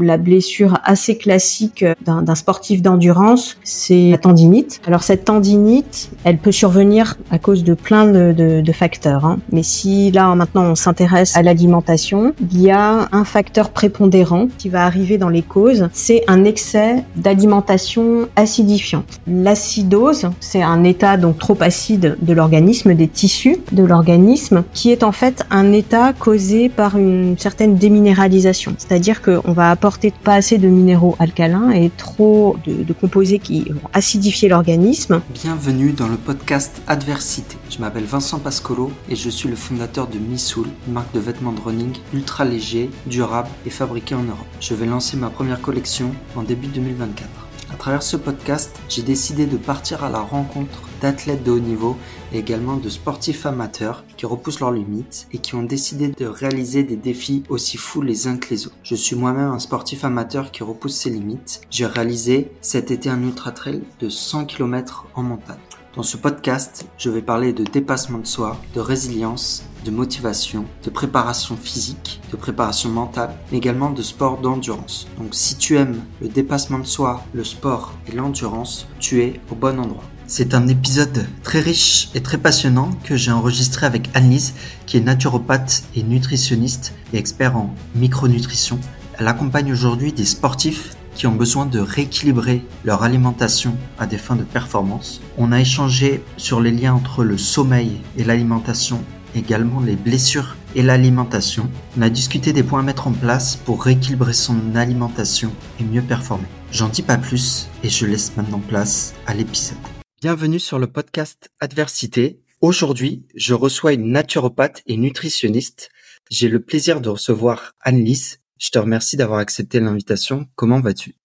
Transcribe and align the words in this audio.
La 0.00 0.16
blessure 0.16 0.80
assez 0.82 1.16
classique 1.16 1.84
d'un 2.04 2.34
sportif 2.34 2.82
d'endurance, 2.82 3.58
c'est 3.62 4.10
la 4.10 4.18
tendinite. 4.18 4.80
Alors 4.88 5.04
cette 5.04 5.24
tendinite, 5.24 6.10
elle 6.24 6.38
peut 6.38 6.50
survenir 6.50 7.16
à 7.30 7.38
cause 7.38 7.62
de 7.62 7.74
plein 7.74 8.04
de, 8.04 8.72
facteurs. 8.72 9.24
Hein. 9.24 9.38
Mais 9.52 9.62
si 9.62 10.10
là 10.10 10.34
maintenant 10.34 10.64
on 10.64 10.74
s'intéresse 10.74 11.36
à 11.36 11.42
l'alimentation, 11.42 12.34
il 12.50 12.60
y 12.60 12.72
a 12.72 13.08
un 13.12 13.24
facteur 13.24 13.70
prépondérant 13.70 14.48
qui 14.58 14.68
va 14.68 14.84
arriver 14.84 15.16
dans 15.16 15.28
les 15.28 15.42
causes, 15.42 15.88
c'est 15.92 16.24
un 16.26 16.42
excès 16.42 17.04
d'alimentation 17.14 18.28
acidifiante. 18.34 19.20
L'acidose, 19.28 20.28
c'est 20.40 20.62
un 20.64 20.82
état 20.82 21.16
donc 21.16 21.38
trop 21.38 21.56
acide 21.60 22.16
de 22.20 22.32
l'organisme, 22.32 22.94
des 22.94 23.06
tissus 23.06 23.58
de 23.70 23.84
l'organisme, 23.84 24.64
qui 24.72 24.90
est 24.90 25.04
en 25.04 25.12
fait 25.12 25.46
un 25.52 25.72
état 25.72 26.12
causé 26.12 26.68
par 26.68 26.98
une 26.98 27.38
certaine 27.38 27.76
déminéralisation. 27.76 28.74
C'est-à-dire 28.76 29.22
qu'on 29.22 29.52
va 29.52 29.76
pas 30.22 30.34
assez 30.34 30.56
de 30.56 30.66
minéraux 30.68 31.14
alcalins 31.18 31.70
et 31.70 31.90
trop 31.90 32.56
de, 32.64 32.90
composés 32.94 33.38
qui 33.38 33.68
vont 33.68 33.90
acidifier 33.92 34.48
l'organisme. 34.48 35.20
Bienvenue 35.34 35.92
dans 35.92 36.08
le 36.08 36.16
podcast 36.16 36.80
Adversité. 36.86 37.58
Je 37.68 37.78
m'appelle 37.80 38.04
Vincent 38.04 38.38
Pascolo 38.38 38.90
et 39.10 39.16
je 39.16 39.28
suis 39.28 39.48
le 39.48 39.56
fondateur 39.56 40.06
de 40.06 40.18
Missoul, 40.18 40.68
une 40.86 40.94
marque 40.94 41.12
de 41.12 41.20
vêtements 41.20 41.52
de 41.52 41.60
running 41.60 41.92
ultra 42.14 42.46
léger, 42.46 42.88
durable 43.06 43.48
et 43.66 43.70
fabriqué 43.70 44.14
en 44.14 44.22
Europe. 44.22 44.46
Je 44.58 44.74
vais 44.74 44.86
lancer 44.86 45.18
ma 45.18 45.28
première 45.28 45.60
collection 45.60 46.12
en 46.34 46.44
début 46.44 46.68
2024. 46.68 47.28
À 47.70 47.76
travers 47.76 48.02
ce 48.02 48.16
podcast, 48.16 48.78
j'ai 48.88 49.02
décidé 49.02 49.44
de 49.44 49.58
partir 49.58 50.02
à 50.02 50.08
la 50.08 50.20
rencontre 50.20 50.80
d'athlètes 51.02 51.42
de 51.42 51.50
haut 51.50 51.58
niveau 51.58 51.98
également 52.38 52.76
de 52.76 52.88
sportifs 52.88 53.46
amateurs 53.46 54.04
qui 54.16 54.26
repoussent 54.26 54.60
leurs 54.60 54.72
limites 54.72 55.26
et 55.32 55.38
qui 55.38 55.54
ont 55.54 55.62
décidé 55.62 56.08
de 56.08 56.26
réaliser 56.26 56.82
des 56.82 56.96
défis 56.96 57.42
aussi 57.48 57.76
fous 57.76 58.02
les 58.02 58.26
uns 58.26 58.36
que 58.36 58.50
les 58.50 58.66
autres. 58.66 58.76
Je 58.82 58.94
suis 58.94 59.16
moi-même 59.16 59.50
un 59.50 59.58
sportif 59.58 60.04
amateur 60.04 60.50
qui 60.50 60.62
repousse 60.62 60.96
ses 60.96 61.10
limites. 61.10 61.60
J'ai 61.70 61.86
réalisé 61.86 62.52
cet 62.60 62.90
été 62.90 63.08
un 63.08 63.22
ultra 63.22 63.52
trail 63.52 63.82
de 64.00 64.08
100 64.08 64.46
km 64.46 65.06
en 65.14 65.22
montagne. 65.22 65.58
Dans 65.96 66.02
ce 66.02 66.16
podcast, 66.16 66.88
je 66.98 67.08
vais 67.08 67.22
parler 67.22 67.52
de 67.52 67.62
dépassement 67.62 68.18
de 68.18 68.26
soi, 68.26 68.56
de 68.74 68.80
résilience, 68.80 69.64
de 69.84 69.92
motivation, 69.92 70.64
de 70.82 70.90
préparation 70.90 71.56
physique, 71.56 72.20
de 72.32 72.36
préparation 72.36 72.90
mentale, 72.90 73.32
mais 73.52 73.58
également 73.58 73.90
de 73.90 74.02
sport 74.02 74.38
d'endurance. 74.38 75.06
Donc 75.18 75.36
si 75.36 75.56
tu 75.56 75.76
aimes 75.76 76.00
le 76.20 76.26
dépassement 76.26 76.80
de 76.80 76.86
soi, 76.86 77.22
le 77.32 77.44
sport 77.44 77.92
et 78.08 78.12
l'endurance, 78.12 78.88
tu 78.98 79.22
es 79.22 79.40
au 79.52 79.54
bon 79.54 79.78
endroit. 79.78 80.02
C'est 80.36 80.52
un 80.52 80.66
épisode 80.66 81.28
très 81.44 81.60
riche 81.60 82.08
et 82.12 82.20
très 82.20 82.38
passionnant 82.38 82.90
que 83.04 83.16
j'ai 83.16 83.30
enregistré 83.30 83.86
avec 83.86 84.10
Annelise, 84.14 84.54
qui 84.84 84.96
est 84.96 85.00
naturopathe 85.00 85.84
et 85.94 86.02
nutritionniste 86.02 86.92
et 87.12 87.18
expert 87.18 87.56
en 87.56 87.72
micronutrition. 87.94 88.80
Elle 89.16 89.28
accompagne 89.28 89.70
aujourd'hui 89.70 90.12
des 90.12 90.24
sportifs 90.24 90.96
qui 91.14 91.28
ont 91.28 91.36
besoin 91.36 91.66
de 91.66 91.78
rééquilibrer 91.78 92.64
leur 92.84 93.04
alimentation 93.04 93.76
à 93.96 94.06
des 94.06 94.18
fins 94.18 94.34
de 94.34 94.42
performance. 94.42 95.20
On 95.38 95.52
a 95.52 95.60
échangé 95.60 96.20
sur 96.36 96.60
les 96.60 96.72
liens 96.72 96.94
entre 96.94 97.22
le 97.22 97.38
sommeil 97.38 98.00
et 98.18 98.24
l'alimentation, 98.24 99.04
également 99.36 99.78
les 99.78 99.94
blessures 99.94 100.56
et 100.74 100.82
l'alimentation. 100.82 101.70
On 101.96 102.02
a 102.02 102.10
discuté 102.10 102.52
des 102.52 102.64
points 102.64 102.80
à 102.80 102.82
mettre 102.82 103.06
en 103.06 103.12
place 103.12 103.54
pour 103.54 103.84
rééquilibrer 103.84 104.32
son 104.32 104.74
alimentation 104.74 105.52
et 105.78 105.84
mieux 105.84 106.02
performer. 106.02 106.48
J'en 106.72 106.88
dis 106.88 107.02
pas 107.02 107.18
plus 107.18 107.68
et 107.84 107.88
je 107.88 108.04
laisse 108.04 108.32
maintenant 108.36 108.60
place 108.66 109.14
à 109.28 109.34
l'épisode. 109.34 109.78
Bienvenue 110.24 110.58
sur 110.58 110.78
le 110.78 110.86
podcast 110.86 111.50
Adversité. 111.60 112.40
Aujourd'hui, 112.62 113.26
je 113.34 113.52
reçois 113.52 113.92
une 113.92 114.10
naturopathe 114.10 114.80
et 114.86 114.96
nutritionniste. 114.96 115.90
J'ai 116.30 116.48
le 116.48 116.62
plaisir 116.62 117.02
de 117.02 117.10
recevoir 117.10 117.74
Anne-Lise. 117.82 118.40
Je 118.56 118.70
te 118.70 118.78
remercie 118.78 119.18
d'avoir 119.18 119.38
accepté 119.38 119.80
l'invitation. 119.80 120.46
Comment 120.54 120.80
vas-tu? 120.80 121.16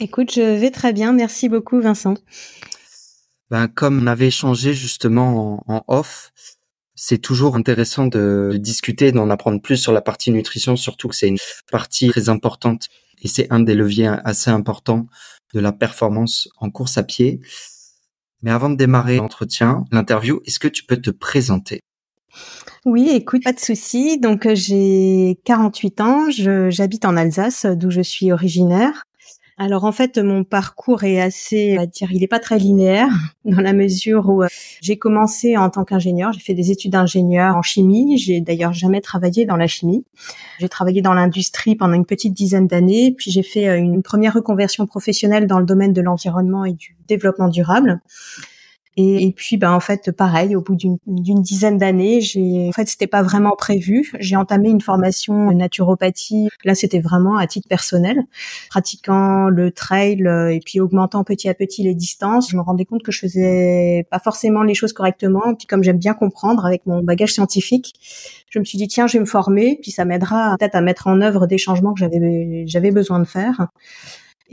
Écoute, 0.00 0.34
je 0.34 0.58
vais 0.58 0.72
très 0.72 0.92
bien. 0.92 1.12
Merci 1.12 1.48
beaucoup, 1.48 1.80
Vincent. 1.80 2.14
Ben, 3.48 3.68
comme 3.68 4.02
on 4.02 4.06
avait 4.08 4.26
échangé 4.26 4.74
justement 4.74 5.62
en, 5.68 5.84
off, 5.86 6.32
c'est 6.96 7.18
toujours 7.18 7.54
intéressant 7.54 8.08
de, 8.08 8.56
discuter, 8.58 9.12
d'en 9.12 9.30
apprendre 9.30 9.62
plus 9.62 9.76
sur 9.76 9.92
la 9.92 10.00
partie 10.00 10.32
nutrition, 10.32 10.74
surtout 10.74 11.06
que 11.06 11.14
c'est 11.14 11.28
une 11.28 11.38
partie 11.70 12.08
très 12.08 12.28
importante 12.28 12.88
et 13.22 13.28
c'est 13.28 13.46
un 13.52 13.60
des 13.60 13.76
leviers 13.76 14.10
assez 14.24 14.50
importants 14.50 15.06
de 15.54 15.60
la 15.60 15.70
performance 15.70 16.48
en 16.58 16.70
course 16.70 16.98
à 16.98 17.04
pied. 17.04 17.40
Mais 18.42 18.50
avant 18.50 18.70
de 18.70 18.76
démarrer 18.76 19.16
l'entretien, 19.16 19.84
l'interview, 19.92 20.40
est-ce 20.46 20.58
que 20.58 20.68
tu 20.68 20.84
peux 20.84 20.96
te 20.96 21.10
présenter? 21.10 21.80
Oui, 22.84 23.10
écoute, 23.12 23.44
pas 23.44 23.52
de 23.52 23.60
souci. 23.60 24.18
Donc 24.18 24.46
euh, 24.46 24.54
j'ai 24.54 25.38
48 25.44 26.00
ans, 26.00 26.26
j'habite 26.30 27.04
en 27.04 27.16
Alsace, 27.16 27.66
d'où 27.66 27.90
je 27.90 28.00
suis 28.00 28.32
originaire. 28.32 29.04
Alors 29.62 29.84
en 29.84 29.92
fait, 29.92 30.18
mon 30.18 30.42
parcours 30.42 31.04
est 31.04 31.20
assez, 31.20 31.76
va 31.76 31.86
dire, 31.86 32.10
il 32.10 32.24
est 32.24 32.28
pas 32.28 32.40
très 32.40 32.58
linéaire 32.58 33.06
dans 33.44 33.60
la 33.60 33.72
mesure 33.72 34.28
où 34.28 34.42
euh, 34.42 34.48
j'ai 34.80 34.96
commencé 34.96 35.56
en 35.56 35.70
tant 35.70 35.84
qu'ingénieur, 35.84 36.32
j'ai 36.32 36.40
fait 36.40 36.52
des 36.52 36.72
études 36.72 36.90
d'ingénieur 36.90 37.54
en 37.54 37.62
chimie, 37.62 38.18
j'ai 38.18 38.40
d'ailleurs 38.40 38.72
jamais 38.72 39.00
travaillé 39.00 39.46
dans 39.46 39.54
la 39.54 39.68
chimie. 39.68 40.04
J'ai 40.58 40.68
travaillé 40.68 41.00
dans 41.00 41.14
l'industrie 41.14 41.76
pendant 41.76 41.94
une 41.94 42.06
petite 42.06 42.34
dizaine 42.34 42.66
d'années, 42.66 43.14
puis 43.16 43.30
j'ai 43.30 43.44
fait 43.44 43.68
euh, 43.68 43.78
une 43.78 44.02
première 44.02 44.34
reconversion 44.34 44.84
professionnelle 44.86 45.46
dans 45.46 45.60
le 45.60 45.64
domaine 45.64 45.92
de 45.92 46.02
l'environnement 46.02 46.64
et 46.64 46.72
du 46.72 46.96
développement 47.06 47.46
durable. 47.46 48.00
Et, 48.98 49.32
puis, 49.34 49.56
ben 49.56 49.72
en 49.72 49.80
fait, 49.80 50.12
pareil, 50.12 50.54
au 50.54 50.60
bout 50.60 50.76
d'une 50.76 51.42
dizaine 51.42 51.78
d'années, 51.78 52.20
j'ai, 52.20 52.68
en 52.68 52.72
fait, 52.72 52.86
c'était 52.86 53.06
pas 53.06 53.22
vraiment 53.22 53.56
prévu. 53.56 54.12
J'ai 54.20 54.36
entamé 54.36 54.68
une 54.68 54.82
formation 54.82 55.48
de 55.50 55.54
naturopathie. 55.54 56.48
Là, 56.64 56.74
c'était 56.74 57.00
vraiment 57.00 57.38
à 57.38 57.46
titre 57.46 57.68
personnel, 57.68 58.22
pratiquant 58.68 59.48
le 59.48 59.70
trail 59.70 60.26
euh, 60.26 60.52
et 60.52 60.60
puis 60.60 60.78
augmentant 60.80 61.24
petit 61.24 61.48
à 61.48 61.54
petit 61.54 61.82
les 61.82 61.94
distances. 61.94 62.50
Je 62.50 62.56
me 62.56 62.60
rendais 62.62 62.84
compte 62.84 63.02
que 63.02 63.12
je 63.12 63.20
faisais 63.20 64.06
pas 64.10 64.18
forcément 64.18 64.62
les 64.62 64.74
choses 64.74 64.92
correctement. 64.92 65.54
Puis, 65.54 65.66
comme 65.66 65.82
j'aime 65.82 65.98
bien 65.98 66.12
comprendre 66.12 66.66
avec 66.66 66.84
mon 66.84 67.02
bagage 67.02 67.32
scientifique, 67.32 67.94
je 68.50 68.58
me 68.58 68.64
suis 68.64 68.76
dit 68.76 68.88
tiens, 68.88 69.06
je 69.06 69.14
vais 69.14 69.20
me 69.20 69.24
former, 69.26 69.78
puis 69.80 69.90
ça 69.90 70.04
m'aidera 70.04 70.56
peut-être 70.58 70.74
à 70.74 70.82
mettre 70.82 71.06
en 71.06 71.22
œuvre 71.22 71.46
des 71.46 71.56
changements 71.56 71.94
que 71.94 72.00
j'avais 72.00 72.66
j'avais 72.66 72.90
besoin 72.90 73.18
de 73.20 73.24
faire. 73.24 73.68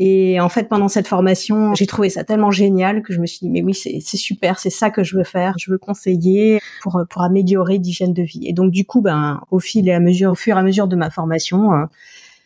Et 0.02 0.40
en 0.40 0.48
fait, 0.48 0.70
pendant 0.70 0.88
cette 0.88 1.08
formation, 1.08 1.76
j'ai 1.76 1.86
trouvé 1.86 2.10
ça 2.10 2.24
tellement 2.24 2.52
génial 2.52 3.04
que 3.04 3.14
je 3.14 3.20
me 3.20 3.26
suis 3.26 3.40
dit, 3.42 3.50
mais 3.50 3.62
oui, 3.62 3.74
c'est 3.74 4.00
super, 4.18 4.58
c'est 4.58 4.70
ça 4.70 4.90
que 4.90 5.04
je 5.04 5.18
veux 5.18 5.26
faire. 5.26 5.56
Je 5.60 5.70
veux 5.70 5.78
conseiller 5.78 6.62
pour, 6.82 7.02
pour 7.10 7.22
améliorer 7.22 7.78
l'hygiène 7.78 8.14
de 8.14 8.24
vie. 8.24 8.48
Et 8.48 8.54
donc, 8.54 8.72
du 8.72 8.86
coup, 8.86 9.02
ben, 9.02 9.42
au 9.52 9.60
fil 9.60 9.90
et 9.90 9.92
à 9.92 10.00
mesure, 10.00 10.32
au 10.32 10.36
fur 10.36 10.56
et 10.56 10.60
à 10.60 10.64
mesure 10.64 10.88
de 10.88 10.96
ma 10.96 11.10
formation, 11.10 11.74
euh, 11.74 11.86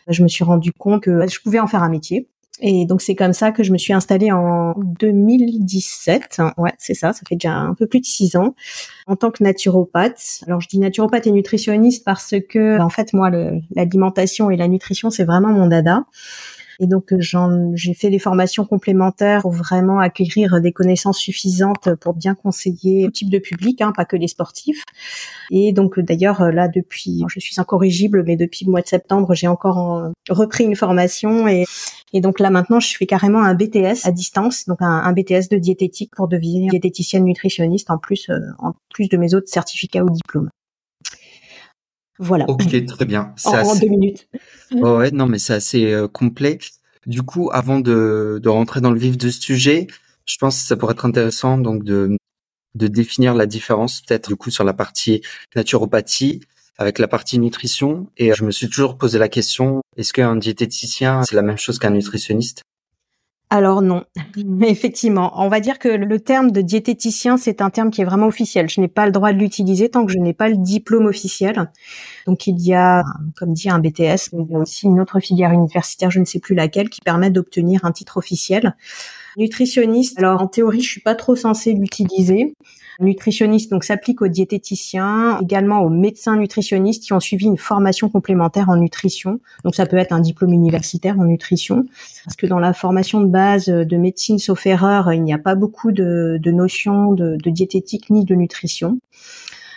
je 0.08 0.24
me 0.24 0.28
suis 0.28 0.44
rendu 0.44 0.74
compte 0.74 1.04
que 1.04 1.28
je 1.28 1.40
pouvais 1.42 1.60
en 1.60 1.68
faire 1.68 1.84
un 1.84 1.90
métier. 1.90 2.28
Et 2.60 2.86
donc 2.86 3.02
c'est 3.02 3.16
comme 3.16 3.34
ça 3.34 3.52
que 3.52 3.64
je 3.64 3.72
me 3.72 3.78
suis 3.78 3.94
installée 3.94 4.32
en 4.32 4.76
2017. 4.78 6.40
Ouais, 6.58 6.72
c'est 6.78 6.94
ça, 6.94 7.12
ça 7.12 7.22
fait 7.28 7.36
déjà 7.36 7.56
un 7.56 7.74
peu 7.74 7.88
plus 7.88 8.00
de 8.00 8.06
six 8.06 8.36
ans 8.36 8.54
en 9.08 9.16
tant 9.16 9.32
que 9.32 9.44
naturopathe. 9.44 10.44
Alors 10.46 10.62
je 10.62 10.68
dis 10.68 10.78
naturopathe 10.78 11.26
et 11.26 11.32
nutritionniste 11.32 12.06
parce 12.06 12.36
que 12.50 12.80
en 12.80 12.90
fait 12.90 13.12
moi 13.14 13.32
l'alimentation 13.76 14.52
et 14.52 14.56
la 14.56 14.68
nutrition 14.68 15.10
c'est 15.10 15.24
vraiment 15.24 15.50
mon 15.50 15.68
dada. 15.68 16.06
Et 16.80 16.88
donc 16.88 17.14
j'ai 17.76 17.94
fait 17.94 18.10
des 18.10 18.20
formations 18.20 18.66
complémentaires 18.66 19.42
pour 19.42 19.52
vraiment 19.52 20.00
acquérir 20.00 20.62
des 20.62 20.72
connaissances 20.72 21.20
suffisantes 21.20 21.96
pour 21.96 22.14
bien 22.14 22.36
conseiller 22.36 23.06
tout 23.06 23.12
type 23.12 23.30
de 23.30 23.40
public, 23.40 23.82
hein, 23.82 23.94
pas 23.96 24.06
que 24.06 24.16
les 24.16 24.28
sportifs. 24.28 24.84
Et 25.52 25.72
donc 25.72 26.00
d'ailleurs 26.00 26.52
là 26.52 26.68
depuis, 26.68 27.24
je 27.28 27.40
suis 27.40 27.60
incorrigible, 27.60 28.24
mais 28.26 28.36
depuis 28.36 28.66
le 28.66 28.72
mois 28.72 28.82
de 28.82 28.88
septembre 28.88 29.34
j'ai 29.34 29.48
encore 29.48 30.12
repris 30.30 30.64
une 30.64 30.76
formation 30.76 31.48
et, 31.48 31.66
et 32.14 32.22
donc 32.22 32.40
là 32.40 32.50
maintenant 32.50 32.80
je 32.80 32.96
fais 32.96 33.06
carrément 33.06 33.44
un 33.44 33.54
BTS 33.54 34.06
à 34.06 34.12
distance, 34.12 34.66
donc 34.68 34.78
un, 34.82 35.12
BTS 35.14 35.50
de 35.52 35.58
diététique 35.58 36.12
pour 36.16 36.28
devenir 36.28 36.70
diététicienne 36.70 37.26
nutritionniste 37.26 37.92
en 37.92 37.98
plus 37.98 38.30
euh, 38.30 38.40
en 38.60 38.74
plus 38.94 39.10
de 39.10 39.18
mes 39.18 39.34
autres 39.34 39.50
certificats 39.50 40.04
ou 40.04 40.10
diplômes. 40.10 40.50
Voilà. 42.20 42.46
Ok, 42.48 42.86
très 42.86 43.06
bien. 43.06 43.34
En, 43.46 43.80
deux 43.80 43.88
minutes. 43.88 44.28
ouais, 44.72 45.12
non, 45.12 45.26
mais 45.26 45.40
c'est 45.40 45.54
assez 45.54 45.92
euh, 45.92 46.08
complet. 46.08 46.60
Du 47.06 47.24
coup, 47.24 47.50
avant 47.52 47.80
de, 47.80 48.40
de 48.42 48.50
rentrer 48.50 48.82
dans 48.82 48.92
le 48.92 49.00
vif 49.00 49.18
du 49.18 49.32
sujet, 49.32 49.88
je 50.26 50.38
pense 50.38 50.62
que 50.62 50.68
ça 50.68 50.78
pourrait 50.78 50.94
être 50.94 51.06
intéressant 51.06 51.58
donc 51.58 51.84
de, 51.84 52.18
de 52.76 52.88
définir 52.88 53.34
la 53.34 53.46
différence 53.46 54.02
peut-être 54.02 54.30
du 54.30 54.36
coup 54.36 54.52
sur 54.52 54.64
la 54.64 54.74
partie 54.74 55.22
naturopathie 55.56 56.42
avec 56.78 57.00
la 57.00 57.08
partie 57.08 57.40
nutrition. 57.40 58.08
Et 58.18 58.34
je 58.34 58.44
me 58.44 58.52
suis 58.52 58.70
toujours 58.70 58.98
posé 58.98 59.20
la 59.20 59.30
question, 59.30 59.82
est-ce 59.98 60.14
qu'un 60.14 60.36
diététicien, 60.36 61.24
c'est 61.24 61.36
la 61.36 61.42
même 61.42 61.58
chose 61.58 61.78
qu'un 61.78 61.92
nutritionniste? 61.92 62.64
Alors 63.54 63.84
non, 63.84 64.04
mais 64.48 64.68
effectivement, 64.72 65.32
on 65.36 65.48
va 65.48 65.60
dire 65.60 65.78
que 65.78 65.88
le 65.88 66.20
terme 66.20 66.50
de 66.50 66.62
diététicien, 66.62 67.38
c'est 67.38 67.62
un 67.62 67.70
terme 67.70 67.92
qui 67.92 68.02
est 68.02 68.04
vraiment 68.04 68.26
officiel. 68.26 68.68
Je 68.68 68.82
n'ai 68.82 68.88
pas 68.88 69.06
le 69.06 69.12
droit 69.12 69.32
de 69.32 69.38
l'utiliser 69.38 69.90
tant 69.90 70.08
que 70.08 70.12
je 70.12 70.18
n'ai 70.18 70.34
pas 70.34 70.50
le 70.50 70.58
diplôme 70.58 71.06
officiel. 71.06 71.70
Donc 72.26 72.48
il 72.48 72.60
y 72.60 72.74
a, 72.74 73.04
comme 73.36 73.54
dit, 73.54 73.70
un 73.70 73.78
BTS, 73.78 74.34
mais 74.34 74.44
il 74.44 74.52
y 74.52 74.56
a 74.56 74.58
aussi 74.58 74.88
une 74.88 75.00
autre 75.00 75.20
filière 75.20 75.52
universitaire, 75.52 76.10
je 76.10 76.20
ne 76.20 76.26
sais 76.26 76.40
plus 76.40 76.56
laquelle, 76.56 76.90
qui 76.90 77.02
permet 77.02 77.30
d'obtenir 77.30 77.86
un 77.86 77.92
titre 77.92 78.18
officiel. 78.18 78.76
Nutritionniste, 79.38 80.20
alors 80.20 80.42
en 80.42 80.48
théorie, 80.48 80.82
je 80.82 80.90
suis 80.90 81.02
pas 81.02 81.16
trop 81.16 81.36
censée 81.36 81.74
l'utiliser. 81.74 82.54
Nutritionniste, 83.00 83.72
donc 83.72 83.84
s'applique 83.84 84.22
aux 84.22 84.28
diététiciens, 84.28 85.40
également 85.42 85.82
aux 85.82 85.90
médecins 85.90 86.36
nutritionnistes 86.36 87.04
qui 87.04 87.14
ont 87.14 87.20
suivi 87.20 87.46
une 87.46 87.58
formation 87.58 88.08
complémentaire 88.08 88.70
en 88.70 88.78
nutrition. 88.78 89.40
Donc 89.64 89.74
ça 89.74 89.88
peut 89.88 89.98
être 89.98 90.12
un 90.12 90.20
diplôme 90.20 90.54
universitaire 90.54 91.20
en 91.20 91.26
nutrition, 91.26 91.86
parce 92.24 92.36
que 92.36 92.46
dans 92.46 92.60
la 92.60 92.74
formation 92.74 93.22
de 93.22 93.28
base 93.28 93.66
de 93.66 93.98
médecine, 93.98 94.38
sauf 94.38 94.66
erreur, 94.68 95.12
il 95.12 95.24
n'y 95.24 95.34
a 95.34 95.40
pas 95.40 95.56
beaucoup 95.56 95.92
de, 95.92 96.40
notions 96.46 97.14
de 97.14 97.50
diététique 97.50 98.12
ni 98.12 98.26
de 98.26 98.36
nutrition. 98.36 99.00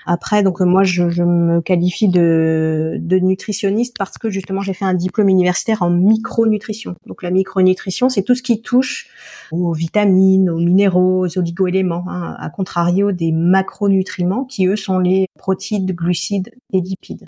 Après, 0.06 0.44
donc 0.44 0.61
moi, 0.61 0.85
je, 0.85 1.11
je 1.11 1.25
me 1.25 1.61
qualifie 1.61 2.08
de, 2.08 2.97
de, 3.00 3.19
nutritionniste 3.19 3.97
parce 3.99 4.19
que 4.19 4.31
justement, 4.31 4.61
j'ai 4.62 4.73
fait 4.73 4.85
un 4.85 4.94
diplôme 4.94 5.29
universitaire 5.29 5.82
en 5.82 5.91
micronutrition. 5.91 6.94
Donc 7.06 7.25
la 7.25 7.32
micronutrition, 7.32 8.08
c'est 8.08 8.23
tout 8.23 8.37
ce 8.37 8.43
qui 8.43 8.62
touche 8.62 9.08
aux 9.50 9.73
vitamines, 9.73 10.49
aux 10.49 10.58
minéraux, 10.58 11.26
aux 11.26 11.38
oligoéléments, 11.38 12.05
hein, 12.08 12.37
à 12.38 12.49
contrario 12.50 13.11
des 13.11 13.32
macronutriments 13.32 14.44
qui 14.44 14.67
eux 14.67 14.76
sont 14.76 15.00
les 15.00 15.26
protides, 15.38 15.93
glucides 15.93 16.52
et 16.73 16.81
lipides. 16.81 17.26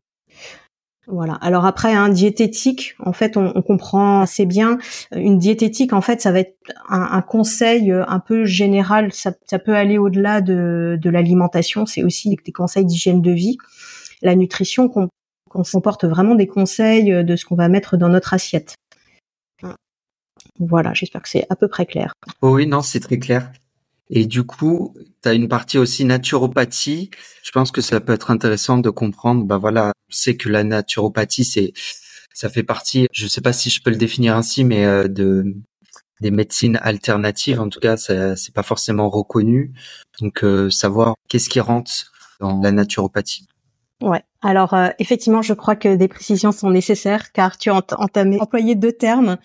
Voilà. 1.10 1.34
Alors 1.34 1.64
après, 1.64 1.94
un 1.94 2.10
diététique, 2.10 2.94
en 2.98 3.14
fait, 3.14 3.36
on, 3.38 3.62
comprend 3.62 4.20
assez 4.20 4.44
bien. 4.44 4.78
Une 5.12 5.38
diététique, 5.38 5.94
en 5.94 6.02
fait, 6.02 6.20
ça 6.20 6.32
va 6.32 6.40
être 6.40 6.56
un, 6.88 7.22
conseil 7.22 7.90
euh, 7.90 8.04
un 8.08 8.20
peu 8.20 8.44
général. 8.44 9.10
Ça, 9.12 9.32
peut 9.58 9.74
aller 9.74 9.96
au-delà 9.96 10.42
de, 10.42 10.98
de 11.00 11.10
l'alimentation. 11.10 11.86
C'est 11.86 12.04
aussi 12.04 12.36
des 12.44 12.52
conseils 12.52 12.84
d'hygiène 12.84 13.22
de 13.22 13.30
vie. 13.30 13.56
La 14.20 14.34
nutrition 14.34 14.88
qu'on 14.88 15.08
comporte 15.48 16.04
vraiment 16.04 16.34
des 16.34 16.46
conseils 16.46 17.24
de 17.24 17.36
ce 17.36 17.46
qu'on 17.46 17.56
va 17.56 17.68
mettre 17.68 17.96
dans 17.96 18.10
notre 18.10 18.34
assiette. 18.34 18.74
Voilà, 20.60 20.92
j'espère 20.92 21.22
que 21.22 21.28
c'est 21.28 21.46
à 21.50 21.56
peu 21.56 21.68
près 21.68 21.86
clair. 21.86 22.12
Oh 22.42 22.54
oui, 22.56 22.66
non, 22.66 22.82
c'est 22.82 23.00
très 23.00 23.18
clair. 23.18 23.50
Et 24.10 24.26
du 24.26 24.42
coup, 24.44 24.94
tu 25.22 25.28
as 25.28 25.34
une 25.34 25.48
partie 25.48 25.78
aussi 25.78 26.04
naturopathie. 26.04 27.10
Je 27.42 27.50
pense 27.50 27.70
que 27.70 27.80
ça 27.80 28.00
peut 28.00 28.12
être 28.12 28.30
intéressant 28.30 28.78
de 28.78 28.90
comprendre. 28.90 29.44
Bah 29.44 29.58
voilà, 29.58 29.92
sait 30.08 30.36
que 30.36 30.48
la 30.48 30.64
naturopathie, 30.64 31.44
c'est 31.44 31.72
ça 32.34 32.48
fait 32.48 32.62
partie. 32.62 33.08
Je 33.12 33.26
sais 33.26 33.40
pas 33.40 33.52
si 33.52 33.70
je 33.70 33.82
peux 33.82 33.90
le 33.90 33.96
définir 33.96 34.36
ainsi, 34.36 34.64
mais 34.64 34.84
euh, 34.84 35.08
de 35.08 35.56
des 36.20 36.30
médecines 36.30 36.78
alternatives. 36.82 37.60
En 37.60 37.68
tout 37.68 37.80
cas, 37.80 37.96
c'est 37.96 38.54
pas 38.54 38.64
forcément 38.64 39.08
reconnu. 39.08 39.72
Donc, 40.20 40.42
euh, 40.42 40.68
savoir 40.68 41.14
qu'est-ce 41.28 41.48
qui 41.48 41.60
rentre 41.60 41.92
dans 42.40 42.60
la 42.60 42.72
naturopathie. 42.72 43.46
Ouais. 44.02 44.22
Alors 44.40 44.74
euh, 44.74 44.90
effectivement, 45.00 45.42
je 45.42 45.54
crois 45.54 45.74
que 45.74 45.96
des 45.96 46.06
précisions 46.06 46.52
sont 46.52 46.70
nécessaires 46.70 47.32
car 47.32 47.58
tu 47.58 47.70
as 47.70 47.82
employé 48.40 48.76
deux 48.76 48.92
termes 48.92 49.38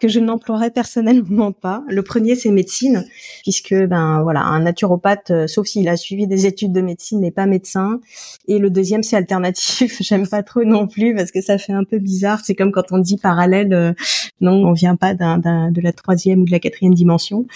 que 0.00 0.08
je 0.08 0.20
n'emploierais 0.20 0.70
personnellement 0.70 1.52
pas. 1.52 1.82
Le 1.88 2.02
premier, 2.02 2.34
c'est 2.34 2.50
médecine, 2.50 3.04
puisque 3.42 3.74
ben 3.74 4.22
voilà, 4.22 4.42
un 4.42 4.60
naturopathe, 4.60 5.30
euh, 5.30 5.46
sauf 5.46 5.66
s'il 5.66 5.88
a 5.88 5.96
suivi 5.96 6.26
des 6.26 6.46
études 6.46 6.72
de 6.72 6.80
médecine, 6.80 7.20
n'est 7.20 7.30
pas 7.30 7.46
médecin. 7.46 8.00
Et 8.48 8.58
le 8.58 8.70
deuxième, 8.70 9.02
c'est 9.02 9.16
alternatif. 9.16 9.96
J'aime 10.00 10.28
pas 10.28 10.42
trop 10.42 10.64
non 10.64 10.86
plus 10.86 11.14
parce 11.14 11.30
que 11.30 11.40
ça 11.40 11.58
fait 11.58 11.72
un 11.72 11.84
peu 11.84 11.98
bizarre. 11.98 12.40
C'est 12.44 12.54
comme 12.54 12.72
quand 12.72 12.92
on 12.92 12.98
dit 12.98 13.16
parallèle. 13.16 13.72
Euh, 13.72 13.92
non, 14.40 14.52
on 14.66 14.72
vient 14.72 14.96
pas 14.96 15.14
d'un, 15.14 15.38
de 15.38 15.80
la 15.80 15.92
troisième 15.92 16.42
ou 16.42 16.44
de 16.44 16.50
la 16.50 16.58
quatrième 16.58 16.92
dimension. 16.92 17.46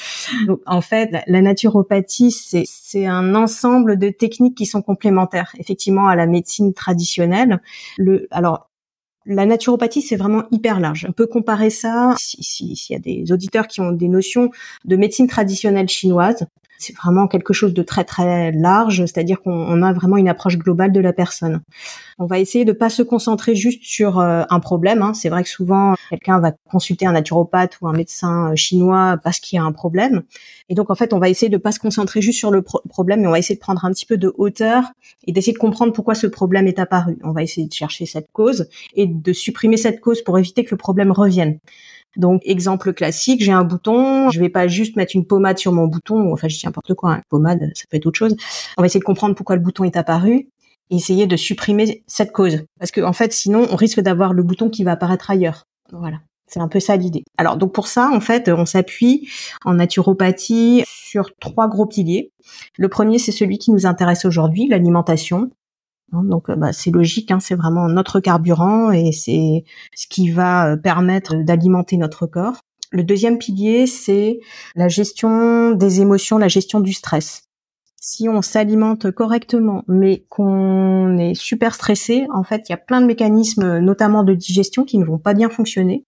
Donc 0.46 0.60
en 0.66 0.80
fait, 0.80 1.10
la 1.26 1.42
naturopathie, 1.42 2.30
c'est 2.30 2.64
c'est 2.66 3.06
un 3.06 3.34
ensemble 3.34 3.98
de 3.98 4.08
techniques 4.08 4.56
qui 4.56 4.66
sont 4.66 4.82
complémentaires, 4.82 5.52
effectivement, 5.58 6.08
à 6.08 6.16
la 6.16 6.26
médecine 6.26 6.72
traditionnelle. 6.72 7.60
Le 7.98 8.26
alors 8.30 8.69
la 9.30 9.46
naturopathie, 9.46 10.02
c'est 10.02 10.16
vraiment 10.16 10.44
hyper 10.50 10.80
large. 10.80 11.06
On 11.08 11.12
peut 11.12 11.26
comparer 11.26 11.70
ça, 11.70 12.14
s'il 12.18 12.76
si, 12.76 12.92
y 12.92 12.96
a 12.96 12.98
des 12.98 13.32
auditeurs 13.32 13.66
qui 13.68 13.80
ont 13.80 13.92
des 13.92 14.08
notions 14.08 14.50
de 14.84 14.96
médecine 14.96 15.28
traditionnelle 15.28 15.88
chinoise, 15.88 16.46
c'est 16.80 16.96
vraiment 16.96 17.28
quelque 17.28 17.52
chose 17.52 17.74
de 17.74 17.82
très 17.82 18.04
très 18.04 18.52
large, 18.52 19.00
c'est-à-dire 19.00 19.40
qu'on 19.42 19.82
a 19.82 19.92
vraiment 19.92 20.16
une 20.16 20.28
approche 20.28 20.56
globale 20.56 20.92
de 20.92 21.00
la 21.00 21.12
personne. 21.12 21.60
On 22.18 22.26
va 22.26 22.38
essayer 22.38 22.64
de 22.64 22.72
pas 22.72 22.90
se 22.90 23.02
concentrer 23.02 23.54
juste 23.54 23.84
sur 23.84 24.18
euh, 24.18 24.42
un 24.48 24.60
problème. 24.60 25.02
Hein. 25.02 25.14
C'est 25.14 25.28
vrai 25.28 25.42
que 25.42 25.48
souvent 25.48 25.94
quelqu'un 26.08 26.40
va 26.40 26.52
consulter 26.70 27.06
un 27.06 27.12
naturopathe 27.12 27.78
ou 27.80 27.88
un 27.88 27.92
médecin 27.92 28.50
euh, 28.50 28.56
chinois 28.56 29.18
parce 29.22 29.40
qu'il 29.40 29.56
y 29.56 29.58
a 29.58 29.64
un 29.64 29.72
problème. 29.72 30.22
Et 30.68 30.74
donc 30.74 30.90
en 30.90 30.94
fait, 30.94 31.12
on 31.12 31.18
va 31.18 31.28
essayer 31.28 31.50
de 31.50 31.58
pas 31.58 31.72
se 31.72 31.78
concentrer 31.78 32.22
juste 32.22 32.38
sur 32.38 32.50
le 32.50 32.62
problème, 32.62 33.20
mais 33.20 33.26
on 33.26 33.32
va 33.32 33.38
essayer 33.38 33.56
de 33.56 33.60
prendre 33.60 33.84
un 33.84 33.90
petit 33.90 34.06
peu 34.06 34.16
de 34.16 34.32
hauteur 34.38 34.84
et 35.26 35.32
d'essayer 35.32 35.52
de 35.52 35.58
comprendre 35.58 35.92
pourquoi 35.92 36.14
ce 36.14 36.26
problème 36.26 36.66
est 36.66 36.78
apparu. 36.78 37.18
On 37.22 37.32
va 37.32 37.42
essayer 37.42 37.66
de 37.66 37.72
chercher 37.72 38.06
cette 38.06 38.30
cause 38.32 38.68
et 38.94 39.06
de 39.06 39.32
supprimer 39.32 39.76
cette 39.76 40.00
cause 40.00 40.22
pour 40.22 40.38
éviter 40.38 40.64
que 40.64 40.70
le 40.70 40.78
problème 40.78 41.12
revienne. 41.12 41.58
Donc, 42.16 42.42
exemple 42.44 42.92
classique, 42.92 43.42
j'ai 43.42 43.52
un 43.52 43.64
bouton, 43.64 44.30
je 44.30 44.40
vais 44.40 44.48
pas 44.48 44.66
juste 44.68 44.96
mettre 44.96 45.14
une 45.14 45.26
pommade 45.26 45.58
sur 45.58 45.72
mon 45.72 45.86
bouton, 45.86 46.32
enfin, 46.32 46.48
je 46.48 46.58
dis 46.58 46.66
n'importe 46.66 46.94
quoi, 46.94 47.16
une 47.16 47.22
pommade, 47.28 47.70
ça 47.74 47.84
peut 47.88 47.96
être 47.96 48.06
autre 48.06 48.18
chose. 48.18 48.36
On 48.76 48.82
va 48.82 48.86
essayer 48.86 49.00
de 49.00 49.04
comprendre 49.04 49.34
pourquoi 49.34 49.56
le 49.56 49.62
bouton 49.62 49.84
est 49.84 49.96
apparu 49.96 50.48
et 50.90 50.96
essayer 50.96 51.26
de 51.26 51.36
supprimer 51.36 52.02
cette 52.06 52.32
cause. 52.32 52.64
Parce 52.78 52.90
que, 52.90 53.00
en 53.00 53.12
fait, 53.12 53.32
sinon, 53.32 53.66
on 53.70 53.76
risque 53.76 54.00
d'avoir 54.00 54.32
le 54.32 54.42
bouton 54.42 54.70
qui 54.70 54.82
va 54.82 54.92
apparaître 54.92 55.30
ailleurs. 55.30 55.64
Voilà. 55.92 56.18
C'est 56.48 56.58
un 56.60 56.66
peu 56.66 56.80
ça 56.80 56.96
l'idée. 56.96 57.22
Alors, 57.38 57.56
donc 57.56 57.72
pour 57.72 57.86
ça, 57.86 58.10
en 58.12 58.18
fait, 58.18 58.48
on 58.48 58.66
s'appuie 58.66 59.28
en 59.64 59.74
naturopathie 59.74 60.82
sur 60.84 61.30
trois 61.36 61.68
gros 61.68 61.86
piliers. 61.86 62.32
Le 62.76 62.88
premier, 62.88 63.20
c'est 63.20 63.30
celui 63.30 63.58
qui 63.58 63.70
nous 63.70 63.86
intéresse 63.86 64.24
aujourd'hui, 64.24 64.66
l'alimentation. 64.66 65.50
Hein, 66.12 66.24
donc 66.24 66.48
euh, 66.50 66.56
bah, 66.56 66.72
c'est 66.72 66.90
logique, 66.90 67.30
hein, 67.30 67.40
c'est 67.40 67.54
vraiment 67.54 67.88
notre 67.88 68.20
carburant 68.20 68.90
et 68.90 69.12
c'est 69.12 69.64
ce 69.94 70.06
qui 70.08 70.30
va 70.30 70.72
euh, 70.72 70.76
permettre 70.76 71.36
d'alimenter 71.36 71.96
notre 71.96 72.26
corps. 72.26 72.60
Le 72.92 73.04
deuxième 73.04 73.38
pilier, 73.38 73.86
c'est 73.86 74.40
la 74.74 74.88
gestion 74.88 75.70
des 75.72 76.00
émotions, 76.00 76.38
la 76.38 76.48
gestion 76.48 76.80
du 76.80 76.92
stress. 76.92 77.44
Si 78.02 78.28
on 78.28 78.40
s'alimente 78.40 79.10
correctement, 79.10 79.84
mais 79.86 80.24
qu'on 80.30 81.18
est 81.18 81.34
super 81.34 81.74
stressé, 81.74 82.26
en 82.32 82.42
fait, 82.42 82.62
il 82.68 82.72
y 82.72 82.74
a 82.74 82.78
plein 82.78 83.02
de 83.02 83.06
mécanismes, 83.06 83.78
notamment 83.78 84.24
de 84.24 84.34
digestion, 84.34 84.84
qui 84.84 84.96
ne 84.98 85.04
vont 85.04 85.18
pas 85.18 85.34
bien 85.34 85.50
fonctionner. 85.50 86.04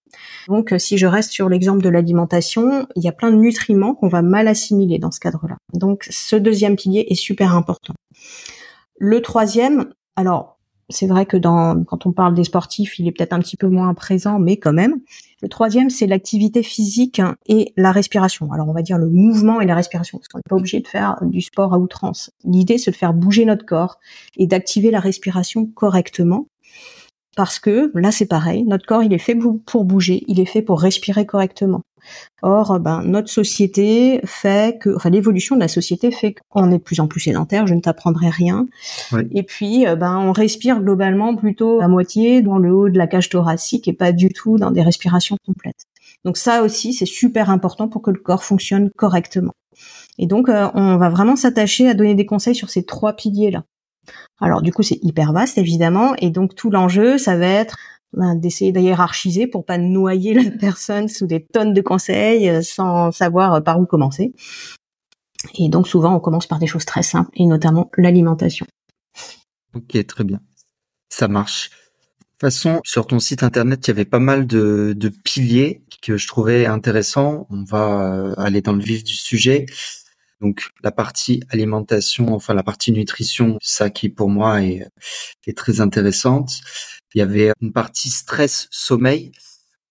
Donc, 0.49 0.72
euh, 0.72 0.78
si 0.78 0.96
je 0.96 1.06
reste 1.06 1.31
sur 1.31 1.49
l'exemple 1.50 1.82
de 1.82 1.90
l'alimentation, 1.90 2.87
il 2.96 3.04
y 3.04 3.08
a 3.08 3.12
plein 3.12 3.31
de 3.31 3.37
nutriments 3.37 3.94
qu'on 3.94 4.08
va 4.08 4.22
mal 4.22 4.49
assimiler 4.49 4.99
dans 4.99 5.10
ce 5.10 5.20
cadre-là. 5.20 5.58
Donc, 5.75 6.06
ce 6.10 6.34
deuxième 6.34 6.76
pilier 6.76 7.06
est 7.10 7.14
super 7.14 7.54
important. 7.54 7.94
Le 8.98 9.20
troisième, 9.20 9.92
alors 10.16 10.58
c'est 10.88 11.06
vrai 11.06 11.26
que 11.26 11.36
dans, 11.36 11.82
quand 11.84 12.06
on 12.06 12.12
parle 12.12 12.34
des 12.34 12.44
sportifs, 12.44 12.98
il 12.98 13.08
est 13.08 13.12
peut-être 13.12 13.32
un 13.32 13.38
petit 13.38 13.56
peu 13.56 13.68
moins 13.68 13.92
présent, 13.94 14.38
mais 14.38 14.58
quand 14.58 14.72
même. 14.72 15.00
Le 15.40 15.48
troisième, 15.48 15.90
c'est 15.90 16.06
l'activité 16.06 16.62
physique 16.62 17.20
et 17.46 17.72
la 17.76 17.92
respiration. 17.92 18.52
Alors 18.52 18.68
on 18.68 18.72
va 18.72 18.82
dire 18.82 18.98
le 18.98 19.08
mouvement 19.08 19.60
et 19.60 19.66
la 19.66 19.74
respiration, 19.74 20.18
parce 20.18 20.28
qu'on 20.28 20.38
n'est 20.38 20.48
pas 20.48 20.56
obligé 20.56 20.80
de 20.80 20.86
faire 20.86 21.16
du 21.22 21.40
sport 21.40 21.74
à 21.74 21.78
outrance. 21.78 22.30
L'idée, 22.44 22.78
c'est 22.78 22.90
de 22.90 22.96
faire 22.96 23.14
bouger 23.14 23.44
notre 23.44 23.64
corps 23.64 23.98
et 24.36 24.46
d'activer 24.46 24.90
la 24.90 25.00
respiration 25.00 25.66
correctement 25.66 26.46
parce 27.36 27.58
que 27.58 27.90
là 27.94 28.12
c'est 28.12 28.26
pareil, 28.26 28.64
notre 28.64 28.86
corps 28.86 29.02
il 29.02 29.12
est 29.12 29.18
fait 29.18 29.34
pour 29.66 29.84
bouger, 29.84 30.22
il 30.28 30.38
est 30.38 30.44
fait 30.44 30.60
pour 30.60 30.80
respirer 30.80 31.24
correctement. 31.24 31.80
Or, 32.43 32.80
ben, 32.80 33.02
notre 33.04 33.28
société 33.28 34.21
fait 34.25 34.78
que, 34.78 34.94
enfin, 34.97 35.11
l'évolution 35.11 35.54
de 35.54 35.61
la 35.61 35.68
société 35.68 36.11
fait 36.11 36.35
qu'on 36.49 36.71
est 36.71 36.78
de 36.78 36.82
plus 36.82 37.00
en 37.00 37.06
plus 37.06 37.21
sédentaire. 37.21 37.66
Je 37.66 37.75
ne 37.75 37.80
t'apprendrai 37.80 38.30
rien. 38.30 38.66
Et 39.30 39.42
puis, 39.42 39.87
euh, 39.87 39.97
ben, 39.97 40.18
on 40.18 40.32
respire 40.32 40.80
globalement 40.80 41.37
plutôt 41.37 41.80
à 41.80 41.88
moitié 41.88 42.42
dans 42.42 42.59
le 42.59 42.75
haut 42.75 42.88
de 42.88 42.99
la 42.99 43.06
cage 43.06 43.28
thoracique 43.28 43.88
et 43.88 43.92
pas 43.92 44.12
du 44.12 44.28
tout 44.30 44.59
dans 44.59 44.71
des 44.71 44.82
respirations 44.82 45.37
complètes. 45.47 45.85
Donc 46.25 46.37
ça 46.37 46.62
aussi, 46.62 46.92
c'est 46.92 47.06
super 47.06 47.50
important 47.50 47.88
pour 47.88 48.02
que 48.02 48.11
le 48.11 48.21
corps 48.21 48.44
fonctionne 48.44 48.90
correctement. 48.90 49.52
Et 50.18 50.26
donc, 50.26 50.49
euh, 50.49 50.68
on 50.75 50.97
va 50.97 51.09
vraiment 51.09 51.37
s'attacher 51.37 51.88
à 51.88 51.94
donner 51.94 52.14
des 52.14 52.26
conseils 52.26 52.54
sur 52.54 52.71
ces 52.71 52.85
trois 52.85 53.14
piliers-là. 53.14 53.64
Alors 54.40 54.62
du 54.62 54.73
coup, 54.73 54.82
c'est 54.82 54.99
hyper 55.02 55.32
vaste 55.32 55.59
évidemment, 55.59 56.14
et 56.18 56.30
donc 56.30 56.54
tout 56.54 56.71
l'enjeu, 56.71 57.18
ça 57.18 57.37
va 57.37 57.47
être 57.47 57.76
ben, 58.14 58.35
d'essayer 58.35 58.73
d'hiérarchiser 58.73 59.47
pour 59.47 59.64
pas 59.64 59.78
noyer 59.78 60.35
la 60.35 60.50
personne 60.50 61.09
sous 61.09 61.26
des 61.26 61.45
tonnes 61.45 61.73
de 61.73 61.81
conseils 61.81 62.49
euh, 62.49 62.62
sans 62.62 63.11
savoir 63.11 63.54
euh, 63.54 63.61
par 63.61 63.81
où 63.81 63.87
commencer. 63.87 64.35
Et 65.54 65.69
donc 65.69 65.88
souvent, 65.88 66.14
on 66.14 66.21
commence 66.21 66.47
par 66.47 66.59
des 66.59 66.66
choses 66.66 66.85
très 66.85 67.02
simples, 67.02 67.31
et 67.35 67.47
notamment 67.47 67.90
l'alimentation. 67.97 68.66
Ok, 69.75 70.07
très 70.07 70.25
bien. 70.25 70.40
Ça 71.09 71.26
marche. 71.26 71.71
De 71.71 72.49
toute 72.49 72.52
façon, 72.52 72.81
sur 72.85 73.07
ton 73.07 73.19
site 73.19 73.42
internet, 73.42 73.87
il 73.87 73.90
y 73.90 73.92
avait 73.92 74.04
pas 74.04 74.19
mal 74.19 74.47
de, 74.47 75.12
piliers 75.25 75.83
que 76.02 76.16
je 76.16 76.26
trouvais 76.26 76.66
intéressants. 76.66 77.47
On 77.50 77.64
va 77.64 78.14
euh, 78.14 78.35
aller 78.37 78.61
dans 78.61 78.73
le 78.73 78.83
vif 78.83 79.04
du 79.04 79.14
sujet. 79.14 79.66
Donc 80.40 80.71
la 80.83 80.90
partie 80.90 81.42
alimentation, 81.50 82.35
enfin 82.35 82.52
la 82.52 82.64
partie 82.64 82.90
nutrition, 82.90 83.59
ça 83.62 83.90
qui 83.90 84.09
pour 84.09 84.28
moi 84.28 84.61
est 84.61 84.90
très 85.57 85.81
intéressante. 85.81 86.61
Il 87.14 87.19
y 87.19 87.23
avait 87.23 87.52
une 87.61 87.73
partie 87.73 88.11
stress 88.11 88.69
sommeil. 88.71 89.33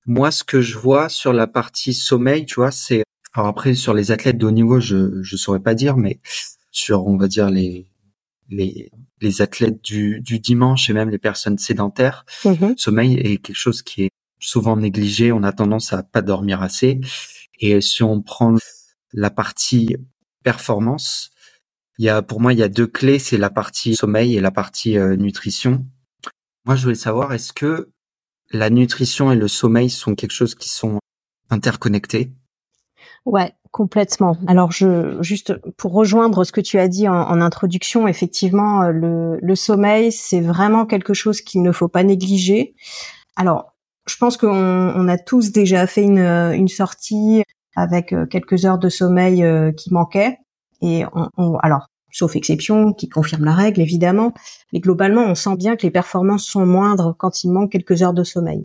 Moi, 0.05 0.31
ce 0.31 0.43
que 0.43 0.61
je 0.61 0.77
vois 0.77 1.09
sur 1.09 1.33
la 1.33 1.47
partie 1.47 1.93
sommeil, 1.93 2.45
tu 2.45 2.55
vois, 2.55 2.71
c'est 2.71 3.03
alors 3.33 3.47
après 3.47 3.75
sur 3.75 3.93
les 3.93 4.11
athlètes 4.11 4.37
de 4.37 4.45
haut 4.45 4.51
niveau, 4.51 4.79
je 4.79 5.21
je 5.21 5.35
saurais 5.37 5.59
pas 5.59 5.75
dire, 5.75 5.97
mais 5.97 6.19
sur 6.71 7.07
on 7.07 7.17
va 7.17 7.27
dire 7.27 7.49
les 7.49 7.87
les 8.49 8.91
les 9.21 9.41
athlètes 9.41 9.83
du, 9.83 10.19
du 10.21 10.39
dimanche 10.39 10.89
et 10.89 10.93
même 10.93 11.09
les 11.09 11.19
personnes 11.19 11.57
sédentaires, 11.57 12.25
mmh 12.43 12.73
sommeil 12.77 13.13
est 13.19 13.37
quelque 13.37 13.55
chose 13.55 13.83
qui 13.83 14.03
est 14.03 14.11
souvent 14.39 14.75
négligé. 14.75 15.31
On 15.31 15.43
a 15.43 15.53
tendance 15.53 15.93
à 15.93 16.03
pas 16.03 16.21
dormir 16.21 16.61
assez 16.61 16.99
Et 17.59 17.79
si 17.81 18.03
on 18.03 18.21
prend 18.21 18.55
la 19.13 19.29
partie 19.29 19.95
performance, 20.43 21.31
il 21.97 22.05
y 22.05 22.09
a, 22.09 22.21
pour 22.21 22.41
moi, 22.41 22.53
il 22.53 22.59
y 22.59 22.63
a 22.63 22.69
deux 22.69 22.87
clés, 22.87 23.19
c'est 23.19 23.37
la 23.37 23.51
partie 23.51 23.95
sommeil 23.95 24.35
et 24.35 24.41
la 24.41 24.51
partie 24.51 24.97
euh, 24.97 25.15
nutrition. 25.15 25.85
Moi, 26.65 26.75
je 26.75 26.83
voulais 26.83 26.95
savoir, 26.95 27.33
est-ce 27.33 27.53
que 27.53 27.89
la 28.51 28.69
nutrition 28.69 29.31
et 29.31 29.35
le 29.35 29.47
sommeil 29.47 29.89
sont 29.89 30.15
quelque 30.15 30.31
chose 30.31 30.55
qui 30.55 30.69
sont 30.69 30.99
interconnectés? 31.49 32.31
Ouais, 33.25 33.53
complètement. 33.71 34.37
Alors, 34.47 34.71
je 34.71 35.21
juste 35.21 35.53
pour 35.77 35.93
rejoindre 35.93 36.43
ce 36.43 36.51
que 36.51 36.61
tu 36.61 36.79
as 36.79 36.87
dit 36.87 37.07
en, 37.07 37.41
introduction, 37.41 38.07
effectivement, 38.07 38.83
euh, 38.83 39.37
le, 39.41 39.55
sommeil, 39.55 40.11
c'est 40.11 40.41
vraiment 40.41 40.85
quelque 40.85 41.13
chose 41.13 41.41
qu'il 41.41 41.61
ne 41.61 41.71
faut 41.71 41.87
pas 41.87 42.03
négliger. 42.03 42.75
Alors, 43.35 43.73
je 44.07 44.17
pense 44.17 44.37
qu'on 44.37 44.49
on 44.49 45.07
a 45.07 45.17
tous 45.17 45.51
déjà 45.51 45.87
fait 45.87 46.03
une, 46.03 46.19
une 46.19 46.67
sortie 46.67 47.43
avec 47.75 48.13
euh, 48.13 48.25
quelques 48.25 48.65
heures 48.65 48.79
de 48.79 48.89
sommeil 48.89 49.43
euh, 49.43 49.71
qui 49.71 49.93
manquaient. 49.93 50.37
Et 50.81 51.03
on, 51.37 51.57
alors, 51.57 51.87
sauf 52.11 52.35
exception, 52.35 52.93
qui 52.93 53.09
confirme 53.09 53.45
la 53.45 53.53
règle 53.53 53.81
évidemment, 53.81 54.33
mais 54.73 54.79
globalement, 54.79 55.23
on 55.23 55.35
sent 55.35 55.55
bien 55.57 55.75
que 55.75 55.83
les 55.83 55.91
performances 55.91 56.45
sont 56.45 56.65
moindres 56.65 57.15
quand 57.17 57.43
il 57.43 57.51
manque 57.51 57.71
quelques 57.71 58.01
heures 58.01 58.13
de 58.13 58.23
sommeil. 58.23 58.63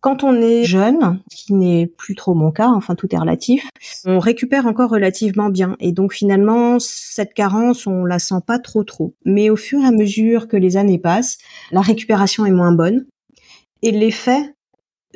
Quand 0.00 0.22
on 0.22 0.40
est 0.40 0.64
jeune, 0.64 1.20
ce 1.32 1.46
qui 1.46 1.54
n'est 1.54 1.86
plus 1.86 2.14
trop 2.14 2.34
mon 2.34 2.52
cas, 2.52 2.68
enfin 2.68 2.94
tout 2.94 3.12
est 3.12 3.18
relatif, 3.18 3.68
on 4.04 4.20
récupère 4.20 4.66
encore 4.66 4.90
relativement 4.90 5.48
bien. 5.48 5.74
Et 5.80 5.90
donc 5.90 6.12
finalement, 6.12 6.78
cette 6.78 7.34
carence, 7.34 7.88
on 7.88 8.04
la 8.04 8.20
sent 8.20 8.40
pas 8.46 8.60
trop 8.60 8.84
trop. 8.84 9.14
Mais 9.24 9.50
au 9.50 9.56
fur 9.56 9.80
et 9.80 9.86
à 9.86 9.90
mesure 9.90 10.46
que 10.46 10.56
les 10.56 10.76
années 10.76 10.98
passent, 10.98 11.38
la 11.72 11.80
récupération 11.80 12.46
est 12.46 12.52
moins 12.52 12.72
bonne 12.72 13.06
et 13.82 13.90
l'effet 13.90 14.54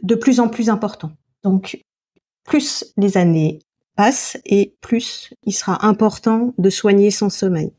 de 0.03 0.15
plus 0.15 0.41
en 0.41 0.49
plus 0.49 0.71
important. 0.71 1.13
Donc 1.45 1.81
plus 2.45 2.93
les 2.97 3.17
années 3.17 3.61
et 4.45 4.75
plus 4.81 5.35
il 5.45 5.53
sera 5.53 5.87
important 5.87 6.55
de 6.59 6.71
soigner 6.71 7.11
son 7.11 7.31
sommeil. 7.31 7.73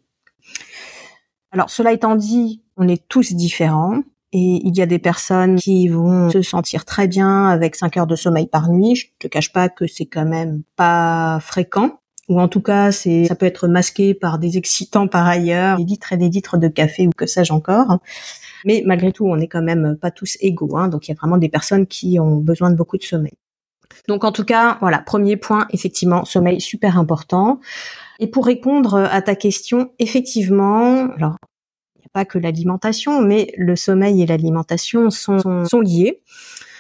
Alors 1.52 1.70
cela 1.70 1.92
étant 1.92 2.16
dit, 2.16 2.62
on 2.78 2.88
est 2.88 3.08
tous 3.08 3.34
différents 3.34 4.02
et 4.34 4.62
il 4.64 4.78
y 4.78 4.82
a 4.82 4.86
des 4.86 5.00
personnes 5.00 5.58
qui 5.58 5.88
vont 5.90 6.30
se 6.30 6.42
sentir 6.42 6.86
très 6.86 7.08
bien 7.08 7.48
avec 7.48 7.76
5 7.76 7.98
heures 7.98 8.08
de 8.08 8.16
sommeil 8.16 8.48
par 8.48 8.70
nuit. 8.70 8.96
Je 8.96 9.08
te 9.20 9.28
cache 9.28 9.52
pas 9.52 9.68
que 9.68 9.88
c'est 9.88 10.06
quand 10.06 10.26
même 10.26 10.64
pas 10.76 11.40
fréquent 11.42 12.00
ou 12.30 12.40
en 12.40 12.48
tout 12.48 12.62
cas 12.62 12.92
ça 12.92 13.36
peut 13.36 13.46
être 13.46 13.68
masqué 13.68 14.14
par 14.14 14.40
des 14.40 14.58
excitants 14.58 15.08
par 15.08 15.28
ailleurs, 15.28 15.78
des 15.78 15.84
litres 15.84 16.14
et 16.14 16.18
des 16.18 16.30
litres 16.30 16.58
de 16.58 16.70
café 16.70 17.08
ou 17.08 17.12
que 17.16 17.26
sais-je 17.26 17.52
encore. 17.52 18.00
Mais 18.64 18.84
malgré 18.86 19.12
tout, 19.12 19.26
on 19.28 19.36
n'est 19.36 19.48
quand 19.48 19.62
même 19.62 19.98
pas 20.00 20.12
tous 20.12 20.38
égaux. 20.40 20.78
Hein, 20.78 20.88
donc 20.88 21.08
il 21.08 21.12
y 21.12 21.14
a 21.14 21.18
vraiment 21.18 21.38
des 21.38 21.50
personnes 21.50 21.88
qui 21.88 22.20
ont 22.20 22.38
besoin 22.38 22.70
de 22.70 22.76
beaucoup 22.76 22.98
de 22.98 23.04
sommeil. 23.04 23.34
Donc 24.08 24.24
en 24.24 24.32
tout 24.32 24.46
cas, 24.46 24.78
voilà, 24.82 25.00
premier 25.00 25.38
point, 25.38 25.68
effectivement, 25.72 26.26
sommeil 26.26 26.60
super 26.62 26.98
important. 26.98 27.60
Et 28.20 28.28
pour 28.28 28.46
répondre 28.46 28.96
à 28.96 29.22
ta 29.22 29.36
question, 29.36 29.92
effectivement, 30.00 31.08
alors 31.16 31.38
il 31.96 32.02
n'y 32.02 32.06
a 32.06 32.12
pas 32.14 32.26
que 32.26 32.38
l'alimentation, 32.38 33.22
mais 33.22 33.52
le 33.58 33.76
sommeil 33.76 34.22
et 34.22 34.26
l'alimentation 34.26 35.10
sont, 35.10 35.42
liés. 35.82 36.22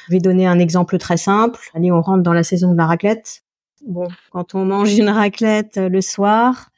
Je 0.08 0.14
vais 0.14 0.20
donner 0.20 0.48
un 0.48 0.60
exemple 0.60 0.98
très 0.98 1.18
simple. 1.18 1.60
Allez, 1.74 1.92
on 1.92 2.02
rentre 2.02 2.24
dans 2.24 2.34
la 2.34 2.44
saison 2.44 2.72
de 2.72 2.78
la 2.78 2.86
raclette. 2.86 3.44
Bon, 3.88 4.08
quand 4.32 4.54
on 4.54 4.66
mange 4.66 4.94
une 4.94 5.10
raclette 5.10 5.78
le 5.78 6.02
soir, 6.02 6.70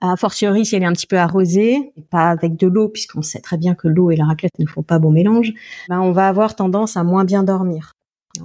a 0.00 0.16
fortiori 0.16 0.66
si 0.66 0.76
elle 0.76 0.82
est 0.82 0.86
un 0.86 0.92
petit 0.92 1.06
peu 1.06 1.18
arrosée, 1.18 1.92
pas 2.10 2.28
avec 2.30 2.56
de 2.56 2.66
l'eau, 2.66 2.88
puisqu'on 2.88 3.22
sait 3.22 3.40
très 3.40 3.56
bien 3.56 3.74
que 3.74 3.88
l'eau 3.88 4.10
et 4.10 4.16
la 4.16 4.26
raclette 4.26 4.58
ne 4.58 4.66
font 4.66 4.82
pas 4.82 4.98
bon 4.98 5.10
mélange, 5.10 5.52
ben 5.88 6.00
on 6.00 6.12
va 6.12 6.28
avoir 6.28 6.56
tendance 6.56 6.96
à 6.96 7.04
moins 7.04 7.24
bien 7.24 7.42
dormir. 7.42 7.94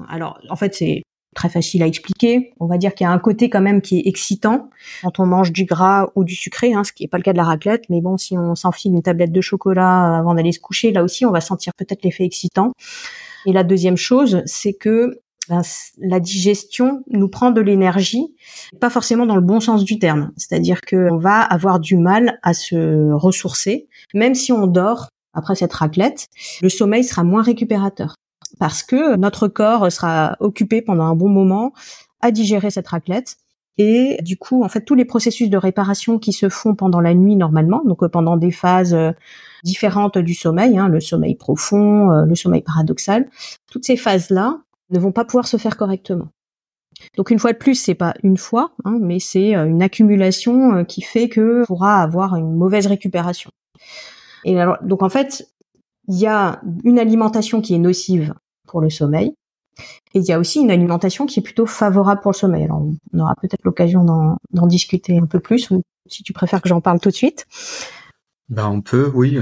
Alors, 0.08 0.40
en 0.50 0.56
fait, 0.56 0.76
c'est 0.76 1.04
très 1.36 1.50
facile 1.50 1.84
à 1.84 1.88
expliquer. 1.88 2.54
On 2.60 2.68
va 2.68 2.78
dire 2.78 2.94
qu'il 2.94 3.06
y 3.06 3.08
a 3.08 3.12
un 3.12 3.20
côté 3.20 3.50
quand 3.50 3.62
même 3.62 3.82
qui 3.82 4.00
est 4.00 4.08
excitant 4.08 4.70
quand 5.04 5.20
on 5.20 5.26
mange 5.26 5.52
du 5.52 5.66
gras 5.66 6.08
ou 6.16 6.24
du 6.24 6.36
sucré, 6.36 6.74
hein, 6.74 6.84
ce 6.84 6.92
qui 6.92 7.04
n'est 7.04 7.08
pas 7.08 7.18
le 7.18 7.24
cas 7.24 7.34
de 7.34 7.38
la 7.38 7.44
raclette. 7.44 7.84
Mais 7.90 8.02
bon, 8.02 8.18
si 8.18 8.38
on 8.38 8.56
s'enfile 8.56 8.94
une 8.94 9.02
tablette 9.02 9.32
de 9.32 9.42
chocolat 9.42 10.18
avant 10.18 10.34
d'aller 10.34 10.52
se 10.52 10.60
coucher, 10.60 10.92
là 10.92 11.04
aussi, 11.04 11.26
on 11.26 11.32
va 11.32 11.42
sentir 11.42 11.74
peut-être 11.78 12.04
l'effet 12.04 12.26
excitant. 12.26 12.72
Et 13.46 13.54
la 13.54 13.64
deuxième 13.64 13.98
chose, 13.98 14.42
c'est 14.46 14.74
que 14.74 15.22
ben, 15.48 15.62
la 15.98 16.20
digestion 16.20 17.04
nous 17.10 17.30
prend 17.30 17.52
de 17.52 17.62
l'énergie, 17.62 18.36
pas 18.80 18.90
forcément 18.90 19.26
dans 19.26 19.36
le 19.36 19.42
bon 19.42 19.60
sens 19.60 19.84
du 19.84 19.98
terme. 19.98 20.32
C'est-à-dire 20.38 20.82
qu'on 20.82 21.18
va 21.18 21.42
avoir 21.42 21.80
du 21.80 21.98
mal 21.98 22.40
à 22.44 22.54
se 22.54 23.12
ressourcer, 23.14 23.88
même 24.14 24.36
si 24.36 24.52
on 24.52 24.68
dort 24.68 25.10
après 25.34 25.56
cette 25.56 25.74
raclette, 25.74 26.28
le 26.62 26.70
sommeil 26.70 27.04
sera 27.04 27.24
moins 27.24 27.42
récupérateur 27.42 28.16
parce 28.58 28.84
que 28.84 29.16
notre 29.16 29.48
corps 29.48 29.92
sera 29.92 30.36
occupé 30.40 30.82
pendant 30.82 31.06
un 31.06 31.16
bon 31.16 31.30
moment 31.30 31.74
à 32.22 32.32
digérer 32.32 32.72
cette 32.72 32.88
raclette. 32.88 33.38
Et 33.78 34.18
du 34.22 34.38
coup, 34.38 34.62
en 34.64 34.68
fait, 34.68 34.82
tous 34.82 34.94
les 34.94 35.06
processus 35.06 35.50
de 35.50 35.58
réparation 35.58 36.20
qui 36.20 36.34
se 36.34 36.50
font 36.50 36.76
pendant 36.76 37.00
la 37.00 37.14
nuit 37.14 37.38
normalement, 37.38 37.82
donc 37.86 38.04
euh, 38.04 38.10
pendant 38.10 38.36
des 38.36 38.52
phases 38.52 38.94
euh, 38.94 39.12
différentes 39.64 40.18
du 40.18 40.34
sommeil, 40.34 40.78
hein, 40.78 40.90
le 40.90 41.00
sommeil 41.00 41.36
profond, 41.36 42.12
euh, 42.12 42.26
le 42.26 42.36
sommeil 42.36 42.62
paradoxal, 42.62 43.30
toutes 43.72 43.86
ces 43.86 43.96
phases-là 43.96 44.60
ne 44.90 45.00
vont 45.00 45.14
pas 45.14 45.24
pouvoir 45.24 45.48
se 45.48 45.56
faire 45.56 45.78
correctement. 45.78 46.28
Donc 47.16 47.32
une 47.32 47.40
fois 47.40 47.54
de 47.54 47.58
plus, 47.58 47.76
c'est 47.76 47.96
pas 47.96 48.14
une 48.22 48.36
fois, 48.36 48.74
hein, 48.84 48.98
mais 49.00 49.20
c'est 49.20 49.54
une 49.54 49.82
accumulation 49.82 50.84
qui 50.84 51.02
fait 51.02 51.30
que 51.30 51.66
pourra 51.66 52.02
avoir 52.02 52.36
une 52.36 52.54
mauvaise 52.56 52.88
récupération. 52.88 53.50
Et 54.44 54.60
alors, 54.60 54.78
donc 54.82 55.04
en 55.04 55.10
fait, 55.10 55.48
il 56.10 56.18
y 56.18 56.28
a 56.28 56.62
une 56.84 57.00
alimentation 57.00 57.62
qui 57.62 57.76
est 57.76 57.80
nocive 57.80 58.34
pour 58.68 58.82
le 58.82 58.90
sommeil. 58.90 59.34
Et 60.14 60.20
il 60.20 60.26
y 60.26 60.34
a 60.34 60.40
aussi 60.40 60.60
une 60.60 60.72
alimentation 60.72 61.26
qui 61.26 61.40
est 61.40 61.44
plutôt 61.44 61.66
favorable 61.66 62.20
pour 62.20 62.32
le 62.32 62.36
sommeil. 62.36 62.66
Alors, 62.66 62.82
on 63.14 63.20
aura 63.20 63.36
peut-être 63.42 63.64
l'occasion 63.64 64.04
d'en 64.04 64.68
discuter 64.68 65.18
un 65.18 65.26
peu 65.26 65.40
plus, 65.40 65.70
ou 65.72 65.84
si 66.08 66.24
tu 66.24 66.34
préfères 66.34 66.62
que 66.62 66.68
j'en 66.68 66.82
parle 66.82 67.00
tout 67.00 67.10
de 67.10 67.16
suite. 67.16 67.46
Ben, 68.50 68.68
on 68.68 68.82
peut, 68.82 69.10
oui. 69.14 69.40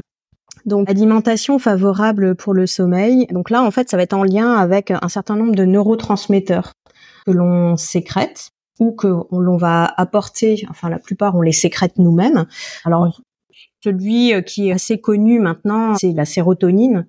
Donc, 0.66 0.90
alimentation 0.90 1.58
favorable 1.58 2.36
pour 2.36 2.54
le 2.54 2.68
sommeil. 2.68 3.26
Donc 3.28 3.50
là, 3.50 3.64
en 3.64 3.72
fait, 3.72 3.90
ça 3.90 3.98
va 3.98 4.04
être 4.04 4.14
en 4.14 4.24
lien 4.24 4.54
avec 4.54 4.92
un 4.92 5.10
certain 5.10 5.38
nombre 5.38 5.56
de 5.56 5.64
neurotransmetteurs 5.64 6.74
que 7.26 7.32
l'on 7.32 7.78
sécrète 7.78 8.52
ou 8.80 8.92
que 8.92 9.08
l'on 9.32 9.58
va 9.58 9.86
apporter, 9.98 10.66
enfin 10.70 10.90
la 10.90 11.00
plupart 11.00 11.36
on 11.36 11.42
les 11.42 11.52
sécrète 11.52 11.98
nous-mêmes. 11.98 12.46
Alors 12.86 13.20
celui 13.84 14.34
euh, 14.34 14.42
qui 14.42 14.70
est 14.70 14.72
assez 14.72 15.00
connu 15.00 15.40
maintenant, 15.40 15.96
c'est 15.96 16.14
la 16.14 16.26
sérotonine. 16.26 17.08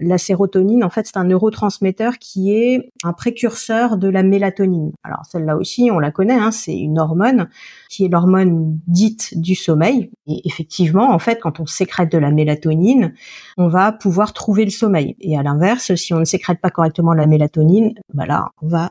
La 0.00 0.18
sérotonine, 0.18 0.82
en 0.82 0.90
fait, 0.90 1.06
c'est 1.06 1.16
un 1.16 1.24
neurotransmetteur 1.24 2.18
qui 2.18 2.52
est 2.52 2.90
un 3.04 3.12
précurseur 3.12 3.96
de 3.96 4.08
la 4.08 4.24
mélatonine. 4.24 4.90
Alors 5.04 5.24
celle-là 5.30 5.56
aussi, 5.56 5.88
on 5.92 6.00
la 6.00 6.10
connaît, 6.10 6.34
hein, 6.34 6.50
c'est 6.50 6.76
une 6.76 6.98
hormone 6.98 7.48
qui 7.88 8.04
est 8.04 8.08
l'hormone 8.08 8.76
dite 8.88 9.38
du 9.38 9.54
sommeil. 9.54 10.10
Et 10.26 10.40
effectivement, 10.46 11.12
en 11.12 11.20
fait, 11.20 11.38
quand 11.40 11.60
on 11.60 11.66
sécrète 11.66 12.10
de 12.10 12.18
la 12.18 12.32
mélatonine, 12.32 13.14
on 13.56 13.68
va 13.68 13.92
pouvoir 13.92 14.32
trouver 14.32 14.64
le 14.64 14.72
sommeil. 14.72 15.14
Et 15.20 15.38
à 15.38 15.44
l'inverse, 15.44 15.94
si 15.94 16.12
on 16.12 16.18
ne 16.18 16.24
sécrète 16.24 16.60
pas 16.60 16.70
correctement 16.70 17.12
la 17.12 17.28
mélatonine, 17.28 17.94
bah 18.12 18.26
là, 18.26 18.48
on 18.62 18.66
va 18.66 18.90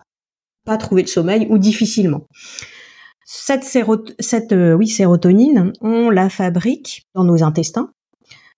pas 0.65 0.77
trouver 0.77 1.01
le 1.01 1.09
sommeil 1.09 1.47
ou 1.49 1.57
difficilement. 1.57 2.21
Cette, 3.25 3.63
cette 3.63 4.51
euh, 4.51 4.73
oui, 4.73 4.87
sérotonine, 4.87 5.73
on 5.81 6.09
la 6.09 6.29
fabrique 6.29 7.03
dans 7.15 7.23
nos 7.23 7.43
intestins 7.43 7.91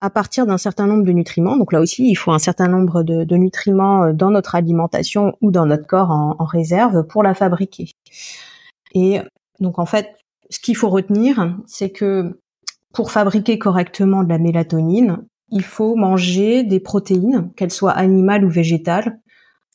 à 0.00 0.10
partir 0.10 0.46
d'un 0.46 0.58
certain 0.58 0.86
nombre 0.86 1.04
de 1.04 1.12
nutriments. 1.12 1.56
Donc 1.56 1.72
là 1.72 1.80
aussi, 1.80 2.08
il 2.08 2.16
faut 2.16 2.32
un 2.32 2.38
certain 2.38 2.68
nombre 2.68 3.02
de, 3.02 3.24
de 3.24 3.36
nutriments 3.36 4.04
euh, 4.04 4.12
dans 4.12 4.30
notre 4.30 4.54
alimentation 4.54 5.34
ou 5.40 5.50
dans 5.50 5.66
notre 5.66 5.86
corps 5.86 6.10
en, 6.10 6.36
en, 6.38 6.44
réserve 6.44 7.06
pour 7.06 7.22
la 7.22 7.34
fabriquer. 7.34 7.92
Et 8.94 9.20
donc 9.60 9.78
en 9.78 9.86
fait, 9.86 10.16
ce 10.50 10.60
qu'il 10.60 10.76
faut 10.76 10.90
retenir, 10.90 11.56
c'est 11.66 11.90
que 11.90 12.40
pour 12.92 13.10
fabriquer 13.10 13.58
correctement 13.58 14.22
de 14.22 14.28
la 14.28 14.38
mélatonine, 14.38 15.24
il 15.50 15.62
faut 15.62 15.96
manger 15.96 16.64
des 16.64 16.80
protéines, 16.80 17.50
qu'elles 17.56 17.72
soient 17.72 17.92
animales 17.92 18.44
ou 18.44 18.48
végétales, 18.48 19.20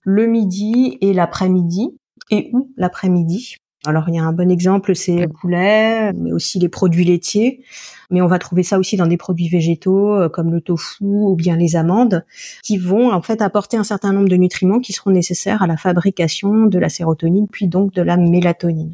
le 0.03 0.25
midi 0.27 0.97
et 1.01 1.13
l'après-midi, 1.13 1.95
et 2.29 2.49
ou 2.53 2.71
l'après-midi. 2.77 3.57
Alors 3.85 4.09
il 4.09 4.15
y 4.15 4.19
a 4.19 4.23
un 4.23 4.33
bon 4.33 4.51
exemple, 4.51 4.95
c'est 4.95 5.15
le 5.15 5.27
poulet, 5.27 6.13
mais 6.13 6.31
aussi 6.31 6.59
les 6.59 6.69
produits 6.69 7.03
laitiers. 7.03 7.63
Mais 8.11 8.21
on 8.21 8.27
va 8.27 8.39
trouver 8.39 8.63
ça 8.63 8.77
aussi 8.77 8.97
dans 8.97 9.07
des 9.07 9.17
produits 9.17 9.49
végétaux 9.49 10.13
euh, 10.13 10.29
comme 10.29 10.51
le 10.51 10.61
tofu 10.61 11.03
ou 11.03 11.35
bien 11.35 11.55
les 11.55 11.75
amandes, 11.75 12.25
qui 12.63 12.77
vont 12.77 13.11
en 13.11 13.21
fait 13.21 13.41
apporter 13.41 13.77
un 13.77 13.83
certain 13.83 14.11
nombre 14.11 14.29
de 14.29 14.35
nutriments 14.35 14.79
qui 14.79 14.93
seront 14.93 15.11
nécessaires 15.11 15.63
à 15.63 15.67
la 15.67 15.77
fabrication 15.77 16.65
de 16.65 16.77
la 16.77 16.89
sérotonine, 16.89 17.47
puis 17.47 17.67
donc 17.67 17.93
de 17.93 18.01
la 18.01 18.17
mélatonine. 18.17 18.93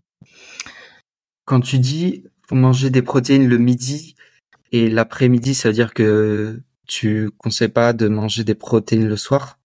Quand 1.45 1.61
tu 1.61 1.79
dis 1.79 2.23
faut 2.47 2.55
manger 2.55 2.89
des 2.89 3.01
protéines 3.01 3.47
le 3.47 3.57
midi 3.57 4.15
et 4.71 4.89
l'après-midi, 4.89 5.53
ça 5.53 5.69
veut 5.69 5.73
dire 5.73 5.93
que 5.93 6.61
tu 6.87 7.29
conseilles 7.37 7.67
pas 7.67 7.93
de 7.93 8.07
manger 8.07 8.43
des 8.43 8.55
protéines 8.55 9.07
le 9.07 9.17
soir? 9.17 9.59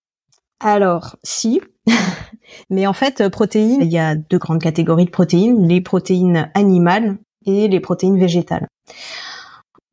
Alors, 0.60 1.16
si, 1.22 1.60
Mais 2.70 2.86
en 2.86 2.92
fait, 2.92 3.28
protéines, 3.28 3.82
il 3.82 3.92
y 3.92 3.98
a 3.98 4.14
deux 4.14 4.38
grandes 4.38 4.60
catégories 4.60 5.06
de 5.06 5.10
protéines, 5.10 5.66
les 5.66 5.80
protéines 5.80 6.50
animales 6.54 7.18
et 7.46 7.68
les 7.68 7.80
protéines 7.80 8.18
végétales. 8.18 8.68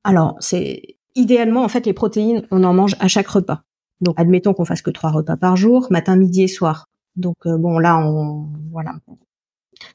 Alors, 0.04 0.36
c'est 0.39 0.96
idéalement 1.16 1.63
en 1.63 1.68
fait 1.68 1.86
les 1.86 1.94
protéines, 1.94 2.46
on 2.51 2.63
en 2.63 2.74
mange 2.74 2.96
à 3.00 3.08
chaque 3.08 3.28
repas. 3.28 3.62
Donc 4.01 4.16
admettons 4.18 4.54
qu'on 4.54 4.66
fasse 4.66 4.82
que 4.82 4.92
trois 4.92 5.12
repas 5.12 5.36
par 5.36 5.58
jour, 5.58 5.88
matin, 5.89 6.16
midi 6.16 6.44
et 6.44 6.48
soir. 6.48 6.86
Donc 7.16 7.36
euh, 7.46 7.58
bon 7.58 7.80
là 7.80 7.98
on 7.98 8.48
voilà, 8.72 8.94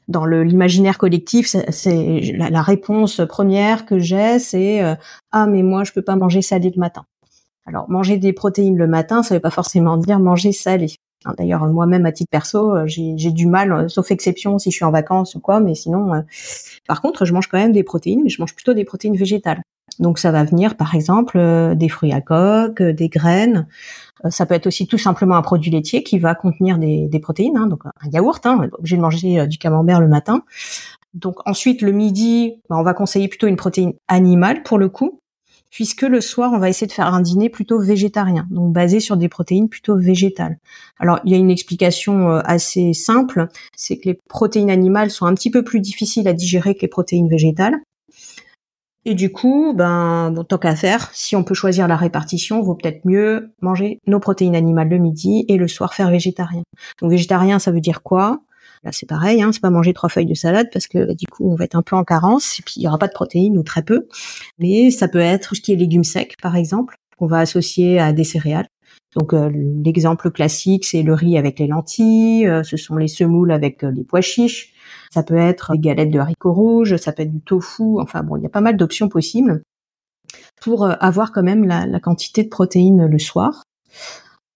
dans 0.08 0.26
l'imaginaire 0.26 0.98
collectif, 0.98 1.46
c'est 1.46 2.20
la, 2.36 2.62
réponse 2.62 3.22
première 3.28 3.86
que 3.86 3.98
j'ai, 3.98 4.38
c'est 4.38 4.82
ah 5.32 5.46
mais 5.46 5.62
moi 5.62 5.84
je 5.84 5.92
peux 5.92 6.02
pas 6.02 6.16
manger 6.16 6.42
salé 6.42 6.70
le 6.74 6.80
matin. 6.80 7.04
Alors 7.66 7.88
manger 7.88 8.18
des 8.18 8.32
protéines 8.32 8.76
le 8.76 8.86
matin, 8.86 9.22
ça 9.22 9.34
veut 9.34 9.40
pas 9.40 9.50
forcément 9.50 9.96
dire 9.96 10.18
manger 10.18 10.52
salé. 10.52 10.96
Hein, 11.24 11.34
d'ailleurs, 11.38 11.66
moi-même 11.66 12.06
à 12.06 12.12
titre 12.12 12.30
perso, 12.30 12.74
j'ai 12.86 13.30
du 13.30 13.46
mal, 13.46 13.88
sauf 13.90 14.10
exception 14.10 14.58
si 14.58 14.70
je 14.70 14.76
suis 14.76 14.84
en 14.84 14.90
vacances 14.90 15.34
ou 15.34 15.40
quoi, 15.40 15.60
mais 15.60 15.74
sinon, 15.74 16.24
par 16.86 17.00
contre, 17.02 17.24
je 17.24 17.32
mange 17.32 17.46
quand 17.48 17.58
même 17.58 17.72
des 17.72 17.82
protéines, 17.82 18.22
mais 18.22 18.30
je 18.30 18.40
mange 18.40 18.54
plutôt 18.54 18.74
des 18.74 18.84
protéines 18.84 19.16
végétales. 19.16 19.62
Donc 19.98 20.18
ça 20.18 20.32
va 20.32 20.44
venir 20.44 20.76
par 20.76 20.94
exemple 20.94 21.38
euh, 21.38 21.74
des 21.74 21.88
fruits 21.88 22.12
à 22.12 22.20
coque, 22.20 22.80
euh, 22.80 22.92
des 22.92 23.08
graines. 23.08 23.66
Euh, 24.24 24.30
ça 24.30 24.46
peut 24.46 24.54
être 24.54 24.66
aussi 24.66 24.86
tout 24.86 24.98
simplement 24.98 25.36
un 25.36 25.42
produit 25.42 25.70
laitier 25.70 26.02
qui 26.02 26.18
va 26.18 26.34
contenir 26.34 26.78
des, 26.78 27.20
protéines, 27.20 27.56
hein, 27.56 27.66
donc 27.66 27.84
un 27.86 28.10
yaourt. 28.10 28.44
Hein, 28.46 28.68
obligé 28.78 28.96
de 28.96 29.02
manger 29.02 29.46
du 29.46 29.58
camembert 29.58 30.00
le 30.00 30.08
matin. 30.08 30.42
Donc 31.14 31.36
ensuite 31.46 31.80
le 31.80 31.92
midi, 31.92 32.60
bah, 32.68 32.76
on 32.78 32.82
va 32.82 32.94
conseiller 32.94 33.28
plutôt 33.28 33.46
une 33.46 33.56
protéine 33.56 33.92
animale 34.08 34.62
pour 34.62 34.78
le 34.78 34.88
coup, 34.88 35.20
puisque 35.74 36.02
le 36.02 36.20
soir 36.20 36.52
on 36.52 36.58
va 36.58 36.68
essayer 36.68 36.86
de 36.86 36.92
faire 36.92 37.12
un 37.12 37.20
dîner 37.20 37.50
plutôt 37.50 37.80
végétarien, 37.80 38.46
donc 38.50 38.72
basé 38.72 39.00
sur 39.00 39.16
des 39.16 39.28
protéines 39.28 39.68
plutôt 39.68 39.98
végétales. 39.98 40.58
Alors 41.00 41.18
il 41.24 41.32
y 41.32 41.34
a 41.34 41.36
une 41.36 41.50
explication 41.50 42.28
assez 42.28 42.94
simple, 42.94 43.48
c'est 43.76 43.98
que 43.98 44.08
les 44.08 44.18
protéines 44.28 44.70
animales 44.70 45.10
sont 45.10 45.26
un 45.26 45.34
petit 45.34 45.50
peu 45.50 45.64
plus 45.64 45.80
difficiles 45.80 46.28
à 46.28 46.32
digérer 46.32 46.76
que 46.76 46.82
les 46.82 46.88
protéines 46.88 47.28
végétales. 47.28 47.74
Et 49.04 49.14
du 49.14 49.32
coup, 49.32 49.74
ben, 49.74 50.30
bon, 50.30 50.44
tant 50.44 50.58
qu'à 50.58 50.76
faire, 50.76 51.10
si 51.12 51.36
on 51.36 51.44
peut 51.44 51.54
choisir 51.54 51.88
la 51.88 51.96
répartition, 51.96 52.62
vaut 52.62 52.74
peut-être 52.74 53.04
mieux 53.04 53.52
manger 53.60 53.98
nos 54.06 54.20
protéines 54.20 54.56
animales 54.56 54.88
le 54.88 54.98
midi 54.98 55.44
et 55.48 55.56
le 55.56 55.68
soir 55.68 55.92
faire 55.92 56.08
végétarien. 56.08 56.62
Donc 57.02 57.10
végétarien, 57.10 57.58
ça 57.58 57.72
veut 57.72 57.80
dire 57.80 58.02
quoi? 58.02 58.40
Là, 58.84 58.90
c'est 58.92 59.08
pareil, 59.08 59.42
hein, 59.42 59.50
c'est 59.52 59.62
pas 59.62 59.70
manger 59.70 59.94
trois 59.94 60.10
feuilles 60.10 60.26
de 60.26 60.34
salade 60.34 60.68
parce 60.72 60.86
que 60.86 61.06
bah, 61.06 61.14
du 61.14 61.26
coup, 61.26 61.50
on 61.50 61.54
va 61.54 61.64
être 61.64 61.74
un 61.74 61.82
peu 61.82 61.96
en 61.96 62.04
carence 62.04 62.58
et 62.58 62.62
puis 62.62 62.74
il 62.76 62.82
y 62.82 62.88
aura 62.88 62.98
pas 62.98 63.08
de 63.08 63.14
protéines 63.14 63.56
ou 63.56 63.62
très 63.62 63.82
peu. 63.82 64.08
Mais 64.58 64.90
ça 64.90 65.08
peut 65.08 65.18
être 65.18 65.54
ce 65.54 65.60
qui 65.60 65.72
est 65.72 65.76
légumes 65.76 66.04
secs, 66.04 66.36
par 66.42 66.54
exemple, 66.54 66.96
qu'on 67.16 67.26
va 67.26 67.38
associer 67.38 67.98
à 67.98 68.12
des 68.12 68.24
céréales. 68.24 68.68
Donc 69.16 69.32
euh, 69.32 69.50
l'exemple 69.52 70.30
classique, 70.30 70.84
c'est 70.84 71.02
le 71.02 71.14
riz 71.14 71.38
avec 71.38 71.58
les 71.58 71.66
lentilles, 71.66 72.46
euh, 72.46 72.62
ce 72.62 72.76
sont 72.76 72.96
les 72.96 73.08
semoules 73.08 73.52
avec 73.52 73.84
euh, 73.84 73.90
les 73.90 74.02
pois 74.02 74.20
chiches, 74.20 74.74
ça 75.12 75.22
peut 75.22 75.36
être 75.36 75.72
des 75.72 75.78
galettes 75.78 76.10
de 76.10 76.18
haricots 76.18 76.52
rouges, 76.52 76.96
ça 76.96 77.12
peut 77.12 77.22
être 77.22 77.32
du 77.32 77.40
tofu. 77.40 78.00
Enfin 78.00 78.22
bon, 78.22 78.36
il 78.36 78.42
y 78.42 78.46
a 78.46 78.50
pas 78.50 78.60
mal 78.60 78.76
d'options 78.76 79.08
possibles 79.08 79.62
pour 80.60 80.86
avoir 80.86 81.30
quand 81.30 81.42
même 81.42 81.64
la, 81.64 82.00
quantité 82.00 82.42
de 82.42 82.48
protéines 82.48 83.06
le 83.06 83.18
soir. 83.18 83.62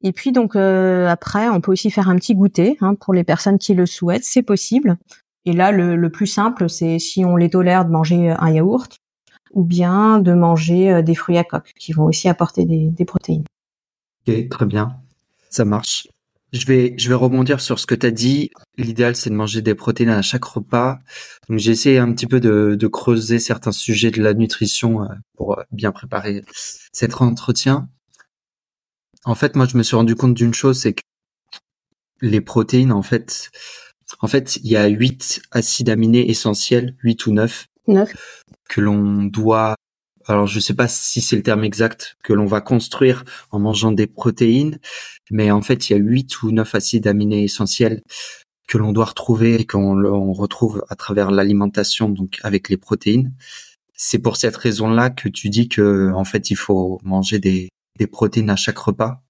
Et 0.02 0.12
puis 0.12 0.33
donc 0.33 0.55
euh, 0.55 1.09
après, 1.09 1.49
on 1.49 1.61
peut 1.61 1.73
aussi 1.73 1.90
faire 1.90 2.09
un 2.09 2.17
petit 2.17 2.35
goûter 2.35 2.76
hein, 2.81 2.95
pour 2.95 3.14
les 3.14 3.25
personnes 3.25 3.59
qui 3.59 3.75
le 3.75 3.87
souhaitent, 3.87 4.25
c'est 4.25 4.43
possible. 4.43 4.97
Et 5.45 5.52
là, 5.52 5.73
le, 5.73 6.11
plus 6.11 6.26
simple, 6.26 6.69
c'est 6.69 6.99
si 6.99 7.25
on 7.25 7.37
les 7.37 7.49
tolère 7.49 7.85
de 7.87 7.90
manger 7.90 8.31
un 8.38 8.50
yaourt 8.50 8.99
ou 9.55 9.64
bien 9.64 10.19
de 10.19 10.35
manger 10.35 10.93
euh, 10.93 11.02
des 11.02 11.14
fruits 11.14 11.38
à 11.38 11.45
coque 11.45 11.73
qui 11.78 11.93
vont 11.93 12.05
aussi 12.05 12.28
apporter 12.28 12.67
des, 12.67 13.05
protéines. 13.07 13.45
Ok, 14.26 14.49
très 14.50 14.67
bien, 14.67 14.97
ça 15.49 15.64
marche. 15.64 16.07
Je 16.52 16.67
vais, 16.67 16.95
je 16.97 17.09
vais 17.09 17.14
rebondir 17.14 17.61
sur 17.61 17.78
ce 17.78 17.87
que 17.87 17.95
tu 17.95 18.07
as 18.07 18.11
dit. 18.11 18.50
L'idéal, 18.76 19.17
c'est 19.17 19.31
de 19.31 19.35
manger 19.35 19.61
des 19.61 19.75
protéines 19.75 20.09
à 20.11 20.23
chaque 20.23 20.45
repas. 20.45 20.99
Donc, 21.49 21.59
j'ai 21.59 21.73
essayé 21.73 21.99
un 21.99 22.12
petit 22.12 22.26
peu 22.26 22.40
de, 22.40 22.87
creuser 22.87 23.38
certains 23.38 23.73
sujets 23.73 24.11
de 24.11 24.23
la 24.23 24.35
nutrition 24.35 25.02
euh, 25.02 25.09
pour 25.37 25.59
euh, 25.59 25.62
bien 25.73 25.93
préparer 25.93 26.43
cet 26.93 27.21
entretien. 27.21 27.88
En 29.25 29.34
fait, 29.34 29.56
moi, 29.56 29.66
je 29.66 29.76
me 29.76 29.82
suis 29.82 29.96
rendu 29.96 30.14
compte 30.14 30.34
d'une 30.34 30.54
chose, 30.54 30.80
c'est 30.80 30.94
que 30.94 31.02
les 32.20 32.40
protéines, 32.40 32.92
en 32.92 33.02
fait, 33.02 33.50
en 34.20 34.28
fait, 34.28 34.56
il 34.56 34.70
y 34.70 34.76
a 34.76 34.87
huit 34.87 35.40
acides 35.50 35.90
aminés 35.90 36.30
essentiels, 36.30 36.96
huit 37.02 37.26
ou 37.26 37.32
neuf, 37.32 37.66
que 38.68 38.80
l'on 38.80 39.25
doit 39.25 39.75
alors 40.26 40.46
je 40.46 40.56
ne 40.56 40.60
sais 40.60 40.75
pas 40.75 40.88
si 40.88 41.22
c'est 41.22 41.37
le 41.37 41.42
terme 41.42 41.64
exact 41.64 42.18
que 42.22 42.34
l'on 42.34 42.44
va 42.44 42.60
construire 42.60 43.25
en 43.50 43.58
mangeant 43.58 43.92
des 43.92 44.06
protéines, 44.06 44.78
mais 45.30 45.50
en 45.50 45.62
fait 45.62 45.88
il 45.88 45.94
y 45.94 45.96
a 45.96 45.98
huit 45.98 46.42
ou 46.42 46.52
neuf 46.52 46.75
acides 46.75 47.06
aminés 47.06 47.44
essentiels 47.44 48.02
que 48.66 48.76
l'on 48.76 48.92
doit 48.92 49.06
retrouver 49.06 49.54
et 49.62 49.64
qu'on 49.64 50.32
retrouve 50.34 50.84
à 50.90 50.96
travers 50.96 51.30
l'alimentation, 51.30 52.11
donc 52.11 52.38
avec 52.42 52.68
les 52.68 52.76
protéines. 52.76 53.33
C'est 53.94 54.18
pour 54.18 54.37
cette 54.37 54.57
raison-là 54.57 55.09
que 55.09 55.31
tu 55.31 55.48
dis 55.48 55.68
que 55.70 56.12
en 56.12 56.24
fait 56.24 56.50
il 56.50 56.57
faut 56.57 57.00
manger 57.02 57.38
des, 57.38 57.70
des 57.98 58.06
protéines 58.06 58.50
à 58.50 58.56
chaque 58.56 58.78
repas? 58.78 59.22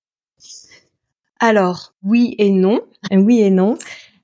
Alors 1.40 1.94
oui 2.02 2.34
et 2.38 2.50
non, 2.50 2.80
oui 3.12 3.40
et 3.40 3.50
non. 3.50 3.76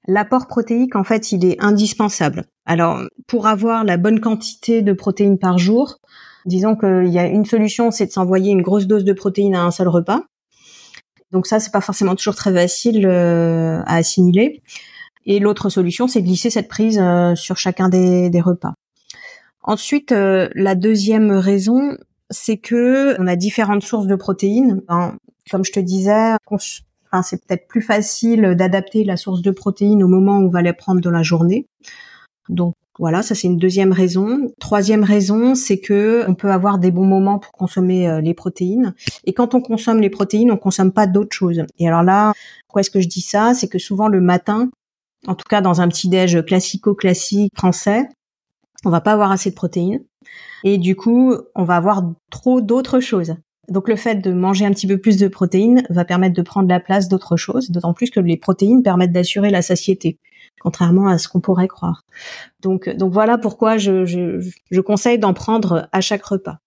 L'apport 0.07 0.47
protéique, 0.47 0.97
en 0.97 1.05
fait, 1.05 1.33
il 1.33 1.47
est 1.47 1.57
indispensable. 1.63 2.45
Alors, 2.67 3.01
pour 3.27 3.47
avoir 3.47 3.85
la 3.85 3.97
bonne 3.97 4.21
quantité 4.21 4.83
de 4.83 4.93
protéines 4.93 5.39
par 5.39 5.57
jour, 5.57 5.99
Disons 6.47 6.77
qu'il 6.77 7.09
y 7.09 7.19
a 7.19 7.27
une 7.27 7.47
solution, 7.47 7.91
c'est 7.91 8.07
de 8.07 8.11
s'envoyer 8.11 8.53
une 8.53 8.63
grosse 8.63 8.87
dose 8.87 9.05
de 9.05 9.13
protéines 9.13 9.55
à 9.55 9.63
un 9.63 9.71
seul 9.71 9.89
repas. 9.89 10.23
Donc 11.33 11.47
ça, 11.47 11.59
c'est 11.59 11.73
pas 11.73 11.81
forcément 11.81 12.15
toujours 12.15 12.35
très 12.35 12.53
facile 12.53 13.07
euh, 13.07 13.81
à 13.87 13.97
assimiler. 13.97 14.63
Et 15.27 15.39
l'autre 15.39 15.71
solution, 15.71 16.07
c'est 16.07 16.21
de 16.21 16.27
glisser 16.27 16.51
cette 16.51 16.69
prise 16.69 16.99
euh, 17.01 17.35
sur 17.35 17.57
chacun 17.57 17.89
des, 17.89 18.41
repas. 18.41 18.75
Ensuite, 19.63 20.13
euh, 20.13 20.51
la 20.55 20.75
deuxième 20.75 21.31
raison, 21.31 21.97
c'est 22.35 22.57
que 22.57 23.21
on 23.21 23.27
a 23.27 23.37
différentes 23.37 23.83
sources 23.83 24.07
de 24.07 24.17
protéines. 24.17 24.83
comme 25.51 25.65
je 25.65 25.73
te 25.73 25.81
disais, 25.81 26.37
c'est 27.23 27.45
peut-être 27.47 27.69
plus 27.69 27.83
facile 27.83 28.55
d'adapter 28.57 29.05
la 29.05 29.17
source 29.17 29.43
de 29.43 29.51
protéines 29.51 30.03
au 30.03 30.09
moment 30.09 30.39
où 30.39 30.47
on 30.47 30.51
va 30.51 30.63
les 30.63 30.73
prendre 30.73 31.01
dans 31.01 31.11
la 31.11 31.23
journée. 31.23 31.67
Donc 32.49 32.75
voilà, 32.99 33.23
ça 33.23 33.35
c'est 33.35 33.49
une 33.49 33.59
deuxième 33.59 33.93
raison. 33.93 34.53
Troisième 34.61 35.03
raison, 35.03 35.55
c'est 35.55 35.79
que 35.79 36.25
on 36.29 36.35
peut 36.35 36.51
avoir 36.51 36.79
des 36.79 36.91
bons 36.91 37.07
moments 37.07 37.39
pour 37.39 37.53
consommer 37.53 38.09
euh, 38.09 38.21
les 38.21 38.35
protéines. 38.35 38.95
Et 39.25 39.33
quand 39.33 39.55
on 39.55 39.61
consomme 39.61 40.01
les 40.01 40.11
protéines, 40.11 40.53
on 40.53 40.57
consomme 40.57 40.93
pas 40.93 41.07
d'autres 41.07 41.35
choses. 41.35 41.63
Et 41.79 41.89
alors 41.89 42.03
là, 42.03 42.33
pourquoi 42.67 42.81
est-ce 42.81 42.91
que 42.91 43.01
je 43.01 43.09
dis 43.09 43.21
ça? 43.21 43.55
C'est 43.55 43.69
que 43.69 43.79
souvent 43.79 44.09
le 44.09 44.21
matin, 44.21 44.71
en 45.27 45.35
tout 45.35 45.47
cas 45.49 45.61
dans 45.61 45.81
un 45.81 45.89
petit 45.89 46.09
déj 46.09 46.45
classico-classique 46.45 47.53
français, 47.57 48.09
on 48.85 48.91
va 48.91 49.01
pas 49.01 49.13
avoir 49.13 49.31
assez 49.31 49.51
de 49.51 49.55
protéines. 49.55 50.05
Et 50.65 50.79
du 50.79 50.97
coup, 50.97 51.35
on 51.55 51.65
va 51.65 51.77
avoir 51.77 52.03
trop 52.31 52.61
d'autres 52.61 53.01
choses. 53.01 53.37
Donc 53.69 53.89
le 53.89 53.97
fait 53.97 54.17
de 54.17 54.33
manger 54.33 54.67
un 54.67 54.71
petit 54.71 54.87
peu 54.87 54.99
plus 54.99 55.17
de 55.17 55.29
protéines 55.29 55.85
va 55.91 56.05
permettre 56.05 56.35
de 56.35 56.43
prendre 56.43 56.69
la 56.69 56.81
place 56.81 57.09
d'autres 57.09 57.37
choses, 57.37 57.71
d'autant 57.71 57.95
plus 57.95 58.11
que 58.11 58.21
les 58.21 58.37
protéines 58.37 58.83
permettent 58.83 59.13
d'assurer 59.13 59.51
la 59.51 59.63
satiété, 59.63 60.19
contrairement 60.61 61.09
à 61.09 61.19
ce 61.19 61.29
qu'on 61.29 61.41
pourrait 61.41 61.69
croire. 61.69 62.05
Donc, 62.61 62.89
donc 62.89 63.13
voilà 63.13 63.39
pourquoi 63.39 63.79
je, 63.79 64.05
je, 64.05 64.81
conseille 64.81 65.19
d'en 65.19 65.33
prendre 65.33 65.89
à 65.93 66.01
chaque 66.01 66.25
repas. 66.25 66.59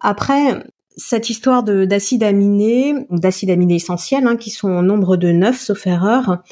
Après, 0.00 0.64
cette 0.96 1.30
histoire 1.30 1.62
d'acides 1.62 2.24
aminés, 2.24 2.94
d'acides 3.10 3.50
aminés 3.50 3.76
essentiels, 3.76 4.26
hein, 4.26 4.36
qui 4.36 4.50
sont 4.50 4.70
au 4.70 4.82
nombre 4.82 5.16
de 5.16 5.30
9, 5.30 5.58
sauf 5.58 5.86
erreur, 5.86 6.42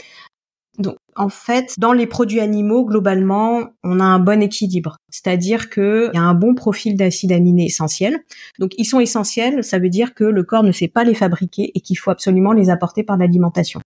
en 1.17 1.29
fait, 1.29 1.75
dans 1.79 1.93
les 1.93 2.07
produits 2.07 2.41
animaux, 2.41 2.85
globalement, 2.85 3.71
on 3.85 4.01
a 4.01 4.05
un 4.05 4.19
bon 4.19 4.43
équilibre. 4.43 4.97
C'est-à-dire 5.11 5.71
qu'il 5.71 6.11
y 6.13 6.19
a 6.19 6.23
un 6.23 6.35
bon 6.35 6.55
profil 6.55 6.97
d'acides 6.97 7.33
aminés 7.33 7.67
essentiels. 7.67 8.21
Donc, 8.59 8.73
ils 8.79 8.85
sont 8.85 9.01
essentiels, 9.01 9.65
ça 9.65 9.79
veut 9.79 9.89
dire 9.89 10.15
que 10.15 10.25
le 10.25 10.43
corps 10.43 10.63
ne 10.63 10.73
sait 10.73 10.89
pas 10.89 11.05
les 11.05 11.15
fabriquer 11.15 11.73
et 11.75 11.81
qu'il 11.81 11.99
faut 11.99 12.11
absolument 12.11 12.53
les 12.53 12.71
apporter 12.71 13.03
par 13.03 13.17
l'alimentation. 13.17 13.81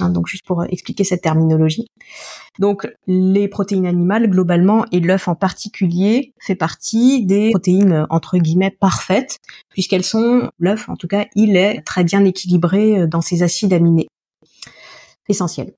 Hein, 0.00 0.10
donc, 0.10 0.28
juste 0.28 0.46
pour 0.46 0.64
expliquer 0.64 1.04
cette 1.04 1.22
terminologie. 1.22 1.86
Donc, 2.58 2.86
les 3.06 3.48
protéines 3.48 3.86
animales, 3.86 4.28
globalement, 4.28 4.84
et 4.92 5.00
l'œuf 5.00 5.28
en 5.28 5.34
particulier, 5.34 6.32
fait 6.40 6.54
partie 6.54 7.24
des 7.24 7.50
protéines, 7.50 8.06
entre 8.10 8.38
guillemets, 8.38 8.70
parfaites, 8.70 9.38
puisqu'elles 9.70 10.04
sont, 10.04 10.50
l'œuf, 10.58 10.88
en 10.88 10.96
tout 10.96 11.08
cas, 11.08 11.26
il 11.34 11.56
est 11.56 11.82
très 11.82 12.04
bien 12.04 12.24
équilibré 12.24 13.06
dans 13.06 13.20
ses 13.20 13.42
acides 13.42 13.72
aminés 13.72 14.08
essentiels 15.28 15.72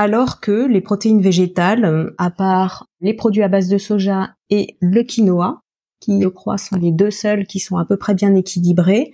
alors 0.00 0.40
que 0.40 0.66
les 0.66 0.80
protéines 0.80 1.20
végétales, 1.20 1.84
euh, 1.84 2.14
à 2.16 2.30
part 2.30 2.86
les 3.02 3.12
produits 3.12 3.42
à 3.42 3.48
base 3.48 3.68
de 3.68 3.76
soja 3.76 4.30
et 4.48 4.78
le 4.80 5.02
quinoa, 5.02 5.60
qui 6.00 6.22
je 6.22 6.28
crois 6.28 6.56
sont 6.56 6.76
les 6.76 6.90
deux 6.90 7.10
seuls 7.10 7.46
qui 7.46 7.60
sont 7.60 7.76
à 7.76 7.84
peu 7.84 7.98
près 7.98 8.14
bien 8.14 8.34
équilibrés, 8.34 9.12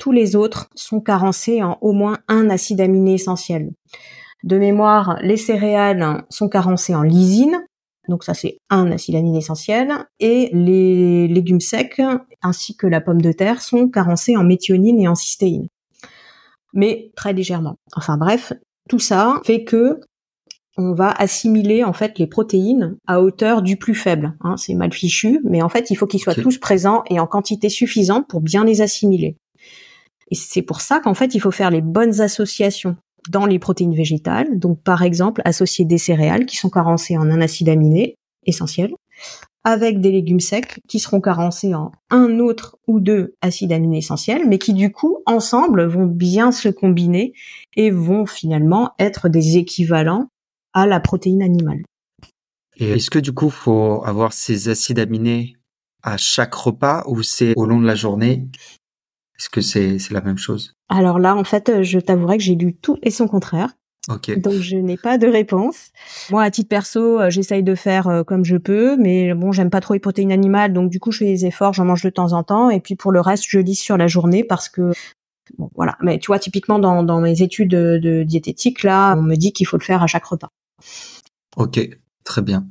tous 0.00 0.10
les 0.10 0.34
autres 0.34 0.68
sont 0.74 1.00
carencés 1.00 1.62
en 1.62 1.76
au 1.82 1.92
moins 1.92 2.18
un 2.28 2.48
acide 2.48 2.80
aminé 2.80 3.14
essentiel. 3.14 3.72
De 4.42 4.56
mémoire, 4.56 5.18
les 5.20 5.36
céréales 5.36 6.24
sont 6.30 6.48
carencées 6.48 6.94
en 6.94 7.02
lysine, 7.02 7.62
donc 8.08 8.24
ça 8.24 8.32
c'est 8.32 8.56
un 8.70 8.90
acide 8.90 9.16
aminé 9.16 9.38
essentiel, 9.38 9.92
et 10.18 10.48
les 10.54 11.28
légumes 11.28 11.60
secs 11.60 12.00
ainsi 12.40 12.74
que 12.74 12.86
la 12.86 13.02
pomme 13.02 13.20
de 13.20 13.32
terre 13.32 13.60
sont 13.60 13.86
carencés 13.88 14.38
en 14.38 14.44
méthionine 14.44 14.98
et 14.98 15.08
en 15.08 15.14
cystéine. 15.14 15.68
Mais 16.72 17.12
très 17.16 17.34
légèrement. 17.34 17.76
Enfin 17.94 18.16
bref, 18.16 18.54
tout 18.88 18.98
ça 18.98 19.40
fait 19.44 19.64
que 19.64 20.00
on 20.76 20.94
va 20.94 21.10
assimiler 21.10 21.84
en 21.84 21.92
fait 21.92 22.18
les 22.18 22.26
protéines 22.26 22.96
à 23.06 23.20
hauteur 23.20 23.62
du 23.62 23.76
plus 23.76 23.94
faible. 23.94 24.34
Hein, 24.40 24.56
c'est 24.56 24.74
mal 24.74 24.92
fichu, 24.92 25.40
mais 25.44 25.62
en 25.62 25.68
fait 25.68 25.90
il 25.90 25.96
faut 25.96 26.06
qu'ils 26.06 26.20
soient 26.20 26.34
tous 26.34 26.58
présents 26.58 27.02
et 27.10 27.20
en 27.20 27.26
quantité 27.26 27.68
suffisante 27.68 28.26
pour 28.28 28.40
bien 28.40 28.64
les 28.64 28.80
assimiler. 28.80 29.36
Et 30.30 30.34
c'est 30.34 30.62
pour 30.62 30.80
ça 30.80 31.00
qu'en 31.00 31.14
fait 31.14 31.34
il 31.34 31.40
faut 31.40 31.50
faire 31.50 31.70
les 31.70 31.82
bonnes 31.82 32.20
associations. 32.20 32.96
dans 33.28 33.46
les 33.46 33.60
protéines 33.60 33.94
végétales, 33.94 34.58
donc 34.58 34.82
par 34.82 35.02
exemple 35.02 35.42
associer 35.44 35.84
des 35.84 35.98
céréales 35.98 36.44
qui 36.44 36.56
sont 36.56 36.70
carencées 36.70 37.16
en 37.16 37.30
un 37.30 37.40
acide 37.40 37.68
aminé 37.68 38.16
essentiel, 38.46 38.92
avec 39.64 40.00
des 40.00 40.10
légumes 40.10 40.40
secs 40.40 40.80
qui 40.88 40.98
seront 40.98 41.20
carencés 41.20 41.74
en 41.74 41.92
un 42.10 42.40
autre 42.40 42.78
ou 42.88 42.98
deux 42.98 43.34
acides 43.40 43.72
aminés 43.72 43.98
essentiels, 43.98 44.48
mais 44.48 44.58
qui 44.58 44.74
du 44.74 44.90
coup 44.90 45.18
ensemble 45.26 45.84
vont 45.84 46.06
bien 46.06 46.50
se 46.50 46.68
combiner 46.68 47.32
et 47.76 47.90
vont 47.90 48.26
finalement 48.26 48.90
être 48.98 49.28
des 49.28 49.56
équivalents 49.56 50.26
à 50.74 50.86
la 50.86 51.00
protéine 51.00 51.42
animale. 51.42 51.82
Et 52.76 52.90
est-ce 52.90 53.10
que 53.10 53.18
du 53.18 53.32
coup 53.32 53.50
faut 53.50 54.02
avoir 54.04 54.32
ces 54.32 54.68
acides 54.68 54.98
aminés 54.98 55.56
à 56.02 56.16
chaque 56.16 56.54
repas 56.54 57.04
ou 57.06 57.22
c'est 57.22 57.52
au 57.56 57.66
long 57.66 57.80
de 57.80 57.86
la 57.86 57.94
journée? 57.94 58.46
Est-ce 59.38 59.50
que 59.50 59.60
c'est 59.60 59.98
la 60.10 60.20
même 60.20 60.38
chose? 60.38 60.74
Alors 60.88 61.18
là, 61.18 61.36
en 61.36 61.44
fait, 61.44 61.82
je 61.82 61.98
t'avouerai 61.98 62.38
que 62.38 62.44
j'ai 62.44 62.54
lu 62.54 62.74
tout 62.74 62.98
et 63.02 63.10
son 63.10 63.28
contraire. 63.28 63.70
Okay. 64.08 64.36
Donc 64.36 64.54
je 64.54 64.76
n'ai 64.76 64.96
pas 64.96 65.16
de 65.16 65.28
réponse. 65.28 65.90
Moi, 66.30 66.42
à 66.42 66.50
titre 66.50 66.68
perso, 66.68 67.20
euh, 67.20 67.30
j'essaye 67.30 67.62
de 67.62 67.76
faire 67.76 68.08
euh, 68.08 68.24
comme 68.24 68.44
je 68.44 68.56
peux, 68.56 68.96
mais 68.96 69.32
bon, 69.32 69.52
j'aime 69.52 69.70
pas 69.70 69.80
trop 69.80 69.94
les 69.94 70.00
protéines 70.00 70.32
animales, 70.32 70.72
donc 70.72 70.90
du 70.90 70.98
coup, 70.98 71.12
je 71.12 71.18
fais 71.18 71.26
des 71.26 71.46
efforts, 71.46 71.72
j'en 71.72 71.84
mange 71.84 72.02
de 72.02 72.10
temps 72.10 72.32
en 72.32 72.42
temps, 72.42 72.68
et 72.68 72.80
puis 72.80 72.96
pour 72.96 73.12
le 73.12 73.20
reste, 73.20 73.44
je 73.46 73.60
lis 73.60 73.76
sur 73.76 73.96
la 73.96 74.08
journée 74.08 74.42
parce 74.42 74.68
que 74.68 74.92
bon, 75.56 75.70
voilà. 75.76 75.96
Mais 76.02 76.18
tu 76.18 76.26
vois, 76.26 76.40
typiquement 76.40 76.80
dans, 76.80 77.04
dans 77.04 77.20
mes 77.20 77.42
études 77.42 77.70
de, 77.70 77.98
de 78.02 78.24
diététique, 78.24 78.82
là, 78.82 79.14
on 79.16 79.22
me 79.22 79.36
dit 79.36 79.52
qu'il 79.52 79.68
faut 79.68 79.78
le 79.78 79.84
faire 79.84 80.02
à 80.02 80.08
chaque 80.08 80.24
repas. 80.24 80.50
Ok, 81.56 81.80
très 82.24 82.42
bien. 82.42 82.66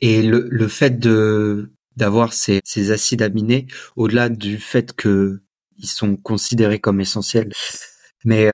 Et 0.00 0.22
le, 0.22 0.48
le 0.50 0.68
fait 0.68 0.98
de 0.98 1.72
d'avoir 1.96 2.32
ces, 2.34 2.60
ces 2.64 2.90
acides 2.90 3.22
aminés, 3.22 3.66
au-delà 3.96 4.28
du 4.28 4.58
fait 4.58 4.92
que 4.94 5.42
ils 5.78 5.88
sont 5.88 6.16
considérés 6.16 6.78
comme 6.80 7.00
essentiels, 7.00 7.52
mais 8.24 8.50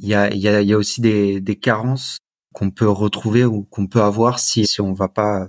il 0.00 0.08
y 0.08 0.14
a, 0.14 0.34
y, 0.34 0.40
y 0.40 0.72
a 0.74 0.78
aussi 0.78 1.00
des, 1.02 1.40
des 1.40 1.56
carences 1.56 2.18
qu'on 2.54 2.70
peut 2.70 2.88
retrouver 2.90 3.44
ou 3.46 3.64
qu'on 3.64 3.86
peut 3.88 4.02
avoir 4.02 4.38
si, 4.40 4.66
si 4.66 4.80
on 4.82 4.92
va 4.94 5.08
pas 5.08 5.48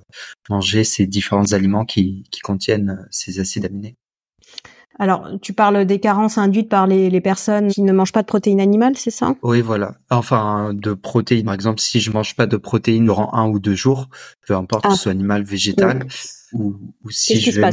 manger 0.49 0.83
ces 0.85 1.07
différents 1.07 1.53
aliments 1.53 1.85
qui, 1.85 2.25
qui 2.31 2.41
contiennent 2.41 3.07
ces 3.11 3.39
acides 3.39 3.65
aminés. 3.65 3.97
Alors, 4.99 5.27
tu 5.41 5.53
parles 5.53 5.85
des 5.85 5.99
carences 5.99 6.37
induites 6.37 6.69
par 6.69 6.85
les, 6.85 7.09
les, 7.09 7.21
personnes 7.21 7.69
qui 7.69 7.81
ne 7.81 7.91
mangent 7.91 8.11
pas 8.11 8.21
de 8.21 8.27
protéines 8.27 8.61
animales, 8.61 8.95
c'est 8.95 9.11
ça? 9.11 9.35
Oui, 9.41 9.61
voilà. 9.61 9.95
Enfin, 10.11 10.71
de 10.73 10.93
protéines. 10.93 11.45
Par 11.45 11.55
exemple, 11.55 11.79
si 11.79 11.99
je 11.99 12.11
mange 12.11 12.35
pas 12.35 12.45
de 12.45 12.57
protéines 12.57 13.05
durant 13.05 13.33
un 13.33 13.47
ou 13.47 13.59
deux 13.59 13.73
jours, 13.73 14.09
peu 14.45 14.55
importe 14.55 14.83
que 14.83 14.89
ce 14.91 14.95
ah. 14.95 14.97
soit 14.97 15.11
animal, 15.11 15.43
végétal, 15.43 16.05
ou, 16.53 16.75
ou, 17.03 17.09
si 17.09 17.39
je 17.39 17.59
vais 17.59 17.69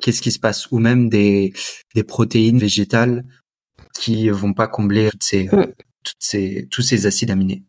Qu'est-ce 0.00 0.22
qui 0.22 0.30
se 0.30 0.38
passe? 0.38 0.70
Ou 0.70 0.78
même 0.78 1.08
des, 1.08 1.52
des 1.94 2.04
protéines 2.04 2.58
végétales 2.58 3.24
qui 3.98 4.28
vont 4.28 4.52
pas 4.52 4.68
combler 4.68 5.10
toutes 5.10 5.22
ces, 5.22 5.44
mm. 5.44 5.72
toutes 6.04 6.16
ces, 6.20 6.68
tous 6.70 6.82
ces 6.82 7.06
acides 7.06 7.30
aminés. 7.30 7.64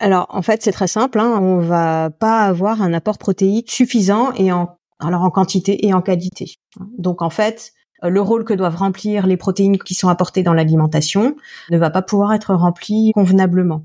Alors, 0.00 0.26
en 0.30 0.42
fait, 0.42 0.62
c'est 0.62 0.72
très 0.72 0.88
simple. 0.88 1.20
Hein. 1.20 1.38
On 1.40 1.60
va 1.60 2.10
pas 2.10 2.40
avoir 2.40 2.82
un 2.82 2.92
apport 2.92 3.18
protéique 3.18 3.70
suffisant 3.70 4.32
et 4.34 4.50
en 4.50 4.76
alors 5.00 5.22
en 5.22 5.30
quantité 5.30 5.86
et 5.86 5.94
en 5.94 6.02
qualité. 6.02 6.54
Donc 6.98 7.22
en 7.22 7.30
fait, 7.30 7.72
le 8.02 8.20
rôle 8.20 8.44
que 8.44 8.54
doivent 8.54 8.76
remplir 8.76 9.26
les 9.26 9.36
protéines 9.36 9.78
qui 9.78 9.94
sont 9.94 10.08
apportées 10.08 10.42
dans 10.42 10.54
l'alimentation 10.54 11.36
ne 11.70 11.78
va 11.78 11.90
pas 11.90 12.02
pouvoir 12.02 12.32
être 12.32 12.54
rempli 12.54 13.12
convenablement. 13.14 13.84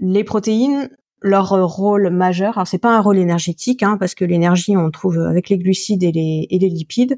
Les 0.00 0.24
protéines, 0.24 0.90
leur 1.20 1.50
rôle 1.50 2.10
majeur, 2.10 2.58
alors 2.58 2.66
c'est 2.66 2.78
pas 2.78 2.96
un 2.96 3.00
rôle 3.00 3.18
énergétique, 3.18 3.82
hein, 3.82 3.96
parce 3.98 4.14
que 4.14 4.24
l'énergie 4.24 4.76
on 4.76 4.90
trouve 4.90 5.18
avec 5.18 5.48
les 5.48 5.58
glucides 5.58 6.02
et 6.02 6.12
les, 6.12 6.46
et 6.50 6.58
les 6.58 6.68
lipides. 6.68 7.16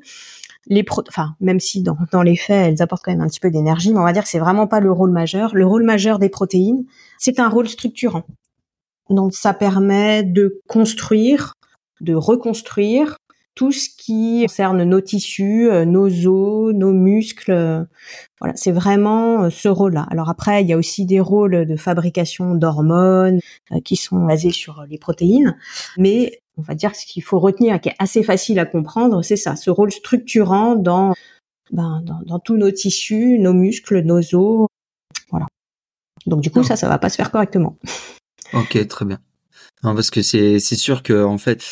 Les 0.69 0.83
pro 0.83 1.03
enfin 1.09 1.37
même 1.41 1.61
si 1.61 1.83
dans, 1.83 1.97
dans 2.11 2.23
les 2.23 2.37
faits 2.37 2.73
elles 2.73 2.83
apportent 2.83 3.03
quand 3.05 3.13
même 3.13 3.21
un 3.21 3.29
petit 3.29 3.41
peu 3.41 3.51
d'énergie, 3.51 3.93
mais 3.93 4.01
on 4.01 4.05
va 4.05 4.13
dire 4.13 4.23
que 4.23 4.29
c'est 4.29 4.39
vraiment 4.39 4.67
pas 4.67 4.81
le 4.81 4.91
rôle 4.91 5.13
majeur. 5.13 5.55
Le 5.55 5.67
rôle 5.67 5.85
majeur 5.85 6.19
des 6.19 6.29
protéines, 6.29 6.85
c'est 7.19 7.39
un 7.39 7.49
rôle 7.49 7.69
structurant. 7.69 8.25
Donc 9.11 9.35
ça 9.35 9.55
permet 9.55 10.23
de 10.25 10.61
construire 10.67 11.53
de 12.01 12.15
reconstruire 12.15 13.17
tout 13.57 13.73
ce 13.73 13.89
qui 13.89 14.43
concerne 14.43 14.85
nos 14.85 15.01
tissus, 15.01 15.71
euh, 15.71 15.85
nos 15.87 16.09
os, 16.27 16.75
nos 16.75 16.93
muscles. 16.93 17.51
Euh, 17.51 17.85
voilà, 18.39 18.55
c'est 18.55 18.71
vraiment 18.71 19.45
euh, 19.45 19.51
ce 19.51 19.69
rôle-là. 19.69 20.07
Alors 20.11 20.29
après, 20.29 20.63
il 20.63 20.69
y 20.69 20.75
a 20.75 20.77
aussi 20.77 21.07
des 21.07 21.21
rôles 21.21 21.65
de 21.65 21.77
fabrication 21.77 22.55
d'hormones 22.55 23.41
qui 23.85 23.97
sont 23.97 24.25
basés 24.27 24.51
sur 24.51 24.85
les 24.89 24.99
protéines, 24.99 25.57
mais 25.97 26.43
on 26.59 26.63
va 26.63 26.75
dire 26.75 26.95
ce 26.95 27.07
qu'il 27.07 27.23
faut 27.23 27.39
retenir, 27.39 27.81
qui 27.81 27.89
est 27.89 27.97
assez 27.99 28.23
facile 28.23 28.59
à 28.59 28.67
comprendre, 28.67 29.23
c'est 29.23 29.37
ça, 29.37 29.57
ce 29.57 29.71
rôle 29.71 29.91
structurant 29.91 30.77
dans, 30.77 31.15
ben, 31.73 32.03
dans, 32.05 32.21
dans 32.27 32.39
tous 32.39 32.57
nos 32.57 32.71
tissus, 32.71 33.39
nos 33.39 33.55
muscles, 33.55 34.03
nos 34.03 34.21
os. 34.35 34.69
Voilà. 35.31 35.47
Donc 36.27 36.43
du 36.43 36.51
coup, 36.51 36.63
ça, 36.63 36.77
ça 36.77 36.89
va 36.89 36.99
pas 36.99 37.09
se 37.09 37.17
faire 37.17 37.31
correctement. 37.31 37.79
Ok, 38.53 38.87
très 38.87 39.05
bien. 39.07 39.19
Non, 39.83 39.95
parce 39.95 40.11
que 40.11 40.23
c'est 40.23 40.59
sûr 40.59 41.03
que 41.03 41.25
en 41.25 41.39
fait, 41.39 41.63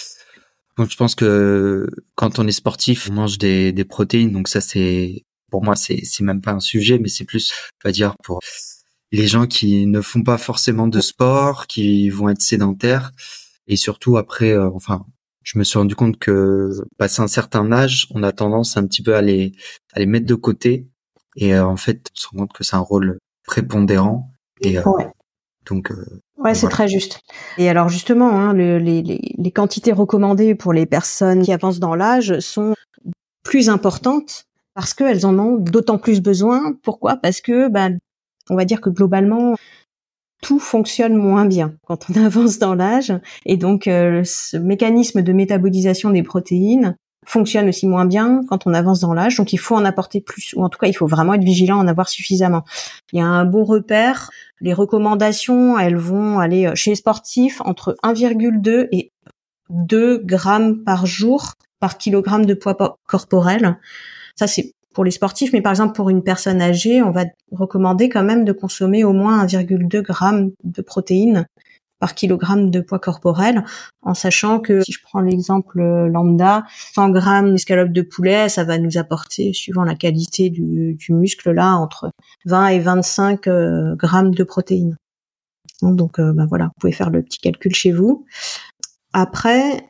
je 0.79 0.97
pense 0.97 1.15
que 1.15 1.89
quand 2.15 2.39
on 2.39 2.47
est 2.47 2.53
sportif, 2.53 3.09
on 3.11 3.15
mange 3.15 3.39
des, 3.39 3.73
des 3.73 3.85
protéines. 3.85 4.33
Donc 4.33 4.49
ça 4.49 4.61
c'est 4.61 5.25
pour 5.51 5.63
moi 5.65 5.77
c'est 5.77 6.01
c'est 6.05 6.25
même 6.25 6.41
pas 6.41 6.53
un 6.53 6.61
sujet, 6.61 6.99
mais 6.99 7.09
c'est 7.09 7.25
plus 7.25 7.53
on 7.85 7.89
va 7.89 7.93
dire 7.93 8.15
pour 8.25 8.41
les 9.13 9.27
gens 9.29 9.47
qui 9.47 9.87
ne 9.87 10.01
font 10.01 10.23
pas 10.23 10.39
forcément 10.39 10.89
de 10.89 11.01
sport, 11.01 11.67
qui 11.67 12.11
vont 12.11 12.29
être 12.29 12.41
sédentaires. 12.43 13.13
Et 13.69 13.77
surtout 13.77 14.17
après, 14.19 14.51
euh, 14.53 14.69
enfin, 14.75 15.07
je 15.43 15.59
me 15.59 15.65
suis 15.65 15.79
rendu 15.79 15.95
compte 15.95 16.19
que 16.19 16.71
passé 16.99 17.23
un 17.23 17.29
certain 17.29 17.71
âge, 17.73 18.09
on 18.11 18.23
a 18.23 18.33
tendance 18.33 18.77
un 18.77 18.87
petit 18.87 19.03
peu 19.03 19.15
à 19.15 19.23
les 19.23 19.53
à 19.93 20.01
les 20.01 20.07
mettre 20.07 20.27
de 20.27 20.35
côté. 20.35 20.89
Et 21.37 21.55
euh, 21.55 21.65
en 21.67 21.77
fait 21.77 22.11
on 22.17 22.21
se 22.21 22.29
rend 22.29 22.39
compte 22.41 22.53
que 22.55 22.65
c'est 22.65 22.77
un 22.77 22.81
rôle 22.81 23.19
prépondérant. 23.47 24.31
Et 24.61 24.79
euh, 24.79 24.83
donc 25.67 25.93
Ouais, 26.37 26.55
c'est 26.55 26.69
très 26.69 26.89
juste. 26.89 27.21
Et 27.59 27.69
alors 27.69 27.89
justement, 27.89 28.31
hein, 28.31 28.53
le, 28.53 28.79
les, 28.79 29.03
les, 29.03 29.51
quantités 29.51 29.93
recommandées 29.93 30.55
pour 30.55 30.73
les 30.73 30.85
personnes 30.85 31.43
qui 31.43 31.53
avancent 31.53 31.79
dans 31.79 31.95
l'âge 31.95 32.39
sont 32.41 32.75
plus 33.45 33.69
importantes 33.69 34.47
parce 34.75 34.93
qu'elles 34.93 35.25
en 35.25 35.39
ont 35.39 35.57
d'autant 35.57 35.99
plus 35.99 36.21
besoin. 36.21 36.75
Pourquoi? 36.83 37.17
Parce 37.17 37.41
que, 37.41 37.69
bah, 37.69 37.89
on 38.51 38.57
va 38.57 38.65
dire 38.65 38.81
que 38.81 38.91
globalement, 38.91 39.55
tout 40.43 40.59
fonctionne 40.59 41.15
moins 41.15 41.47
bien 41.47 41.75
quand 41.87 42.11
on 42.11 42.15
avance 42.25 42.59
dans 42.59 42.75
l'âge. 42.75 43.13
Et 43.47 43.57
donc, 43.57 43.87
euh, 43.87 44.23
ce 44.25 44.57
mécanisme 44.57 45.23
de 45.23 45.33
métabolisation 45.33 46.11
des 46.11 46.23
protéines 46.23 46.97
fonctionne 47.27 47.69
aussi 47.69 47.87
moins 47.87 48.05
bien 48.05 48.43
quand 48.49 48.67
on 48.67 48.75
avance 48.75 49.01
dans 49.01 49.15
l'âge. 49.15 49.37
Donc 49.37 49.53
il 49.53 49.59
faut 49.59 49.75
en 49.75 49.85
apporter 49.85 50.21
plus, 50.21 50.55
ou 50.57 50.65
en 50.65 50.69
tout 50.69 50.79
cas 50.79 50.87
il 50.87 50.95
faut 50.95 51.07
vraiment 51.07 51.35
être 51.35 51.45
vigilant, 51.45 51.79
en 51.79 51.89
avoir 51.89 52.09
suffisamment. 52.09 52.65
Il 53.13 53.19
y 53.19 53.23
a 53.23 53.27
un 53.27 53.45
beau 53.45 53.65
repère. 53.65 54.31
Les 54.61 54.73
recommandations, 54.73 55.79
elles 55.79 55.97
vont 55.97 56.39
aller 56.39 56.67
euh, 56.67 56.75
chez 56.75 56.91
les 56.91 56.97
sportifs 56.97 57.61
entre 57.63 57.97
1,2 58.03 58.89
et 58.93 59.13
2 59.71 60.19
grammes 60.19 60.85
par 60.85 61.07
jour 61.07 61.55
par 61.81 61.99
kilogramme 61.99 62.47
de 62.47 62.55
poids 62.55 62.77
corporel. 63.07 63.79
Ça 64.37 64.47
c'est 64.47 64.73
pour 64.95 65.05
les 65.05 65.11
sportifs, 65.11 65.53
mais 65.53 65.61
par 65.61 65.73
exemple 65.73 65.95
pour 65.95 66.09
une 66.09 66.23
personne 66.23 66.63
âgée, 66.63 67.03
on 67.03 67.11
va 67.11 67.25
recommander 67.51 68.09
quand 68.09 68.23
même 68.23 68.45
de 68.45 68.53
consommer 68.53 69.05
au 69.05 69.13
moins 69.13 69.45
1,2 69.45 70.01
grammes 70.01 70.53
de 70.63 70.83
protéines 70.83 71.47
par 72.05 72.15
kilogramme 72.15 72.71
de 72.71 72.81
poids 72.83 72.99
corporel, 72.99 73.65
en 74.03 74.13
sachant 74.13 74.61
que 74.61 74.83
si 74.83 74.93
je 74.93 74.99
prends 75.03 75.23
l'exemple 75.23 75.81
lambda, 75.81 76.65
100 76.95 77.09
grammes 77.09 77.53
d'escalope 77.53 77.93
de 77.93 78.03
poulet, 78.03 78.51
ça 78.51 78.63
va 78.63 78.77
nous 78.77 78.99
apporter, 78.99 79.55
suivant 79.55 79.85
la 79.85 79.95
qualité 79.95 80.51
du, 80.51 80.99
muscle 81.09 81.51
là, 81.53 81.77
entre 81.77 82.11
20 82.45 82.67
et 82.67 82.79
25 82.81 83.47
euh, 83.47 83.97
grammes 83.97 84.35
de 84.35 84.45
protéines. 84.45 84.99
Donc 85.81 86.19
euh, 86.19 86.35
ben 86.35 86.45
voilà, 86.45 86.67
vous 86.67 86.79
pouvez 86.79 86.93
faire 86.93 87.09
le 87.09 87.23
petit 87.23 87.39
calcul 87.39 87.75
chez 87.75 87.93
vous. 87.93 88.27
Après, 89.15 89.89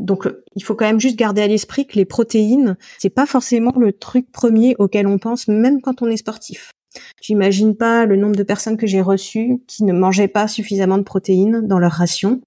donc 0.00 0.28
il 0.56 0.64
faut 0.64 0.74
quand 0.74 0.86
même 0.86 0.98
juste 0.98 1.16
garder 1.16 1.42
à 1.42 1.46
l'esprit 1.46 1.86
que 1.86 1.94
les 1.94 2.06
protéines, 2.06 2.76
c'est 2.98 3.08
pas 3.08 3.26
forcément 3.26 3.74
le 3.78 3.92
truc 3.92 4.32
premier 4.32 4.74
auquel 4.80 5.06
on 5.06 5.18
pense, 5.18 5.46
même 5.46 5.80
quand 5.80 6.02
on 6.02 6.08
est 6.08 6.16
sportif. 6.16 6.73
J'imagine 7.20 7.76
pas 7.76 8.06
le 8.06 8.16
nombre 8.16 8.36
de 8.36 8.42
personnes 8.42 8.76
que 8.76 8.86
j'ai 8.86 9.00
reçues 9.00 9.62
qui 9.66 9.84
ne 9.84 9.92
mangeaient 9.92 10.28
pas 10.28 10.48
suffisamment 10.48 10.98
de 10.98 11.02
protéines 11.02 11.66
dans 11.66 11.78
leur 11.78 11.92
ration, 11.92 12.40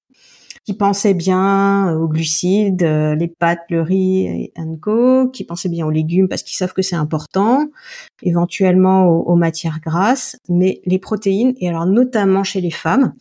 qui 0.67 0.73
pensaient 0.73 1.13
bien 1.13 1.95
aux 1.95 2.10
glucides, 2.10 2.83
euh, 2.83 3.15
les 3.15 3.29
pâtes, 3.29 3.63
le 3.69 3.81
riz 3.81 4.25
et 4.25 4.53
co, 4.81 5.29
qui 5.29 5.45
pensaient 5.45 5.69
bien 5.69 5.86
aux 5.86 5.91
légumes 5.91 6.27
parce 6.27 6.43
qu'ils 6.43 6.57
savent 6.57 6.73
que 6.73 6.81
c'est 6.81 6.95
important, 6.95 7.67
éventuellement 8.21 9.07
aux, 9.07 9.36
matières 9.36 9.79
grasses, 9.79 10.38
mais 10.49 10.81
les 10.86 10.99
protéines, 10.99 11.53
et 11.62 11.69
alors 11.69 11.86
notamment 11.86 12.43
chez 12.43 12.60
les 12.60 12.71
femmes, 12.71 13.13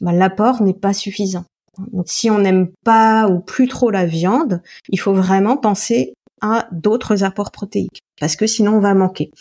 ben, 0.00 0.12
l'apport 0.12 0.62
n'est 0.62 0.74
pas 0.74 0.92
suffisant. 0.92 1.44
Donc 1.92 2.06
si 2.08 2.30
on 2.30 2.38
n'aime 2.38 2.68
pas 2.84 3.28
ou 3.28 3.40
plus 3.40 3.66
trop 3.66 3.90
la 3.90 4.06
viande, 4.06 4.62
il 4.88 5.00
faut 5.00 5.12
vraiment 5.12 5.56
penser 5.56 6.14
à 6.40 6.68
d'autres 6.70 7.24
apports 7.24 7.50
protéiques, 7.50 8.00
parce 8.20 8.36
que 8.36 8.46
sinon 8.46 8.76
on 8.76 8.80
va 8.80 8.94
manquer 8.94 9.32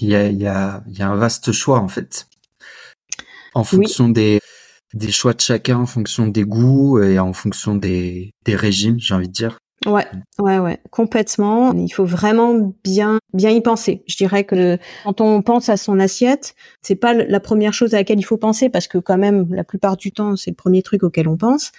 il 0.00 0.08
y 0.08 0.14
a, 0.14 0.28
y, 0.28 0.46
a, 0.46 0.82
y 0.86 1.02
a 1.02 1.08
un 1.08 1.16
vaste 1.16 1.52
choix 1.52 1.78
en 1.78 1.88
fait. 1.88 2.28
En 3.54 3.64
fonction 3.64 4.08
des, 4.08 4.40
des 4.94 5.10
choix 5.10 5.32
de 5.32 5.40
chacun, 5.40 5.78
en 5.78 5.86
fonction 5.86 6.26
des 6.26 6.44
goûts 6.44 7.00
et 7.02 7.18
en 7.18 7.32
fonction 7.32 7.74
des, 7.74 8.30
des 8.44 8.56
régimes, 8.56 8.98
j'ai 9.00 9.14
envie 9.14 9.28
de 9.28 9.32
dire. 9.32 9.58
Ouais, 9.86 10.06
ouais, 10.40 10.58
ouais, 10.58 10.80
complètement. 10.90 11.72
Il 11.72 11.88
faut 11.90 12.04
vraiment 12.04 12.74
bien, 12.82 13.18
bien 13.32 13.50
y 13.50 13.60
penser. 13.60 14.02
Je 14.08 14.16
dirais 14.16 14.44
que 14.44 14.76
quand 15.04 15.20
on 15.20 15.40
pense 15.40 15.68
à 15.68 15.76
son 15.76 16.00
assiette, 16.00 16.54
c'est 16.82 16.96
pas 16.96 17.14
la 17.14 17.40
première 17.40 17.72
chose 17.72 17.94
à 17.94 17.98
laquelle 17.98 18.18
il 18.18 18.24
faut 18.24 18.36
penser 18.36 18.70
parce 18.70 18.88
que 18.88 18.98
quand 18.98 19.18
même, 19.18 19.46
la 19.54 19.64
plupart 19.64 19.96
du 19.96 20.10
temps, 20.10 20.36
c'est 20.36 20.50
le 20.50 20.56
premier 20.56 20.82
truc 20.82 21.04
auquel 21.04 21.28
on 21.28 21.36
pense. 21.36 21.70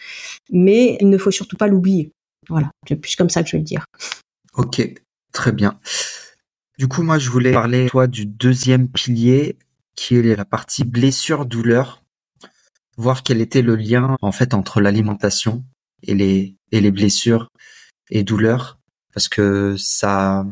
Mais 0.50 0.98
il 1.02 1.10
ne 1.10 1.18
faut 1.18 1.32
surtout 1.32 1.58
pas 1.58 1.68
l'oublier. 1.68 2.12
Voilà, 2.48 2.72
c'est 2.88 2.96
plus 2.96 3.16
comme 3.16 3.30
ça 3.30 3.44
que 3.44 3.50
je 3.50 3.58
vais 3.58 3.60
le 3.60 3.66
dire. 3.66 3.86
Ok, 4.56 4.82
très 5.34 5.52
bien. 5.52 5.78
Du 6.80 6.88
coup, 6.88 7.04
moi, 7.04 7.20
je 7.20 7.30
voulais 7.30 7.52
parler, 7.52 7.88
toi, 7.89 8.08
du 8.08 8.26
deuxième 8.26 8.88
pilier, 8.88 9.58
qui 9.96 10.15
est 10.15 10.36
la 10.38 10.46
partie 10.46 10.86
blessure-douleur. 10.86 12.06
Voir 12.96 13.22
quel 13.22 13.42
était 13.42 13.62
le 13.62 13.76
lien, 13.76 14.15
en 14.22 14.32
fait, 14.32 14.54
entre 14.54 14.80
l'alimentation 14.80 15.65
et 16.04 16.15
les, 16.15 16.92
blessures 16.92 17.50
et 18.10 18.24
douleurs. 18.24 18.80
Parce 19.13 19.28
que 19.28 19.76
ça, 19.78 20.46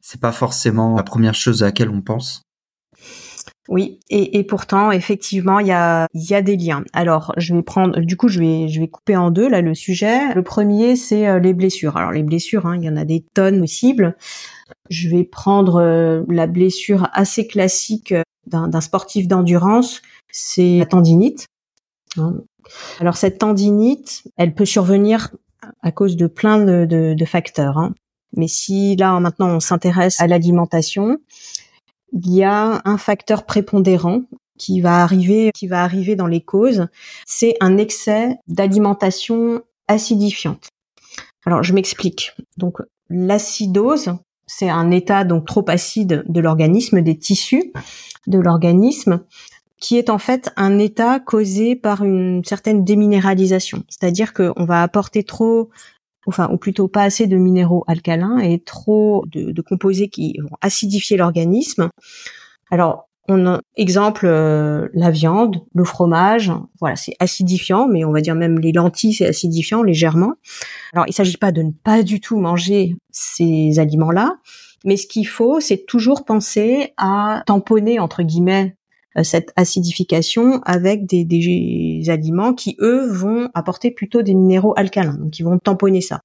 c'est 0.00 0.20
pas 0.20 0.30
forcément 0.30 0.94
la 0.94 1.02
première 1.02 1.34
chose 1.34 1.64
à 1.64 1.66
laquelle 1.66 1.90
on 1.90 2.00
pense. 2.00 2.42
Oui, 3.68 3.98
et, 4.08 4.44
pourtant, 4.44 4.92
effectivement, 4.92 5.58
il 5.58 5.66
y 5.66 5.72
a, 5.72 6.08
des 6.42 6.56
liens. 6.56 6.84
Alors, 6.92 7.32
je 7.38 7.56
vais 7.56 7.62
prendre, 7.62 7.98
du 7.98 8.16
coup, 8.16 8.28
je 8.28 8.38
vais, 8.38 8.68
je 8.68 8.80
vais 8.80 8.88
couper 8.88 9.16
en 9.16 9.32
deux 9.32 9.48
là 9.48 9.62
le 9.62 9.74
sujet. 9.74 10.32
Le 10.32 10.44
premier, 10.44 10.94
c'est 10.94 11.26
euh, 11.26 11.40
les 11.40 11.54
blessures. 11.54 11.96
Alors, 11.96 12.12
les 12.12 12.22
blessures, 12.22 12.66
hein, 12.66 12.76
il 12.76 12.84
y 12.84 12.88
en 12.88 12.96
a 12.96 13.04
des 13.04 13.24
tonnes 13.34 13.60
possibles. 13.60 14.16
Je 14.88 15.08
vais 15.08 15.24
prendre 15.24 15.80
euh, 15.80 16.22
la 16.28 16.46
blessure 16.46 17.08
assez 17.12 17.46
classique 17.46 18.12
euh, 18.12 18.22
d'un 18.46 18.80
sportif 18.80 19.28
d'endurance, 19.28 20.02
c'est 20.32 20.78
la 20.78 20.86
tendinite. 20.86 21.46
Hein. 22.16 22.34
Alors, 22.98 23.16
cette 23.16 23.38
tendinite, 23.38 24.24
elle 24.36 24.54
peut 24.54 24.64
survenir 24.64 25.30
à 25.82 25.92
cause 25.92 26.16
de 26.16 26.26
plein 26.26 26.58
de, 26.58 27.24
facteurs. 27.24 27.78
Hein. 27.78 27.94
Mais 28.36 28.48
si 28.48 28.96
là 28.96 29.18
maintenant 29.20 29.48
on 29.48 29.60
s'intéresse 29.60 30.20
à 30.20 30.26
l'alimentation, 30.26 31.18
il 32.12 32.32
y 32.32 32.44
a 32.44 32.80
un 32.84 32.98
facteur 32.98 33.44
prépondérant 33.44 34.22
qui 34.58 34.80
va 34.80 35.02
arriver, 35.02 35.50
qui 35.54 35.66
va 35.66 35.82
arriver 35.82 36.16
dans 36.16 36.26
les 36.26 36.42
causes, 36.42 36.86
c'est 37.26 37.54
un 37.60 37.78
excès 37.78 38.36
d'alimentation 38.46 39.62
acidifiante. 39.88 40.68
Alors 41.46 41.62
je 41.62 41.72
m'explique. 41.72 42.32
Donc 42.56 42.78
l'acidose, 43.08 44.14
c'est 44.50 44.68
un 44.68 44.90
état 44.90 45.22
donc 45.22 45.46
trop 45.46 45.64
acide 45.68 46.24
de 46.26 46.40
l'organisme, 46.40 47.02
des 47.02 47.16
tissus 47.16 47.72
de 48.26 48.38
l'organisme, 48.40 49.20
qui 49.80 49.96
est 49.96 50.10
en 50.10 50.18
fait 50.18 50.50
un 50.56 50.78
état 50.78 51.20
causé 51.20 51.76
par 51.76 52.02
une 52.04 52.44
certaine 52.44 52.84
déminéralisation. 52.84 53.84
C'est-à-dire 53.88 54.34
qu'on 54.34 54.64
va 54.64 54.82
apporter 54.82 55.22
trop 55.22 55.70
enfin 56.26 56.50
ou 56.52 56.58
plutôt 56.58 56.88
pas 56.88 57.04
assez 57.04 57.28
de 57.28 57.36
minéraux 57.36 57.84
alcalins 57.86 58.38
et 58.38 58.58
trop 58.58 59.24
de, 59.28 59.62
composés 59.62 60.08
qui 60.08 60.36
vont 60.42 60.56
acidifier 60.60 61.16
l'organisme. 61.16 61.88
Alors 62.72 63.08
on 63.30 63.60
exemple 63.76 64.26
euh, 64.26 64.88
la 64.92 65.10
viande, 65.10 65.62
le 65.72 65.84
fromage, 65.84 66.52
voilà, 66.80 66.96
c'est 66.96 67.14
acidifiant, 67.20 67.86
mais 67.86 68.04
on 68.04 68.12
va 68.12 68.20
dire 68.20 68.34
même 68.34 68.58
les 68.58 68.72
lentilles, 68.72 69.14
c'est 69.14 69.26
acidifiant 69.26 69.82
légèrement. 69.82 70.32
Alors 70.92 71.06
il 71.06 71.12
s'agit 71.12 71.36
pas 71.36 71.52
de 71.52 71.62
ne 71.62 71.70
pas 71.70 72.02
du 72.02 72.20
tout 72.20 72.38
manger 72.38 72.96
ces 73.12 73.78
aliments-là, 73.78 74.36
mais 74.84 74.96
ce 74.96 75.06
qu'il 75.06 75.28
faut, 75.28 75.60
c'est 75.60 75.86
toujours 75.86 76.24
penser 76.24 76.92
à 76.96 77.44
tamponner 77.46 78.00
entre 78.00 78.24
guillemets 78.24 78.76
euh, 79.16 79.22
cette 79.22 79.52
acidification 79.54 80.60
avec 80.64 81.06
des, 81.06 81.24
des, 81.24 82.10
aliments 82.10 82.52
qui 82.52 82.76
eux 82.80 83.08
vont 83.12 83.48
apporter 83.54 83.92
plutôt 83.92 84.22
des 84.22 84.34
minéraux 84.34 84.74
alcalins, 84.76 85.18
donc 85.18 85.38
ils 85.38 85.44
vont 85.44 85.58
tamponner 85.58 86.00
ça. 86.00 86.22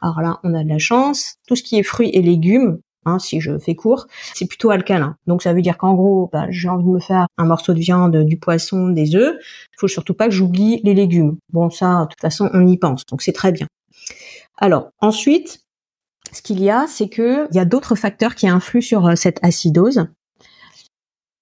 Alors 0.00 0.22
là, 0.22 0.40
on 0.42 0.54
a 0.54 0.64
de 0.64 0.68
la 0.70 0.78
chance. 0.78 1.34
Tout 1.46 1.56
ce 1.56 1.62
qui 1.62 1.78
est 1.78 1.82
fruits 1.82 2.08
et 2.14 2.22
légumes, 2.22 2.78
hein, 3.04 3.18
si 3.18 3.40
je 3.40 3.58
fais 3.58 3.74
court, 3.74 4.06
c'est 4.34 4.46
plutôt 4.46 4.70
alcalin. 4.70 5.16
Donc 5.26 5.42
ça 5.42 5.52
veut 5.52 5.62
dire 5.62 5.78
qu'en 5.78 5.94
gros, 5.94 6.28
bah, 6.32 6.46
j'ai 6.50 6.68
envie 6.68 6.84
de 6.84 6.88
me 6.90 7.00
faire 7.00 7.26
un 7.38 7.44
morceau 7.44 7.72
de 7.72 7.80
viande, 7.80 8.16
du 8.24 8.38
poisson, 8.38 8.88
des 8.88 9.14
œufs. 9.16 9.36
Il 9.40 9.76
faut 9.78 9.88
surtout 9.88 10.14
pas 10.14 10.26
que 10.26 10.34
j'oublie 10.34 10.80
les 10.84 10.94
légumes. 10.94 11.36
Bon, 11.52 11.70
ça, 11.70 12.02
de 12.02 12.08
toute 12.08 12.20
façon, 12.20 12.50
on 12.52 12.66
y 12.66 12.76
pense, 12.76 13.06
donc 13.06 13.22
c'est 13.22 13.32
très 13.32 13.52
bien. 13.52 13.66
Alors 14.58 14.90
ensuite, 15.00 15.60
ce 16.32 16.42
qu'il 16.42 16.62
y 16.62 16.70
a, 16.70 16.86
c'est 16.86 17.08
que 17.08 17.48
il 17.50 17.56
y 17.56 17.60
a 17.60 17.64
d'autres 17.64 17.94
facteurs 17.94 18.34
qui 18.34 18.48
influent 18.48 18.82
sur 18.82 19.06
euh, 19.06 19.16
cette 19.16 19.42
acidose. 19.42 20.06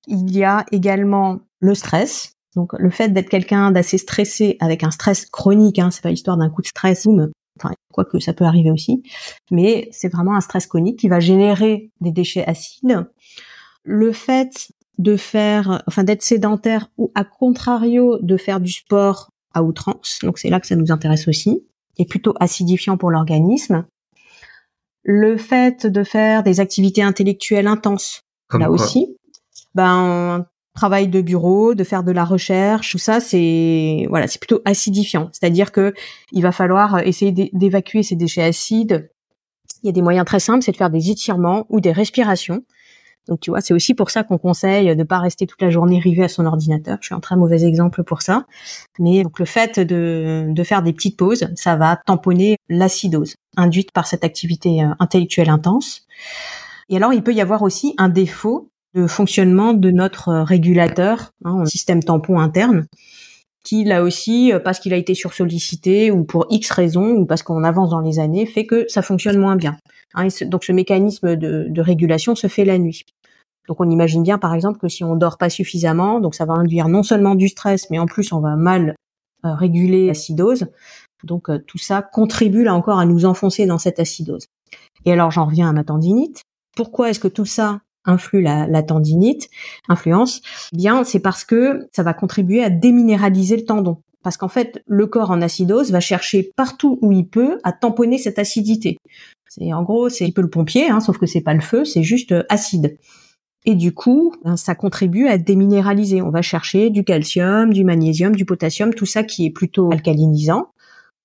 Il 0.07 0.31
y 0.35 0.45
a 0.45 0.65
également 0.73 1.41
le 1.61 1.75
stress. 1.75 2.33
Donc 2.57 2.73
le 2.79 2.91
fait 2.91 3.11
d'être 3.11 3.29
quelqu'un 3.29 3.71
d'assez 3.71 3.99
stressé 3.99 4.57
avec 4.61 4.83
un 4.83 4.91
stress 4.91 5.27
chronique, 5.27 5.79
hein, 5.79 5.91
c'est 5.91 6.03
pas 6.03 6.11
l'histoire 6.11 6.37
d'un 6.37 6.49
coup 6.49 6.63
de 6.63 6.67
stress, 6.67 7.07
enfin 7.59 7.75
quoique 7.93 8.19
ça 8.19 8.33
peut 8.33 8.45
arriver 8.45 8.71
aussi, 8.71 9.03
mais 9.51 9.89
c'est 9.93 10.09
vraiment 10.09 10.35
un 10.35 10.41
stress 10.41 10.67
chronique 10.67 10.99
qui 10.99 11.09
va 11.09 11.21
générer 11.21 11.91
des 12.01 12.13
déchets 12.13 12.45
acides. 12.47 13.07
Le 13.85 14.13
fait 14.13 14.73
de 14.99 15.17
faire, 15.17 15.83
enfin 15.87 16.05
d'être 16.05 16.23
sédentaire 16.23 16.91
ou 16.99 17.13
à 17.15 17.25
contrario 17.25 18.19
de 18.21 18.37
faire 18.37 18.61
du 18.61 18.73
sport 18.73 19.31
à 19.55 19.63
outrance, 19.63 20.19
donc 20.23 20.39
c'est 20.39 20.51
là 20.51 20.61
que 20.61 20.67
ça 20.67 20.77
nous 20.77 20.93
intéresse 20.93 21.29
aussi, 21.29 21.65
est 21.99 22.09
plutôt 22.09 22.35
acidifiant 22.39 22.97
pour 22.97 23.11
l'organisme. 23.11 23.87
Le 25.03 25.37
fait 25.37 25.87
de 25.87 26.05
faire 26.05 26.43
des 26.43 26.61
activités 26.61 27.03
intellectuelles 27.03 27.67
intenses, 27.67 28.23
là 28.53 28.71
aussi, 28.71 29.17
ben 29.75 30.47
travail 30.79 31.09
de 31.09 31.21
bureau, 31.21 31.75
de 31.75 31.83
faire 31.83 32.05
de 32.05 32.13
la 32.13 32.25
recherche, 32.25 32.93
tout 32.93 32.99
ça, 32.99 33.19
c'est 33.19 34.07
voilà, 34.09 34.29
c'est 34.29 34.39
plutôt 34.39 34.61
acidifiant. 34.65 35.29
C'est-à-dire 35.33 35.73
que 35.73 35.93
il 36.31 36.43
va 36.43 36.53
falloir 36.53 37.01
essayer 37.01 37.33
d'évacuer 37.53 38.05
ces 38.05 38.15
déchets 38.15 38.45
acides. 38.45 39.11
Il 39.83 39.87
y 39.87 39.91
a 39.91 39.93
des 39.93 40.03
moyens 40.03 40.25
très 40.25 40.39
simples, 40.39 40.63
c'est 40.63 40.73
de 40.73 40.77
faire 40.77 40.91
des 40.91 41.11
étirements 41.11 41.67
ou 41.69 41.81
des 41.81 41.91
respirations. 41.91 42.63
Donc 43.27 43.41
tu 43.41 43.51
vois, 43.51 43.61
c'est 43.61 43.75
aussi 43.75 43.93
pour 43.93 44.11
ça 44.11 44.23
qu'on 44.23 44.39
conseille 44.39 44.95
de 44.95 45.03
pas 45.03 45.19
rester 45.19 45.47
toute 45.47 45.61
la 45.61 45.69
journée 45.69 45.99
rivé 45.99 46.25
à 46.25 46.29
son 46.29 46.47
ordinateur. 46.47 46.97
Je 47.01 47.07
suis 47.07 47.15
un 47.15 47.21
très 47.21 47.37
mauvais 47.37 47.65
exemple 47.65 48.05
pour 48.05 48.23
ça. 48.23 48.47
Mais 49.01 49.25
donc 49.25 49.39
le 49.41 49.45
fait 49.45 49.81
de, 49.81 50.47
de 50.49 50.63
faire 50.63 50.83
des 50.83 50.93
petites 50.93 51.19
pauses, 51.19 51.49
ça 51.57 51.77
va 51.77 51.97
tamponner 51.97 52.57
l'acidose 52.69 53.35
induite 53.57 53.91
par 53.91 54.07
cette 54.07 54.25
activité 54.25 54.83
euh, 54.83 54.95
intellectuelle 55.01 55.51
intense. 55.51 56.07
Et 56.89 56.97
alors 56.97 57.13
il 57.13 57.23
peut 57.23 57.35
y 57.35 57.41
avoir 57.41 57.63
aussi 57.63 57.95
un 57.99 58.09
défaut 58.09 58.71
de 58.99 59.07
fonctionnement 59.07 59.75
de 59.75 59.91
notre 59.91 60.29
euh, 60.29 60.45
régulateur, 60.45 61.33
hein, 61.45 61.65
système 61.67 62.03
tampon 62.03 62.41
interne, 62.41 62.87
qui 63.65 63.85
là 63.85 64.03
aussi, 64.03 64.53
euh, 64.53 64.59
parce 64.59 64.81
qu'il 64.81 64.93
a 64.93 64.97
été 64.97 65.15
sursollicité 65.15 66.11
ou 66.11 66.25
pour 66.25 66.47
X 66.51 66.71
raisons 66.71 67.13
ou 67.13 67.27
parce 67.27 67.43
qu'on 67.43 67.65
avance 67.65 67.91
dans 67.91 68.01
les 68.01 68.19
années, 68.19 68.47
fait 68.47 68.67
que 68.67 68.87
ça 68.89 69.03
fonctionne 69.03 69.39
moins 69.39 69.57
bien. 69.57 69.77
Hein, 70.15 70.29
donc 70.47 70.65
ce 70.65 70.73
mécanisme 70.73 71.37
de, 71.37 71.81
régulation 71.81 72.35
se 72.35 72.47
fait 72.47 72.65
la 72.65 72.79
nuit. 72.79 73.05
Donc 73.69 73.81
on 73.81 73.91
imagine 73.91 74.23
bien 74.23 74.39
par 74.39 74.55
exemple 74.55 74.79
que 74.79 74.89
si 74.89 75.05
on 75.05 75.15
dort 75.15 75.37
pas 75.37 75.51
suffisamment, 75.51 76.21
donc 76.21 76.35
ça 76.35 76.47
va 76.47 76.55
induire 76.55 76.89
non 76.89 77.03
seulement 77.03 77.35
du 77.35 77.49
stress, 77.49 77.91
mais 77.91 77.99
en 77.99 78.07
plus 78.07 78.33
on 78.33 78.41
va 78.41 78.57
mal 78.57 78.95
euh, 79.45 79.55
réguler 79.55 80.07
l'acidose. 80.07 80.67
Donc 81.25 81.51
tout 81.67 81.79
ça 81.79 82.01
contribue 82.01 82.65
là 82.65 82.75
encore 82.75 82.99
à 82.99 83.05
nous 83.05 83.27
enfoncer 83.27 83.67
dans 83.67 83.79
cette 83.79 83.99
acidose. 83.99 84.47
Et 85.05 85.13
alors 85.13 85.31
j'en 85.31 85.47
reviens 85.47 85.69
à 85.69 85.73
ma 85.73 85.85
tendinite. 85.85 86.43
Pourquoi 86.75 87.11
est-ce 87.11 87.21
que 87.21 87.29
tout 87.29 87.45
ça 87.45 87.81
influe 88.05 88.43
la, 88.43 88.83
tendinite, 88.83 89.49
influence, 89.89 90.41
eh 90.73 90.77
bien 90.77 91.05
c'est 91.05 91.21
parce 91.21 91.45
que 91.45 91.89
ça 91.93 92.03
va 92.03 92.15
contribuer 92.15 92.63
à 92.63 92.71
déminéraliser 92.71 93.57
le 93.57 93.65
tendon. 93.65 94.03
Parce 94.23 94.37
qu'en 94.37 94.49
fait, 94.49 94.83
le 94.87 95.07
corps 95.07 95.31
en 95.31 95.41
acidose 95.41 95.93
va 95.93 96.01
chercher 96.01 96.51
partout 96.57 96.99
où 97.03 97.13
il 97.13 97.27
peut 97.27 97.59
à 97.63 97.73
tamponner 97.73 98.19
cette 98.19 98.39
acidité. 98.39 98.99
C'est 99.49 99.73
en 99.73 99.83
gros, 99.83 100.09
c'est 100.09 100.27
un 100.27 100.31
peu 100.31 100.43
le 100.43 100.51
pompier, 100.51 100.91
hein, 100.91 101.01
sauf 101.01 101.19
que 101.19 101.27
c'est 101.27 101.41
pas 101.41 101.55
le 101.55 101.61
feu, 101.61 101.85
c'est 101.85 102.03
juste 102.03 102.33
euh, 102.33 102.43
acide. 102.49 102.99
Et 103.65 103.75
du 103.75 103.93
coup, 103.93 104.35
ben, 104.45 104.57
ça 104.57 104.75
contribue 104.75 105.27
à 105.29 105.39
déminéraliser. 105.39 106.21
On 106.21 106.31
va 106.31 106.43
chercher 106.43 106.91
du 106.91 107.05
calcium, 107.05 107.73
du 107.73 107.85
magnésium, 107.85 108.35
du 108.35 108.45
potassium, 108.45 108.93
tout 108.93 109.07
ça 109.07 109.23
qui 109.23 109.47
est 109.47 109.51
plutôt 109.51 109.91
alcalinisant 109.93 110.69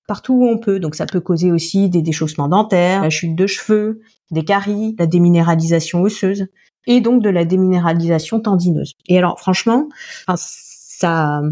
partout 0.06 0.34
où 0.34 0.46
on 0.46 0.58
peut. 0.58 0.80
Donc 0.80 0.94
ça 0.94 1.06
peut 1.06 1.20
causer 1.20 1.52
aussi 1.52 1.88
des 1.88 2.02
déchaussements 2.02 2.48
dentaires, 2.48 3.02
la 3.02 3.10
chute 3.10 3.34
de 3.34 3.46
cheveux, 3.46 4.00
des 4.30 4.44
caries, 4.44 4.94
la 4.98 5.06
déminéralisation 5.06 6.02
osseuse 6.02 6.46
et 6.86 7.00
donc 7.00 7.22
de 7.22 7.30
la 7.30 7.44
déminéralisation 7.44 8.40
tendineuse. 8.40 8.94
Et 9.08 9.18
alors 9.18 9.38
franchement, 9.38 9.88
ça 10.36 11.42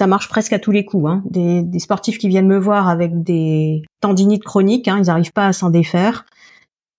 ça 0.00 0.06
marche 0.06 0.30
presque 0.30 0.54
à 0.54 0.58
tous 0.58 0.70
les 0.70 0.86
coups. 0.86 1.10
Hein. 1.10 1.22
Des, 1.26 1.78
sportifs 1.78 2.16
qui 2.16 2.28
viennent 2.28 2.46
me 2.46 2.56
voir 2.56 2.88
avec 2.88 3.22
des 3.22 3.82
tendinites 4.00 4.44
chroniques, 4.44 4.88
hein, 4.88 4.96
ils 4.98 5.08
n'arrivent 5.08 5.34
pas 5.34 5.46
à 5.46 5.52
s'en 5.52 5.68
défaire. 5.68 6.24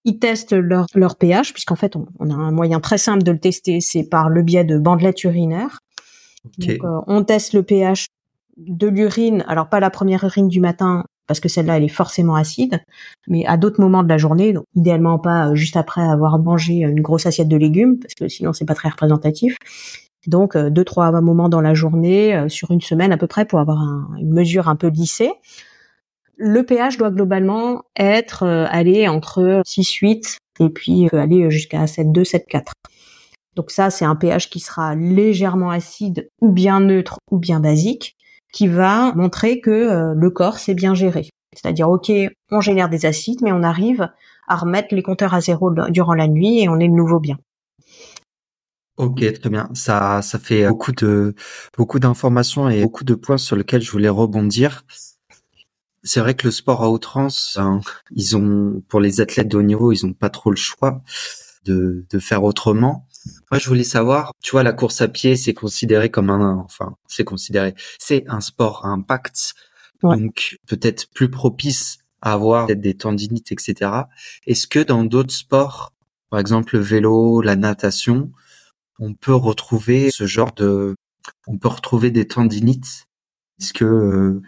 Ils 0.05 0.19
testent 0.19 0.53
leur, 0.53 0.85
leur 0.93 1.15
pH, 1.15 1.51
puisqu'en 1.51 1.75
fait, 1.75 1.95
on, 1.95 2.29
a 2.29 2.33
un 2.35 2.51
moyen 2.51 2.79
très 2.79 2.99
simple 2.99 3.23
de 3.23 3.31
le 3.31 3.39
tester, 3.39 3.81
c'est 3.81 4.03
par 4.03 4.29
le 4.29 4.43
biais 4.43 4.65
de 4.65 4.77
bandelettes 4.77 5.23
urinaires. 5.23 5.79
Donc, 6.59 6.69
euh, 6.83 7.01
on 7.07 7.23
teste 7.23 7.53
le 7.53 7.63
pH 7.63 8.05
de 8.57 8.87
l'urine, 8.87 9.43
alors 9.47 9.67
pas 9.67 9.79
la 9.79 9.89
première 9.89 10.23
urine 10.23 10.47
du 10.47 10.59
matin, 10.59 11.05
parce 11.27 11.39
que 11.39 11.49
celle-là, 11.49 11.77
elle 11.77 11.83
est 11.83 11.87
forcément 11.87 12.35
acide, 12.35 12.81
mais 13.27 13.45
à 13.45 13.57
d'autres 13.57 13.81
moments 13.81 14.03
de 14.03 14.09
la 14.09 14.17
journée, 14.17 14.53
donc 14.53 14.65
idéalement 14.75 15.19
pas 15.19 15.49
euh, 15.49 15.55
juste 15.55 15.77
après 15.77 16.01
avoir 16.01 16.39
mangé 16.39 16.79
une 16.79 17.01
grosse 17.01 17.25
assiette 17.25 17.47
de 17.47 17.57
légumes, 17.57 17.99
parce 17.99 18.15
que 18.15 18.27
sinon 18.27 18.53
c'est 18.53 18.65
pas 18.65 18.75
très 18.75 18.89
représentatif. 18.89 19.57
Donc 20.27 20.55
euh, 20.55 20.69
deux 20.69 20.83
trois 20.83 21.11
moments 21.21 21.49
dans 21.49 21.61
la 21.61 21.73
journée, 21.73 22.35
euh, 22.35 22.49
sur 22.49 22.71
une 22.71 22.81
semaine 22.81 23.11
à 23.11 23.17
peu 23.17 23.27
près, 23.27 23.45
pour 23.45 23.59
avoir 23.59 23.79
une 24.19 24.31
mesure 24.31 24.69
un 24.69 24.75
peu 24.75 24.87
lissée. 24.87 25.31
Le 26.37 26.63
pH 26.63 26.97
doit 26.97 27.11
globalement 27.11 27.83
être 27.95 28.43
euh, 28.43 28.65
aller 28.69 29.07
entre 29.07 29.61
6-8 29.65 30.37
et 30.59 30.69
puis 30.69 31.07
aller 31.11 31.49
jusqu'à 31.49 31.85
7,2, 31.85 32.23
7,4. 32.23 32.71
Donc 33.55 33.71
ça, 33.71 33.89
c'est 33.89 34.05
un 34.05 34.15
pH 34.15 34.49
qui 34.49 34.59
sera 34.59 34.95
légèrement 34.95 35.71
acide 35.71 36.29
ou 36.39 36.51
bien 36.51 36.79
neutre 36.79 37.17
ou 37.31 37.37
bien 37.37 37.59
basique, 37.59 38.15
qui 38.51 38.67
va 38.67 39.13
montrer 39.15 39.61
que 39.61 39.71
euh, 39.71 40.13
le 40.15 40.29
corps 40.29 40.59
s'est 40.59 40.73
bien 40.73 40.93
géré. 40.93 41.29
C'est-à-dire, 41.53 41.89
ok, 41.89 42.11
on 42.49 42.61
génère 42.61 42.89
des 42.89 43.05
acides, 43.05 43.41
mais 43.41 43.51
on 43.51 43.63
arrive 43.63 44.09
à 44.47 44.55
remettre 44.55 44.93
les 44.95 45.03
compteurs 45.03 45.33
à 45.33 45.41
zéro 45.41 45.71
durant 45.89 46.13
la 46.13 46.27
nuit 46.27 46.61
et 46.61 46.69
on 46.69 46.79
est 46.79 46.87
de 46.87 46.93
nouveau 46.93 47.19
bien. 47.19 47.37
Ok, 48.97 49.19
très 49.39 49.49
bien. 49.49 49.69
Ça, 49.73 50.21
ça 50.21 50.37
fait 50.37 50.67
beaucoup 50.67 50.91
de 50.91 51.33
beaucoup 51.77 51.99
d'informations 51.99 52.69
et 52.69 52.83
beaucoup 52.83 53.03
de 53.03 53.15
points 53.15 53.37
sur 53.37 53.55
lesquels 53.55 53.81
je 53.81 53.91
voulais 53.91 54.09
rebondir. 54.09 54.83
C'est 56.03 56.19
vrai 56.19 56.35
que 56.35 56.47
le 56.47 56.51
sport 56.51 56.83
à 56.83 56.89
outrance, 56.89 57.57
hein, 57.59 57.79
ils 58.11 58.35
ont 58.35 58.81
pour 58.89 58.99
les 58.99 59.21
athlètes 59.21 59.47
de 59.47 59.57
haut 59.57 59.63
niveau, 59.63 59.91
ils 59.91 60.05
ont 60.05 60.13
pas 60.13 60.29
trop 60.29 60.49
le 60.49 60.55
choix 60.57 61.01
de, 61.65 62.05
de 62.09 62.19
faire 62.19 62.43
autrement. 62.43 63.07
Moi, 63.51 63.59
je 63.59 63.67
voulais 63.67 63.83
savoir, 63.83 64.33
tu 64.41 64.51
vois, 64.51 64.63
la 64.63 64.73
course 64.73 65.01
à 65.01 65.07
pied, 65.07 65.35
c'est 65.35 65.53
considéré 65.53 66.09
comme 66.09 66.29
un, 66.29 66.57
enfin, 66.57 66.95
c'est 67.07 67.23
considéré, 67.23 67.75
c'est 67.99 68.23
un 68.27 68.41
sport 68.41 68.85
à 68.85 68.89
impact, 68.89 69.53
donc 70.01 70.57
peut-être 70.67 71.09
plus 71.13 71.29
propice 71.29 71.99
à 72.21 72.33
avoir 72.33 72.67
des 72.67 72.95
tendinites, 72.95 73.51
etc. 73.51 73.91
Est-ce 74.47 74.67
que 74.67 74.79
dans 74.79 75.03
d'autres 75.03 75.33
sports, 75.33 75.93
par 76.29 76.39
exemple 76.39 76.75
le 76.75 76.81
vélo, 76.81 77.41
la 77.41 77.55
natation, 77.55 78.31
on 78.99 79.13
peut 79.13 79.35
retrouver 79.35 80.09
ce 80.11 80.25
genre 80.25 80.53
de, 80.53 80.95
on 81.47 81.57
peut 81.57 81.67
retrouver 81.67 82.11
des 82.11 82.27
tendinites? 82.27 83.07
Est-ce 83.59 83.73
que 83.73 83.85
euh, 83.85 84.41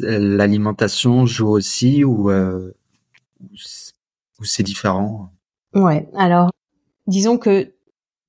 l'alimentation 0.00 1.26
joue 1.26 1.48
aussi 1.48 2.04
ou, 2.04 2.30
euh, 2.30 2.72
ou 3.40 4.44
c'est 4.44 4.62
différent? 4.62 5.32
Ouais, 5.74 6.08
alors 6.14 6.50
disons 7.08 7.38
que 7.38 7.72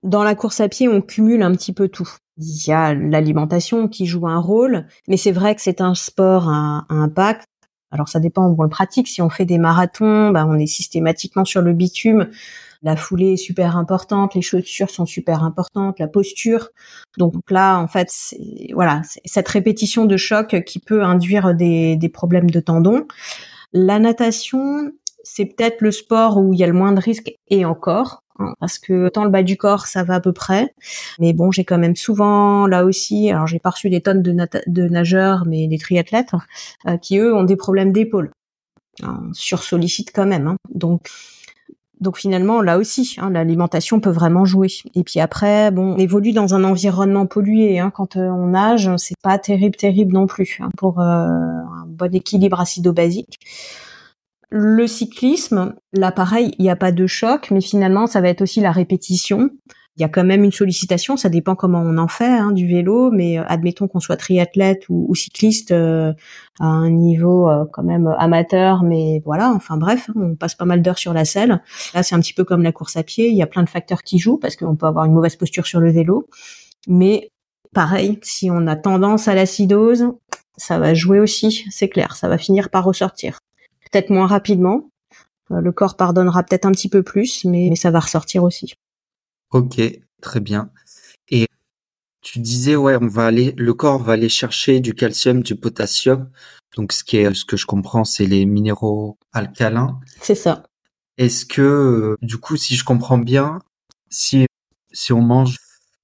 dans 0.02 0.24
la 0.24 0.34
course 0.34 0.62
à 0.62 0.70
pied, 0.70 0.88
on 0.88 1.02
cumule 1.02 1.44
un 1.44 1.52
petit 1.52 1.74
peu 1.74 1.90
tout. 1.90 2.10
Il 2.38 2.64
y 2.68 2.72
a 2.72 2.94
l'alimentation 2.94 3.88
qui 3.90 4.06
joue 4.06 4.28
un 4.28 4.40
rôle, 4.40 4.88
mais 5.08 5.18
c'est 5.18 5.34
vrai 5.34 5.56
que 5.56 5.62
c'est 5.62 5.82
un 5.82 5.94
sport 5.94 6.50
à, 6.50 6.86
impact. 6.90 7.46
Alors 7.92 8.08
ça 8.08 8.20
dépend 8.20 8.48
où 8.48 8.56
on 8.58 8.64
le 8.64 8.70
pratique. 8.70 9.08
Si 9.08 9.22
on 9.22 9.30
fait 9.30 9.46
des 9.46 9.58
marathons, 9.58 10.32
bah, 10.32 10.46
on 10.48 10.58
est 10.58 10.68
systématiquement 10.68 11.44
sur 11.44 11.62
le 11.62 11.74
bitume. 11.74 12.30
La 12.82 12.96
foulée 12.96 13.34
est 13.34 13.38
super 13.38 13.76
importante, 13.76 14.36
les 14.36 14.42
chaussures 14.42 14.90
sont 14.90 15.06
super 15.06 15.44
importantes, 15.44 16.00
la 16.00 16.08
posture. 16.08 16.70
Donc 17.18 17.34
là, 17.50 17.78
en 17.78 17.90
fait, 17.90 18.10
voilà, 18.74 19.02
cette 19.26 19.50
répétition 19.50 20.06
de 20.06 20.16
choc 20.16 20.64
qui 20.66 20.80
peut 20.80 21.04
induire 21.04 21.54
des 21.56 22.12
problèmes 22.14 22.50
de 22.50 22.62
tendons. 22.62 23.06
La 23.74 24.00
natation, 24.00 24.94
c'est 25.24 25.46
peut-être 25.46 25.82
le 25.82 25.92
sport 25.92 26.38
où 26.38 26.54
il 26.54 26.60
y 26.60 26.64
a 26.64 26.68
le 26.68 26.74
moins 26.74 26.92
de 26.92 27.00
risques 27.00 27.34
et 27.50 27.66
encore 27.66 28.24
hein, 28.40 28.54
parce 28.60 28.80
que 28.80 29.08
autant 29.08 29.24
le 29.24 29.30
bas 29.30 29.44
du 29.44 29.58
corps 29.58 29.88
ça 29.88 30.04
va 30.04 30.16
à 30.16 30.20
peu 30.20 30.34
près. 30.34 30.74
Mais 31.20 31.34
bon 31.34 31.52
j'ai 31.52 31.64
quand 31.64 31.78
même 31.78 31.96
souvent 31.96 32.68
là 32.68 32.86
aussi 32.86 33.32
alors 33.32 33.48
j'ai 33.48 33.60
pas 33.60 33.74
des 33.84 34.02
tonnes 34.02 34.22
de, 34.22 34.88
nageurs 34.88 35.46
mais 35.46 35.68
des 35.68 35.78
triathlètes 35.78 36.32
euh, 36.88 36.98
qui 36.98 37.18
eux 37.18 37.36
ont 37.36 37.44
des 37.44 37.56
problèmes 37.56 37.92
d'épaule. 37.92 38.32
Sur 39.32 39.64
sollicite 39.64 40.12
quand 40.14 40.26
même 40.26 40.48
hein. 40.48 40.58
donc 40.74 41.10
donc 42.02 42.18
finalement 42.18 42.62
là 42.62 42.78
aussi 42.78 43.16
hein, 43.18 43.30
l'alimentation 43.30 44.00
peut 44.00 44.10
vraiment 44.10 44.46
jouer. 44.46 44.70
Et 44.96 45.04
puis 45.04 45.20
après 45.20 45.72
bon 45.72 45.94
on 45.94 45.98
évolue 45.98 46.34
dans 46.34 46.54
un 46.54 46.64
environnement 46.64 47.26
pollué 47.26 47.80
hein, 47.80 47.92
quand 47.92 48.18
euh, 48.18 48.28
on 48.28 48.48
nage 48.48 48.90
c'est 48.98 49.20
pas 49.22 49.38
terrible 49.38 49.76
terrible 49.76 50.14
non 50.14 50.28
plus 50.28 50.60
hein, 50.62 50.70
pour 50.78 51.00
euh, 51.00 51.04
un 51.04 51.86
bon 51.88 52.14
équilibre 52.14 52.60
acido-basique 52.60 53.40
le 54.52 54.88
cyclisme, 54.88 55.76
là 55.94 56.12
pareil, 56.12 56.54
il 56.58 56.64
n'y 56.64 56.72
a 56.72 56.76
pas 56.76 56.92
de 56.92 57.06
choc, 57.08 57.52
mais 57.52 57.62
finalement 57.62 58.08
ça 58.08 58.22
va 58.22 58.30
être 58.30 58.42
aussi 58.42 58.62
la 58.62 58.72
répétition. 58.72 59.52
Il 59.98 60.02
y 60.02 60.06
a 60.06 60.10
quand 60.10 60.24
même 60.24 60.46
une 60.46 60.52
sollicitation, 60.52 61.18
ça 61.18 61.28
dépend 61.28 61.56
comment 61.56 61.82
on 61.82 61.98
en 61.98 62.08
fait 62.08 62.26
hein, 62.26 62.52
du 62.52 62.66
vélo, 62.68 63.12
mais 63.12 63.38
euh, 63.38 63.44
admettons 63.48 63.88
qu'on 63.88 64.00
soit 64.00 64.16
triathlète 64.16 64.86
ou, 64.88 65.14
cycliste 65.14 65.72
euh, 65.72 66.14
à 66.60 66.68
un 66.68 66.90
niveau 66.90 67.50
euh, 67.50 67.66
quand 67.72 67.84
même 67.84 68.08
amateur, 68.18 68.84
mais 68.84 69.22
voilà, 69.26 69.52
enfin 69.52 69.78
bref, 69.78 70.10
on 70.16 70.36
passe 70.36 70.56
pas 70.56 70.66
mal 70.66 70.82
d'heures 70.82 70.98
sur 70.98 71.14
la 71.14 71.26
selle. 71.26 71.62
Là 71.94 72.02
c'est 72.02 72.16
un 72.16 72.20
petit 72.22 72.34
peu 72.34 72.46
comme 72.46 72.64
la 72.64 72.72
course 72.72 72.96
à 72.96 73.04
pied, 73.04 73.30
il 73.30 73.36
y 73.36 73.44
a 73.44 73.48
plein 73.48 73.64
de 73.64 73.70
facteurs 73.70 74.04
qui 74.04 74.20
jouent 74.20 74.38
parce 74.38 74.56
qu'on 74.56 74.76
peut 74.76 74.88
avoir 74.88 75.06
une 75.06 75.14
mauvaise 75.14 75.36
posture 75.36 75.68
sur 75.68 75.82
le 75.82 75.92
vélo, 75.92 76.28
mais 76.88 77.32
pareil, 77.74 78.20
si 78.24 78.50
on 78.50 78.68
a 78.68 78.76
tendance 78.76 79.28
à 79.28 79.36
l'acidose, 79.36 80.06
ça 80.58 80.80
va 80.80 80.94
jouer 80.94 81.20
aussi, 81.20 81.66
c'est 81.70 81.90
clair, 81.90 82.16
ça 82.16 82.30
va 82.30 82.38
finir 82.38 82.70
par 82.70 82.86
ressortir 82.86 83.40
peut-être 83.92 84.10
moins 84.10 84.28
rapidement. 84.28 84.90
Euh, 85.52 85.62
le 85.62 85.72
corps 85.72 85.96
pardonnera 85.96 86.44
peut-être 86.44 86.66
un 86.66 86.72
petit 86.72 86.90
peu 86.90 87.04
plus, 87.04 87.46
mais, 87.46 87.76
ça 87.76 87.92
va 87.92 88.00
ressortir 88.00 88.44
aussi. 88.44 88.76
Ok, 89.52 89.82
très 90.22 90.40
bien. 90.40 90.72
Et 91.30 91.48
tu 92.22 92.40
disais 92.40 92.76
ouais, 92.76 92.98
on 93.02 93.08
va 93.08 93.26
aller, 93.26 93.54
le 93.58 93.74
corps 93.74 94.02
va 94.02 94.14
aller 94.14 94.30
chercher 94.30 94.80
du 94.80 94.94
calcium, 94.94 95.42
du 95.42 95.56
potassium. 95.56 96.30
Donc 96.76 96.94
ce 96.94 97.04
qui 97.04 97.18
est, 97.18 97.34
ce 97.34 97.46
que 97.46 97.58
je 97.58 97.66
comprends, 97.66 98.04
c'est 98.04 98.26
les 98.26 98.46
minéraux 98.46 99.18
alcalins. 99.34 100.00
C'est 100.22 100.36
ça. 100.36 100.64
Est-ce 101.18 101.46
que, 101.46 102.16
du 102.22 102.38
coup, 102.38 102.56
si 102.56 102.76
je 102.76 102.86
comprends 102.86 103.18
bien, 103.18 103.60
si 104.10 104.46
si 104.92 105.14
on 105.14 105.22
mange 105.22 105.58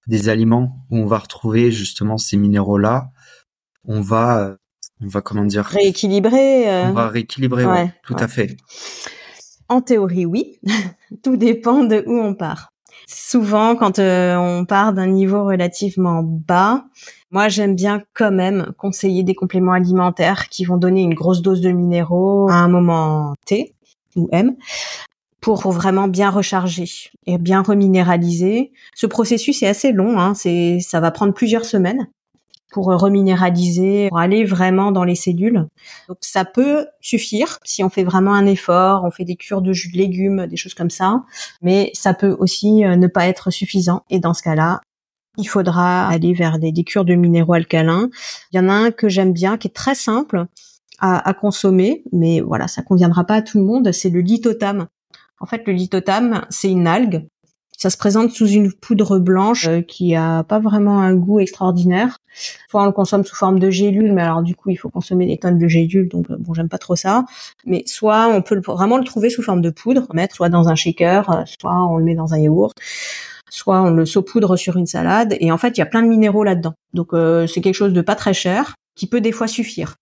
des 0.07 0.29
aliments 0.29 0.85
où 0.89 0.97
on 0.97 1.05
va 1.05 1.17
retrouver 1.17 1.71
justement 1.71 2.17
ces 2.17 2.37
minéraux-là, 2.37 3.11
on 3.85 4.01
va 4.01 4.57
on 5.01 5.07
va 5.07 5.21
comment 5.21 5.45
dire 5.45 5.65
rééquilibrer. 5.65 6.69
Euh, 6.69 6.89
on 6.89 6.93
va 6.93 7.09
rééquilibrer, 7.09 7.65
ouais, 7.65 7.93
tout 8.03 8.15
à 8.17 8.27
fait. 8.27 8.57
En 9.67 9.81
théorie, 9.81 10.25
oui. 10.25 10.59
tout 11.23 11.37
dépend 11.37 11.83
de 11.83 12.03
où 12.05 12.19
on 12.19 12.35
part. 12.35 12.69
Souvent, 13.07 13.75
quand 13.75 13.99
euh, 13.99 14.35
on 14.35 14.65
part 14.65 14.93
d'un 14.93 15.07
niveau 15.07 15.45
relativement 15.45 16.23
bas, 16.23 16.85
moi 17.29 17.49
j'aime 17.49 17.75
bien 17.75 18.01
quand 18.13 18.31
même 18.31 18.73
conseiller 18.77 19.23
des 19.23 19.35
compléments 19.35 19.73
alimentaires 19.73 20.49
qui 20.49 20.65
vont 20.65 20.77
donner 20.77 21.01
une 21.01 21.13
grosse 21.13 21.41
dose 21.41 21.61
de 21.61 21.71
minéraux 21.71 22.49
à 22.49 22.55
un 22.55 22.67
moment 22.67 23.33
T 23.45 23.75
ou 24.15 24.27
M 24.31 24.55
pour 25.39 25.69
vraiment 25.71 26.07
bien 26.07 26.31
recharger 26.31 26.89
et 27.27 27.37
bien 27.37 27.61
reminéraliser. 27.61 28.71
Ce 28.95 29.05
processus 29.05 29.61
est 29.61 29.67
assez 29.67 29.91
long, 29.91 30.19
hein, 30.19 30.33
c'est 30.33 30.79
ça 30.79 30.99
va 30.99 31.11
prendre 31.11 31.33
plusieurs 31.33 31.65
semaines 31.65 32.07
pour 32.75 32.87
reminéraliser, 32.87 34.09
pour 34.09 34.19
aller 34.19 34.43
vraiment 34.43 34.91
dans 34.91 35.05
les 35.05 35.15
cellules. 35.15 35.65
Donc 36.09 36.17
ça 36.19 36.43
peut 36.43 36.87
suffire 36.99 37.57
si 37.63 37.85
on 37.85 37.89
fait 37.89 38.03
vraiment 38.03 38.33
un 38.33 38.45
effort, 38.45 39.05
on 39.05 39.11
fait 39.11 39.23
des 39.23 39.37
cures 39.37 39.61
de 39.61 39.71
jus 39.71 39.89
de 39.93 39.97
légumes, 39.97 40.45
des 40.45 40.57
choses 40.57 40.73
comme 40.73 40.89
ça, 40.89 41.23
mais 41.61 41.89
ça 41.93 42.13
peut 42.13 42.35
aussi 42.37 42.83
euh, 42.83 42.97
ne 42.97 43.07
pas 43.07 43.27
être 43.27 43.49
suffisant. 43.49 44.03
Et 44.09 44.19
dans 44.19 44.33
ce 44.33 44.43
cas-là, 44.43 44.81
il 45.37 45.45
faudra 45.45 46.05
aller 46.09 46.33
vers 46.33 46.59
des, 46.59 46.73
cures 46.83 47.05
de 47.05 47.15
minéraux 47.15 47.53
alcalins. 47.53 48.09
Il 48.51 48.57
y 48.57 48.59
en 48.59 48.67
a 48.67 48.73
un 48.73 48.91
que 48.91 49.07
j'aime 49.07 49.31
bien, 49.31 49.57
qui 49.57 49.69
est 49.69 49.73
très 49.73 49.95
simple 49.95 50.47
à, 50.99 51.33
consommer, 51.33 52.03
mais 52.11 52.41
voilà, 52.41 52.67
ça 52.67 52.81
conviendra 52.81 53.23
pas 53.23 53.35
à 53.35 53.41
tout 53.41 53.57
le 53.57 53.63
monde. 53.63 53.89
C'est 53.93 54.09
le 54.09 54.19
lithotam. 54.19 54.87
En 55.39 55.45
fait, 55.45 55.63
le 55.65 55.71
lithotam, 55.71 56.45
c'est 56.49 56.69
une 56.69 56.87
algue 56.87 57.25
ça 57.77 57.89
se 57.89 57.97
présente 57.97 58.31
sous 58.31 58.47
une 58.47 58.71
poudre 58.71 59.19
blanche 59.19 59.67
euh, 59.67 59.81
qui 59.81 60.15
a 60.15 60.43
pas 60.43 60.59
vraiment 60.59 61.01
un 61.01 61.13
goût 61.13 61.39
extraordinaire. 61.39 62.17
Soit 62.69 62.83
on 62.83 62.85
le 62.85 62.91
consomme 62.91 63.23
sous 63.23 63.35
forme 63.35 63.59
de 63.59 63.69
gélule, 63.69 64.13
mais 64.13 64.21
alors 64.21 64.43
du 64.43 64.55
coup 64.55 64.69
il 64.69 64.75
faut 64.75 64.89
consommer 64.89 65.25
des 65.25 65.37
tonnes 65.37 65.57
de 65.57 65.67
gélules, 65.67 66.09
donc 66.09 66.29
euh, 66.29 66.35
bon 66.39 66.53
j'aime 66.53 66.69
pas 66.69 66.77
trop 66.77 66.95
ça. 66.95 67.25
Mais 67.65 67.83
soit 67.85 68.27
on 68.27 68.41
peut 68.41 68.59
vraiment 68.65 68.97
le 68.97 69.03
trouver 69.03 69.29
sous 69.29 69.41
forme 69.41 69.61
de 69.61 69.69
poudre, 69.69 70.07
mettre 70.13 70.35
soit 70.35 70.49
dans 70.49 70.67
un 70.69 70.75
shaker, 70.75 71.29
euh, 71.29 71.43
soit 71.59 71.75
on 71.89 71.97
le 71.97 72.03
met 72.03 72.15
dans 72.15 72.33
un 72.33 72.39
yaourt, 72.39 72.73
soit 73.49 73.81
on 73.81 73.91
le 73.91 74.05
saupoudre 74.05 74.57
sur 74.57 74.77
une 74.77 74.87
salade. 74.87 75.35
Et 75.39 75.51
en 75.51 75.57
fait 75.57 75.77
il 75.77 75.79
y 75.79 75.83
a 75.83 75.87
plein 75.87 76.01
de 76.01 76.07
minéraux 76.07 76.43
là-dedans. 76.43 76.73
Donc 76.93 77.09
c'est 77.11 77.61
quelque 77.61 77.75
chose 77.75 77.93
de 77.93 78.01
pas 78.01 78.15
très 78.15 78.33
cher 78.33 78.75
qui 78.95 79.07
peut 79.07 79.21
des 79.21 79.31
fois 79.31 79.47
suffire. 79.47 79.95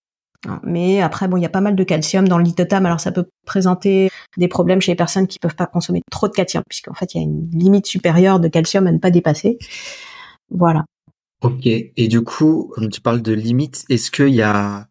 Hein, 0.46 0.60
mais 0.62 1.00
après, 1.00 1.28
bon, 1.28 1.36
il 1.36 1.42
y 1.42 1.46
a 1.46 1.50
pas 1.50 1.60
mal 1.60 1.76
de 1.76 1.84
calcium 1.84 2.28
dans 2.28 2.38
le 2.38 2.44
lithotam, 2.44 2.84
alors 2.86 3.00
ça 3.00 3.12
peut 3.12 3.26
présenter 3.46 4.10
des 4.36 4.48
problèmes 4.48 4.80
chez 4.80 4.92
les 4.92 4.96
personnes 4.96 5.26
qui 5.26 5.38
peuvent 5.38 5.54
pas 5.54 5.66
consommer 5.66 6.02
trop 6.10 6.28
de 6.28 6.32
calcium, 6.32 6.62
puisqu'en 6.68 6.94
fait, 6.94 7.14
il 7.14 7.18
y 7.18 7.20
a 7.20 7.24
une 7.24 7.48
limite 7.50 7.86
supérieure 7.86 8.40
de 8.40 8.48
calcium 8.48 8.86
à 8.86 8.92
ne 8.92 8.98
pas 8.98 9.10
dépasser. 9.10 9.58
Voilà. 10.50 10.84
Ok. 11.42 11.66
Et 11.66 12.08
du 12.08 12.22
coup, 12.22 12.72
tu 12.92 13.00
parles 13.00 13.22
de 13.22 13.32
limite, 13.32 13.84
est-ce 13.88 14.10
qu'il 14.10 14.34
y 14.34 14.42
a 14.42 14.88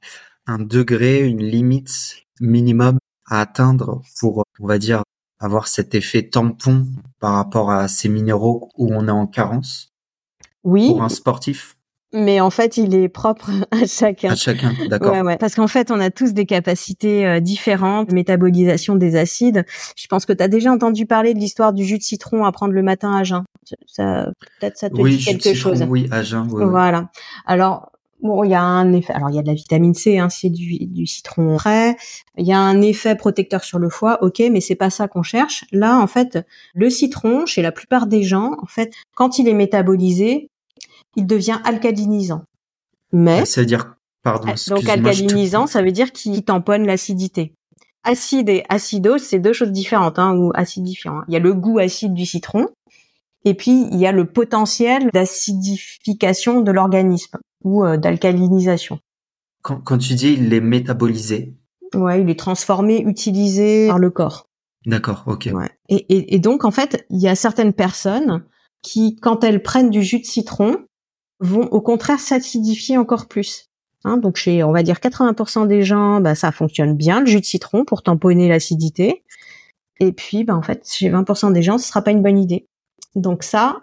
un 0.47 0.59
degré, 0.59 1.21
une 1.21 1.43
limite 1.43 2.25
minimum 2.39 2.97
à 3.25 3.41
atteindre 3.41 4.01
pour, 4.19 4.43
on 4.59 4.67
va 4.67 4.77
dire, 4.77 5.03
avoir 5.39 5.67
cet 5.67 5.95
effet 5.95 6.29
tampon 6.29 6.85
par 7.19 7.33
rapport 7.33 7.71
à 7.71 7.87
ces 7.87 8.09
minéraux 8.09 8.69
où 8.77 8.93
on 8.93 9.07
est 9.07 9.11
en 9.11 9.27
carence? 9.27 9.89
Oui. 10.63 10.87
Pour 10.87 11.03
un 11.03 11.09
sportif? 11.09 11.75
Mais 12.13 12.39
en 12.39 12.49
fait, 12.49 12.77
il 12.77 12.95
est 12.95 13.09
propre 13.09 13.49
à 13.71 13.85
chacun. 13.85 14.31
À 14.31 14.35
chacun, 14.35 14.73
d'accord. 14.89 15.13
Ouais, 15.13 15.21
ouais. 15.21 15.37
Parce 15.37 15.55
qu'en 15.55 15.67
fait, 15.67 15.91
on 15.91 15.99
a 15.99 16.09
tous 16.09 16.33
des 16.33 16.45
capacités 16.45 17.25
euh, 17.25 17.39
différentes 17.39 18.09
de 18.09 18.13
métabolisation 18.13 18.95
des 18.95 19.15
acides. 19.15 19.65
Je 19.95 20.07
pense 20.07 20.25
que 20.25 20.33
tu 20.33 20.43
as 20.43 20.47
déjà 20.47 20.71
entendu 20.71 21.05
parler 21.05 21.33
de 21.33 21.39
l'histoire 21.39 21.73
du 21.73 21.83
jus 21.85 21.97
de 21.97 22.03
citron 22.03 22.45
à 22.45 22.51
prendre 22.51 22.73
le 22.73 22.83
matin 22.83 23.15
à 23.15 23.23
jeun. 23.23 23.43
Ça, 23.87 24.29
peut-être 24.59 24.77
ça 24.77 24.89
te 24.89 24.95
oui, 24.95 25.17
dit 25.17 25.25
quelque 25.25 25.53
chose. 25.53 25.83
oui, 25.87 26.07
à 26.11 26.21
jeun. 26.23 26.47
Oui, 26.51 26.63
voilà. 26.65 27.09
Alors, 27.45 27.89
Bon, 28.23 28.45
il 28.45 28.51
y 28.51 28.55
a 28.55 28.63
un 28.63 28.93
effet. 28.93 29.11
Alors, 29.11 29.29
il 29.29 29.35
y 29.35 29.39
a 29.39 29.41
de 29.41 29.47
la 29.47 29.53
vitamine 29.53 29.93
C, 29.93 30.17
hein, 30.17 30.29
c'est 30.29 30.49
du, 30.49 30.77
du 30.85 31.05
citron 31.05 31.57
frais. 31.59 31.97
Il 32.37 32.47
y 32.47 32.53
a 32.53 32.57
un 32.57 32.81
effet 32.81 33.15
protecteur 33.15 33.65
sur 33.65 33.79
le 33.79 33.89
foie, 33.89 34.23
ok, 34.23 34.41
mais 34.49 34.61
c'est 34.61 34.75
pas 34.75 34.89
ça 34.89 35.09
qu'on 35.09 35.23
cherche. 35.23 35.65
Là, 35.73 35.99
en 35.99 36.07
fait, 36.07 36.39
le 36.73 36.89
citron, 36.89 37.45
chez 37.45 37.61
la 37.61 37.73
plupart 37.73 38.07
des 38.07 38.23
gens, 38.23 38.55
en 38.61 38.65
fait, 38.65 38.93
quand 39.13 39.39
il 39.39 39.49
est 39.49 39.53
métabolisé, 39.53 40.49
il 41.15 41.27
devient 41.27 41.59
alcalinisant. 41.63 42.43
Mais 43.11 43.45
ça 43.45 43.61
veut 43.61 43.67
dire 43.67 43.95
pardon. 44.23 44.53
Donc 44.67 44.87
alcalinisant, 44.87 45.67
ça 45.67 45.81
veut 45.81 45.91
dire 45.91 46.11
qu'il 46.11 46.43
tamponne 46.43 46.85
l'acidité. 46.85 47.53
Acide 48.03 48.49
et 48.49 48.63
acidose, 48.67 49.21
c'est 49.21 49.39
deux 49.39 49.53
choses 49.53 49.71
différentes, 49.71 50.19
hein, 50.19 50.35
ou 50.35 50.51
acidifiant. 50.55 51.19
Hein. 51.19 51.25
Il 51.27 51.33
y 51.33 51.37
a 51.37 51.39
le 51.39 51.53
goût 51.53 51.79
acide 51.79 52.13
du 52.13 52.25
citron, 52.25 52.67
et 53.45 53.53
puis 53.53 53.87
il 53.91 53.97
y 53.97 54.05
a 54.05 54.11
le 54.11 54.25
potentiel 54.25 55.09
d'acidification 55.13 56.61
de 56.61 56.71
l'organisme 56.71 57.37
ou 57.63 57.85
euh, 57.85 57.97
d'alcalinisation. 57.97 58.99
Quand, 59.61 59.79
quand, 59.79 59.97
tu 59.97 60.15
dis 60.15 60.33
il 60.33 60.53
est 60.53 60.61
métabolisé 60.61 61.55
Ouais, 61.93 62.21
il 62.21 62.29
est 62.29 62.39
transformé, 62.39 63.01
utilisé 63.01 63.87
par 63.87 63.99
le 63.99 64.09
corps. 64.09 64.49
D'accord, 64.85 65.23
ok. 65.27 65.49
Ouais. 65.53 65.69
Et, 65.87 66.05
et, 66.09 66.35
et, 66.35 66.39
donc 66.39 66.65
en 66.65 66.71
fait, 66.71 67.05
il 67.09 67.21
y 67.21 67.27
a 67.27 67.35
certaines 67.35 67.71
personnes 67.71 68.43
qui, 68.81 69.15
quand 69.15 69.43
elles 69.43 69.61
prennent 69.61 69.89
du 69.89 70.01
jus 70.01 70.19
de 70.19 70.25
citron, 70.25 70.77
vont 71.43 71.67
au 71.67 71.81
contraire 71.81 72.19
s'acidifier 72.19 72.97
encore 72.97 73.27
plus. 73.27 73.69
Hein, 74.05 74.17
donc 74.17 74.37
chez, 74.37 74.63
on 74.63 74.71
va 74.71 74.81
dire 74.81 74.97
80% 74.97 75.67
des 75.67 75.83
gens, 75.83 76.19
bah, 76.19 76.35
ça 76.35 76.51
fonctionne 76.51 76.95
bien 76.95 77.19
le 77.19 77.25
jus 77.25 77.39
de 77.39 77.45
citron 77.45 77.85
pour 77.85 78.01
tamponner 78.01 78.49
l'acidité. 78.49 79.23
Et 79.99 80.11
puis, 80.11 80.43
bah, 80.43 80.55
en 80.55 80.61
fait, 80.61 80.89
chez 80.89 81.09
20% 81.09 81.53
des 81.53 81.61
gens, 81.61 81.77
ce 81.77 81.87
sera 81.87 82.01
pas 82.01 82.11
une 82.11 82.23
bonne 82.23 82.39
idée. 82.39 82.65
Donc 83.15 83.43
ça, 83.43 83.81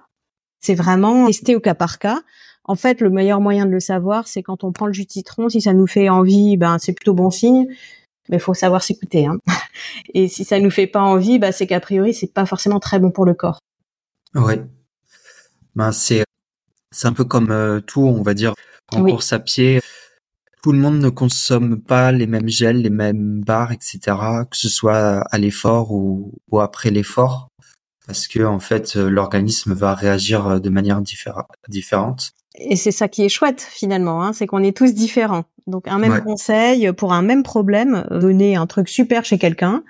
c'est 0.61 0.74
vraiment 0.74 1.26
testé 1.26 1.54
au 1.54 1.61
cas 1.61 1.74
par 1.74 1.98
cas. 1.98 2.20
En 2.64 2.76
fait, 2.76 3.00
le 3.00 3.11
meilleur 3.11 3.40
moyen 3.40 3.66
de 3.66 3.70
le 3.70 3.80
savoir, 3.80 4.26
c'est 4.26 4.42
quand 4.42 4.64
on 4.64 4.72
prend 4.72 4.86
le 4.86 4.92
jus 4.92 5.04
de 5.04 5.11
citron, 5.11 5.48
si 5.48 5.61
ça 5.61 5.72
nous 5.72 5.86
fait 5.86 6.08
envie, 6.08 6.56
ben 6.56 6.78
c'est 6.78 6.92
plutôt 6.92 7.14
bon 7.14 7.30
signe. 7.30 7.66
Mais 8.28 8.38
faut 8.38 8.54
savoir 8.54 8.82
s'écouter. 8.82 9.26
Hein. 9.26 9.38
Et 10.14 10.28
si 10.28 10.44
ça 10.44 10.61
nous 10.61 10.70
fait 10.70 10.86
pas 10.86 11.00
envie, 11.00 11.38
ben, 11.38 11.52
c'est 11.52 11.66
qu'a 11.66 11.80
priori, 11.80 12.14
c'est 12.14 12.32
pas 12.32 12.46
forcément 12.46 12.78
très 12.78 12.98
bon 12.98 13.11
pour 13.11 13.24
le 13.24 13.34
corps. 13.34 13.58
Ouais. 14.34 14.62
Ben 15.74 15.92
c'est 15.92 16.24
c'est 16.93 17.09
un 17.09 17.12
peu 17.12 17.24
comme 17.24 17.51
euh, 17.51 17.80
tout, 17.80 18.03
on 18.03 18.22
va 18.22 18.34
dire 18.34 18.55
en 18.93 19.05
course 19.05 19.32
à 19.32 19.38
pied. 19.38 19.80
Tout 20.62 20.72
le 20.72 20.78
monde 20.78 20.99
ne 20.99 21.09
consomme 21.09 21.80
pas 21.80 22.12
les 22.12 22.26
mêmes 22.26 22.49
gels, 22.49 22.82
les 22.82 22.91
mêmes 22.91 23.41
barres, 23.41 23.72
etc. 23.72 23.99
Que 24.51 24.57
ce 24.57 24.68
soit 24.68 25.20
à 25.30 25.38
l'effort 25.38 25.93
ou, 25.93 26.34
ou 26.51 26.61
après 26.61 26.91
l'effort 26.91 27.51
parce 28.11 28.26
que 28.26 28.43
en 28.43 28.59
fait 28.59 28.97
euh, 28.97 29.09
l'organisme 29.09 29.72
va 29.72 29.95
réagir 29.95 30.45
euh, 30.49 30.59
de 30.59 30.68
manière 30.68 31.01
différente. 31.01 32.32
Et 32.59 32.74
c'est 32.74 32.91
ça 32.91 33.07
qui 33.07 33.24
est 33.24 33.28
chouette 33.28 33.64
finalement, 33.70 34.24
hein, 34.24 34.32
c'est 34.32 34.49
qu'on 34.49 34.64
est 34.64 34.76
tous 34.76 34.95
différents. 34.95 35.45
Donc 35.68 35.86
un 35.86 35.99
même 35.99 36.20
conseil 36.24 36.93
pour 36.93 37.12
un 37.12 37.22
même 37.22 37.45
problème, 37.45 38.05
donner 38.11 38.57
un 38.57 38.66
truc 38.66 38.88
super 38.88 39.24
chez 39.24 39.38
quelqu'un 39.38 39.84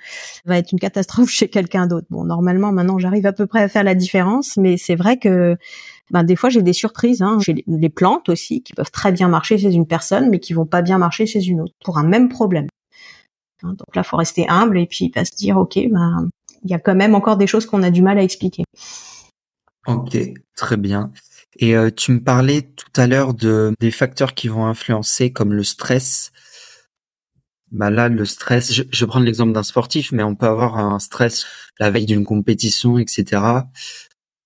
va 0.44 0.58
être 0.58 0.70
une 0.70 0.78
catastrophe 0.78 1.30
chez 1.38 1.48
quelqu'un 1.48 1.86
d'autre. 1.86 2.06
Bon, 2.10 2.24
normalement 2.24 2.72
maintenant 2.72 2.98
j'arrive 2.98 3.24
à 3.24 3.32
peu 3.32 3.46
près 3.46 3.62
à 3.62 3.68
faire 3.68 3.84
la 3.84 3.94
différence, 3.94 4.58
mais 4.58 4.76
c'est 4.76 4.96
vrai 4.96 5.16
que 5.16 5.56
ben, 6.10 6.24
des 6.24 6.36
fois 6.36 6.50
j'ai 6.50 6.62
des 6.62 6.72
surprises 6.72 7.22
hein, 7.22 7.38
chez 7.40 7.64
les 7.66 7.88
plantes 7.88 8.28
aussi 8.28 8.62
qui 8.62 8.72
peuvent 8.72 8.90
très 8.90 9.12
bien 9.12 9.28
marcher 9.28 9.58
chez 9.58 9.72
une 9.72 9.86
personne, 9.86 10.30
mais 10.30 10.40
qui 10.40 10.52
vont 10.52 10.66
pas 10.66 10.82
bien 10.82 10.98
marcher 10.98 11.26
chez 11.26 11.44
une 11.44 11.60
autre 11.60 11.74
pour 11.84 11.98
un 11.98 12.04
même 12.04 12.28
problème. 12.28 12.66
Hein, 13.62 13.74
donc 13.78 13.94
là, 13.94 14.02
faut 14.02 14.16
rester 14.16 14.48
humble 14.48 14.78
et 14.78 14.86
puis 14.86 15.10
pas 15.10 15.24
se 15.24 15.34
dire 15.36 15.56
ok, 15.56 15.78
ben 15.90 16.28
il 16.62 16.70
y 16.70 16.74
a 16.74 16.78
quand 16.78 16.94
même 16.94 17.14
encore 17.14 17.36
des 17.36 17.46
choses 17.46 17.66
qu'on 17.66 17.82
a 17.82 17.90
du 17.90 18.02
mal 18.02 18.18
à 18.18 18.22
expliquer. 18.22 18.64
Ok, 19.86 20.16
très 20.56 20.76
bien. 20.76 21.10
Et 21.56 21.74
euh, 21.76 21.90
tu 21.90 22.12
me 22.12 22.22
parlais 22.22 22.62
tout 22.62 22.92
à 22.96 23.06
l'heure 23.06 23.34
de 23.34 23.72
des 23.80 23.90
facteurs 23.90 24.34
qui 24.34 24.48
vont 24.48 24.66
influencer 24.66 25.32
comme 25.32 25.52
le 25.52 25.64
stress. 25.64 26.32
Bah 27.72 27.90
là, 27.90 28.08
le 28.08 28.24
stress, 28.24 28.72
je, 28.72 28.82
je 28.90 29.04
prends 29.04 29.20
l'exemple 29.20 29.52
d'un 29.52 29.62
sportif, 29.62 30.12
mais 30.12 30.22
on 30.22 30.34
peut 30.34 30.46
avoir 30.46 30.76
un 30.76 30.98
stress 30.98 31.46
la 31.78 31.90
veille 31.90 32.06
d'une 32.06 32.24
compétition, 32.24 32.98
etc. 32.98 33.42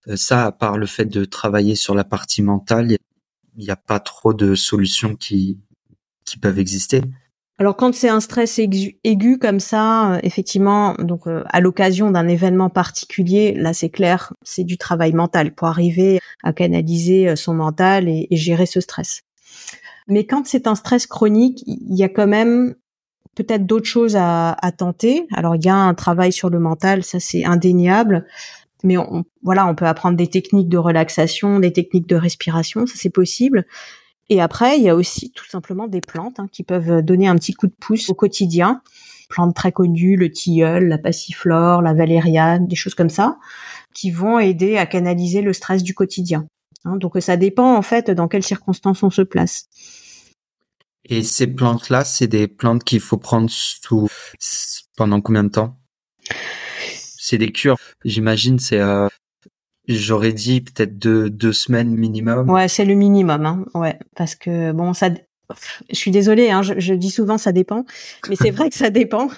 Euh, 0.08 0.16
ça, 0.16 0.46
à 0.46 0.52
part 0.52 0.78
le 0.78 0.86
fait 0.86 1.06
de 1.06 1.24
travailler 1.24 1.76
sur 1.76 1.94
la 1.94 2.04
partie 2.04 2.42
mentale, 2.42 2.96
il 3.56 3.64
n'y 3.64 3.70
a 3.70 3.76
pas 3.76 4.00
trop 4.00 4.34
de 4.34 4.54
solutions 4.54 5.14
qui 5.16 5.58
peuvent 6.40 6.58
exister. 6.58 7.02
Alors 7.56 7.76
quand 7.76 7.94
c'est 7.94 8.08
un 8.08 8.18
stress 8.18 8.58
aigu, 8.58 9.38
comme 9.38 9.60
ça, 9.60 10.14
euh, 10.14 10.20
effectivement, 10.24 10.94
donc 10.94 11.28
euh, 11.28 11.44
à 11.46 11.60
l'occasion 11.60 12.10
d'un 12.10 12.26
événement 12.26 12.68
particulier, 12.68 13.54
là 13.54 13.72
c'est 13.72 13.90
clair, 13.90 14.32
c'est 14.42 14.64
du 14.64 14.76
travail 14.76 15.12
mental 15.12 15.54
pour 15.54 15.68
arriver 15.68 16.18
à 16.42 16.52
canaliser 16.52 17.36
son 17.36 17.54
mental 17.54 18.08
et, 18.08 18.26
gérer 18.32 18.66
ce 18.66 18.80
stress. 18.80 19.22
Mais 20.08 20.26
quand 20.26 20.46
c'est 20.46 20.66
un 20.66 20.74
stress 20.74 21.06
chronique, 21.06 21.62
il 21.66 21.96
y 21.96 22.02
a 22.02 22.08
quand 22.08 22.26
même 22.26 22.74
peut-être 23.36 23.66
d'autres 23.66 23.86
choses 23.86 24.16
à, 24.16 24.56
tenter. 24.76 25.26
Alors 25.32 25.54
il 25.54 25.64
y 25.64 25.68
a 25.68 25.76
un 25.76 25.94
travail 25.94 26.32
sur 26.32 26.50
le 26.50 26.58
mental, 26.58 27.04
ça 27.04 27.20
c'est 27.20 27.44
indéniable. 27.44 28.26
Mais 28.84 28.96
voilà, 29.42 29.66
on 29.66 29.74
peut 29.74 29.86
apprendre 29.86 30.16
des 30.16 30.28
techniques 30.28 30.68
de 30.68 30.78
relaxation, 30.78 31.58
des 31.58 31.72
techniques 31.72 32.06
de 32.06 32.16
respiration, 32.16 32.86
ça 32.86 32.94
c'est 32.96 33.10
possible. 33.10 33.66
Et 34.28 34.40
après, 34.40 34.78
il 34.78 34.84
y 34.84 34.88
a 34.88 34.94
aussi 34.94 35.32
tout 35.32 35.46
simplement 35.46 35.88
des 35.88 36.00
plantes 36.00 36.38
hein, 36.38 36.46
qui 36.52 36.62
peuvent 36.62 37.02
donner 37.02 37.26
un 37.26 37.34
petit 37.34 37.54
coup 37.54 37.66
de 37.66 37.74
pouce 37.78 38.08
au 38.10 38.14
quotidien. 38.14 38.82
Plantes 39.28 39.56
très 39.56 39.72
connues, 39.72 40.16
le 40.16 40.30
tilleul, 40.30 40.86
la 40.86 40.98
passiflore, 40.98 41.82
la 41.82 41.94
valériane, 41.94 42.66
des 42.66 42.76
choses 42.76 42.94
comme 42.94 43.10
ça, 43.10 43.38
qui 43.94 44.10
vont 44.10 44.38
aider 44.38 44.76
à 44.76 44.86
canaliser 44.86 45.40
le 45.42 45.52
stress 45.52 45.82
du 45.82 45.94
quotidien. 45.94 46.46
Hein, 46.84 46.96
donc 46.96 47.16
ça 47.20 47.36
dépend 47.36 47.74
en 47.74 47.82
fait 47.82 48.10
dans 48.10 48.28
quelles 48.28 48.44
circonstances 48.44 49.02
on 49.02 49.10
se 49.10 49.22
place. 49.22 49.66
Et 51.06 51.22
ces 51.22 51.46
plantes-là, 51.46 52.04
c'est 52.04 52.26
des 52.26 52.48
plantes 52.48 52.84
qu'il 52.84 53.00
faut 53.00 53.18
prendre 53.18 53.48
sous 53.50 54.08
pendant 54.96 55.20
combien 55.20 55.44
de 55.44 55.50
temps? 55.50 55.78
C'est 57.26 57.38
des 57.38 57.52
cures, 57.52 57.78
j'imagine. 58.04 58.58
C'est 58.58 58.78
euh, 58.78 59.08
J'aurais 59.88 60.34
dit 60.34 60.60
peut-être 60.60 60.98
deux, 60.98 61.30
deux 61.30 61.54
semaines 61.54 61.96
minimum. 61.96 62.50
Ouais, 62.50 62.68
c'est 62.68 62.84
le 62.84 62.94
minimum, 62.94 63.46
hein. 63.46 63.64
Ouais, 63.72 63.98
parce 64.14 64.34
que 64.34 64.72
bon, 64.72 64.92
ça, 64.92 65.08
je 65.88 65.96
suis 65.96 66.10
désolée, 66.10 66.50
hein, 66.50 66.60
je, 66.60 66.92
dis 66.92 67.08
souvent 67.08 67.38
ça 67.38 67.52
dépend, 67.52 67.86
mais 68.28 68.36
c'est 68.36 68.50
vrai 68.50 68.68
que 68.68 68.76
ça 68.76 68.90
dépend. 68.90 69.28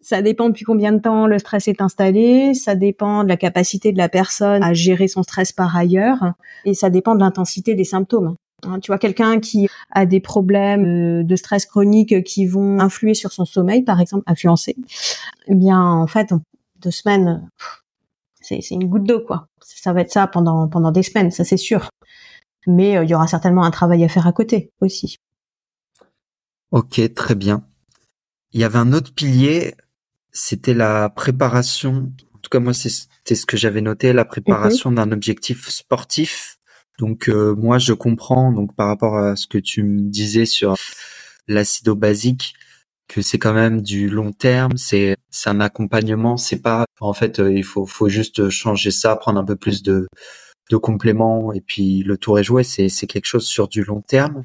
Ça 0.00 0.22
dépend 0.22 0.48
depuis 0.48 0.64
combien 0.64 0.92
de 0.92 0.98
temps 0.98 1.26
le 1.26 1.38
stress 1.38 1.68
est 1.68 1.82
installé, 1.82 2.54
ça 2.54 2.74
dépend 2.74 3.22
de 3.22 3.28
la 3.28 3.36
capacité 3.36 3.92
de 3.92 3.98
la 3.98 4.08
personne 4.08 4.62
à 4.62 4.72
gérer 4.72 5.06
son 5.06 5.22
stress 5.22 5.52
par 5.52 5.76
ailleurs, 5.76 6.32
et 6.64 6.72
ça 6.72 6.88
dépend 6.88 7.14
de 7.14 7.20
l'intensité 7.20 7.74
des 7.74 7.84
symptômes. 7.84 8.36
Hein, 8.66 8.80
tu 8.80 8.90
vois, 8.90 8.98
quelqu'un 8.98 9.40
qui 9.40 9.68
a 9.90 10.06
des 10.06 10.20
problèmes 10.20 11.20
euh, 11.20 11.22
de 11.22 11.36
stress 11.36 11.66
chronique 11.66 12.24
qui 12.24 12.46
vont 12.46 12.80
influer 12.80 13.12
sur 13.12 13.30
son 13.30 13.44
sommeil, 13.44 13.82
par 13.82 14.00
exemple, 14.00 14.24
influencer, 14.26 14.74
eh 15.48 15.54
bien, 15.54 15.78
en 15.78 16.06
fait, 16.06 16.32
deux 16.86 16.92
semaines, 16.92 17.50
c'est 18.40 18.60
une 18.70 18.88
goutte 18.88 19.04
d'eau, 19.04 19.20
quoi. 19.20 19.48
Ça 19.60 19.92
va 19.92 20.02
être 20.02 20.12
ça 20.12 20.28
pendant 20.28 20.68
pendant 20.68 20.92
des 20.92 21.02
semaines, 21.02 21.32
ça 21.32 21.44
c'est 21.44 21.56
sûr. 21.56 21.90
Mais 22.68 22.96
euh, 22.96 23.04
il 23.04 23.10
y 23.10 23.14
aura 23.14 23.26
certainement 23.26 23.64
un 23.64 23.72
travail 23.72 24.04
à 24.04 24.08
faire 24.08 24.26
à 24.26 24.32
côté 24.32 24.70
aussi. 24.80 25.18
Ok, 26.70 27.00
très 27.14 27.34
bien. 27.34 27.64
Il 28.52 28.60
y 28.60 28.64
avait 28.64 28.78
un 28.78 28.92
autre 28.92 29.12
pilier, 29.12 29.74
c'était 30.30 30.74
la 30.74 31.08
préparation. 31.08 32.12
En 32.34 32.38
tout 32.38 32.50
cas, 32.50 32.60
moi, 32.60 32.72
c'était 32.72 33.34
ce 33.34 33.46
que 33.46 33.56
j'avais 33.56 33.80
noté, 33.80 34.12
la 34.12 34.24
préparation 34.24 34.92
d'un 34.92 35.10
objectif 35.10 35.68
sportif. 35.68 36.58
Donc, 36.98 37.28
euh, 37.28 37.54
moi, 37.56 37.78
je 37.78 37.92
comprends. 37.92 38.52
Donc, 38.52 38.76
par 38.76 38.86
rapport 38.86 39.18
à 39.18 39.34
ce 39.34 39.48
que 39.48 39.58
tu 39.58 39.82
me 39.82 40.08
disais 40.08 40.46
sur 40.46 40.76
l'acido 41.48 41.96
basique, 41.96 42.54
que 43.08 43.22
c'est 43.22 43.38
quand 43.38 43.52
même 43.54 43.82
du 43.82 44.08
long 44.08 44.32
terme, 44.32 44.76
c'est 44.76 45.16
c'est 45.30 45.50
un 45.50 45.60
accompagnement, 45.60 46.36
c'est 46.36 46.60
pas 46.60 46.86
en 47.00 47.12
fait 47.12 47.38
euh, 47.40 47.52
il 47.52 47.64
faut 47.64 47.86
faut 47.86 48.08
juste 48.08 48.48
changer 48.50 48.90
ça, 48.90 49.16
prendre 49.16 49.40
un 49.40 49.44
peu 49.44 49.56
plus 49.56 49.82
de 49.82 50.08
de 50.70 50.76
compléments 50.76 51.52
et 51.52 51.60
puis 51.60 52.02
le 52.02 52.18
tour 52.18 52.38
est 52.38 52.44
joué, 52.44 52.64
c'est 52.64 52.88
c'est 52.88 53.06
quelque 53.06 53.26
chose 53.26 53.46
sur 53.46 53.68
du 53.68 53.84
long 53.84 54.02
terme. 54.02 54.44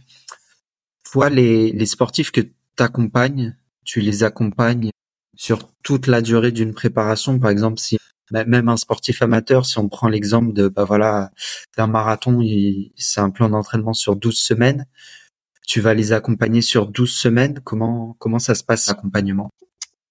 Toi 1.12 1.30
les 1.30 1.72
les 1.72 1.86
sportifs 1.86 2.32
que 2.32 2.42
tu 2.42 2.54
accompagnes, 2.80 3.56
tu 3.86 4.02
les 4.02 4.24
accompagnes 4.24 4.92
sur 5.36 5.70
toute 5.84 6.08
la 6.08 6.22
durée 6.22 6.52
d'une 6.52 6.74
préparation 6.74 7.40
par 7.40 7.50
exemple 7.52 7.80
si 7.80 7.98
même 8.32 8.70
un 8.70 8.78
sportif 8.78 9.22
amateur 9.22 9.66
si 9.66 9.78
on 9.78 9.90
prend 9.90 10.08
l'exemple 10.08 10.54
de 10.54 10.68
bah 10.70 10.86
voilà 10.86 11.32
d'un 11.78 11.88
marathon, 11.88 12.42
c'est 12.96 13.20
un 13.20 13.30
plan 13.30 13.50
d'entraînement 13.50 13.94
sur 13.94 14.16
12 14.16 14.38
semaines 14.38 14.86
tu 15.68 15.82
vas 15.82 15.94
les 15.94 16.14
accompagner 16.14 16.62
sur 16.62 16.88
12 16.88 17.12
semaines? 17.12 17.60
Comment, 17.64 18.16
comment 18.20 18.40
ça 18.40 18.56
se 18.56 18.64
passe 18.64 18.88
l'accompagnement? 18.88 19.50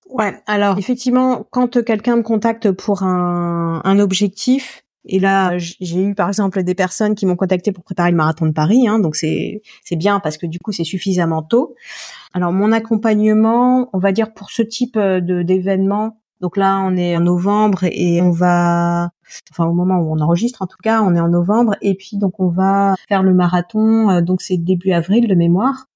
Ouais, 0.08 0.40
alors 0.46 0.78
effectivement, 0.78 1.46
quand 1.50 1.84
quelqu'un 1.84 2.16
me 2.16 2.22
contacte 2.22 2.72
pour 2.72 3.02
un, 3.04 3.80
un 3.84 3.98
objectif, 4.00 4.84
et 5.06 5.18
là, 5.18 5.56
j'ai 5.56 6.02
eu 6.02 6.14
par 6.14 6.28
exemple 6.28 6.62
des 6.62 6.74
personnes 6.74 7.14
qui 7.14 7.24
m'ont 7.24 7.36
contacté 7.36 7.72
pour 7.72 7.84
préparer 7.84 8.10
le 8.10 8.16
marathon 8.16 8.46
de 8.46 8.52
Paris, 8.52 8.86
hein, 8.86 8.98
donc 8.98 9.16
c'est 9.16 9.62
c'est 9.82 9.96
bien 9.96 10.20
parce 10.20 10.36
que 10.36 10.46
du 10.46 10.58
coup 10.58 10.72
c'est 10.72 10.84
suffisamment 10.84 11.42
tôt. 11.42 11.74
Alors 12.34 12.52
mon 12.52 12.70
accompagnement, 12.72 13.88
on 13.92 13.98
va 13.98 14.12
dire 14.12 14.34
pour 14.34 14.50
ce 14.50 14.62
type 14.62 14.98
de 14.98 15.42
d'événement, 15.42 16.19
Donc 16.40 16.56
là, 16.56 16.80
on 16.84 16.96
est 16.96 17.16
en 17.16 17.20
novembre 17.20 17.84
et 17.84 18.22
on 18.22 18.30
va, 18.30 19.10
enfin 19.50 19.66
au 19.66 19.72
moment 19.72 19.98
où 19.98 20.14
on 20.14 20.20
enregistre 20.20 20.62
en 20.62 20.66
tout 20.66 20.78
cas, 20.82 21.02
on 21.02 21.14
est 21.14 21.20
en 21.20 21.28
novembre 21.28 21.76
et 21.82 21.94
puis 21.94 22.16
donc 22.16 22.40
on 22.40 22.48
va 22.48 22.94
faire 23.08 23.22
le 23.22 23.34
marathon. 23.34 24.10
Euh, 24.10 24.20
donc 24.22 24.40
c'est 24.40 24.56
début 24.56 24.92
avril 24.92 25.28
de 25.28 25.34
mémoire. 25.34 25.86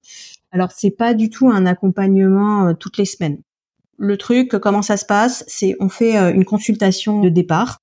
Alors 0.51 0.71
c'est 0.71 0.91
pas 0.91 1.13
du 1.13 1.29
tout 1.29 1.49
un 1.49 1.65
accompagnement 1.65 2.67
euh, 2.67 2.73
toutes 2.73 2.97
les 2.97 3.05
semaines. 3.05 3.39
Le 3.97 4.17
truc, 4.17 4.57
comment 4.59 4.81
ça 4.81 4.97
se 4.97 5.05
passe, 5.05 5.43
c'est 5.47 5.75
on 5.79 5.89
fait 5.89 6.17
euh, 6.17 6.33
une 6.33 6.45
consultation 6.45 7.21
de 7.21 7.29
départ 7.29 7.81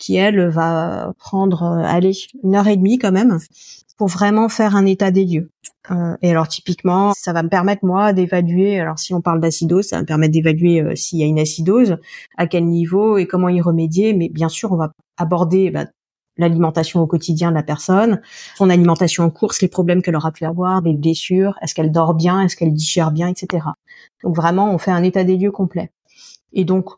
qui 0.00 0.16
elle 0.16 0.48
va 0.48 1.12
prendre 1.18 1.62
allez 1.84 2.12
une 2.42 2.56
heure 2.56 2.66
et 2.66 2.76
demie 2.76 2.98
quand 2.98 3.12
même 3.12 3.38
pour 3.98 4.08
vraiment 4.08 4.48
faire 4.48 4.74
un 4.74 4.86
état 4.86 5.10
des 5.10 5.26
lieux. 5.26 5.50
Euh, 5.90 6.16
et 6.20 6.30
alors 6.30 6.46
typiquement, 6.46 7.12
ça 7.14 7.32
va 7.32 7.42
me 7.42 7.48
permettre 7.48 7.84
moi 7.84 8.12
d'évaluer. 8.12 8.78
Alors 8.78 8.98
si 8.98 9.14
on 9.14 9.20
parle 9.20 9.40
d'acidose, 9.40 9.86
ça 9.86 9.96
va 9.96 10.02
me 10.02 10.06
permettre 10.06 10.32
d'évaluer 10.32 10.82
euh, 10.82 10.94
s'il 10.94 11.18
y 11.18 11.22
a 11.22 11.26
une 11.26 11.38
acidose, 11.38 11.96
à 12.36 12.46
quel 12.46 12.66
niveau 12.66 13.16
et 13.18 13.26
comment 13.26 13.48
y 13.48 13.60
remédier. 13.60 14.12
Mais 14.12 14.28
bien 14.28 14.48
sûr, 14.48 14.72
on 14.72 14.76
va 14.76 14.92
aborder 15.16 15.70
bah, 15.70 15.86
l'alimentation 16.36 17.00
au 17.00 17.06
quotidien 17.06 17.50
de 17.50 17.54
la 17.54 17.62
personne, 17.62 18.20
son 18.56 18.70
alimentation 18.70 19.24
en 19.24 19.30
course, 19.30 19.62
les 19.62 19.68
problèmes 19.68 20.02
qu'elle 20.02 20.16
aura 20.16 20.32
pu 20.32 20.44
avoir, 20.44 20.82
des 20.82 20.94
blessures, 20.94 21.54
est-ce 21.62 21.74
qu'elle 21.74 21.92
dort 21.92 22.14
bien, 22.14 22.40
est-ce 22.42 22.56
qu'elle 22.56 22.72
digère 22.72 23.10
bien, 23.10 23.28
etc. 23.28 23.66
Donc 24.22 24.36
vraiment, 24.36 24.72
on 24.72 24.78
fait 24.78 24.90
un 24.90 25.02
état 25.02 25.24
des 25.24 25.36
lieux 25.36 25.50
complet. 25.50 25.90
Et 26.52 26.64
donc, 26.64 26.90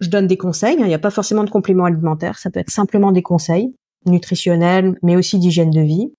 je 0.00 0.08
donne 0.08 0.26
des 0.26 0.36
conseils. 0.36 0.76
Hein. 0.76 0.84
Il 0.84 0.88
n'y 0.88 0.94
a 0.94 0.98
pas 0.98 1.10
forcément 1.10 1.44
de 1.44 1.50
compléments 1.50 1.84
alimentaires. 1.84 2.38
Ça 2.38 2.50
peut 2.50 2.60
être 2.60 2.70
simplement 2.70 3.12
des 3.12 3.22
conseils 3.22 3.74
nutritionnels, 4.06 4.98
mais 5.02 5.16
aussi 5.16 5.38
d'hygiène 5.38 5.70
de 5.70 5.82
vie. 5.82 6.12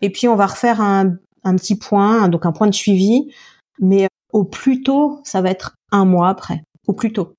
Et 0.00 0.10
puis, 0.10 0.28
on 0.28 0.36
va 0.36 0.46
refaire 0.46 0.80
un 0.80 1.16
un 1.44 1.56
petit 1.56 1.76
point, 1.76 2.28
donc 2.28 2.46
un 2.46 2.52
point 2.52 2.66
de 2.66 2.74
suivi, 2.74 3.32
mais 3.80 4.08
au 4.32 4.44
plus 4.44 4.82
tôt, 4.82 5.20
ça 5.24 5.40
va 5.40 5.50
être 5.50 5.76
un 5.90 6.04
mois 6.04 6.28
après, 6.28 6.62
au 6.86 6.92
plus 6.92 7.12
tôt. 7.12 7.34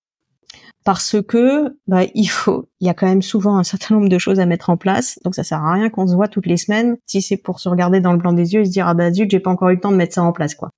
Parce 0.85 1.17
que 1.21 1.75
bah, 1.87 2.03
il 2.15 2.29
faut, 2.29 2.69
il 2.79 2.87
y 2.87 2.89
a 2.89 2.93
quand 2.93 3.05
même 3.05 3.21
souvent 3.21 3.57
un 3.57 3.63
certain 3.63 3.95
nombre 3.95 4.09
de 4.09 4.17
choses 4.17 4.39
à 4.39 4.45
mettre 4.45 4.69
en 4.69 4.77
place, 4.77 5.19
donc 5.23 5.35
ça 5.35 5.43
sert 5.43 5.63
à 5.63 5.73
rien 5.73 5.89
qu'on 5.89 6.07
se 6.07 6.15
voit 6.15 6.29
toutes 6.29 6.45
les 6.45 6.57
semaines 6.57 6.95
si 7.05 7.21
c'est 7.21 7.37
pour 7.37 7.59
se 7.59 7.67
regarder 7.67 7.99
dans 7.99 8.13
le 8.13 8.17
blanc 8.17 8.33
des 8.33 8.53
yeux 8.53 8.61
et 8.61 8.65
se 8.65 8.71
dire 8.71 8.87
ah 8.87 8.93
bah 8.93 9.11
zut 9.11 9.29
j'ai 9.29 9.39
pas 9.39 9.51
encore 9.51 9.69
eu 9.69 9.75
le 9.75 9.81
temps 9.81 9.91
de 9.91 9.97
mettre 9.97 10.15
ça 10.15 10.23
en 10.23 10.31
place 10.31 10.55
quoi. 10.55 10.69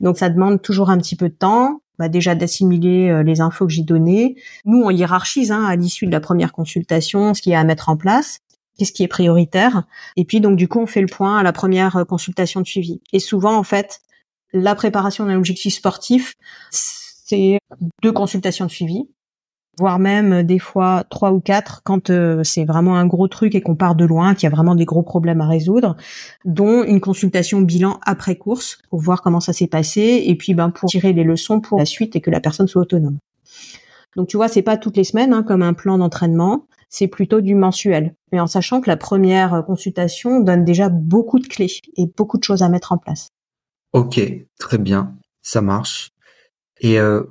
Donc 0.00 0.18
ça 0.18 0.28
demande 0.28 0.60
toujours 0.60 0.90
un 0.90 0.98
petit 0.98 1.16
peu 1.16 1.30
de 1.30 1.34
temps, 1.34 1.80
bah 1.98 2.08
déjà 2.08 2.34
d'assimiler 2.34 3.08
euh, 3.08 3.22
les 3.22 3.40
infos 3.40 3.66
que 3.66 3.72
j'ai 3.72 3.82
données. 3.82 4.36
Nous 4.66 4.82
on 4.82 4.90
hiérarchise 4.90 5.50
hein, 5.50 5.64
à 5.64 5.76
l'issue 5.76 6.06
de 6.06 6.12
la 6.12 6.20
première 6.20 6.52
consultation 6.52 7.32
ce 7.32 7.40
qu'il 7.40 7.52
y 7.52 7.54
a 7.54 7.60
à 7.60 7.64
mettre 7.64 7.88
en 7.88 7.96
place 7.96 8.40
qu'est-ce 8.78 8.92
qui 8.92 9.02
est 9.02 9.08
prioritaire. 9.08 9.84
Et 10.16 10.24
puis 10.24 10.40
donc 10.40 10.56
du 10.56 10.68
coup 10.68 10.80
on 10.80 10.86
fait 10.86 11.00
le 11.00 11.08
point 11.08 11.36
à 11.36 11.42
la 11.42 11.52
première 11.52 11.96
euh, 11.96 12.04
consultation 12.04 12.60
de 12.60 12.66
suivi. 12.66 13.00
Et 13.12 13.18
souvent 13.18 13.56
en 13.56 13.64
fait 13.64 14.00
la 14.52 14.74
préparation 14.74 15.26
d'un 15.26 15.36
objectif 15.36 15.74
sportif 15.74 16.34
c'est 16.70 17.58
deux 18.02 18.12
consultations 18.12 18.64
de 18.64 18.70
suivi, 18.70 19.06
voire 19.78 19.98
même 19.98 20.32
euh, 20.32 20.42
des 20.42 20.58
fois 20.58 21.04
trois 21.10 21.32
ou 21.32 21.40
quatre 21.40 21.82
quand 21.84 22.10
euh, 22.10 22.42
c'est 22.44 22.64
vraiment 22.64 22.96
un 22.96 23.06
gros 23.06 23.28
truc 23.28 23.54
et 23.54 23.60
qu'on 23.60 23.76
part 23.76 23.94
de 23.94 24.04
loin, 24.04 24.34
qu'il 24.34 24.44
y 24.44 24.52
a 24.52 24.54
vraiment 24.54 24.74
des 24.74 24.84
gros 24.84 25.02
problèmes 25.02 25.40
à 25.40 25.46
résoudre, 25.46 25.96
dont 26.44 26.84
une 26.84 27.00
consultation 27.00 27.60
bilan 27.60 27.98
après 28.04 28.36
course 28.36 28.78
pour 28.90 29.00
voir 29.00 29.22
comment 29.22 29.40
ça 29.40 29.52
s'est 29.52 29.66
passé 29.66 30.22
et 30.26 30.34
puis 30.36 30.54
ben 30.54 30.70
pour 30.70 30.88
tirer 30.88 31.12
les 31.12 31.24
leçons 31.24 31.60
pour 31.60 31.78
la 31.78 31.84
suite 31.84 32.16
et 32.16 32.20
que 32.20 32.30
la 32.30 32.40
personne 32.40 32.68
soit 32.68 32.82
autonome. 32.82 33.18
Donc 34.16 34.28
tu 34.28 34.36
vois, 34.36 34.48
c'est 34.48 34.62
pas 34.62 34.76
toutes 34.76 34.96
les 34.96 35.04
semaines 35.04 35.32
hein, 35.32 35.42
comme 35.42 35.62
un 35.62 35.74
plan 35.74 35.98
d'entraînement 35.98 36.66
c'est 36.88 37.08
plutôt 37.08 37.40
du 37.40 37.54
mensuel. 37.54 38.14
Mais 38.32 38.40
en 38.40 38.46
sachant 38.46 38.80
que 38.80 38.88
la 38.88 38.96
première 38.96 39.64
consultation 39.66 40.40
donne 40.40 40.64
déjà 40.64 40.88
beaucoup 40.88 41.38
de 41.38 41.46
clés 41.46 41.80
et 41.96 42.06
beaucoup 42.06 42.38
de 42.38 42.44
choses 42.44 42.62
à 42.62 42.68
mettre 42.68 42.92
en 42.92 42.98
place. 42.98 43.28
Ok, 43.92 44.20
très 44.58 44.78
bien, 44.78 45.16
ça 45.42 45.60
marche. 45.60 46.10
Et 46.80 46.98
euh, 47.00 47.22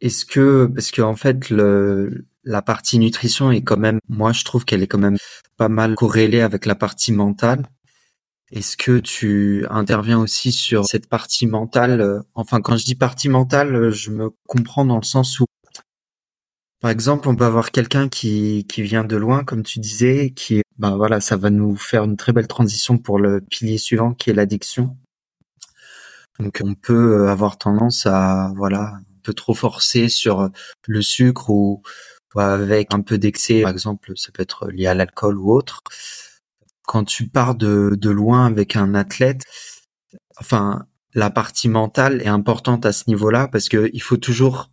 est-ce 0.00 0.24
que, 0.24 0.66
parce 0.66 0.90
que 0.90 1.02
en 1.02 1.14
fait, 1.14 1.50
le, 1.50 2.26
la 2.44 2.62
partie 2.62 2.98
nutrition 2.98 3.50
est 3.50 3.62
quand 3.62 3.76
même, 3.76 3.98
moi 4.08 4.32
je 4.32 4.44
trouve 4.44 4.64
qu'elle 4.64 4.82
est 4.82 4.86
quand 4.86 4.98
même 4.98 5.18
pas 5.56 5.68
mal 5.68 5.94
corrélée 5.94 6.40
avec 6.40 6.66
la 6.66 6.74
partie 6.74 7.12
mentale. 7.12 7.66
Est-ce 8.50 8.76
que 8.76 8.98
tu 8.98 9.64
interviens 9.70 10.18
aussi 10.18 10.52
sur 10.52 10.84
cette 10.84 11.08
partie 11.08 11.46
mentale 11.46 12.22
Enfin, 12.34 12.60
quand 12.60 12.76
je 12.76 12.84
dis 12.84 12.94
partie 12.94 13.30
mentale, 13.30 13.90
je 13.90 14.10
me 14.10 14.30
comprends 14.46 14.84
dans 14.84 14.98
le 14.98 15.04
sens 15.04 15.40
où 15.40 15.46
par 16.82 16.90
exemple, 16.90 17.28
on 17.28 17.36
peut 17.36 17.44
avoir 17.44 17.70
quelqu'un 17.70 18.08
qui, 18.08 18.66
qui 18.68 18.82
vient 18.82 19.04
de 19.04 19.16
loin, 19.16 19.44
comme 19.44 19.62
tu 19.62 19.78
disais, 19.78 20.30
qui, 20.30 20.62
ben 20.78 20.96
voilà, 20.96 21.20
ça 21.20 21.36
va 21.36 21.48
nous 21.48 21.76
faire 21.76 22.02
une 22.02 22.16
très 22.16 22.32
belle 22.32 22.48
transition 22.48 22.98
pour 22.98 23.20
le 23.20 23.40
pilier 23.40 23.78
suivant, 23.78 24.14
qui 24.14 24.30
est 24.30 24.34
l'addiction. 24.34 24.96
Donc, 26.40 26.60
on 26.64 26.74
peut 26.74 27.28
avoir 27.28 27.56
tendance 27.56 28.04
à, 28.06 28.52
voilà, 28.56 28.96
un 28.96 29.20
peu 29.22 29.32
trop 29.32 29.54
forcer 29.54 30.08
sur 30.08 30.50
le 30.88 31.02
sucre 31.02 31.50
ou, 31.50 31.82
avec 32.34 32.92
un 32.92 33.00
peu 33.00 33.16
d'excès, 33.16 33.62
par 33.62 33.70
exemple, 33.70 34.12
ça 34.16 34.32
peut 34.32 34.42
être 34.42 34.68
lié 34.68 34.88
à 34.88 34.94
l'alcool 34.94 35.38
ou 35.38 35.52
autre. 35.52 35.84
Quand 36.84 37.04
tu 37.04 37.28
pars 37.28 37.54
de, 37.54 37.92
de 37.96 38.10
loin 38.10 38.44
avec 38.46 38.74
un 38.74 38.94
athlète, 38.96 39.44
enfin, 40.36 40.86
la 41.14 41.30
partie 41.30 41.68
mentale 41.68 42.22
est 42.22 42.28
importante 42.28 42.86
à 42.86 42.92
ce 42.92 43.04
niveau-là 43.06 43.46
parce 43.46 43.68
que 43.68 43.88
il 43.92 44.02
faut 44.02 44.16
toujours 44.16 44.70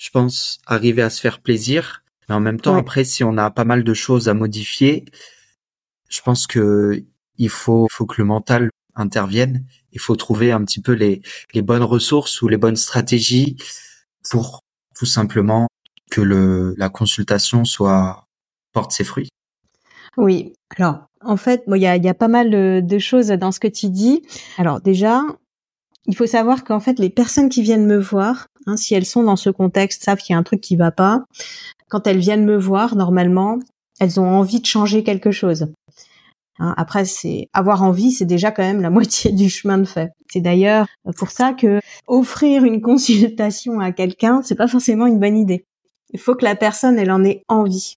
je 0.00 0.08
pense, 0.10 0.58
arriver 0.66 1.02
à 1.02 1.10
se 1.10 1.20
faire 1.20 1.40
plaisir. 1.40 2.02
Mais 2.28 2.34
en 2.34 2.40
même 2.40 2.58
temps, 2.58 2.74
après, 2.74 3.04
si 3.04 3.22
on 3.22 3.36
a 3.36 3.50
pas 3.50 3.64
mal 3.64 3.84
de 3.84 3.94
choses 3.94 4.30
à 4.30 4.34
modifier, 4.34 5.04
je 6.08 6.22
pense 6.22 6.46
que 6.46 7.04
il 7.36 7.50
faut, 7.50 7.86
faut 7.90 8.06
que 8.06 8.20
le 8.20 8.24
mental 8.24 8.70
intervienne. 8.94 9.66
Il 9.92 10.00
faut 10.00 10.16
trouver 10.16 10.52
un 10.52 10.64
petit 10.64 10.80
peu 10.80 10.92
les, 10.92 11.20
les 11.52 11.60
bonnes 11.60 11.82
ressources 11.82 12.40
ou 12.40 12.48
les 12.48 12.56
bonnes 12.56 12.76
stratégies 12.76 13.56
pour 14.30 14.60
tout 14.96 15.06
simplement 15.06 15.68
que 16.10 16.22
le, 16.22 16.74
la 16.78 16.88
consultation 16.88 17.66
soit 17.66 18.24
porte 18.72 18.92
ses 18.92 19.04
fruits. 19.04 19.28
Oui. 20.16 20.54
Alors, 20.76 21.08
en 21.20 21.36
fait, 21.36 21.62
il 21.66 21.76
y, 21.76 21.86
a, 21.86 21.96
y 21.96 22.08
a 22.08 22.14
pas 22.14 22.28
mal 22.28 22.50
de 22.86 22.98
choses 22.98 23.28
dans 23.28 23.52
ce 23.52 23.60
que 23.60 23.68
tu 23.68 23.90
dis. 23.90 24.22
Alors 24.56 24.80
déjà, 24.80 25.22
il 26.06 26.16
faut 26.16 26.26
savoir 26.26 26.64
qu'en 26.64 26.80
fait, 26.80 26.98
les 26.98 27.10
personnes 27.10 27.48
qui 27.48 27.62
viennent 27.62 27.86
me 27.86 27.98
voir, 27.98 28.48
hein, 28.66 28.76
si 28.76 28.94
elles 28.94 29.06
sont 29.06 29.22
dans 29.22 29.36
ce 29.36 29.50
contexte, 29.50 30.04
savent 30.04 30.18
qu'il 30.18 30.32
y 30.32 30.36
a 30.36 30.38
un 30.38 30.42
truc 30.42 30.60
qui 30.60 30.76
va 30.76 30.90
pas. 30.90 31.24
Quand 31.88 32.06
elles 32.06 32.18
viennent 32.18 32.44
me 32.44 32.56
voir, 32.56 32.96
normalement, 32.96 33.58
elles 34.00 34.18
ont 34.18 34.28
envie 34.28 34.60
de 34.60 34.66
changer 34.66 35.02
quelque 35.04 35.30
chose. 35.30 35.66
Hein, 36.58 36.74
après, 36.76 37.04
c'est 37.04 37.48
avoir 37.52 37.82
envie, 37.82 38.12
c'est 38.12 38.24
déjà 38.24 38.50
quand 38.50 38.62
même 38.62 38.82
la 38.82 38.90
moitié 38.98 39.32
du 39.32 39.48
chemin 39.50 39.78
de 39.78 39.84
fait. 39.84 40.10
C'est 40.30 40.40
d'ailleurs 40.40 40.86
pour 41.16 41.30
ça 41.30 41.52
que 41.52 41.80
offrir 42.06 42.64
une 42.64 42.80
consultation 42.80 43.80
à 43.80 43.92
quelqu'un, 43.92 44.42
c'est 44.42 44.54
pas 44.54 44.68
forcément 44.68 45.06
une 45.06 45.18
bonne 45.18 45.36
idée. 45.36 45.64
Il 46.12 46.20
faut 46.20 46.34
que 46.34 46.44
la 46.44 46.56
personne, 46.56 46.98
elle 46.98 47.10
en 47.10 47.24
ait 47.24 47.44
envie. 47.48 47.96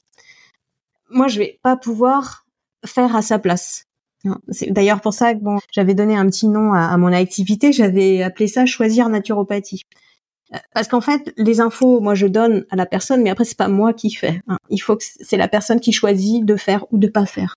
Moi, 1.09 1.27
je 1.27 1.39
vais 1.39 1.59
pas 1.61 1.77
pouvoir 1.77 2.45
faire 2.85 3.15
à 3.15 3.21
sa 3.21 3.39
place. 3.39 3.85
C'est 4.49 4.71
d'ailleurs 4.71 5.01
pour 5.01 5.13
ça 5.13 5.33
que 5.33 5.39
bon, 5.39 5.59
j'avais 5.71 5.93
donné 5.93 6.15
un 6.15 6.25
petit 6.27 6.47
nom 6.47 6.73
à, 6.73 6.95
mon 6.97 7.11
activité, 7.11 7.71
j'avais 7.71 8.23
appelé 8.23 8.47
ça 8.47 8.65
choisir 8.65 9.09
naturopathie. 9.09 9.81
Euh, 10.53 10.57
parce 10.73 10.87
qu'en 10.87 11.01
fait, 11.01 11.33
les 11.37 11.59
infos, 11.59 11.99
moi 11.99 12.15
je 12.15 12.27
donne 12.27 12.65
à 12.69 12.75
la 12.75 12.85
personne, 12.85 13.21
mais 13.21 13.29
après 13.29 13.45
c'est 13.45 13.57
pas 13.57 13.67
moi 13.67 13.93
qui 13.93 14.11
fais. 14.11 14.41
Hein. 14.47 14.57
Il 14.69 14.79
faut 14.79 14.95
que 14.95 15.03
c'est 15.03 15.37
la 15.37 15.47
personne 15.47 15.79
qui 15.79 15.91
choisit 15.91 16.45
de 16.45 16.55
faire 16.55 16.85
ou 16.91 16.97
de 16.97 17.07
pas 17.07 17.25
faire. 17.25 17.55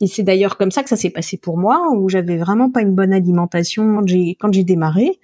Et 0.00 0.06
c'est 0.06 0.22
d'ailleurs 0.22 0.56
comme 0.56 0.70
ça 0.70 0.82
que 0.82 0.88
ça 0.88 0.96
s'est 0.96 1.10
passé 1.10 1.36
pour 1.36 1.58
moi, 1.58 1.90
où 1.92 2.08
j'avais 2.08 2.36
vraiment 2.36 2.70
pas 2.70 2.82
une 2.82 2.94
bonne 2.94 3.12
alimentation 3.12 4.02
quand 4.40 4.52
j'ai 4.52 4.64
démarré. 4.64 5.18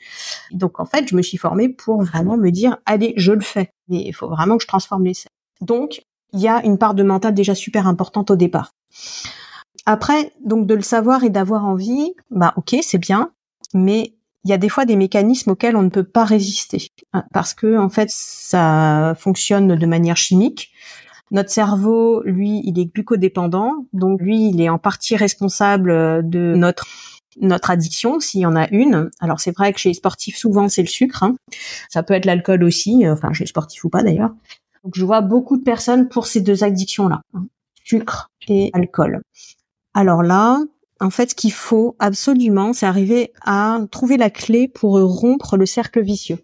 Donc 0.51 0.81
en 0.81 0.87
fait, 0.87 1.09
je 1.09 1.17
me 1.17 1.23
suis 1.23 1.39
formée 1.39 1.69
pour 1.69 2.03
vraiment 2.03 2.37
me 2.37 2.51
dire, 2.51 2.79
allez, 2.85 3.15
je 3.17 3.33
le 3.33 3.41
fais. 3.41 3.71
Mais 3.89 4.03
il 4.07 4.13
faut 4.13 4.29
vraiment 4.29 4.57
que 4.57 4.63
je 4.63 4.69
transforme 4.69 5.05
les 5.05 5.15
Donc 5.61 6.03
il 6.33 6.41
y 6.41 6.49
a 6.49 6.65
une 6.65 6.79
part 6.79 6.95
de 6.95 7.05
mental 7.05 7.33
déjà 7.33 7.55
super 7.55 7.87
importante 7.87 8.31
au 8.31 8.37
départ. 8.37 8.73
Après, 9.87 10.33
donc 10.45 10.67
de 10.67 10.75
le 10.75 10.83
savoir 10.83 11.25
et 11.25 11.31
d'avoir 11.31 11.65
envie, 11.65 12.15
bah 12.31 12.55
ok, 12.57 12.77
c'est 12.83 12.99
bien, 12.99 13.33
mais 13.75 14.15
il 14.45 14.51
y 14.51 14.53
a 14.53 14.59
des 14.59 14.69
fois 14.69 14.85
des 14.85 14.97
mécanismes 14.97 15.51
auxquels 15.51 15.77
on 15.77 15.83
ne 15.83 15.89
peut 15.89 16.05
pas 16.05 16.25
résister 16.25 16.89
hein, 17.15 17.25
parce 17.33 17.55
que 17.55 17.79
en 17.79 17.89
fait 17.89 18.11
ça 18.11 19.15
fonctionne 19.19 19.75
de 19.75 19.87
manière 19.87 20.17
chimique. 20.17 20.71
Notre 21.31 21.51
cerveau, 21.51 22.23
lui, 22.25 22.61
il 22.65 22.79
est 22.79 22.85
glucodépendant, 22.85 23.87
donc 23.93 24.21
lui, 24.21 24.51
il 24.51 24.61
est 24.61 24.69
en 24.69 24.79
partie 24.79 25.17
responsable 25.17 26.29
de 26.29 26.55
notre 26.55 26.87
notre 27.41 27.71
addiction, 27.71 28.21
s'il 28.21 28.43
y 28.43 28.47
en 28.47 28.55
a 28.55 28.69
une. 28.69 29.11
Alors 29.19 29.41
c'est 29.41 29.51
vrai 29.51 29.73
que 29.73 29.81
chez 29.81 29.89
les 29.89 29.95
sportifs, 29.95 30.37
souvent 30.37 30.69
c'est 30.69 30.83
le 30.83 30.89
sucre. 30.89 31.25
Hein. 31.25 31.35
Ça 31.89 32.05
peut 32.05 32.15
être 32.15 32.27
l'alcool 32.27 32.63
aussi, 32.63 33.09
enfin 33.09 33.33
chez 33.33 33.45
les 33.45 33.49
sportifs 33.49 33.83
ou 33.85 33.89
pas 33.89 34.05
d'ailleurs. 34.05 34.31
Donc 34.85 34.95
je 34.95 35.05
vois 35.05 35.21
beaucoup 35.21 35.57
de 35.57 35.63
personnes 35.63 36.09
pour 36.09 36.27
ces 36.27 36.43
deux 36.43 36.63
addictions-là, 36.63 37.23
hein, 37.35 37.47
sucre 37.85 38.31
et 38.47 38.71
alcool. 38.73 39.23
Alors 39.95 40.23
là, 40.23 40.59
en 41.01 41.11
fait, 41.11 41.31
ce 41.31 41.35
qu'il 41.35 41.53
faut 41.53 41.97
absolument, 41.99 42.73
c'est 42.73 42.87
arriver 42.87 43.33
à 43.45 43.79
trouver 43.91 44.17
la 44.17 44.31
clé 44.31 44.69
pour 44.69 45.01
rompre 45.01 45.57
le 45.57 45.67
cercle 45.67 46.03
vicieux. 46.03 46.39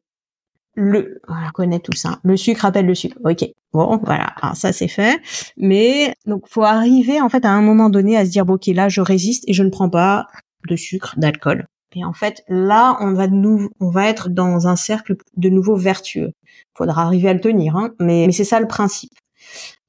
Le, 0.75 1.21
on 1.29 1.35
connaît 1.53 1.81
tout 1.81 1.97
ça. 1.97 2.21
Le 2.23 2.37
sucre 2.37 2.65
appelle 2.65 2.87
le 2.87 2.95
sucre. 2.95 3.19
Ok. 3.25 3.45
Bon, 3.73 4.01
voilà. 4.05 4.35
ça 4.55 4.73
c'est 4.73 4.89
fait. 4.89 5.21
Mais 5.57 6.15
donc, 6.27 6.49
faut 6.49 6.63
arriver 6.63 7.21
en 7.21 7.29
fait 7.29 7.45
à 7.45 7.51
un 7.51 7.63
moment 7.63 7.91
donné 7.91 8.17
à 8.17 8.25
se 8.25 8.31
dire 8.31 8.47
bon, 8.47 8.55
ok, 8.55 8.67
là, 8.69 8.89
je 8.89 9.01
résiste 9.01 9.45
et 9.47 9.53
je 9.53 9.63
ne 9.63 9.71
prends 9.71 9.91
pas 9.91 10.27
de 10.69 10.77
sucre, 10.77 11.15
d'alcool. 11.17 11.67
Et 11.97 12.05
en 12.05 12.13
fait, 12.13 12.45
là, 12.49 12.97
on 13.01 13.15
va 13.15 13.27
nous, 13.27 13.69
on 13.81 13.91
va 13.91 14.09
être 14.09 14.29
dans 14.29 14.69
un 14.69 14.77
cercle 14.77 15.17
de 15.37 15.49
nouveau 15.49 15.75
vertueux. 15.75 16.33
Faudra 16.75 17.03
arriver 17.03 17.29
à 17.29 17.35
le 17.35 17.41
tenir, 17.41 17.77
hein, 17.77 17.91
mais, 17.99 18.27
mais 18.27 18.33
c'est 18.33 18.45
ça 18.45 18.61
le 18.61 18.69
principe. 18.69 19.13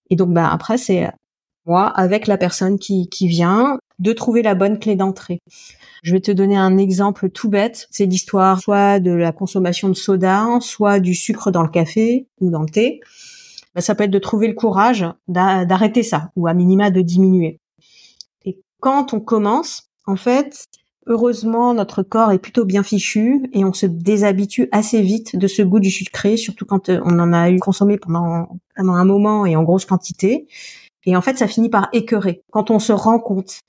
Et 0.09 0.15
donc, 0.15 0.33
bah 0.33 0.49
après, 0.51 0.77
c'est 0.77 1.11
moi 1.65 1.87
avec 1.87 2.27
la 2.27 2.37
personne 2.37 2.79
qui, 2.79 3.07
qui 3.09 3.27
vient 3.27 3.77
de 3.99 4.13
trouver 4.13 4.41
la 4.41 4.55
bonne 4.55 4.79
clé 4.79 4.95
d'entrée. 4.95 5.41
Je 6.03 6.13
vais 6.13 6.19
te 6.19 6.31
donner 6.31 6.57
un 6.57 6.77
exemple 6.77 7.29
tout 7.29 7.49
bête. 7.49 7.87
C'est 7.91 8.07
l'histoire 8.07 8.59
soit 8.59 8.99
de 8.99 9.11
la 9.11 9.31
consommation 9.31 9.87
de 9.89 9.93
soda, 9.93 10.47
soit 10.59 10.99
du 10.99 11.13
sucre 11.13 11.51
dans 11.51 11.61
le 11.61 11.69
café 11.69 12.27
ou 12.39 12.49
dans 12.49 12.61
le 12.61 12.69
thé. 12.69 12.99
Bah, 13.75 13.81
ça 13.81 13.95
peut 13.95 14.03
être 14.03 14.11
de 14.11 14.19
trouver 14.19 14.47
le 14.47 14.55
courage 14.55 15.05
d'arrêter 15.27 16.03
ça 16.03 16.31
ou 16.35 16.47
à 16.47 16.53
minima 16.53 16.89
de 16.89 17.01
diminuer. 17.01 17.59
Et 18.43 18.59
quand 18.79 19.13
on 19.13 19.19
commence, 19.19 19.89
en 20.07 20.15
fait, 20.15 20.65
heureusement, 21.05 21.73
notre 21.73 22.01
corps 22.03 22.31
est 22.31 22.39
plutôt 22.39 22.65
bien 22.65 22.83
fichu 22.83 23.47
et 23.53 23.63
on 23.63 23.73
se 23.73 23.85
déshabitue 23.85 24.67
assez 24.71 25.01
vite 25.01 25.35
de 25.35 25.47
ce 25.47 25.61
goût 25.61 25.79
du 25.79 25.91
sucré, 25.91 26.37
surtout 26.37 26.65
quand 26.65 26.89
euh, 26.89 26.99
on 27.05 27.19
en 27.19 27.31
a 27.33 27.49
eu 27.51 27.59
consommé 27.59 27.97
pendant, 27.97 28.59
pendant 28.75 28.93
un 28.93 29.05
moment 29.05 29.45
et 29.45 29.55
en 29.55 29.63
grosse 29.63 29.85
quantité. 29.85 30.47
Et 31.05 31.15
en 31.15 31.21
fait, 31.21 31.37
ça 31.37 31.47
finit 31.47 31.69
par 31.69 31.89
écœurer 31.93 32.43
quand 32.51 32.71
on 32.71 32.79
se 32.79 32.91
rend 32.93 33.19
compte. 33.19 33.59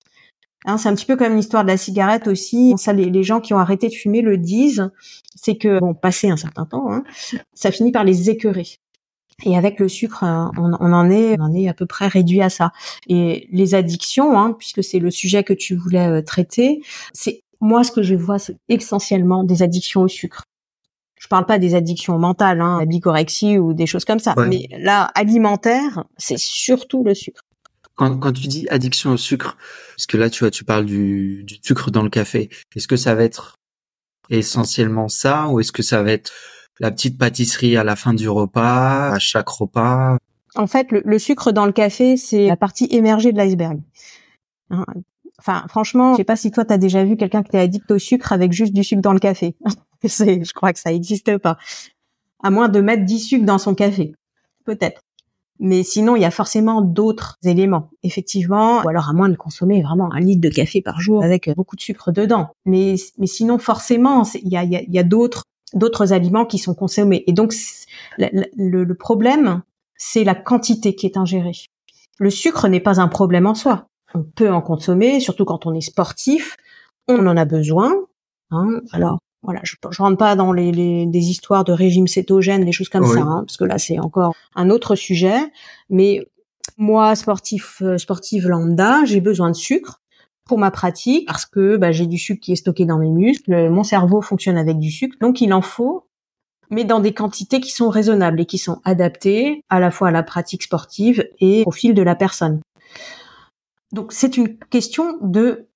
Hein, 0.65 0.79
c'est 0.79 0.89
un 0.89 0.95
petit 0.95 1.07
peu 1.07 1.17
comme 1.17 1.35
l'histoire 1.35 1.65
de 1.65 1.69
la 1.69 1.77
cigarette 1.77 2.29
aussi. 2.29 2.75
Ça, 2.77 2.93
les, 2.93 3.23
gens 3.23 3.41
qui 3.41 3.53
ont 3.55 3.59
arrêté 3.59 3.89
de 3.89 3.95
fumer 3.95 4.23
le 4.23 4.39
disent. 4.39 4.91
C'est 5.35 5.57
que, 5.57 5.81
bon, 5.81 5.95
passé 5.95 6.31
un 6.31 6.37
certain 6.37 6.67
temps, 6.67 6.93
hein, 6.93 7.03
ça 7.53 7.73
finit 7.73 7.91
par 7.91 8.05
les 8.05 8.31
écœurer. 8.31 8.67
Et 9.45 9.57
avec 9.57 9.81
le 9.81 9.89
sucre, 9.89 10.23
euh, 10.23 10.47
on, 10.57 10.93
en 10.93 11.11
est, 11.11 11.69
à 11.69 11.75
peu 11.75 11.87
près 11.87 12.07
réduit 12.07 12.43
à 12.43 12.51
ça. 12.51 12.71
Et 13.09 13.49
les 13.51 13.75
addictions, 13.75 14.39
hein, 14.39 14.55
puisque 14.57 14.85
c'est 14.85 15.01
le 15.01 15.11
sujet 15.11 15.43
que 15.43 15.53
tu 15.53 15.75
voulais 15.75 16.07
euh, 16.07 16.23
traiter, 16.23 16.81
c'est 17.13 17.43
moi 17.61 17.83
ce 17.83 17.91
que 17.93 18.03
je 18.03 18.15
vois, 18.15 18.39
c'est 18.39 18.57
essentiellement 18.69 19.43
des 19.45 19.63
addictions 19.63 20.03
au 20.03 20.09
sucre. 20.09 20.45
Je 21.23 21.29
parle 21.29 21.47
pas 21.47 21.61
des 21.61 21.77
addictions 21.77 22.19
mentales, 22.19 22.61
hein, 22.61 22.81
la 22.81 22.85
bicorexie 22.85 23.57
ou 23.57 23.75
des 23.75 23.87
choses 23.87 24.05
comme 24.05 24.19
ça, 24.19 24.35
mais 24.49 24.67
là 24.77 25.05
alimentaire, 25.15 26.03
c'est 26.17 26.37
surtout 26.37 27.05
le 27.05 27.15
sucre. 27.15 27.43
Quand, 27.95 28.19
quand, 28.19 28.33
tu 28.33 28.49
dis 28.49 28.67
addiction 28.71 29.13
au 29.13 29.17
sucre, 29.17 29.57
parce 29.97 30.07
que 30.07 30.17
là, 30.17 30.31
tu 30.31 30.41
vois, 30.41 30.51
tu 30.51 30.65
parles 30.65 30.85
du, 30.85 31.45
du 31.45 31.59
sucre 31.63 31.93
dans 31.93 32.03
le 32.03 32.11
café. 32.11 32.51
Est-ce 32.75 32.89
que 32.89 32.97
ça 32.97 33.15
va 33.15 33.23
être 33.23 33.55
essentiellement 34.31 35.07
ça, 35.07 35.47
ou 35.47 35.61
est-ce 35.61 35.71
que 35.71 35.85
ça 35.85 36.03
va 36.03 36.11
être 36.11 36.33
la 36.81 36.91
petite 36.91 37.17
pâtisserie 37.17 37.77
à 37.77 37.85
la 37.85 37.95
fin 37.95 38.15
du 38.15 38.29
repas, 38.29 39.13
à 39.13 39.21
chaque 39.21 39.49
repas? 39.49 40.17
En 40.57 40.67
fait, 40.67 40.89
le, 40.91 41.19
sucre 41.21 41.53
dans 41.53 41.67
le 41.67 41.73
café, 41.73 42.17
c'est 42.17 42.49
la 42.49 42.57
partie 42.57 42.89
émergée 42.91 43.31
de 43.31 43.39
l'iceberg. 43.39 43.81
Hein, 44.71 44.85
enfin, 45.39 45.67
franchement, 45.69 46.15
je 46.15 46.17
sais 46.17 46.25
pas 46.25 46.35
si 46.35 46.51
toi, 46.51 46.65
tu 46.65 46.73
as 46.73 46.79
déjà 46.79 47.05
vu 47.05 47.17
quelqu'un 47.17 47.45
qui 47.45 47.55
est 47.55 47.61
addict 47.61 47.89
au 47.93 48.01
sucre 48.01 48.33
avec 48.33 48.53
juste 48.53 48.73
du 48.73 48.83
sucre 48.83 49.03
dans 49.03 49.13
le 49.13 49.21
café. 49.21 49.55
je 50.09 50.53
crois 50.53 50.73
que 50.73 50.79
ça 50.79 50.91
n'existe 50.91 51.39
pas. 51.39 51.59
À 52.43 52.51
moins 52.51 52.69
de 52.69 52.81
mettre 52.81 53.05
10 53.05 53.21
sucres 53.21 53.45
dans 53.45 53.59
son 53.59 53.75
café. 53.75 54.15
Peut-être. 54.65 55.01
Mais 55.65 55.85
sinon, 55.85 56.17
il 56.17 56.23
y 56.23 56.25
a 56.25 56.33
forcément 56.33 56.83
d'autres 56.83 57.39
éléments, 57.45 57.91
effectivement, 58.03 58.83
ou 58.83 58.89
alors 58.89 59.09
à 59.09 59.13
moins 59.13 59.29
de 59.29 59.37
consommer 59.37 59.81
vraiment 59.81 60.13
un 60.13 60.19
litre 60.19 60.41
de 60.41 60.49
café 60.49 60.83
par 60.83 61.01
jour 61.01 61.23
avec 61.23 61.49
beaucoup 61.55 61.77
de 61.77 61.81
sucre 61.81 62.11
dedans. 62.11 62.49
Mais, 62.65 62.97
sinon, 63.27 63.59
forcément, 63.59 64.25
il 64.35 64.51
y 64.51 64.99
a, 64.99 65.03
d'autres 65.05 66.13
aliments 66.13 66.47
qui 66.47 66.59
sont 66.59 66.75
consommés. 66.75 67.23
Et 67.29 67.33
donc, 67.33 67.55
le, 68.19 68.93
problème, 68.95 69.63
c'est 69.97 70.25
la 70.25 70.35
quantité 70.35 70.97
qui 70.97 71.07
est 71.07 71.17
ingérée. 71.17 71.53
Le 72.19 72.31
sucre 72.31 72.67
n'est 72.67 72.81
pas 72.81 73.01
un 73.01 73.07
problème 73.09 73.47
en 73.47 73.55
soi. 73.55 73.87
On 74.15 74.25
peut 74.25 74.51
en 74.51 74.63
consommer, 74.63 75.21
surtout 75.21 75.45
quand 75.45 75.65
on 75.65 75.75
est 75.75 75.81
sportif. 75.81 76.57
On 77.07 77.25
en 77.29 77.37
a 77.37 77.45
besoin. 77.45 77.95
Hein. 78.51 78.81
Alors, 78.91 79.21
voilà, 79.43 79.61
je, 79.65 79.75
je 79.91 80.03
rentre 80.03 80.19
pas 80.19 80.37
dans 80.37 80.53
les, 80.53 81.07
des 81.07 81.31
histoires 81.31 81.65
de 81.65 81.73
régime 81.73 82.07
cétogène, 82.07 82.65
des 82.65 82.73
choses 82.73 82.89
comme 82.89 83.07
ça, 83.07 83.21
hein, 83.21 83.45
parce 83.47 83.57
que 83.57 83.65
là 83.65 83.79
c'est 83.79 83.99
encore 83.99 84.35
un 84.55 84.71
autre 84.71 84.95
sujet. 84.95 85.39
Mais 85.91 86.25
moi, 86.79 87.15
sportif, 87.17 87.83
euh, 87.83 87.99
sportive 87.99 88.49
lambda, 88.49 89.05
j'ai 89.05 89.21
besoin 89.21 89.51
de 89.51 89.57
sucre 89.57 90.01
pour 90.45 90.59
ma 90.59 90.71
pratique 90.71 91.27
parce 91.27 91.47
que 91.47 91.77
bah, 91.77 91.93
j'ai 91.93 92.07
du 92.07 92.19
sucre 92.19 92.41
qui 92.41 92.53
est 92.53 92.57
stocké 92.57 92.85
dans 92.85 92.99
mes 92.99 93.11
muscles, 93.11 93.71
mon 93.71 93.85
cerveau 93.85 94.23
fonctionne 94.23 94.57
avec 94.57 94.79
du 94.79 94.91
sucre, 94.91 95.17
donc 95.21 95.41
il 95.41 95.53
en 95.53 95.63
faut, 95.63 96.07
mais 96.71 96.85
dans 96.85 97.01
des 97.01 97.13
quantités 97.15 97.61
qui 97.61 97.71
sont 97.71 97.89
raisonnables 97.89 98.41
et 98.41 98.47
qui 98.47 98.59
sont 98.59 98.81
adaptées 98.85 99.63
à 99.69 99.81
la 99.81 99.91
fois 99.91 100.09
à 100.09 100.11
la 100.11 100.23
pratique 100.23 100.63
sportive 100.63 101.29
et 101.41 101.63
au 101.67 101.71
fil 101.71 101.95
de 101.95 102.03
la 102.03 102.15
personne. 102.15 102.61
Donc 103.93 104.13
c'est 104.13 104.37
une 104.37 104.57
question 104.59 105.19
de 105.21 105.69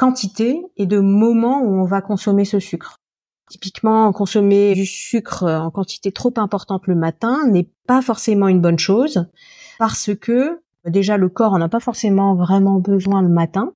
quantité 0.00 0.62
et 0.78 0.86
de 0.86 0.98
moment 0.98 1.60
où 1.60 1.78
on 1.78 1.84
va 1.84 2.00
consommer 2.00 2.46
ce 2.46 2.58
sucre. 2.58 2.96
Typiquement, 3.50 4.10
consommer 4.12 4.72
du 4.72 4.86
sucre 4.86 5.42
en 5.44 5.70
quantité 5.70 6.10
trop 6.10 6.32
importante 6.38 6.86
le 6.86 6.94
matin 6.94 7.46
n'est 7.48 7.68
pas 7.86 8.00
forcément 8.00 8.48
une 8.48 8.62
bonne 8.62 8.78
chose 8.78 9.26
parce 9.78 10.14
que 10.14 10.60
déjà 10.86 11.18
le 11.18 11.28
corps 11.28 11.52
en 11.52 11.60
a 11.60 11.68
pas 11.68 11.80
forcément 11.80 12.34
vraiment 12.34 12.78
besoin 12.78 13.20
le 13.20 13.28
matin 13.28 13.74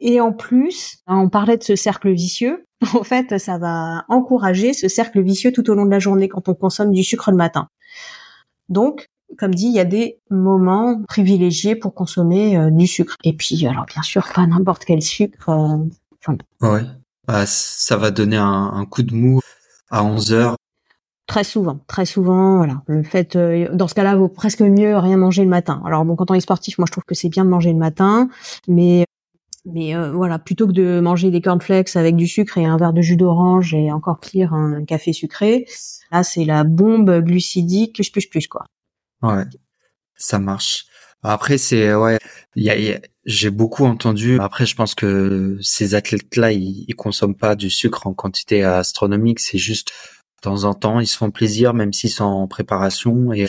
et 0.00 0.20
en 0.22 0.32
plus, 0.32 1.02
on 1.06 1.28
parlait 1.28 1.58
de 1.58 1.62
ce 1.62 1.76
cercle 1.76 2.10
vicieux. 2.10 2.64
En 2.94 3.04
fait, 3.04 3.38
ça 3.38 3.58
va 3.58 4.04
encourager 4.08 4.72
ce 4.72 4.88
cercle 4.88 5.22
vicieux 5.22 5.52
tout 5.52 5.70
au 5.70 5.74
long 5.74 5.84
de 5.84 5.90
la 5.90 6.00
journée 6.00 6.28
quand 6.28 6.48
on 6.48 6.54
consomme 6.54 6.90
du 6.90 7.04
sucre 7.04 7.30
le 7.30 7.36
matin. 7.36 7.68
Donc, 8.68 9.06
comme 9.38 9.54
dit, 9.54 9.66
il 9.66 9.74
y 9.74 9.80
a 9.80 9.84
des 9.84 10.18
moments 10.30 11.02
privilégiés 11.08 11.76
pour 11.76 11.94
consommer 11.94 12.56
euh, 12.56 12.70
du 12.70 12.86
sucre. 12.86 13.16
Et 13.24 13.34
puis, 13.34 13.66
alors 13.66 13.86
bien 13.86 14.02
sûr, 14.02 14.26
pas 14.34 14.46
n'importe 14.46 14.84
quel 14.84 15.02
sucre. 15.02 15.48
Euh, 15.48 16.36
ouais. 16.60 16.82
Bah, 17.26 17.46
ça 17.46 17.96
va 17.96 18.10
donner 18.10 18.36
un, 18.36 18.84
coup 18.90 19.02
de 19.02 19.14
mou 19.14 19.40
à 19.90 20.04
11 20.04 20.32
heures. 20.32 20.56
Très 21.26 21.44
souvent, 21.44 21.78
très 21.86 22.04
souvent, 22.04 22.56
voilà. 22.56 22.82
Le 22.86 23.02
fait, 23.04 23.36
euh, 23.36 23.68
dans 23.72 23.88
ce 23.88 23.94
cas-là, 23.94 24.16
vaut 24.16 24.28
presque 24.28 24.60
mieux 24.60 24.96
rien 24.96 25.16
manger 25.16 25.44
le 25.44 25.48
matin. 25.48 25.80
Alors 25.86 26.04
bon, 26.04 26.16
quand 26.16 26.30
on 26.30 26.34
est 26.34 26.40
sportif, 26.40 26.78
moi 26.78 26.86
je 26.86 26.92
trouve 26.92 27.04
que 27.04 27.14
c'est 27.14 27.28
bien 27.28 27.44
de 27.44 27.50
manger 27.50 27.72
le 27.72 27.78
matin, 27.78 28.28
mais 28.66 29.06
mais 29.64 29.94
euh, 29.94 30.10
voilà, 30.10 30.40
plutôt 30.40 30.66
que 30.66 30.72
de 30.72 31.00
manger 31.00 31.30
des 31.30 31.40
cornflakes 31.40 31.94
avec 31.94 32.16
du 32.16 32.26
sucre 32.26 32.58
et 32.58 32.66
un 32.66 32.76
verre 32.76 32.92
de 32.92 33.00
jus 33.00 33.16
d'orange 33.16 33.74
et 33.74 33.92
encore 33.92 34.18
pire 34.18 34.52
un 34.52 34.84
café 34.84 35.12
sucré, 35.12 35.66
là 36.10 36.24
c'est 36.24 36.44
la 36.44 36.64
bombe 36.64 37.20
glucidique 37.20 37.94
plus 37.94 38.10
plus 38.10 38.26
plus 38.26 38.48
quoi. 38.48 38.64
Ouais, 39.22 39.44
ça 40.16 40.38
marche. 40.38 40.86
Après 41.22 41.58
c'est 41.58 41.94
ouais, 41.94 42.18
y 42.56 42.70
a, 42.70 43.00
j'ai 43.24 43.50
beaucoup 43.50 43.84
entendu. 43.84 44.38
Après 44.40 44.66
je 44.66 44.74
pense 44.74 44.94
que 44.94 45.58
ces 45.62 45.94
athlètes-là 45.94 46.52
ils, 46.52 46.84
ils 46.88 46.94
consomment 46.94 47.36
pas 47.36 47.54
du 47.54 47.70
sucre 47.70 48.06
en 48.06 48.14
quantité 48.14 48.64
astronomique. 48.64 49.40
C'est 49.40 49.58
juste 49.58 49.88
de 49.88 50.40
temps 50.42 50.64
en 50.64 50.74
temps 50.74 51.00
ils 51.00 51.06
se 51.06 51.16
font 51.16 51.30
plaisir 51.30 51.74
même 51.74 51.92
s'ils 51.92 52.10
sont 52.10 52.24
en 52.24 52.48
préparation 52.48 53.32
et 53.32 53.46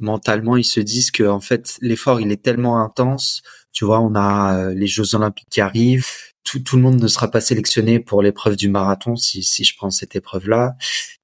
mentalement 0.00 0.56
ils 0.56 0.64
se 0.64 0.80
disent 0.80 1.12
que 1.12 1.22
en 1.24 1.40
fait 1.40 1.78
l'effort 1.80 2.20
il 2.20 2.32
est 2.32 2.42
tellement 2.42 2.82
intense 2.82 3.42
tu 3.72 3.84
vois, 3.84 4.00
on 4.00 4.14
a 4.14 4.56
euh, 4.56 4.74
les 4.74 4.86
Jeux 4.86 5.14
Olympiques 5.14 5.48
qui 5.50 5.60
arrivent. 5.60 6.06
Tout, 6.44 6.60
tout, 6.60 6.76
le 6.76 6.82
monde 6.82 7.00
ne 7.00 7.08
sera 7.08 7.30
pas 7.30 7.40
sélectionné 7.40 8.00
pour 8.00 8.22
l'épreuve 8.22 8.56
du 8.56 8.68
marathon 8.68 9.16
si, 9.16 9.42
si 9.42 9.64
je 9.64 9.76
prends 9.76 9.90
cette 9.90 10.14
épreuve-là. 10.14 10.74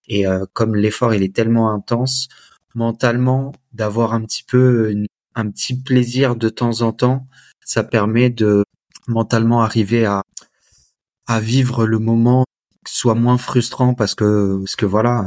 Et 0.07 0.27
euh, 0.27 0.47
comme 0.55 0.75
l'effort 0.75 1.15
il 1.15 1.23
est 1.23 1.35
tellement 1.35 1.73
intense, 1.73 2.29
mentalement, 2.75 3.53
d'avoir 3.73 4.15
un 4.15 4.23
petit 4.23 4.45
peu 4.45 4.95
un 5.35 5.51
petit 5.51 5.81
plaisir 5.81 6.37
de 6.37 6.49
temps 6.49 6.83
en 6.83 6.93
temps, 6.93 7.27
ça 7.65 7.85
permet 7.85 8.31
de 8.31 8.65
mentalement 9.07 9.63
arriver 9.63 10.05
à 10.05 10.23
à 11.27 11.41
vivre 11.41 11.87
le 11.87 11.99
moment 11.99 12.45
soit 12.87 13.15
moins 13.15 13.37
frustrant 13.37 13.95
parce 13.95 14.15
que 14.15 14.59
parce 14.61 14.77
que 14.77 14.87
voilà, 14.87 15.27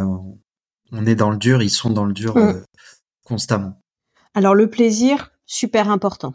on 0.91 1.05
est 1.05 1.15
dans 1.15 1.29
le 1.29 1.37
dur, 1.37 1.61
ils 1.61 1.69
sont 1.69 1.91
dans 1.91 2.05
le 2.05 2.13
dur 2.13 2.35
mmh. 2.35 2.39
euh, 2.39 2.61
constamment. 3.23 3.79
Alors 4.33 4.55
le 4.55 4.69
plaisir, 4.69 5.31
super 5.45 5.89
important. 5.89 6.33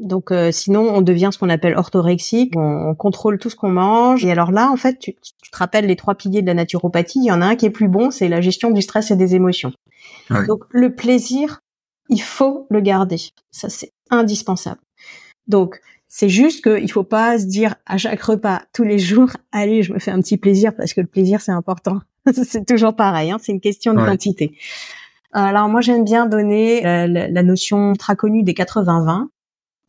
Donc 0.00 0.32
euh, 0.32 0.50
sinon, 0.50 0.92
on 0.94 1.00
devient 1.00 1.30
ce 1.32 1.38
qu'on 1.38 1.48
appelle 1.48 1.76
orthorexique. 1.76 2.52
On, 2.56 2.94
contrôle 2.94 3.38
tout 3.38 3.50
ce 3.50 3.56
qu'on 3.56 3.70
mange. 3.70 4.24
Et 4.24 4.32
alors 4.32 4.50
là, 4.50 4.70
en 4.70 4.76
fait, 4.76 4.98
tu, 4.98 5.14
te 5.14 5.56
rappelles 5.56 5.86
les 5.86 5.96
trois 5.96 6.14
piliers 6.14 6.42
de 6.42 6.46
la 6.46 6.54
naturopathie. 6.54 7.20
Il 7.20 7.26
y 7.26 7.32
en 7.32 7.40
a 7.40 7.46
un 7.46 7.56
qui 7.56 7.66
est 7.66 7.70
plus 7.70 7.88
bon, 7.88 8.10
c'est 8.10 8.28
la 8.28 8.40
gestion 8.40 8.70
du 8.70 8.82
stress 8.82 9.10
et 9.10 9.16
des 9.16 9.34
émotions. 9.34 9.72
Donc 10.30 10.64
le 10.70 10.94
plaisir, 10.94 11.60
il 12.08 12.22
faut 12.22 12.66
le 12.70 12.80
garder. 12.80 13.18
Ça, 13.50 13.68
c'est 13.68 13.92
indispensable. 14.10 14.80
Donc 15.46 15.80
c'est 16.08 16.28
juste 16.28 16.62
qu'il 16.62 16.90
faut 16.90 17.04
pas 17.04 17.38
se 17.38 17.46
dire 17.46 17.74
à 17.86 17.98
chaque 17.98 18.22
repas, 18.22 18.62
tous 18.72 18.84
les 18.84 18.98
jours, 18.98 19.30
allez, 19.52 19.82
je 19.82 19.92
me 19.92 19.98
fais 19.98 20.10
un 20.10 20.20
petit 20.20 20.36
plaisir 20.36 20.74
parce 20.74 20.94
que 20.94 21.00
le 21.00 21.06
plaisir 21.06 21.40
c'est 21.40 21.52
important. 21.52 22.00
c'est 22.32 22.66
toujours 22.66 22.96
pareil. 22.96 23.30
Hein, 23.30 23.38
c'est 23.40 23.52
une 23.52 23.60
question 23.60 23.94
de 23.94 23.98
quantité. 23.98 24.56
Alors 25.32 25.68
moi 25.68 25.80
j'aime 25.80 26.04
bien 26.04 26.26
donner 26.26 26.86
euh, 26.86 27.06
la, 27.08 27.28
la, 27.28 27.42
notion 27.42 27.94
très 27.94 28.14
connue 28.14 28.44
des 28.44 28.52
80-20 28.52 29.26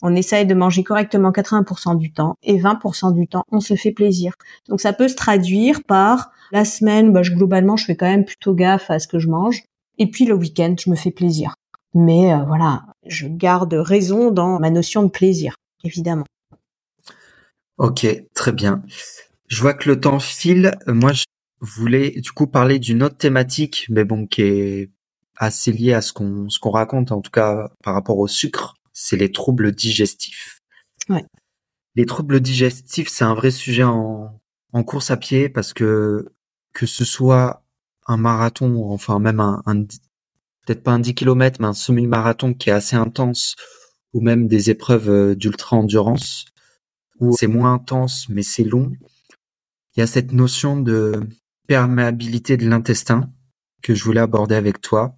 on 0.01 0.15
essaye 0.15 0.45
de 0.45 0.53
manger 0.53 0.83
correctement 0.83 1.31
80% 1.31 1.97
du 1.97 2.11
temps 2.11 2.35
et 2.43 2.57
20% 2.57 3.13
du 3.13 3.27
temps, 3.27 3.43
on 3.51 3.59
se 3.59 3.75
fait 3.75 3.91
plaisir. 3.91 4.33
Donc 4.69 4.81
ça 4.81 4.93
peut 4.93 5.07
se 5.07 5.15
traduire 5.15 5.83
par 5.83 6.31
la 6.51 6.65
semaine, 6.65 7.11
bah, 7.11 7.23
je, 7.23 7.31
globalement, 7.31 7.75
je 7.75 7.85
fais 7.85 7.95
quand 7.95 8.05
même 8.05 8.25
plutôt 8.25 8.53
gaffe 8.53 8.91
à 8.91 8.99
ce 8.99 9.07
que 9.07 9.19
je 9.19 9.29
mange. 9.29 9.63
Et 9.97 10.09
puis 10.09 10.25
le 10.25 10.35
week-end, 10.35 10.75
je 10.79 10.89
me 10.89 10.95
fais 10.95 11.11
plaisir. 11.11 11.55
Mais 11.93 12.33
euh, 12.33 12.43
voilà, 12.43 12.85
je 13.05 13.27
garde 13.27 13.73
raison 13.73 14.31
dans 14.31 14.59
ma 14.59 14.69
notion 14.69 15.03
de 15.03 15.09
plaisir, 15.09 15.55
évidemment. 15.83 16.25
Ok, 17.77 18.05
très 18.33 18.51
bien. 18.51 18.83
Je 19.47 19.61
vois 19.61 19.73
que 19.73 19.89
le 19.89 19.99
temps 19.99 20.19
file. 20.19 20.77
Moi, 20.87 21.13
je 21.13 21.25
voulais 21.61 22.11
du 22.11 22.31
coup 22.31 22.47
parler 22.47 22.79
d'une 22.79 23.03
autre 23.03 23.17
thématique, 23.17 23.85
mais 23.89 24.03
bon, 24.03 24.27
qui 24.27 24.41
est 24.41 24.91
assez 25.37 25.71
liée 25.71 25.93
à 25.93 26.01
ce 26.01 26.13
qu'on 26.13 26.49
ce 26.49 26.59
qu'on 26.59 26.71
raconte, 26.71 27.11
en 27.11 27.21
tout 27.21 27.31
cas 27.31 27.69
par 27.83 27.93
rapport 27.93 28.17
au 28.17 28.27
sucre. 28.27 28.75
C'est 28.93 29.17
les 29.17 29.31
troubles 29.31 29.73
digestifs. 29.73 30.59
Ouais. 31.09 31.25
Les 31.95 32.05
troubles 32.05 32.39
digestifs, 32.39 33.09
c'est 33.09 33.25
un 33.25 33.35
vrai 33.35 33.51
sujet 33.51 33.83
en, 33.83 34.39
en 34.73 34.83
course 34.83 35.11
à 35.11 35.17
pied 35.17 35.49
parce 35.49 35.73
que 35.73 36.33
que 36.73 36.85
ce 36.85 37.05
soit 37.05 37.64
un 38.05 38.17
marathon, 38.17 38.91
enfin 38.91 39.19
même 39.19 39.39
un, 39.39 39.61
un 39.65 39.83
peut-être 40.65 40.83
pas 40.83 40.91
un 40.91 40.99
10 40.99 41.15
km, 41.15 41.57
mais 41.61 41.67
un 41.67 41.73
semi-marathon 41.73 42.53
qui 42.53 42.69
est 42.69 42.73
assez 42.73 42.95
intense, 42.95 43.55
ou 44.13 44.21
même 44.21 44.47
des 44.47 44.69
épreuves 44.69 45.09
euh, 45.09 45.35
d'ultra-endurance, 45.35 46.45
où 47.19 47.35
c'est 47.37 47.47
moins 47.47 47.73
intense, 47.73 48.27
mais 48.29 48.43
c'est 48.43 48.63
long. 48.63 48.91
Il 49.95 49.99
y 49.99 50.03
a 50.03 50.07
cette 50.07 50.33
notion 50.33 50.79
de 50.79 51.27
perméabilité 51.67 52.57
de 52.57 52.67
l'intestin 52.67 53.29
que 53.81 53.95
je 53.95 54.03
voulais 54.03 54.21
aborder 54.21 54.55
avec 54.55 54.81
toi. 54.81 55.17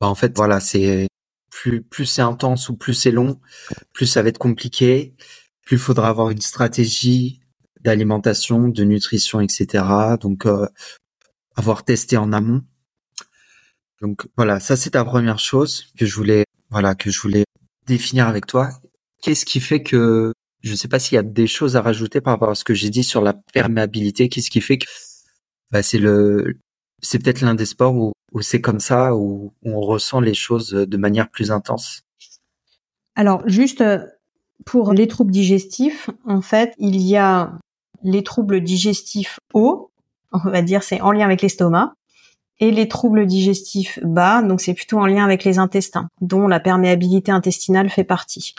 Bah, 0.00 0.08
en 0.08 0.14
fait, 0.14 0.36
voilà, 0.36 0.60
c'est 0.60 1.08
plus, 1.50 1.82
plus 1.82 2.06
c'est 2.06 2.22
intense 2.22 2.68
ou 2.68 2.76
plus 2.76 2.94
c'est 2.94 3.10
long, 3.10 3.40
plus 3.92 4.06
ça 4.06 4.22
va 4.22 4.28
être 4.28 4.38
compliqué, 4.38 5.14
plus 5.64 5.76
il 5.76 5.80
faudra 5.80 6.08
avoir 6.08 6.30
une 6.30 6.40
stratégie 6.40 7.40
d'alimentation, 7.80 8.68
de 8.68 8.84
nutrition, 8.84 9.40
etc. 9.40 9.84
Donc, 10.20 10.46
euh, 10.46 10.66
avoir 11.56 11.84
testé 11.84 12.16
en 12.16 12.32
amont. 12.32 12.62
Donc 14.00 14.26
voilà, 14.36 14.60
ça 14.60 14.76
c'est 14.76 14.90
ta 14.90 15.04
première 15.04 15.38
chose 15.38 15.86
que 15.96 16.06
je 16.06 16.16
voulais, 16.16 16.44
voilà, 16.70 16.94
que 16.94 17.10
je 17.10 17.20
voulais 17.20 17.44
définir 17.86 18.26
avec 18.26 18.46
toi. 18.46 18.70
Qu'est-ce 19.22 19.44
qui 19.44 19.60
fait 19.60 19.82
que, 19.82 20.32
je 20.62 20.72
ne 20.72 20.76
sais 20.76 20.88
pas 20.88 20.98
s'il 20.98 21.16
y 21.16 21.18
a 21.18 21.22
des 21.22 21.46
choses 21.46 21.76
à 21.76 21.82
rajouter 21.82 22.20
par 22.20 22.34
rapport 22.34 22.50
à 22.50 22.54
ce 22.54 22.64
que 22.64 22.74
j'ai 22.74 22.90
dit 22.90 23.04
sur 23.04 23.20
la 23.20 23.32
perméabilité. 23.32 24.28
Qu'est-ce 24.28 24.50
qui 24.50 24.60
fait 24.60 24.78
que, 24.78 24.86
bah, 25.70 25.82
c'est 25.82 25.98
le, 25.98 26.58
c'est 27.00 27.18
peut-être 27.20 27.40
l'un 27.40 27.54
des 27.54 27.66
sports 27.66 27.94
où, 27.94 28.12
où 28.32 28.42
c'est 28.42 28.60
comme 28.60 28.80
ça, 28.80 29.14
où, 29.14 29.52
où 29.62 29.70
on 29.70 29.80
ressent 29.80 30.20
les 30.20 30.34
choses 30.34 30.70
de 30.70 30.96
manière 30.96 31.30
plus 31.30 31.52
intense. 31.52 32.02
Alors 33.14 33.46
juste 33.46 33.82
euh, 33.82 34.04
pour 34.64 34.92
les 34.92 35.06
troubles 35.06 35.32
digestifs, 35.32 36.10
en 36.24 36.40
fait, 36.40 36.74
il 36.78 37.00
y 37.00 37.16
a 37.16 37.58
les 38.02 38.24
troubles 38.24 38.62
digestifs 38.62 39.38
hauts, 39.54 39.91
on 40.32 40.50
va 40.50 40.62
dire 40.62 40.82
c'est 40.82 41.00
en 41.00 41.12
lien 41.12 41.24
avec 41.24 41.42
l'estomac, 41.42 41.94
et 42.62 42.70
les 42.70 42.86
troubles 42.86 43.26
digestifs 43.26 43.98
bas, 44.04 44.40
donc 44.40 44.60
c'est 44.60 44.74
plutôt 44.74 44.98
en 44.98 45.06
lien 45.06 45.24
avec 45.24 45.42
les 45.42 45.58
intestins, 45.58 46.08
dont 46.20 46.46
la 46.46 46.60
perméabilité 46.60 47.32
intestinale 47.32 47.90
fait 47.90 48.04
partie. 48.04 48.54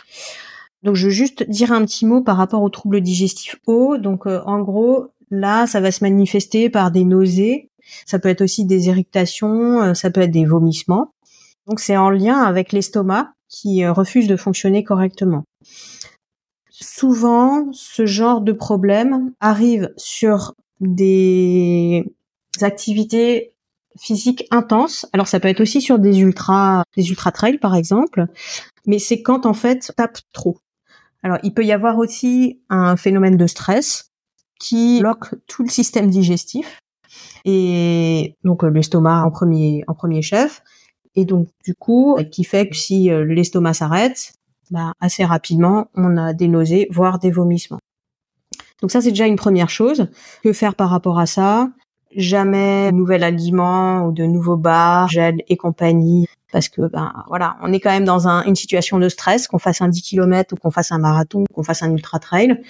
Donc 0.82 0.94
je 0.94 1.06
veux 1.06 1.12
juste 1.12 1.48
dire 1.48 1.72
un 1.72 1.82
petit 1.86 2.04
mot 2.04 2.20
par 2.20 2.36
rapport 2.36 2.62
aux 2.62 2.68
troubles 2.68 3.00
digestifs 3.00 3.56
hauts. 3.66 3.96
Donc 3.96 4.26
euh, 4.26 4.42
en 4.44 4.60
gros, 4.60 5.06
là, 5.30 5.66
ça 5.66 5.80
va 5.80 5.90
se 5.90 6.04
manifester 6.04 6.68
par 6.68 6.90
des 6.90 7.04
nausées, 7.04 7.70
ça 8.04 8.18
peut 8.18 8.28
être 8.28 8.42
aussi 8.42 8.66
des 8.66 8.88
irritations, 8.88 9.80
euh, 9.80 9.94
ça 9.94 10.10
peut 10.10 10.20
être 10.20 10.30
des 10.30 10.44
vomissements. 10.44 11.14
Donc 11.66 11.80
c'est 11.80 11.96
en 11.96 12.10
lien 12.10 12.42
avec 12.42 12.72
l'estomac 12.72 13.32
qui 13.48 13.84
euh, 13.84 13.92
refuse 13.94 14.26
de 14.26 14.36
fonctionner 14.36 14.84
correctement. 14.84 15.44
Souvent, 16.68 17.68
ce 17.72 18.04
genre 18.04 18.42
de 18.42 18.52
problème 18.52 19.32
arrive 19.40 19.90
sur 19.96 20.54
des 20.80 22.04
activités 22.60 23.54
physiques 23.98 24.46
intenses. 24.50 25.06
Alors 25.12 25.28
ça 25.28 25.40
peut 25.40 25.48
être 25.48 25.60
aussi 25.60 25.80
sur 25.80 25.98
des 25.98 26.20
ultra, 26.20 26.84
des 26.96 27.08
ultra 27.10 27.32
trails 27.32 27.58
par 27.58 27.74
exemple, 27.74 28.26
mais 28.86 28.98
c'est 28.98 29.22
quand 29.22 29.46
en 29.46 29.54
fait 29.54 29.92
tape 29.96 30.18
trop. 30.32 30.58
Alors 31.22 31.38
il 31.42 31.54
peut 31.54 31.64
y 31.64 31.72
avoir 31.72 31.98
aussi 31.98 32.60
un 32.68 32.96
phénomène 32.96 33.36
de 33.36 33.46
stress 33.46 34.10
qui 34.58 35.00
bloque 35.00 35.34
tout 35.46 35.62
le 35.62 35.68
système 35.68 36.10
digestif 36.10 36.78
et 37.44 38.36
donc 38.44 38.62
l'estomac 38.62 39.24
en 39.24 39.30
premier 39.30 39.84
en 39.86 39.94
premier 39.94 40.22
chef 40.22 40.62
et 41.14 41.24
donc 41.24 41.48
du 41.64 41.74
coup 41.74 42.16
qui 42.30 42.44
fait 42.44 42.68
que 42.68 42.76
si 42.76 43.10
euh, 43.10 43.24
l'estomac 43.24 43.74
s'arrête, 43.74 44.32
bah, 44.70 44.92
assez 45.00 45.24
rapidement 45.24 45.88
on 45.94 46.16
a 46.16 46.32
des 46.32 46.48
nausées 46.48 46.88
voire 46.90 47.18
des 47.18 47.30
vomissements. 47.30 47.80
Donc 48.80 48.90
ça, 48.90 49.00
c'est 49.00 49.10
déjà 49.10 49.26
une 49.26 49.36
première 49.36 49.70
chose. 49.70 50.08
Que 50.42 50.52
faire 50.52 50.74
par 50.74 50.90
rapport 50.90 51.18
à 51.18 51.26
ça? 51.26 51.68
Jamais 52.16 52.92
nouvel 52.92 53.24
aliment 53.24 54.06
ou 54.06 54.12
de 54.12 54.24
nouveaux 54.24 54.56
bars, 54.56 55.08
gel 55.08 55.42
et 55.48 55.56
compagnie. 55.56 56.26
Parce 56.52 56.68
que 56.68 56.82
ben 56.82 57.12
voilà, 57.26 57.56
on 57.62 57.72
est 57.72 57.80
quand 57.80 57.90
même 57.90 58.04
dans 58.04 58.28
une 58.28 58.54
situation 58.54 59.00
de 59.00 59.08
stress, 59.08 59.48
qu'on 59.48 59.58
fasse 59.58 59.80
un 59.80 59.88
10 59.88 60.02
km 60.02 60.54
ou 60.54 60.56
qu'on 60.56 60.70
fasse 60.70 60.92
un 60.92 60.98
marathon, 60.98 61.44
qu'on 61.52 61.64
fasse 61.64 61.82
un 61.82 61.90
ultra 61.90 62.20
trail. 62.20 62.60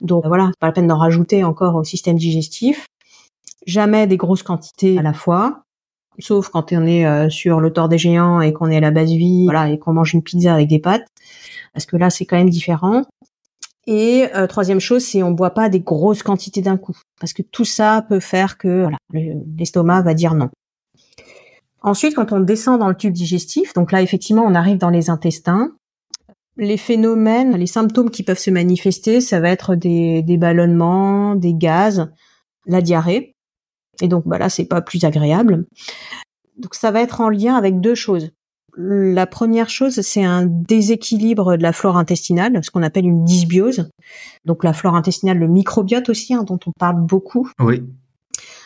Donc 0.00 0.26
voilà, 0.26 0.50
pas 0.60 0.68
la 0.68 0.72
peine 0.72 0.86
d'en 0.86 0.96
rajouter 0.96 1.44
encore 1.44 1.74
au 1.74 1.84
système 1.84 2.16
digestif. 2.16 2.86
Jamais 3.66 4.06
des 4.06 4.16
grosses 4.16 4.42
quantités 4.42 4.98
à 4.98 5.02
la 5.02 5.12
fois, 5.12 5.62
sauf 6.18 6.48
quand 6.48 6.72
on 6.72 6.86
est 6.86 7.06
euh, 7.06 7.28
sur 7.28 7.60
le 7.60 7.72
tort 7.72 7.88
des 7.88 7.98
géants 7.98 8.40
et 8.40 8.52
qu'on 8.52 8.70
est 8.70 8.76
à 8.76 8.80
la 8.80 8.90
base 8.90 9.10
vie, 9.10 9.44
voilà, 9.44 9.68
et 9.68 9.78
qu'on 9.78 9.92
mange 9.92 10.14
une 10.14 10.22
pizza 10.22 10.54
avec 10.54 10.68
des 10.68 10.78
pâtes, 10.78 11.04
parce 11.74 11.86
que 11.86 11.96
là 11.96 12.10
c'est 12.10 12.24
quand 12.24 12.36
même 12.36 12.50
différent. 12.50 13.04
Et 13.90 14.28
euh, 14.34 14.46
troisième 14.46 14.80
chose, 14.80 15.02
c'est 15.02 15.22
on 15.22 15.30
boit 15.30 15.54
pas 15.54 15.70
des 15.70 15.80
grosses 15.80 16.22
quantités 16.22 16.60
d'un 16.60 16.76
coup, 16.76 16.94
parce 17.18 17.32
que 17.32 17.40
tout 17.40 17.64
ça 17.64 18.04
peut 18.06 18.20
faire 18.20 18.58
que 18.58 18.86
l'estomac 19.14 20.02
va 20.02 20.12
dire 20.12 20.34
non. 20.34 20.50
Ensuite, 21.80 22.14
quand 22.14 22.32
on 22.32 22.40
descend 22.40 22.80
dans 22.80 22.88
le 22.88 22.94
tube 22.94 23.14
digestif, 23.14 23.72
donc 23.72 23.90
là 23.90 24.02
effectivement 24.02 24.44
on 24.44 24.54
arrive 24.54 24.76
dans 24.76 24.90
les 24.90 25.08
intestins, 25.08 25.72
les 26.58 26.76
phénomènes, 26.76 27.56
les 27.56 27.66
symptômes 27.66 28.10
qui 28.10 28.24
peuvent 28.24 28.38
se 28.38 28.50
manifester, 28.50 29.22
ça 29.22 29.40
va 29.40 29.48
être 29.48 29.74
des, 29.74 30.22
des 30.22 30.36
ballonnements, 30.36 31.34
des 31.34 31.54
gaz, 31.54 32.10
la 32.66 32.82
diarrhée. 32.82 33.36
Et 34.02 34.08
donc 34.08 34.28
bah 34.28 34.36
là 34.36 34.50
c'est 34.50 34.66
pas 34.66 34.82
plus 34.82 35.04
agréable. 35.04 35.64
Donc 36.58 36.74
ça 36.74 36.90
va 36.90 37.00
être 37.00 37.22
en 37.22 37.30
lien 37.30 37.54
avec 37.54 37.80
deux 37.80 37.94
choses. 37.94 38.32
La 38.80 39.26
première 39.26 39.68
chose, 39.68 40.00
c'est 40.02 40.22
un 40.22 40.46
déséquilibre 40.46 41.56
de 41.56 41.62
la 41.64 41.72
flore 41.72 41.96
intestinale, 41.96 42.62
ce 42.62 42.70
qu'on 42.70 42.84
appelle 42.84 43.06
une 43.06 43.24
dysbiose. 43.24 43.90
Donc 44.44 44.62
la 44.62 44.72
flore 44.72 44.94
intestinale, 44.94 45.38
le 45.38 45.48
microbiote 45.48 46.08
aussi, 46.08 46.32
hein, 46.32 46.44
dont 46.44 46.60
on 46.64 46.70
parle 46.70 47.04
beaucoup. 47.04 47.50
Oui. 47.58 47.82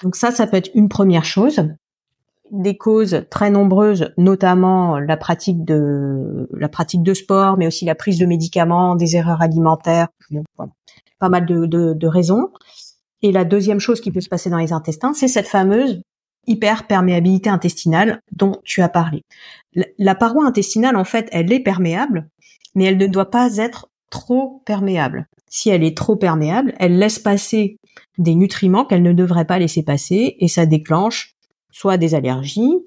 Donc 0.02 0.14
ça, 0.14 0.30
ça 0.30 0.46
peut 0.46 0.58
être 0.58 0.70
une 0.74 0.90
première 0.90 1.24
chose. 1.24 1.66
Des 2.50 2.76
causes 2.76 3.24
très 3.30 3.48
nombreuses, 3.48 4.12
notamment 4.18 4.98
la 4.98 5.16
pratique 5.16 5.64
de 5.64 6.46
la 6.52 6.68
pratique 6.68 7.02
de 7.02 7.14
sport, 7.14 7.56
mais 7.56 7.66
aussi 7.66 7.86
la 7.86 7.94
prise 7.94 8.18
de 8.18 8.26
médicaments, 8.26 8.96
des 8.96 9.16
erreurs 9.16 9.40
alimentaires, 9.40 10.08
pas 11.18 11.30
mal 11.30 11.46
de, 11.46 11.64
de 11.64 12.06
raisons. 12.06 12.50
Et 13.22 13.32
la 13.32 13.46
deuxième 13.46 13.80
chose 13.80 14.02
qui 14.02 14.12
peut 14.12 14.20
se 14.20 14.28
passer 14.28 14.50
dans 14.50 14.58
les 14.58 14.74
intestins, 14.74 15.14
c'est 15.14 15.28
cette 15.28 15.48
fameuse 15.48 16.02
hyperperméabilité 16.46 17.50
intestinale 17.50 18.20
dont 18.32 18.56
tu 18.64 18.82
as 18.82 18.88
parlé. 18.88 19.22
La 19.98 20.14
paroi 20.14 20.44
intestinale, 20.44 20.96
en 20.96 21.04
fait, 21.04 21.28
elle 21.32 21.52
est 21.52 21.60
perméable, 21.60 22.28
mais 22.74 22.84
elle 22.84 22.98
ne 22.98 23.06
doit 23.06 23.30
pas 23.30 23.56
être 23.56 23.88
trop 24.10 24.62
perméable. 24.66 25.26
Si 25.48 25.70
elle 25.70 25.84
est 25.84 25.96
trop 25.96 26.16
perméable, 26.16 26.74
elle 26.78 26.98
laisse 26.98 27.18
passer 27.18 27.76
des 28.18 28.34
nutriments 28.34 28.84
qu'elle 28.84 29.02
ne 29.02 29.12
devrait 29.12 29.46
pas 29.46 29.58
laisser 29.58 29.82
passer 29.82 30.36
et 30.38 30.48
ça 30.48 30.66
déclenche 30.66 31.34
soit 31.70 31.96
des 31.96 32.14
allergies, 32.14 32.78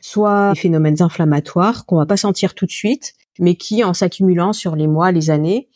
soit 0.00 0.52
des 0.52 0.60
phénomènes 0.60 1.02
inflammatoires 1.02 1.86
qu'on 1.86 1.96
va 1.96 2.06
pas 2.06 2.16
sentir 2.16 2.54
tout 2.54 2.66
de 2.66 2.72
suite, 2.72 3.14
mais 3.38 3.54
qui, 3.54 3.84
en 3.84 3.94
s'accumulant 3.94 4.52
sur 4.52 4.76
les 4.76 4.88
mois, 4.88 5.12
les 5.12 5.30
années, 5.30 5.68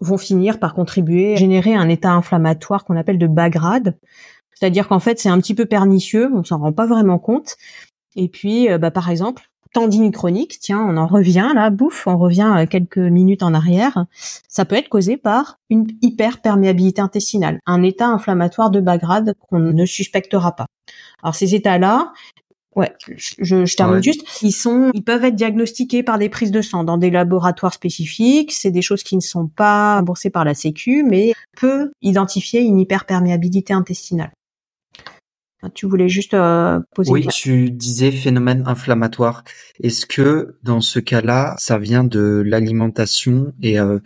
vont 0.00 0.18
finir 0.18 0.58
par 0.58 0.74
contribuer 0.74 1.34
à 1.34 1.36
générer 1.36 1.74
un 1.74 1.88
état 1.88 2.12
inflammatoire 2.12 2.84
qu'on 2.84 2.96
appelle 2.96 3.18
de 3.18 3.26
bas 3.26 3.48
grade, 3.50 3.96
c'est-à-dire 4.54 4.88
qu'en 4.88 5.00
fait, 5.00 5.18
c'est 5.18 5.28
un 5.28 5.38
petit 5.38 5.54
peu 5.54 5.66
pernicieux, 5.66 6.30
on 6.34 6.44
s'en 6.44 6.58
rend 6.58 6.72
pas 6.72 6.86
vraiment 6.86 7.18
compte. 7.18 7.56
Et 8.16 8.28
puis, 8.28 8.70
euh, 8.70 8.78
bah, 8.78 8.90
par 8.90 9.10
exemple, 9.10 9.50
tendinite 9.72 10.14
chronique, 10.14 10.58
tiens, 10.60 10.80
on 10.80 10.96
en 10.96 11.06
revient 11.06 11.50
là, 11.54 11.68
bouffe, 11.68 12.06
on 12.06 12.16
revient 12.16 12.52
euh, 12.56 12.66
quelques 12.66 12.98
minutes 12.98 13.42
en 13.42 13.52
arrière. 13.52 14.06
Ça 14.48 14.64
peut 14.64 14.76
être 14.76 14.88
causé 14.88 15.16
par 15.16 15.58
une 15.68 15.88
hyperperméabilité 16.00 17.02
intestinale, 17.02 17.58
un 17.66 17.82
état 17.82 18.06
inflammatoire 18.06 18.70
de 18.70 18.80
bas 18.80 18.98
grade 18.98 19.34
qu'on 19.40 19.58
ne 19.58 19.84
suspectera 19.84 20.54
pas. 20.54 20.66
Alors 21.22 21.34
ces 21.34 21.54
états-là, 21.54 22.12
Ouais, 22.76 22.92
je, 23.06 23.64
je 23.64 23.76
termine 23.76 24.02
juste. 24.02 24.42
Ils 24.42 24.50
sont, 24.50 24.90
ils 24.94 25.04
peuvent 25.04 25.24
être 25.24 25.36
diagnostiqués 25.36 26.02
par 26.02 26.18
des 26.18 26.28
prises 26.28 26.50
de 26.50 26.60
sang 26.60 26.82
dans 26.82 26.98
des 26.98 27.10
laboratoires 27.10 27.72
spécifiques. 27.72 28.52
C'est 28.52 28.72
des 28.72 28.82
choses 28.82 29.04
qui 29.04 29.14
ne 29.14 29.20
sont 29.20 29.46
pas 29.46 29.96
remboursées 29.96 30.30
par 30.30 30.44
la 30.44 30.54
Sécu, 30.54 31.04
mais 31.08 31.34
peut 31.56 31.92
identifier 32.02 32.62
une 32.62 32.80
hyperperméabilité 32.80 33.72
intestinale. 33.72 34.32
Tu 35.74 35.86
voulais 35.86 36.08
juste 36.08 36.34
euh, 36.34 36.80
poser. 36.94 37.12
Oui, 37.12 37.26
tu 37.28 37.70
disais 37.70 38.10
phénomène 38.10 38.64
inflammatoire. 38.66 39.44
Est-ce 39.82 40.06
que 40.06 40.56
dans 40.62 40.80
ce 40.80 40.98
cas-là, 40.98 41.54
ça 41.58 41.78
vient 41.78 42.04
de 42.04 42.42
l'alimentation 42.44 43.52
et 43.62 43.78
euh, 43.78 43.98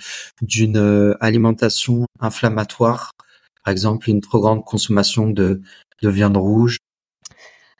d'une 0.43 0.77
euh, 0.77 1.17
alimentation 1.21 2.07
inflammatoire, 2.21 3.13
par 3.65 3.73
exemple 3.73 4.09
une 4.11 4.21
trop 4.21 4.41
grande 4.41 4.65
consommation 4.65 5.29
de, 5.29 5.61
de 6.03 6.09
viande 6.09 6.37
rouge? 6.37 6.79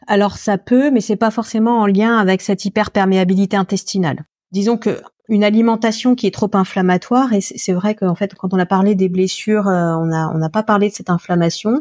Alors 0.07 0.39
ça 0.39 0.57
peut, 0.59 0.91
mais 0.91 1.01
c'est 1.01 1.17
pas 1.17 1.31
forcément 1.31 1.81
en 1.81 1.87
lien 1.87 2.17
avec 2.17 2.41
cette 2.41 2.65
hyperperméabilité 2.65 3.57
intestinale. 3.57 4.25
Disons 4.53 4.79
que 4.79 5.03
une 5.29 5.45
alimentation 5.45 6.15
qui 6.15 6.27
est 6.27 6.35
trop 6.35 6.51
inflammatoire. 6.55 7.33
Et 7.33 7.41
c'est 7.41 7.73
vrai 7.73 7.95
qu'en 7.95 8.15
fait 8.15 8.35
quand 8.35 8.55
on 8.55 8.59
a 8.59 8.67
parlé 8.67 8.95
des 8.95 9.09
blessures 9.09 9.69
euh, 9.69 9.95
on 9.97 10.07
n'a 10.07 10.51
pas 10.51 10.63
parlé 10.63 10.89
de 10.89 10.95
cette 10.95 11.11
inflammation. 11.11 11.73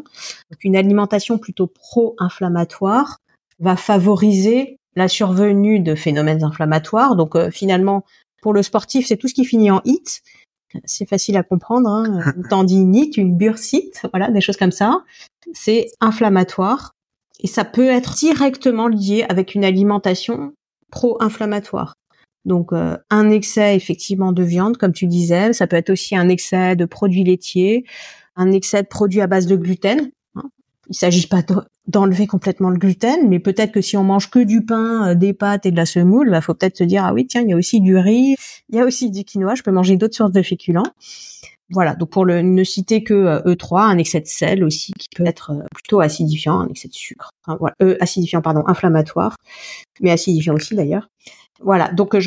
Donc 0.50 0.64
une 0.64 0.76
alimentation 0.76 1.38
plutôt 1.38 1.66
pro-inflammatoire 1.66 3.18
va 3.58 3.76
favoriser 3.76 4.78
la 4.96 5.08
survenue 5.08 5.80
de 5.80 5.94
phénomènes 5.94 6.44
inflammatoires. 6.44 7.16
Donc 7.16 7.36
euh, 7.36 7.50
finalement 7.50 8.04
pour 8.42 8.52
le 8.52 8.62
sportif 8.62 9.06
c'est 9.06 9.16
tout 9.16 9.28
ce 9.28 9.34
qui 9.34 9.44
finit 9.44 9.70
en 9.70 9.80
hit 9.84 10.22
c'est 10.84 11.08
facile 11.08 11.38
à 11.38 11.42
comprendre 11.42 11.88
hein. 11.88 12.32
une 12.36 12.46
tendinite 12.46 13.16
une 13.16 13.34
bursite 13.34 14.02
voilà 14.12 14.30
des 14.30 14.40
choses 14.40 14.58
comme 14.58 14.72
ça. 14.72 15.02
C'est 15.54 15.86
inflammatoire. 16.00 16.92
Et 17.40 17.46
ça 17.46 17.64
peut 17.64 17.88
être 17.88 18.14
directement 18.14 18.88
lié 18.88 19.24
avec 19.28 19.54
une 19.54 19.64
alimentation 19.64 20.52
pro-inflammatoire 20.90 21.94
donc 22.48 22.72
euh, 22.72 22.96
un 23.10 23.30
excès 23.30 23.76
effectivement 23.76 24.32
de 24.32 24.42
viande, 24.42 24.76
comme 24.78 24.92
tu 24.92 25.06
disais, 25.06 25.52
ça 25.52 25.68
peut 25.68 25.76
être 25.76 25.90
aussi 25.90 26.16
un 26.16 26.28
excès 26.28 26.74
de 26.74 26.86
produits 26.86 27.22
laitiers, 27.22 27.84
un 28.34 28.50
excès 28.50 28.82
de 28.82 28.88
produits 28.88 29.20
à 29.20 29.28
base 29.28 29.46
de 29.46 29.54
gluten. 29.54 30.10
Hein. 30.34 30.44
Il 30.88 30.96
s'agit 30.96 31.26
pas 31.28 31.42
d'enlever 31.86 32.26
complètement 32.26 32.70
le 32.70 32.78
gluten, 32.78 33.28
mais 33.28 33.38
peut-être 33.38 33.70
que 33.70 33.82
si 33.82 33.96
on 33.96 34.02
mange 34.02 34.30
que 34.30 34.40
du 34.40 34.64
pain, 34.64 35.10
euh, 35.10 35.14
des 35.14 35.34
pâtes 35.34 35.66
et 35.66 35.70
de 35.70 35.76
la 35.76 35.86
semoule, 35.86 36.30
bah 36.30 36.40
faut 36.40 36.54
peut-être 36.54 36.78
se 36.78 36.84
dire 36.84 37.04
ah 37.04 37.12
oui 37.12 37.26
tiens 37.26 37.42
il 37.42 37.50
y 37.50 37.52
a 37.52 37.56
aussi 37.56 37.80
du 37.80 37.96
riz, 37.96 38.34
il 38.70 38.76
y 38.76 38.80
a 38.80 38.84
aussi 38.84 39.10
du 39.10 39.24
quinoa, 39.24 39.54
je 39.54 39.62
peux 39.62 39.70
manger 39.70 39.96
d'autres 39.96 40.16
sources 40.16 40.32
de 40.32 40.42
féculents. 40.42 40.90
Voilà, 41.70 41.94
donc 41.94 42.08
pour 42.08 42.24
ne 42.24 42.64
citer 42.64 43.04
que 43.04 43.42
E3, 43.44 43.44
euh, 43.46 43.54
e 43.54 43.92
un 43.92 43.98
excès 43.98 44.22
de 44.22 44.26
sel 44.26 44.64
aussi 44.64 44.94
qui 44.98 45.06
peut 45.14 45.26
être 45.26 45.52
plutôt 45.74 46.00
acidifiant, 46.00 46.60
un 46.60 46.68
excès 46.68 46.88
de 46.88 46.94
sucre, 46.94 47.28
voilà, 47.46 47.76
acidifiant 48.00 48.40
pardon, 48.40 48.62
inflammatoire, 48.66 49.36
mais 50.00 50.10
acidifiant 50.10 50.54
aussi 50.54 50.74
d'ailleurs. 50.74 51.10
Voilà. 51.60 51.88
Donc 51.92 52.14
euh, 52.14 52.20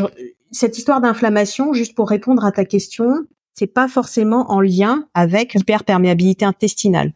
cette 0.52 0.78
histoire 0.78 1.02
d'inflammation, 1.02 1.74
juste 1.74 1.96
pour 1.96 2.10
répondre 2.10 2.46
à 2.46 2.52
ta 2.52 2.66
question, 2.66 3.26
c'est 3.54 3.68
pas 3.68 3.88
forcément 3.88 4.52
en 4.52 4.62
lien 4.62 5.06
avec 5.14 5.54
l'hyperperméabilité 5.54 6.46
intestinale. 6.46 7.14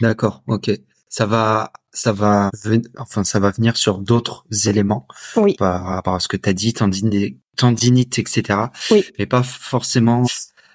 D'accord. 0.00 0.42
Ok. 0.46 0.70
Ça 1.08 1.26
va, 1.26 1.72
ça 1.92 2.12
va, 2.12 2.50
enfin, 2.98 3.24
ça 3.24 3.40
va 3.40 3.50
venir 3.50 3.76
sur 3.76 3.98
d'autres 3.98 4.44
éléments. 4.66 5.06
Oui. 5.36 5.54
Par 5.56 5.84
rapport 5.84 6.14
à 6.14 6.20
ce 6.20 6.28
que 6.28 6.36
tu 6.36 6.48
as 6.48 6.52
dit, 6.52 6.74
tendinite, 6.74 7.38
tendinite, 7.56 8.18
etc. 8.18 8.58
Oui. 8.90 9.04
Mais 9.18 9.26
pas 9.26 9.42
forcément 9.42 10.24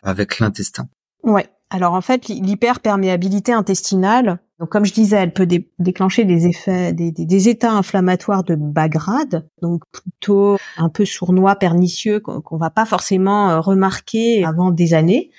avec 0.04 0.40
l'intestin. 0.40 0.88
Ouais. 1.24 1.48
Alors 1.70 1.94
en 1.94 2.02
fait, 2.02 2.28
l'hyperperméabilité 2.28 3.54
intestinale, 3.54 4.40
donc 4.62 4.70
comme 4.70 4.86
je 4.86 4.94
disais, 4.94 5.16
elle 5.16 5.34
peut 5.34 5.48
déclencher 5.80 6.24
des 6.24 6.46
effets, 6.46 6.94
des, 6.94 7.50
états 7.50 7.72
inflammatoires 7.72 8.44
de 8.44 8.54
bas 8.54 8.90
grade, 8.90 9.50
donc 9.60 9.82
plutôt 9.92 10.58
un 10.78 10.90
peu 10.90 11.04
sournois, 11.04 11.56
pernicieux, 11.56 12.20
qu'on 12.20 12.58
va 12.58 12.70
pas 12.70 12.86
forcément 12.86 13.50
euh, 13.50 13.60
remarquer 13.60 14.46
avant 14.46 14.70
des 14.70 14.94
années. 14.94 15.32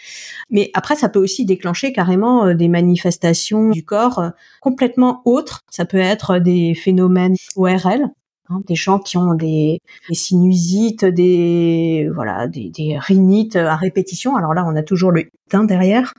Mais 0.50 0.72
après, 0.74 0.96
ça 0.96 1.08
peut 1.08 1.20
aussi 1.20 1.44
déclencher 1.44 1.92
carrément 1.92 2.46
euh, 2.46 2.54
des 2.54 2.66
manifestations 2.66 3.70
du 3.70 3.84
corps 3.84 4.18
euh, 4.18 4.30
complètement 4.60 5.22
autres. 5.24 5.60
Ça 5.70 5.84
peut 5.84 5.98
être 5.98 6.40
des 6.40 6.74
phénomènes 6.74 7.36
ORL, 7.54 8.08
Hein, 8.52 8.62
des 8.66 8.74
gens 8.74 8.98
qui 8.98 9.16
ont 9.16 9.34
des, 9.34 9.80
sinusites, 10.10 11.04
des 11.04 12.08
voilà, 12.14 12.46
des, 12.46 12.98
rhinites 12.98 13.56
à 13.56 13.76
répétition. 13.76 14.36
Alors 14.36 14.54
là, 14.54 14.64
on 14.66 14.76
a 14.76 14.82
toujours 14.82 15.10
le 15.10 15.30
teint 15.48 15.64
derrière, 15.64 16.14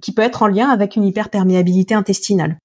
qui 0.00 0.12
peut 0.12 0.22
être 0.22 0.42
en 0.42 0.46
lien 0.46 0.68
avec 0.68 0.96
une 0.96 1.04
hyperperméabilité 1.04 1.94
intestinale. 1.94 2.58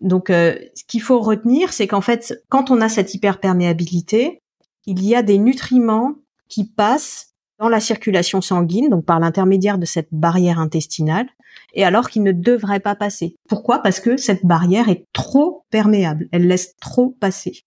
Donc, 0.00 0.28
euh, 0.28 0.56
ce 0.74 0.84
qu'il 0.86 1.00
faut 1.00 1.20
retenir, 1.20 1.72
c'est 1.72 1.86
qu'en 1.86 2.02
fait, 2.02 2.34
quand 2.48 2.70
on 2.70 2.80
a 2.80 2.88
cette 2.88 3.14
hyperperméabilité, 3.14 4.40
il 4.86 5.02
y 5.04 5.14
a 5.14 5.22
des 5.22 5.38
nutriments 5.38 6.14
qui 6.48 6.64
passent 6.64 7.32
dans 7.58 7.68
la 7.70 7.80
circulation 7.80 8.42
sanguine, 8.42 8.90
donc 8.90 9.06
par 9.06 9.18
l'intermédiaire 9.18 9.78
de 9.78 9.86
cette 9.86 10.08
barrière 10.12 10.60
intestinale, 10.60 11.26
et 11.72 11.84
alors 11.84 12.10
qu'ils 12.10 12.22
ne 12.22 12.32
devraient 12.32 12.80
pas 12.80 12.94
passer. 12.94 13.34
Pourquoi? 13.48 13.78
Parce 13.78 14.00
que 14.00 14.18
cette 14.18 14.44
barrière 14.44 14.90
est 14.90 15.06
trop 15.14 15.64
perméable, 15.70 16.28
elle 16.32 16.46
laisse 16.46 16.76
trop 16.76 17.16
passer 17.18 17.62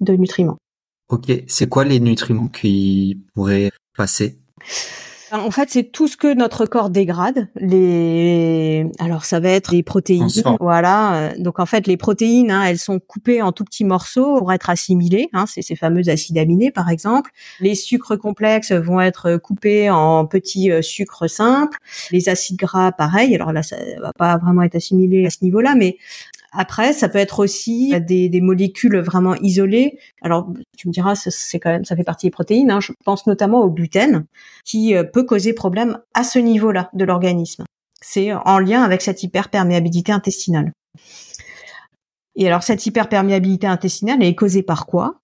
de 0.00 0.14
nutriments. 0.14 0.58
Ok, 1.08 1.30
c'est 1.46 1.68
quoi 1.68 1.84
les 1.84 2.00
nutriments 2.00 2.48
qui 2.48 3.18
pourraient 3.34 3.70
passer? 3.96 4.38
En 5.34 5.50
fait, 5.50 5.70
c'est 5.70 5.84
tout 5.84 6.08
ce 6.08 6.18
que 6.18 6.34
notre 6.34 6.66
corps 6.66 6.90
dégrade. 6.90 7.48
Les, 7.56 8.84
alors 8.98 9.24
ça 9.24 9.40
va 9.40 9.48
être 9.48 9.72
les 9.72 9.82
protéines. 9.82 10.28
Voilà. 10.60 11.32
Donc 11.38 11.58
en 11.58 11.64
fait, 11.64 11.86
les 11.86 11.96
protéines, 11.96 12.50
hein, 12.50 12.64
elles 12.64 12.78
sont 12.78 12.98
coupées 12.98 13.40
en 13.40 13.50
tout 13.50 13.64
petits 13.64 13.84
morceaux 13.84 14.36
pour 14.36 14.52
être 14.52 14.68
assimilées. 14.68 15.30
Hein, 15.32 15.46
c'est 15.46 15.62
ces 15.62 15.74
fameux 15.74 16.06
acides 16.10 16.36
aminés, 16.36 16.70
par 16.70 16.90
exemple. 16.90 17.30
Les 17.60 17.74
sucres 17.74 18.18
complexes 18.18 18.72
vont 18.72 19.00
être 19.00 19.38
coupés 19.38 19.88
en 19.88 20.26
petits 20.26 20.70
euh, 20.70 20.82
sucres 20.82 21.30
simples. 21.30 21.78
Les 22.10 22.28
acides 22.28 22.58
gras, 22.58 22.92
pareil. 22.92 23.34
Alors 23.34 23.52
là, 23.52 23.62
ça 23.62 23.76
va 24.02 24.12
pas 24.12 24.36
vraiment 24.36 24.60
être 24.60 24.76
assimilé 24.76 25.24
à 25.24 25.30
ce 25.30 25.38
niveau-là, 25.40 25.74
mais 25.74 25.96
après, 26.52 26.92
ça 26.92 27.08
peut 27.08 27.18
être 27.18 27.38
aussi 27.38 27.94
des, 28.00 28.28
des, 28.28 28.40
molécules 28.42 28.98
vraiment 28.98 29.34
isolées. 29.36 29.98
Alors, 30.20 30.52
tu 30.76 30.86
me 30.86 30.92
diras, 30.92 31.14
c'est 31.14 31.58
quand 31.58 31.70
même, 31.70 31.86
ça 31.86 31.96
fait 31.96 32.04
partie 32.04 32.26
des 32.26 32.30
protéines. 32.30 32.70
Hein. 32.70 32.80
Je 32.80 32.92
pense 33.04 33.26
notamment 33.26 33.62
au 33.62 33.70
gluten, 33.70 34.26
qui 34.64 34.94
euh, 34.94 35.02
peut 35.02 35.24
causer 35.24 35.54
problème 35.54 35.98
à 36.12 36.24
ce 36.24 36.38
niveau-là 36.38 36.90
de 36.92 37.04
l'organisme. 37.06 37.64
C'est 38.02 38.34
en 38.34 38.58
lien 38.58 38.82
avec 38.82 39.00
cette 39.00 39.22
hyperperméabilité 39.22 40.12
intestinale. 40.12 40.72
Et 42.36 42.46
alors, 42.46 42.62
cette 42.62 42.84
hyperperméabilité 42.84 43.66
intestinale 43.66 44.22
est 44.22 44.34
causée 44.34 44.62
par 44.62 44.84
quoi? 44.84 45.20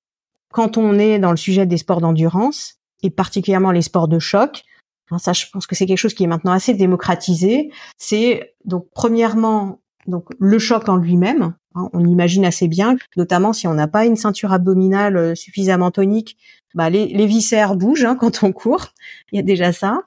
Quand 0.52 0.78
on 0.78 0.98
est 0.98 1.18
dans 1.18 1.30
le 1.30 1.36
sujet 1.36 1.66
des 1.66 1.76
sports 1.76 2.00
d'endurance, 2.00 2.76
et 3.02 3.10
particulièrement 3.10 3.70
les 3.70 3.82
sports 3.82 4.08
de 4.08 4.18
choc, 4.18 4.64
hein, 5.10 5.18
ça, 5.18 5.34
je 5.34 5.44
pense 5.52 5.66
que 5.66 5.74
c'est 5.74 5.84
quelque 5.84 5.98
chose 5.98 6.14
qui 6.14 6.24
est 6.24 6.28
maintenant 6.28 6.52
assez 6.52 6.72
démocratisé. 6.72 7.70
C'est 7.98 8.54
donc 8.64 8.86
premièrement 8.94 9.80
donc 10.08 10.24
le 10.38 10.58
choc 10.58 10.88
en 10.88 10.96
lui-même, 10.96 11.54
hein, 11.74 11.90
on 11.92 12.04
imagine 12.04 12.44
assez 12.44 12.66
bien, 12.66 12.96
notamment 13.16 13.52
si 13.52 13.68
on 13.68 13.74
n'a 13.74 13.86
pas 13.86 14.06
une 14.06 14.16
ceinture 14.16 14.52
abdominale 14.52 15.16
euh, 15.16 15.34
suffisamment 15.34 15.90
tonique, 15.90 16.36
bah 16.74 16.90
les, 16.90 17.26
viscères 17.26 17.76
bougent 17.76 18.04
hein, 18.04 18.16
quand 18.20 18.42
on 18.42 18.52
court. 18.52 18.88
Il 19.32 19.36
y 19.36 19.38
a 19.38 19.42
déjà 19.42 19.72
ça. 19.72 20.00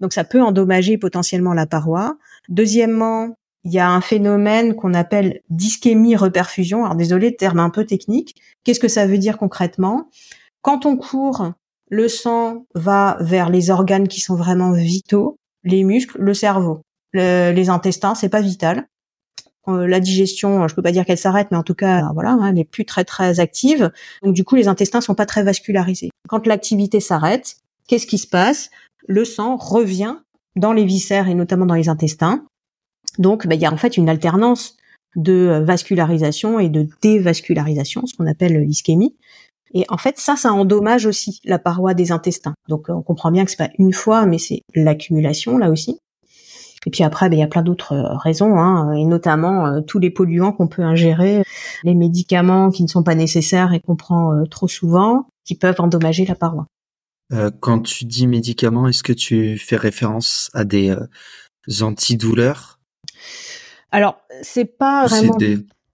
Donc 0.00 0.12
ça 0.12 0.22
peut 0.22 0.40
endommager 0.40 0.98
potentiellement 0.98 1.54
la 1.54 1.66
paroi. 1.66 2.18
Deuxièmement, 2.48 3.36
il 3.64 3.72
y 3.72 3.78
a 3.78 3.90
un 3.90 4.00
phénomène 4.00 4.74
qu'on 4.74 4.94
appelle 4.94 5.40
d'ischémie 5.50 6.14
reperfusion. 6.14 6.84
Alors 6.84 6.96
désolé, 6.96 7.34
terme 7.34 7.58
un 7.58 7.70
peu 7.70 7.84
technique. 7.84 8.36
Qu'est-ce 8.64 8.80
que 8.80 8.88
ça 8.88 9.06
veut 9.06 9.18
dire 9.18 9.38
concrètement? 9.38 10.08
Quand 10.62 10.86
on 10.86 10.96
court, 10.96 11.52
le 11.90 12.08
sang 12.08 12.66
va 12.74 13.16
vers 13.20 13.48
les 13.48 13.70
organes 13.70 14.08
qui 14.08 14.20
sont 14.20 14.36
vraiment 14.36 14.72
vitaux, 14.72 15.36
les 15.64 15.84
muscles, 15.84 16.20
le 16.20 16.34
cerveau. 16.34 16.82
les 17.14 17.68
intestins, 17.70 18.14
c'est 18.14 18.28
pas 18.28 18.42
vital. 18.42 18.86
Euh, 19.68 19.86
la 19.86 20.00
digestion, 20.00 20.66
je 20.66 20.74
peux 20.74 20.82
pas 20.82 20.92
dire 20.92 21.04
qu'elle 21.04 21.18
s'arrête, 21.18 21.48
mais 21.50 21.56
en 21.56 21.62
tout 21.62 21.74
cas, 21.74 22.10
voilà, 22.14 22.32
hein, 22.32 22.48
elle 22.48 22.54
n'est 22.54 22.64
plus 22.64 22.84
très 22.84 23.04
très 23.04 23.40
active. 23.40 23.90
Donc 24.22 24.34
du 24.34 24.44
coup, 24.44 24.56
les 24.56 24.68
intestins 24.68 25.00
sont 25.00 25.14
pas 25.14 25.26
très 25.26 25.42
vascularisés. 25.42 26.10
Quand 26.28 26.46
l'activité 26.46 27.00
s'arrête, 27.00 27.56
qu'est-ce 27.86 28.06
qui 28.06 28.18
se 28.18 28.26
passe? 28.26 28.70
Le 29.06 29.24
sang 29.24 29.56
revient 29.56 30.16
dans 30.56 30.72
les 30.72 30.84
viscères 30.84 31.28
et 31.28 31.34
notamment 31.34 31.66
dans 31.66 31.74
les 31.74 31.88
intestins. 31.88 32.44
Donc, 33.18 33.46
bah, 33.46 33.54
il 33.54 33.60
y 33.60 33.66
a 33.66 33.72
en 33.72 33.76
fait 33.76 33.96
une 33.96 34.08
alternance 34.08 34.76
de 35.16 35.62
vascularisation 35.64 36.58
et 36.58 36.68
de 36.68 36.86
dévascularisation, 37.02 38.06
ce 38.06 38.14
qu'on 38.16 38.26
appelle 38.26 38.60
l'ischémie. 38.62 39.16
Et 39.74 39.84
en 39.88 39.98
fait, 39.98 40.18
ça, 40.18 40.36
ça 40.36 40.52
endommage 40.52 41.06
aussi 41.06 41.40
la 41.44 41.58
paroi 41.58 41.94
des 41.94 42.12
intestins. 42.12 42.54
Donc, 42.68 42.86
on 42.88 43.02
comprend 43.02 43.30
bien 43.30 43.44
que 43.44 43.50
c'est 43.50 43.56
pas 43.56 43.70
une 43.78 43.92
fois, 43.92 44.26
mais 44.26 44.38
c'est 44.38 44.62
l'accumulation 44.74 45.58
là 45.58 45.70
aussi. 45.70 45.98
Et 46.86 46.90
puis 46.90 47.02
après, 47.04 47.28
ben, 47.28 47.36
il 47.36 47.40
y 47.40 47.44
a 47.44 47.48
plein 47.48 47.62
d'autres 47.62 47.92
euh, 47.92 48.16
raisons, 48.16 48.58
hein, 48.58 48.92
et 48.92 49.04
notamment 49.04 49.66
euh, 49.66 49.80
tous 49.80 49.98
les 49.98 50.10
polluants 50.10 50.52
qu'on 50.52 50.68
peut 50.68 50.82
ingérer, 50.82 51.42
les 51.84 51.94
médicaments 51.94 52.70
qui 52.70 52.82
ne 52.82 52.88
sont 52.88 53.02
pas 53.02 53.14
nécessaires 53.14 53.72
et 53.72 53.80
qu'on 53.80 53.96
prend 53.96 54.32
euh, 54.32 54.44
trop 54.44 54.68
souvent, 54.68 55.26
qui 55.44 55.54
peuvent 55.54 55.80
endommager 55.80 56.24
la 56.24 56.34
paroi. 56.34 56.66
quand 57.60 57.80
tu 57.80 58.04
dis 58.04 58.26
médicaments, 58.26 58.88
est-ce 58.88 59.02
que 59.02 59.12
tu 59.12 59.58
fais 59.58 59.76
référence 59.76 60.50
à 60.54 60.64
des 60.64 60.94
antidouleurs? 61.80 62.78
Alors, 63.90 64.18
c'est 64.42 64.64
pas 64.64 65.06
vraiment 65.06 65.36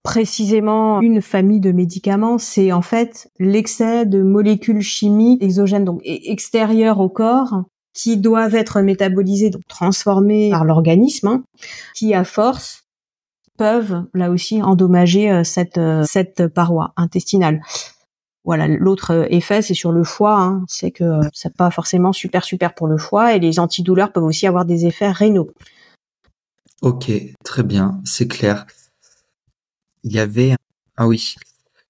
précisément 0.03 1.01
une 1.01 1.21
famille 1.21 1.59
de 1.59 1.71
médicaments, 1.71 2.37
c'est 2.37 2.71
en 2.71 2.83
fait 2.83 3.31
l'excès 3.39 4.05
de 4.05 4.21
molécules 4.21 4.81
chimiques 4.81 5.41
exogènes, 5.41 5.83
donc 5.83 5.99
extérieures 6.03 6.99
au 6.99 7.09
corps, 7.09 7.63
qui 7.95 8.17
doivent 8.17 8.53
être 8.53 8.81
métabolisés, 8.81 9.49
donc 9.49 9.65
transformés 9.67 10.51
par 10.51 10.65
l'organisme, 10.65 11.27
hein, 11.27 11.43
qui 11.95 12.13
à 12.13 12.23
force 12.23 12.83
peuvent 13.57 14.03
là 14.13 14.29
aussi 14.29 14.61
endommager 14.61 15.31
euh, 15.31 15.43
cette 15.43 15.77
euh, 15.77 16.03
cette 16.03 16.47
paroi 16.47 16.93
intestinale. 16.97 17.61
Voilà, 18.43 18.67
l'autre 18.67 19.11
euh, 19.11 19.25
effet 19.29 19.61
c'est 19.61 19.73
sur 19.73 19.93
le 19.93 20.03
foie, 20.03 20.37
hein, 20.37 20.65
c'est 20.67 20.91
que 20.91 21.21
c'est 21.33 21.55
pas 21.55 21.71
forcément 21.71 22.11
super 22.11 22.43
super 22.43 22.75
pour 22.75 22.87
le 22.87 22.97
foie 22.97 23.33
et 23.33 23.39
les 23.39 23.59
antidouleurs 23.59 24.11
peuvent 24.11 24.25
aussi 24.25 24.45
avoir 24.45 24.65
des 24.65 24.85
effets 24.85 25.09
rénaux. 25.09 25.49
Ok, 26.81 27.09
très 27.45 27.63
bien, 27.63 28.01
c'est 28.03 28.27
clair. 28.27 28.67
Il 30.03 30.11
y 30.11 30.19
avait 30.19 30.53
ah 30.97 31.07
oui. 31.07 31.35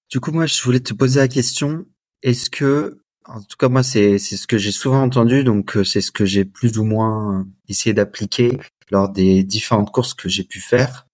Du 0.08 0.20
coup 0.20 0.30
moi 0.30 0.46
je 0.46 0.62
voulais 0.62 0.80
te 0.80 0.94
poser 0.94 1.18
la 1.18 1.28
question 1.28 1.84
est-ce 2.22 2.48
que 2.48 3.00
En 3.28 3.40
tout 3.42 3.56
cas, 3.58 3.68
moi, 3.68 3.82
c'est 3.82 4.18
c'est 4.18 4.36
ce 4.36 4.46
que 4.46 4.58
j'ai 4.58 4.72
souvent 4.72 5.02
entendu, 5.02 5.42
donc 5.44 5.76
c'est 5.84 6.00
ce 6.00 6.12
que 6.12 6.24
j'ai 6.24 6.44
plus 6.44 6.78
ou 6.78 6.84
moins 6.84 7.46
essayé 7.68 7.92
d'appliquer 7.92 8.58
lors 8.90 9.08
des 9.08 9.42
différentes 9.42 9.90
courses 9.90 10.14
que 10.14 10.28
j'ai 10.28 10.44
pu 10.44 10.60
faire. 10.60 11.06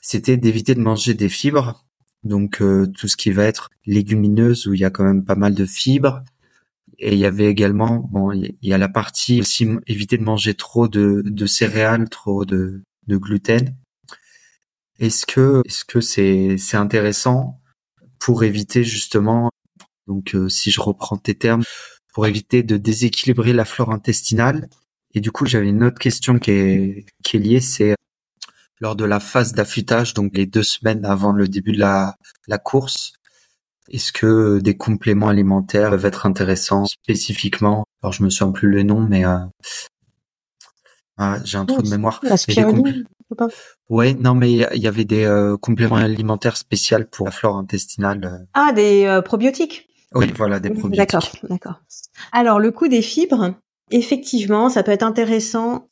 C'était 0.00 0.36
d'éviter 0.36 0.74
de 0.74 0.80
manger 0.80 1.14
des 1.14 1.28
fibres, 1.28 1.84
donc 2.24 2.58
tout 2.58 3.08
ce 3.08 3.16
qui 3.16 3.30
va 3.32 3.44
être 3.44 3.68
légumineuse 3.86 4.66
où 4.66 4.74
il 4.74 4.80
y 4.80 4.84
a 4.84 4.90
quand 4.90 5.04
même 5.04 5.24
pas 5.24 5.34
mal 5.34 5.54
de 5.54 5.66
fibres, 5.66 6.22
et 6.98 7.12
il 7.12 7.18
y 7.18 7.26
avait 7.26 7.46
également, 7.46 7.98
bon, 8.10 8.32
il 8.32 8.56
y 8.62 8.72
a 8.72 8.78
la 8.78 8.88
partie 8.88 9.40
aussi 9.40 9.68
éviter 9.86 10.18
de 10.18 10.24
manger 10.24 10.54
trop 10.54 10.88
de, 10.88 11.22
de 11.24 11.46
céréales, 11.46 12.08
trop 12.08 12.44
de, 12.44 12.82
de 13.08 13.16
gluten. 13.16 13.76
Est-ce 14.98 15.26
que, 15.26 15.62
est-ce 15.66 15.84
que 15.84 16.00
c'est, 16.00 16.56
c'est 16.58 16.76
intéressant 16.76 17.60
pour 18.18 18.44
éviter 18.44 18.84
justement, 18.84 19.50
donc 20.06 20.34
euh, 20.34 20.48
si 20.48 20.70
je 20.70 20.80
reprends 20.80 21.16
tes 21.16 21.34
termes, 21.34 21.62
pour 22.14 22.26
éviter 22.26 22.62
de 22.62 22.76
déséquilibrer 22.76 23.52
la 23.52 23.64
flore 23.64 23.90
intestinale. 23.90 24.68
Et 25.14 25.20
du 25.20 25.30
coup, 25.30 25.46
j'avais 25.46 25.68
une 25.68 25.84
autre 25.84 25.98
question 25.98 26.38
qui 26.38 26.50
est, 26.50 27.06
qui 27.22 27.36
est 27.36 27.40
liée, 27.40 27.60
c'est 27.60 27.94
lors 28.80 28.96
de 28.96 29.04
la 29.04 29.20
phase 29.20 29.52
d'affûtage, 29.52 30.14
donc 30.14 30.36
les 30.36 30.46
deux 30.46 30.62
semaines 30.62 31.04
avant 31.04 31.32
le 31.32 31.46
début 31.46 31.72
de 31.72 31.78
la, 31.78 32.16
la 32.48 32.58
course, 32.58 33.12
est-ce 33.88 34.12
que 34.12 34.58
des 34.60 34.76
compléments 34.76 35.28
alimentaires 35.28 35.90
peuvent 35.90 36.06
être 36.06 36.26
intéressants 36.26 36.86
spécifiquement? 36.86 37.84
Alors 38.02 38.12
je 38.12 38.22
me 38.22 38.30
souviens 38.30 38.52
plus 38.52 38.68
le 38.68 38.82
nom, 38.82 39.00
mais 39.00 39.24
euh... 39.24 39.38
ah, 41.18 41.38
j'ai 41.44 41.58
un 41.58 41.66
trou 41.66 41.82
de 41.82 41.90
mémoire. 41.90 42.20
La 42.22 42.36
spiruline, 42.36 43.04
Ouais, 43.88 44.14
non, 44.14 44.34
mais 44.34 44.52
il 44.52 44.82
y, 44.82 44.86
avait 44.86 45.04
des 45.04 45.24
euh, 45.24 45.56
compléments 45.56 45.96
alimentaires 45.96 46.56
spéciaux 46.56 46.98
pour 47.10 47.26
la 47.26 47.32
flore 47.32 47.56
intestinale. 47.56 48.24
Euh. 48.24 48.44
Ah, 48.54 48.72
des 48.72 49.04
euh, 49.04 49.22
probiotiques. 49.22 49.88
Oui, 50.14 50.32
voilà, 50.36 50.60
des 50.60 50.70
probiotiques. 50.70 50.98
D'accord, 50.98 51.28
d'accord. 51.48 51.80
Alors 52.32 52.58
le 52.58 52.70
coût 52.70 52.88
des 52.88 53.02
fibres, 53.02 53.54
effectivement, 53.90 54.68
ça 54.68 54.82
peut 54.82 54.92
être 54.92 55.02
intéressant 55.02 55.86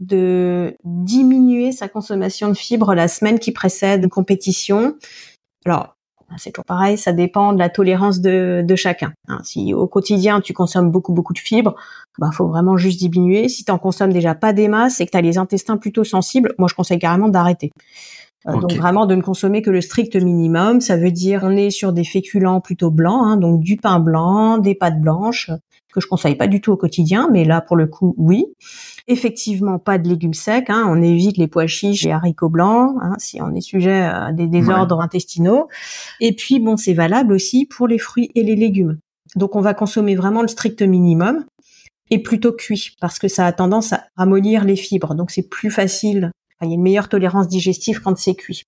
de 0.00 0.76
diminuer 0.84 1.72
sa 1.72 1.88
consommation 1.88 2.48
de 2.48 2.54
fibres 2.54 2.94
la 2.94 3.08
semaine 3.08 3.38
qui 3.38 3.52
précède 3.52 4.04
une 4.04 4.10
compétition. 4.10 4.96
Alors, 5.64 5.96
c'est 6.36 6.52
toujours 6.52 6.66
pareil, 6.66 6.98
ça 6.98 7.12
dépend 7.12 7.52
de 7.52 7.58
la 7.58 7.68
tolérance 7.68 8.20
de, 8.20 8.62
de 8.64 8.76
chacun. 8.76 9.12
Hein. 9.28 9.40
Si 9.44 9.72
au 9.72 9.86
quotidien 9.86 10.40
tu 10.40 10.52
consommes 10.52 10.90
beaucoup 10.90 11.12
beaucoup 11.12 11.32
de 11.32 11.38
fibres, 11.38 11.74
bah 12.18 12.30
faut 12.32 12.48
vraiment 12.48 12.76
juste 12.76 12.98
diminuer. 12.98 13.48
Si 13.48 13.64
tu 13.64 13.72
en 13.72 13.78
consommes 13.78 14.12
déjà 14.12 14.34
pas 14.34 14.52
des 14.52 14.68
masses 14.68 15.00
et 15.00 15.06
que 15.06 15.10
tu 15.10 15.16
as 15.16 15.22
les 15.22 15.38
intestins 15.38 15.78
plutôt 15.78 16.04
sensibles, 16.04 16.54
moi 16.58 16.68
je 16.68 16.74
conseille 16.74 16.98
carrément 16.98 17.28
d'arrêter. 17.28 17.70
Euh, 18.46 18.60
donc 18.60 18.72
vraiment 18.74 19.06
de 19.06 19.14
ne 19.14 19.22
consommer 19.22 19.62
que 19.62 19.70
le 19.70 19.80
strict 19.80 20.14
minimum. 20.16 20.80
Ça 20.80 20.96
veut 20.96 21.10
dire 21.10 21.40
on 21.42 21.56
est 21.56 21.70
sur 21.70 21.92
des 21.92 22.04
féculents 22.04 22.60
plutôt 22.60 22.90
blancs, 22.90 23.22
hein, 23.24 23.36
donc 23.36 23.60
du 23.60 23.76
pain 23.76 23.98
blanc, 23.98 24.58
des 24.58 24.74
pâtes 24.74 25.00
blanches, 25.00 25.50
que 25.92 26.00
je 26.00 26.06
conseille 26.06 26.36
pas 26.36 26.46
du 26.46 26.60
tout 26.60 26.70
au 26.70 26.76
quotidien, 26.76 27.28
mais 27.32 27.44
là 27.44 27.60
pour 27.60 27.76
le 27.76 27.86
coup 27.86 28.14
oui. 28.16 28.46
Effectivement 29.08 29.78
pas 29.78 29.98
de 29.98 30.08
légumes 30.08 30.34
secs, 30.34 30.70
hein, 30.70 30.84
on 30.88 31.02
évite 31.02 31.36
les 31.36 31.48
pois 31.48 31.66
chiches, 31.66 32.04
les 32.04 32.12
haricots 32.12 32.50
blancs, 32.50 32.96
hein, 33.02 33.14
si 33.18 33.42
on 33.42 33.54
est 33.54 33.60
sujet 33.60 34.02
à 34.02 34.32
des 34.32 34.46
désordres 34.46 35.00
intestinaux. 35.00 35.68
Et 36.20 36.34
puis 36.34 36.60
bon 36.60 36.76
c'est 36.76 36.94
valable 36.94 37.32
aussi 37.32 37.66
pour 37.66 37.88
les 37.88 37.98
fruits 37.98 38.30
et 38.34 38.44
les 38.44 38.56
légumes. 38.56 38.98
Donc 39.34 39.56
on 39.56 39.60
va 39.60 39.74
consommer 39.74 40.14
vraiment 40.14 40.42
le 40.42 40.48
strict 40.48 40.82
minimum 40.82 41.44
et 42.10 42.22
plutôt 42.22 42.52
cuit 42.52 42.96
parce 43.00 43.18
que 43.18 43.28
ça 43.28 43.46
a 43.46 43.52
tendance 43.52 43.92
à 43.92 44.04
ramollir 44.16 44.64
les 44.64 44.76
fibres, 44.76 45.14
donc 45.14 45.32
c'est 45.32 45.48
plus 45.48 45.70
facile 45.70 46.30
il 46.62 46.68
y 46.68 46.72
a 46.72 46.74
une 46.74 46.82
meilleure 46.82 47.08
tolérance 47.08 47.48
digestive 47.48 48.00
quand 48.00 48.16
c'est 48.18 48.34
cuit. 48.34 48.64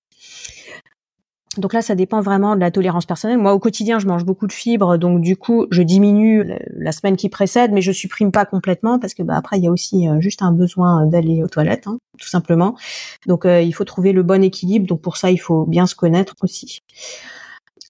Donc 1.57 1.73
là, 1.73 1.81
ça 1.81 1.95
dépend 1.95 2.21
vraiment 2.21 2.55
de 2.55 2.61
la 2.61 2.71
tolérance 2.71 3.05
personnelle. 3.05 3.37
Moi, 3.37 3.53
au 3.53 3.59
quotidien, 3.59 3.99
je 3.99 4.07
mange 4.07 4.23
beaucoup 4.23 4.47
de 4.47 4.53
fibres, 4.53 4.97
donc 4.97 5.19
du 5.19 5.35
coup, 5.35 5.67
je 5.69 5.81
diminue 5.81 6.45
la 6.77 6.93
semaine 6.93 7.17
qui 7.17 7.27
précède, 7.27 7.73
mais 7.73 7.81
je 7.81 7.91
supprime 7.91 8.31
pas 8.31 8.45
complètement 8.45 8.99
parce 8.99 9.13
que 9.13 9.21
bah, 9.21 9.35
après, 9.35 9.57
il 9.57 9.65
y 9.65 9.67
a 9.67 9.71
aussi 9.71 10.07
euh, 10.07 10.21
juste 10.21 10.43
un 10.43 10.53
besoin 10.53 11.05
d'aller 11.07 11.43
aux 11.43 11.49
toilettes, 11.49 11.87
hein, 11.87 11.97
tout 12.17 12.29
simplement. 12.29 12.77
Donc, 13.27 13.45
euh, 13.45 13.61
il 13.61 13.73
faut 13.73 13.83
trouver 13.83 14.13
le 14.13 14.23
bon 14.23 14.41
équilibre. 14.41 14.87
Donc 14.87 15.01
pour 15.01 15.17
ça, 15.17 15.29
il 15.29 15.39
faut 15.39 15.65
bien 15.65 15.87
se 15.87 15.95
connaître 15.95 16.35
aussi. 16.41 16.79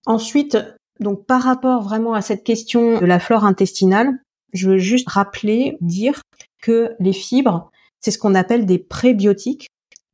Ensuite, 0.08 0.58
donc 0.99 1.28
par 1.28 1.43
rapport 1.43 1.84
vraiment 1.84 2.14
à 2.14 2.24
cette 2.24 2.43
question 2.43 2.99
de 2.99 3.06
la 3.06 3.20
flore 3.20 3.45
intestinale, 3.45 4.18
je 4.54 4.70
veux 4.70 4.78
juste 4.78 5.10
rappeler, 5.10 5.78
dire 5.82 6.22
que 6.64 6.95
les 6.99 7.14
fibres, 7.14 7.70
c'est 7.99 8.12
ce 8.12 8.18
qu'on 8.18 8.36
appelle 8.36 8.66
des 8.66 8.80
prébiotiques. 8.80 9.68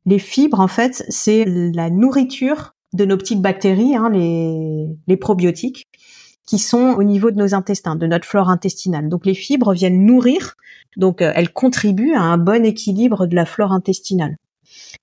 Les 0.08 0.18
fibres, 0.18 0.60
en 0.60 0.68
fait, 0.68 1.04
c'est 1.10 1.44
la 1.44 1.90
nourriture 1.90 2.74
de 2.94 3.04
nos 3.04 3.18
petites 3.18 3.42
bactéries, 3.42 3.94
hein, 3.94 4.08
les, 4.08 4.86
les 5.06 5.16
probiotiques, 5.18 5.86
qui 6.46 6.58
sont 6.58 6.94
au 6.96 7.02
niveau 7.02 7.30
de 7.30 7.36
nos 7.36 7.54
intestins, 7.54 7.94
de 7.94 8.06
notre 8.06 8.26
flore 8.26 8.48
intestinale. 8.48 9.10
Donc 9.10 9.26
les 9.26 9.34
fibres 9.34 9.74
viennent 9.74 10.06
nourrir, 10.06 10.54
donc 10.96 11.20
euh, 11.20 11.30
elles 11.34 11.52
contribuent 11.52 12.14
à 12.14 12.22
un 12.22 12.38
bon 12.38 12.64
équilibre 12.64 13.26
de 13.26 13.36
la 13.36 13.44
flore 13.44 13.72
intestinale. 13.72 14.36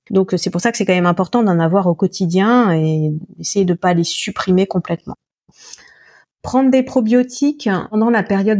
Donc 0.09 0.33
c'est 0.37 0.49
pour 0.49 0.59
ça 0.59 0.71
que 0.71 0.77
c'est 0.77 0.85
quand 0.85 0.93
même 0.93 1.05
important 1.05 1.43
d'en 1.43 1.59
avoir 1.59 1.85
au 1.85 1.93
quotidien 1.93 2.73
et 2.73 3.11
essayer 3.39 3.63
de 3.63 3.75
pas 3.75 3.93
les 3.93 4.03
supprimer 4.03 4.65
complètement. 4.65 5.13
Prendre 6.41 6.71
des 6.71 6.81
probiotiques 6.81 7.69
pendant 7.91 8.09
la 8.09 8.23
période 8.23 8.59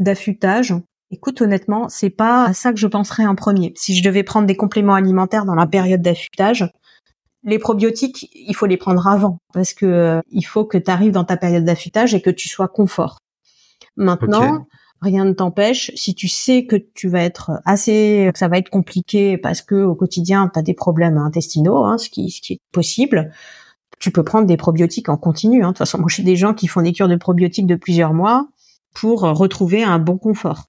d'affûtage, 0.00 0.74
Écoute, 1.14 1.42
honnêtement, 1.42 1.88
c'est 1.88 2.10
pas 2.10 2.46
à 2.46 2.54
ça 2.54 2.72
que 2.72 2.78
je 2.80 2.88
penserais 2.88 3.24
en 3.24 3.36
premier. 3.36 3.72
Si 3.76 3.96
je 3.96 4.02
devais 4.02 4.24
prendre 4.24 4.48
des 4.48 4.56
compléments 4.56 4.96
alimentaires 4.96 5.44
dans 5.44 5.54
la 5.54 5.68
période 5.68 6.02
d'affûtage, 6.02 6.68
les 7.44 7.60
probiotiques, 7.60 8.28
il 8.34 8.52
faut 8.56 8.66
les 8.66 8.76
prendre 8.76 9.06
avant 9.06 9.38
parce 9.52 9.74
que 9.74 9.86
euh, 9.86 10.20
il 10.32 10.42
faut 10.42 10.64
que 10.64 10.76
tu 10.76 10.90
arrives 10.90 11.12
dans 11.12 11.22
ta 11.22 11.36
période 11.36 11.64
d'affûtage 11.64 12.14
et 12.14 12.20
que 12.20 12.30
tu 12.30 12.48
sois 12.48 12.66
confort. 12.66 13.18
Maintenant, 13.96 14.66
rien 15.02 15.24
ne 15.24 15.34
t'empêche 15.34 15.92
si 15.94 16.16
tu 16.16 16.26
sais 16.26 16.66
que 16.66 16.74
tu 16.74 17.06
vas 17.06 17.22
être 17.22 17.52
assez 17.64 18.28
que 18.32 18.38
ça 18.40 18.48
va 18.48 18.58
être 18.58 18.70
compliqué 18.70 19.38
parce 19.38 19.62
que 19.62 19.76
au 19.76 19.94
quotidien, 19.94 20.50
tu 20.52 20.58
as 20.58 20.62
des 20.62 20.74
problèmes 20.74 21.16
intestinaux, 21.16 21.84
hein, 21.84 21.96
ce 21.96 22.08
qui 22.08 22.28
ce 22.32 22.40
qui 22.40 22.54
est 22.54 22.60
possible. 22.72 23.30
Tu 24.00 24.10
peux 24.10 24.24
prendre 24.24 24.48
des 24.48 24.56
probiotiques 24.56 25.10
en 25.10 25.16
continu. 25.16 25.62
Hein. 25.62 25.68
De 25.68 25.72
toute 25.74 25.78
façon, 25.78 25.98
moi, 25.98 26.08
j'ai 26.10 26.24
des 26.24 26.34
gens 26.34 26.54
qui 26.54 26.66
font 26.66 26.82
des 26.82 26.92
cures 26.92 27.06
de 27.06 27.14
probiotiques 27.14 27.68
de 27.68 27.76
plusieurs 27.76 28.14
mois 28.14 28.48
pour 28.92 29.20
retrouver 29.20 29.84
un 29.84 30.00
bon 30.00 30.18
confort. 30.18 30.64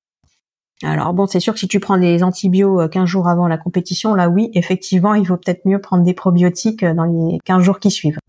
Alors 0.83 1.13
bon, 1.13 1.25
c'est 1.25 1.39
sûr 1.39 1.53
que 1.53 1.59
si 1.59 1.67
tu 1.67 1.79
prends 1.79 1.97
des 1.97 2.21
antibiotiques 2.21 2.91
15 2.91 3.07
jours 3.07 3.27
avant 3.29 3.47
la 3.47 3.57
compétition, 3.57 4.13
là 4.13 4.27
oui, 4.27 4.49
effectivement, 4.53 5.13
il 5.13 5.25
vaut 5.25 5.37
peut-être 5.37 5.65
mieux 5.65 5.79
prendre 5.79 6.03
des 6.03 6.13
probiotiques 6.13 6.83
euh, 6.83 6.93
dans 6.93 7.05
les 7.05 7.39
15 7.45 7.63
jours 7.63 7.79
qui 7.79 7.91
suivent. 7.91 8.19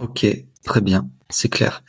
Ok, 0.00 0.26
très 0.64 0.80
bien, 0.80 1.08
c'est 1.30 1.48
clair. 1.48 1.84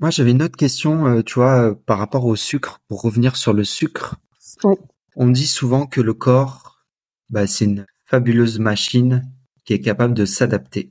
Moi, 0.00 0.10
j'avais 0.10 0.32
une 0.32 0.42
autre 0.42 0.56
question, 0.56 1.06
euh, 1.06 1.22
tu 1.22 1.34
vois, 1.34 1.70
euh, 1.70 1.74
par 1.74 1.98
rapport 1.98 2.26
au 2.26 2.36
sucre, 2.36 2.80
pour 2.88 3.02
revenir 3.02 3.36
sur 3.36 3.52
le 3.52 3.64
sucre. 3.64 4.16
On 5.16 5.28
dit 5.28 5.46
souvent 5.46 5.86
que 5.86 6.00
le 6.00 6.12
corps, 6.12 6.84
bah, 7.30 7.46
c'est 7.46 7.64
une 7.64 7.86
fabuleuse 8.04 8.58
machine 8.58 9.24
qui 9.64 9.72
est 9.72 9.80
capable 9.80 10.12
de 10.12 10.24
s'adapter. 10.24 10.90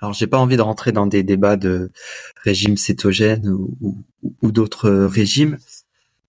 Alors, 0.00 0.14
j'ai 0.14 0.26
pas 0.26 0.38
envie 0.38 0.56
de 0.56 0.62
rentrer 0.62 0.92
dans 0.92 1.06
des 1.06 1.24
débats 1.24 1.56
de 1.56 1.90
régime 2.44 2.76
cétogène 2.76 3.48
ou 3.50 4.52
d'autres 4.52 4.90
régimes, 4.90 5.58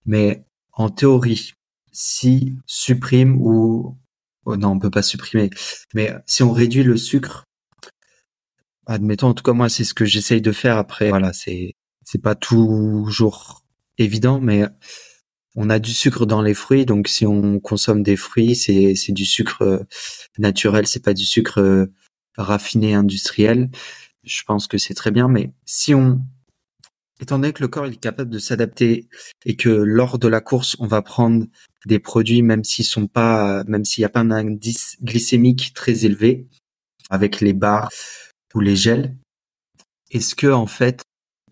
mais 0.09 0.43
en 0.73 0.89
théorie, 0.89 1.53
si 1.91 2.57
supprime 2.65 3.37
ou 3.39 3.95
oh 4.45 4.57
non, 4.57 4.69
on 4.69 4.79
peut 4.79 4.89
pas 4.89 5.03
supprimer, 5.03 5.51
mais 5.93 6.11
si 6.25 6.41
on 6.41 6.51
réduit 6.51 6.81
le 6.81 6.97
sucre, 6.97 7.45
admettons, 8.87 9.27
en 9.27 9.33
tout 9.35 9.43
cas 9.43 9.53
moi 9.53 9.69
c'est 9.69 9.83
ce 9.83 9.93
que 9.93 10.05
j'essaye 10.05 10.41
de 10.41 10.51
faire. 10.51 10.77
Après, 10.77 11.09
voilà, 11.09 11.31
c'est 11.31 11.75
c'est 12.05 12.21
pas 12.21 12.33
toujours 12.33 13.63
évident, 13.99 14.39
mais 14.41 14.63
on 15.55 15.69
a 15.69 15.77
du 15.77 15.91
sucre 15.93 16.25
dans 16.25 16.41
les 16.41 16.55
fruits, 16.55 16.87
donc 16.87 17.07
si 17.07 17.27
on 17.27 17.59
consomme 17.59 18.01
des 18.01 18.17
fruits, 18.17 18.55
c'est 18.55 18.95
c'est 18.95 19.13
du 19.13 19.25
sucre 19.25 19.61
euh, 19.61 19.79
naturel, 20.39 20.87
c'est 20.87 21.03
pas 21.03 21.13
du 21.13 21.25
sucre 21.25 21.59
euh, 21.59 21.85
raffiné 22.35 22.95
industriel. 22.95 23.69
Je 24.23 24.41
pense 24.43 24.67
que 24.67 24.79
c'est 24.79 24.95
très 24.95 25.11
bien, 25.11 25.27
mais 25.27 25.53
si 25.65 25.93
on 25.93 26.21
étant 27.19 27.39
donné 27.39 27.53
que 27.53 27.61
le 27.61 27.67
corps 27.67 27.85
est 27.85 27.95
capable 27.95 28.29
de 28.29 28.39
s'adapter 28.39 29.09
et 29.45 29.55
que 29.55 29.69
lors 29.69 30.19
de 30.19 30.27
la 30.27 30.41
course, 30.41 30.75
on 30.79 30.87
va 30.87 31.01
prendre 31.01 31.45
des 31.85 31.99
produits 31.99 32.41
même 32.41 32.63
s'ils 32.63 32.85
sont 32.85 33.07
pas, 33.07 33.63
même 33.65 33.85
s'il 33.85 34.01
n'y 34.01 34.05
a 34.05 34.09
pas 34.09 34.21
un 34.21 34.31
indice 34.31 34.97
glycémique 35.01 35.73
très 35.73 36.05
élevé, 36.05 36.47
avec 37.09 37.41
les 37.41 37.53
barres 37.53 37.89
ou 38.53 38.59
les 38.61 38.75
gels, 38.75 39.15
est-ce 40.11 40.35
que 40.35 40.47
en 40.47 40.67
fait, 40.67 41.03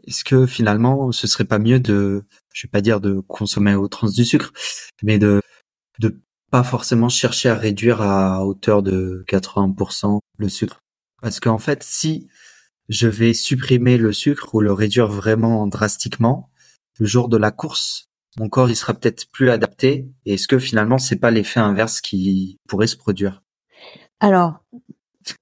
est-ce 0.05 0.23
que 0.23 0.45
finalement, 0.45 1.11
ce 1.11 1.27
serait 1.27 1.45
pas 1.45 1.59
mieux 1.59 1.79
de, 1.79 2.23
je 2.53 2.67
vais 2.67 2.71
pas 2.71 2.81
dire 2.81 3.01
de 3.01 3.19
consommer 3.27 3.75
au 3.75 3.87
trans 3.87 4.09
du 4.09 4.25
sucre, 4.25 4.53
mais 5.03 5.19
de 5.19 5.41
de 5.99 6.21
pas 6.51 6.63
forcément 6.63 7.09
chercher 7.09 7.49
à 7.49 7.55
réduire 7.55 8.01
à 8.01 8.45
hauteur 8.45 8.83
de 8.83 9.25
80% 9.27 10.19
le 10.37 10.49
sucre, 10.49 10.79
parce 11.21 11.39
qu'en 11.39 11.57
fait, 11.57 11.83
si 11.83 12.27
je 12.89 13.07
vais 13.07 13.33
supprimer 13.33 13.97
le 13.97 14.13
sucre 14.13 14.55
ou 14.55 14.61
le 14.61 14.73
réduire 14.73 15.07
vraiment 15.07 15.67
drastiquement. 15.67 16.49
Le 16.99 17.05
jour 17.05 17.29
de 17.29 17.37
la 17.37 17.51
course, 17.51 18.09
mon 18.39 18.49
corps 18.49 18.69
il 18.69 18.75
sera 18.75 18.93
peut-être 18.93 19.29
plus 19.31 19.49
adapté. 19.49 20.07
Et 20.25 20.35
est-ce 20.35 20.47
que 20.47 20.59
finalement 20.59 20.97
c'est 20.97 21.17
pas 21.17 21.31
l'effet 21.31 21.59
inverse 21.59 22.01
qui 22.01 22.59
pourrait 22.67 22.87
se 22.87 22.97
produire? 22.97 23.43
Alors, 24.19 24.59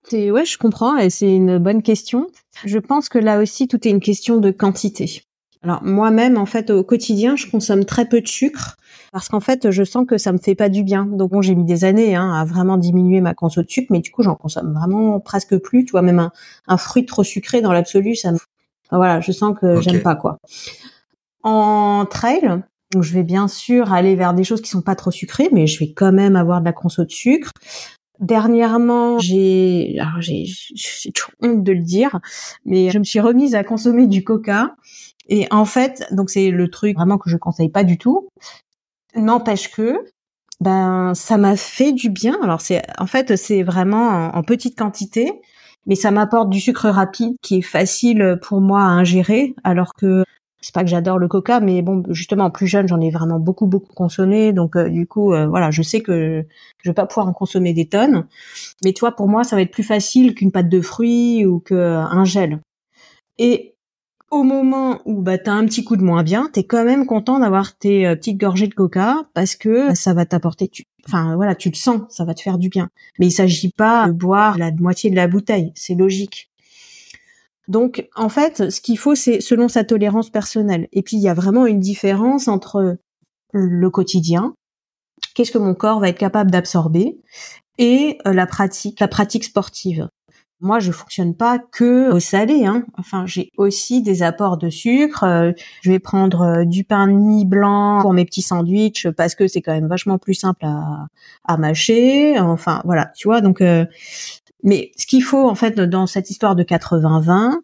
c'est 0.03 0.31
ouais, 0.31 0.45
je 0.45 0.57
comprends 0.57 0.97
et 0.97 1.09
c'est 1.09 1.33
une 1.33 1.57
bonne 1.57 1.83
question. 1.83 2.27
Je 2.63 2.79
pense 2.79 3.09
que 3.09 3.19
là 3.19 3.39
aussi 3.39 3.67
tout 3.67 3.87
est 3.87 3.91
une 3.91 3.99
question 3.99 4.37
de 4.37 4.51
quantité. 4.51 5.24
Alors 5.65 5.81
moi-même, 5.81 6.37
en 6.37 6.45
fait, 6.45 6.69
au 6.69 6.83
quotidien, 6.83 7.35
je 7.35 7.49
consomme 7.49 7.85
très 7.85 8.07
peu 8.07 8.21
de 8.21 8.27
sucre 8.27 8.77
parce 9.11 9.29
qu'en 9.29 9.39
fait, 9.39 9.71
je 9.71 9.83
sens 9.83 10.05
que 10.07 10.19
ça 10.19 10.31
me 10.31 10.37
fait 10.37 10.53
pas 10.53 10.69
du 10.69 10.83
bien. 10.83 11.07
Donc 11.07 11.31
bon, 11.31 11.41
j'ai 11.41 11.55
mis 11.55 11.65
des 11.65 11.85
années 11.85 12.15
hein, 12.15 12.31
à 12.33 12.45
vraiment 12.45 12.77
diminuer 12.77 13.19
ma 13.19 13.33
conso 13.33 13.63
de 13.63 13.67
sucre, 13.67 13.87
mais 13.89 13.99
du 13.99 14.11
coup, 14.11 14.21
j'en 14.21 14.35
consomme 14.35 14.73
vraiment 14.73 15.19
presque 15.19 15.57
plus. 15.57 15.83
Tu 15.83 15.91
vois, 15.91 16.03
même 16.03 16.19
un, 16.19 16.31
un 16.67 16.77
fruit 16.77 17.07
trop 17.07 17.23
sucré 17.23 17.61
dans 17.61 17.71
l'absolu, 17.71 18.15
ça 18.15 18.31
me... 18.31 18.37
Enfin, 18.85 18.97
voilà, 18.97 19.21
je 19.21 19.31
sens 19.31 19.57
que 19.59 19.81
j'aime 19.81 20.03
pas 20.03 20.13
quoi. 20.15 20.37
En 21.41 22.05
trail, 22.07 22.61
donc 22.93 23.01
je 23.01 23.13
vais 23.15 23.23
bien 23.23 23.47
sûr 23.47 23.91
aller 23.91 24.15
vers 24.15 24.35
des 24.35 24.43
choses 24.43 24.61
qui 24.61 24.69
sont 24.69 24.83
pas 24.83 24.95
trop 24.95 25.09
sucrées, 25.09 25.49
mais 25.51 25.65
je 25.65 25.79
vais 25.79 25.93
quand 25.93 26.11
même 26.11 26.35
avoir 26.35 26.59
de 26.59 26.65
la 26.65 26.73
conso 26.73 27.03
de 27.03 27.11
sucre. 27.11 27.49
Dernièrement, 28.19 29.19
j'ai, 29.19 29.97
alors 29.99 30.21
j'ai, 30.21 30.45
j'ai 30.45 31.11
honte 31.41 31.63
de 31.63 31.71
le 31.71 31.81
dire, 31.81 32.19
mais 32.65 32.89
je 32.89 32.99
me 32.99 33.03
suis 33.03 33.19
remise 33.19 33.55
à 33.55 33.63
consommer 33.63 34.07
du 34.07 34.23
coca. 34.23 34.75
Et 35.27 35.47
en 35.51 35.65
fait, 35.65 36.03
donc 36.11 36.29
c'est 36.29 36.51
le 36.51 36.69
truc 36.69 36.95
vraiment 36.95 37.17
que 37.17 37.29
je 37.29 37.37
conseille 37.37 37.69
pas 37.69 37.83
du 37.83 37.97
tout. 37.97 38.29
N'empêche 39.15 39.71
que, 39.71 39.97
ben, 40.59 41.13
ça 41.15 41.37
m'a 41.37 41.55
fait 41.55 41.91
du 41.91 42.09
bien. 42.09 42.37
Alors 42.41 42.61
c'est, 42.61 42.83
en 42.99 43.07
fait, 43.07 43.35
c'est 43.35 43.63
vraiment 43.63 44.35
en, 44.35 44.43
petite 44.43 44.77
quantité, 44.77 45.31
mais 45.85 45.95
ça 45.95 46.11
m'apporte 46.11 46.49
du 46.49 46.59
sucre 46.59 46.89
rapide 46.89 47.35
qui 47.41 47.57
est 47.57 47.61
facile 47.61 48.39
pour 48.41 48.61
moi 48.61 48.81
à 48.81 48.87
ingérer, 48.87 49.55
alors 49.63 49.93
que 49.93 50.23
c'est 50.65 50.73
pas 50.73 50.83
que 50.83 50.89
j'adore 50.89 51.19
le 51.19 51.27
coca, 51.27 51.59
mais 51.59 51.83
bon, 51.83 52.01
justement, 52.09 52.49
plus 52.49 52.65
jeune, 52.65 52.87
j'en 52.87 52.99
ai 52.99 53.11
vraiment 53.11 53.39
beaucoup, 53.39 53.67
beaucoup 53.67 53.93
consommé. 53.93 54.51
Donc, 54.51 54.75
euh, 54.75 54.89
du 54.89 55.05
coup, 55.05 55.31
euh, 55.31 55.45
voilà, 55.45 55.69
je 55.69 55.83
sais 55.83 56.01
que 56.01 56.43
je 56.83 56.89
vais 56.89 56.93
pas 56.95 57.05
pouvoir 57.05 57.27
en 57.27 57.33
consommer 57.33 57.71
des 57.71 57.87
tonnes. 57.87 58.25
Mais 58.83 58.91
toi, 58.91 59.11
pour 59.11 59.27
moi, 59.27 59.43
ça 59.43 59.55
va 59.55 59.61
être 59.61 59.69
plus 59.69 59.83
facile 59.83 60.33
qu'une 60.33 60.51
pâte 60.51 60.67
de 60.67 60.81
fruits 60.81 61.45
ou 61.45 61.59
qu'un 61.59 62.25
gel. 62.25 62.61
Et 63.37 63.75
au 64.31 64.41
moment 64.41 65.01
où 65.05 65.21
bah 65.21 65.37
t'as 65.37 65.53
un 65.53 65.65
petit 65.65 65.83
coup 65.83 65.97
de 65.97 66.03
moins 66.03 66.23
bien, 66.23 66.49
t'es 66.51 66.63
quand 66.63 66.83
même 66.83 67.05
content 67.05 67.37
d'avoir 67.37 67.77
tes 67.77 68.07
euh, 68.07 68.15
petites 68.15 68.39
gorgées 68.39 68.67
de 68.67 68.73
coca 68.73 69.17
parce 69.35 69.55
que 69.55 69.93
ça 69.93 70.15
va 70.15 70.25
t'apporter. 70.25 70.71
Enfin 71.05 71.35
voilà, 71.35 71.53
tu 71.53 71.69
le 71.69 71.75
sens, 71.75 72.01
ça 72.09 72.25
va 72.25 72.33
te 72.33 72.41
faire 72.41 72.57
du 72.57 72.69
bien. 72.69 72.89
Mais 73.19 73.27
il 73.27 73.31
s'agit 73.31 73.69
pas 73.69 74.07
de 74.07 74.13
boire 74.13 74.57
la 74.57 74.71
moitié 74.71 75.11
de 75.11 75.15
la 75.15 75.27
bouteille, 75.27 75.73
c'est 75.75 75.93
logique. 75.93 76.49
Donc, 77.67 78.07
en 78.15 78.29
fait, 78.29 78.69
ce 78.69 78.81
qu'il 78.81 78.97
faut, 78.97 79.15
c'est 79.15 79.41
selon 79.41 79.67
sa 79.67 79.83
tolérance 79.83 80.29
personnelle. 80.29 80.87
Et 80.91 81.01
puis, 81.01 81.17
il 81.17 81.23
y 81.23 81.29
a 81.29 81.33
vraiment 81.33 81.65
une 81.65 81.79
différence 81.79 82.47
entre 82.47 82.97
le 83.53 83.89
quotidien, 83.89 84.53
qu'est-ce 85.33 85.51
que 85.51 85.57
mon 85.57 85.73
corps 85.73 85.99
va 85.99 86.09
être 86.09 86.17
capable 86.17 86.51
d'absorber, 86.51 87.17
et 87.77 88.17
euh, 88.27 88.33
la 88.33 88.45
pratique, 88.45 88.99
la 88.99 89.07
pratique 89.07 89.43
sportive. 89.43 90.07
Moi, 90.61 90.79
je 90.79 90.91
fonctionne 90.91 91.35
pas 91.35 91.59
que 91.59 92.11
au 92.11 92.19
salé. 92.19 92.65
Hein. 92.65 92.85
Enfin, 92.97 93.25
j'ai 93.25 93.51
aussi 93.57 94.01
des 94.01 94.23
apports 94.23 94.57
de 94.57 94.69
sucre. 94.69 95.23
Euh, 95.23 95.51
je 95.81 95.91
vais 95.91 95.99
prendre 95.99 96.41
euh, 96.41 96.65
du 96.65 96.85
pain 96.85 97.07
de 97.07 97.11
mie 97.11 97.45
blanc 97.45 97.99
pour 98.01 98.13
mes 98.13 98.23
petits 98.23 98.41
sandwichs 98.41 99.07
parce 99.09 99.35
que 99.35 99.47
c'est 99.47 99.61
quand 99.61 99.73
même 99.73 99.87
vachement 99.87 100.17
plus 100.17 100.33
simple 100.33 100.65
à, 100.65 101.07
à 101.43 101.57
mâcher. 101.57 102.39
Enfin, 102.39 102.81
voilà, 102.85 103.11
tu 103.15 103.27
vois. 103.27 103.41
Donc, 103.41 103.61
mais 104.63 104.91
ce 104.97 105.05
qu'il 105.05 105.23
faut 105.23 105.49
en 105.49 105.55
fait 105.55 105.79
dans 105.79 106.07
cette 106.07 106.29
histoire 106.29 106.55
de 106.55 106.63
80-20, 106.63 107.59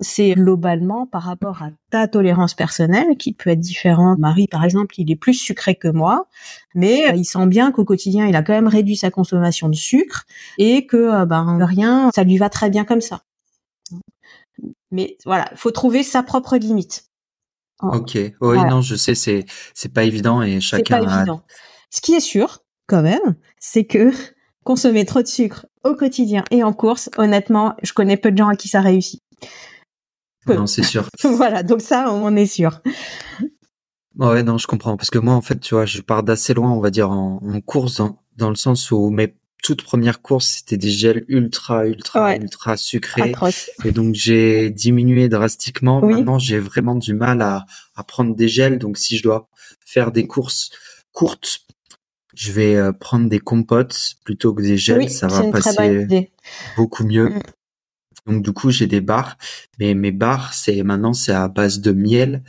c'est 0.00 0.32
globalement 0.32 1.06
par 1.06 1.22
rapport 1.22 1.62
à 1.62 1.70
ta 1.90 2.08
tolérance 2.08 2.54
personnelle 2.54 3.16
qui 3.18 3.32
peut 3.32 3.50
être 3.50 3.60
différente. 3.60 4.18
Marie, 4.18 4.48
par 4.48 4.64
exemple, 4.64 4.94
il 4.98 5.10
est 5.10 5.16
plus 5.16 5.34
sucré 5.34 5.74
que 5.74 5.88
moi, 5.88 6.28
mais 6.74 7.10
euh, 7.10 7.14
il 7.14 7.24
sent 7.24 7.46
bien 7.46 7.72
qu'au 7.72 7.84
quotidien, 7.84 8.26
il 8.26 8.36
a 8.36 8.42
quand 8.42 8.52
même 8.54 8.68
réduit 8.68 8.96
sa 8.96 9.10
consommation 9.10 9.68
de 9.68 9.74
sucre 9.74 10.24
et 10.58 10.86
que 10.86 10.96
euh, 10.96 11.26
ben 11.26 11.64
rien, 11.64 12.10
ça 12.14 12.24
lui 12.24 12.38
va 12.38 12.48
très 12.48 12.70
bien 12.70 12.84
comme 12.84 13.00
ça. 13.00 13.22
Mais 14.90 15.16
voilà, 15.24 15.50
faut 15.56 15.70
trouver 15.70 16.02
sa 16.02 16.22
propre 16.22 16.56
limite. 16.56 17.04
Ok, 17.82 18.16
oui, 18.40 18.56
non, 18.68 18.80
je 18.80 18.94
sais, 18.94 19.16
c'est 19.16 19.44
c'est 19.74 19.92
pas 19.92 20.04
évident 20.04 20.40
et 20.40 20.60
chacun. 20.60 21.04
Pas 21.04 21.16
évident. 21.16 21.42
Ce 21.90 22.00
qui 22.00 22.14
est 22.14 22.20
sûr, 22.20 22.60
quand 22.86 23.02
même, 23.02 23.34
c'est 23.58 23.84
que 23.84 24.12
consommer 24.64 25.04
trop 25.04 25.22
de 25.22 25.26
sucre 25.26 25.66
au 25.84 25.94
quotidien 25.94 26.44
et 26.50 26.62
en 26.62 26.72
course, 26.72 27.10
honnêtement, 27.16 27.74
je 27.82 27.92
connais 27.92 28.16
peu 28.16 28.30
de 28.30 28.38
gens 28.38 28.48
à 28.48 28.56
qui 28.56 28.68
ça 28.68 28.80
réussit. 28.80 29.20
Non, 30.46 30.66
c'est 30.66 30.82
sûr. 30.82 31.08
voilà, 31.24 31.62
donc 31.62 31.80
ça, 31.80 32.12
on 32.12 32.34
est 32.36 32.46
sûr. 32.46 32.80
Ouais, 34.18 34.42
non, 34.42 34.58
je 34.58 34.66
comprends. 34.66 34.96
Parce 34.96 35.10
que 35.10 35.18
moi, 35.18 35.34
en 35.34 35.40
fait, 35.42 35.60
tu 35.60 35.74
vois, 35.74 35.86
je 35.86 36.00
pars 36.00 36.22
d'assez 36.22 36.54
loin, 36.54 36.70
on 36.70 36.80
va 36.80 36.90
dire, 36.90 37.10
en, 37.10 37.40
course, 37.64 38.02
dans, 38.36 38.50
le 38.50 38.56
sens 38.56 38.90
où 38.90 39.10
mes 39.10 39.34
toutes 39.62 39.84
premières 39.84 40.22
courses, 40.22 40.56
c'était 40.56 40.76
des 40.76 40.90
gels 40.90 41.24
ultra, 41.28 41.86
ultra, 41.86 42.34
ultra 42.34 42.76
sucrés. 42.76 43.32
Et 43.84 43.92
donc, 43.92 44.14
j'ai 44.16 44.70
diminué 44.70 45.28
drastiquement. 45.28 46.00
Maintenant, 46.00 46.38
j'ai 46.40 46.58
vraiment 46.58 46.96
du 46.96 47.14
mal 47.14 47.40
à, 47.42 47.64
à 47.94 48.02
prendre 48.02 48.34
des 48.34 48.48
gels. 48.48 48.78
Donc, 48.78 48.98
si 48.98 49.16
je 49.16 49.22
dois 49.22 49.48
faire 49.86 50.10
des 50.10 50.26
courses 50.26 50.72
courtes 51.12 51.60
je 52.34 52.52
vais 52.52 52.76
euh, 52.76 52.92
prendre 52.92 53.28
des 53.28 53.38
compotes 53.38 54.14
plutôt 54.24 54.54
que 54.54 54.62
des 54.62 54.76
gels, 54.76 55.10
ça 55.10 55.26
va 55.26 55.50
passer 55.50 56.30
beaucoup 56.76 57.04
mieux. 57.04 57.30
Mm. 57.30 57.40
Donc 58.26 58.42
du 58.42 58.52
coup, 58.52 58.70
j'ai 58.70 58.86
des 58.86 59.00
barres, 59.00 59.36
mais 59.78 59.94
mes 59.94 60.12
barres, 60.12 60.54
c'est 60.54 60.82
maintenant 60.82 61.12
c'est 61.12 61.32
à 61.32 61.48
base 61.48 61.80
de 61.80 61.92
miel 61.92 62.42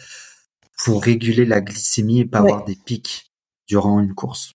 pour 0.86 1.04
réguler 1.04 1.46
la 1.46 1.62
glycémie 1.62 2.20
et 2.20 2.26
pas 2.26 2.40
avoir 2.40 2.66
des 2.66 2.76
pics 2.76 3.32
durant 3.68 4.00
une 4.00 4.14
course. 4.14 4.54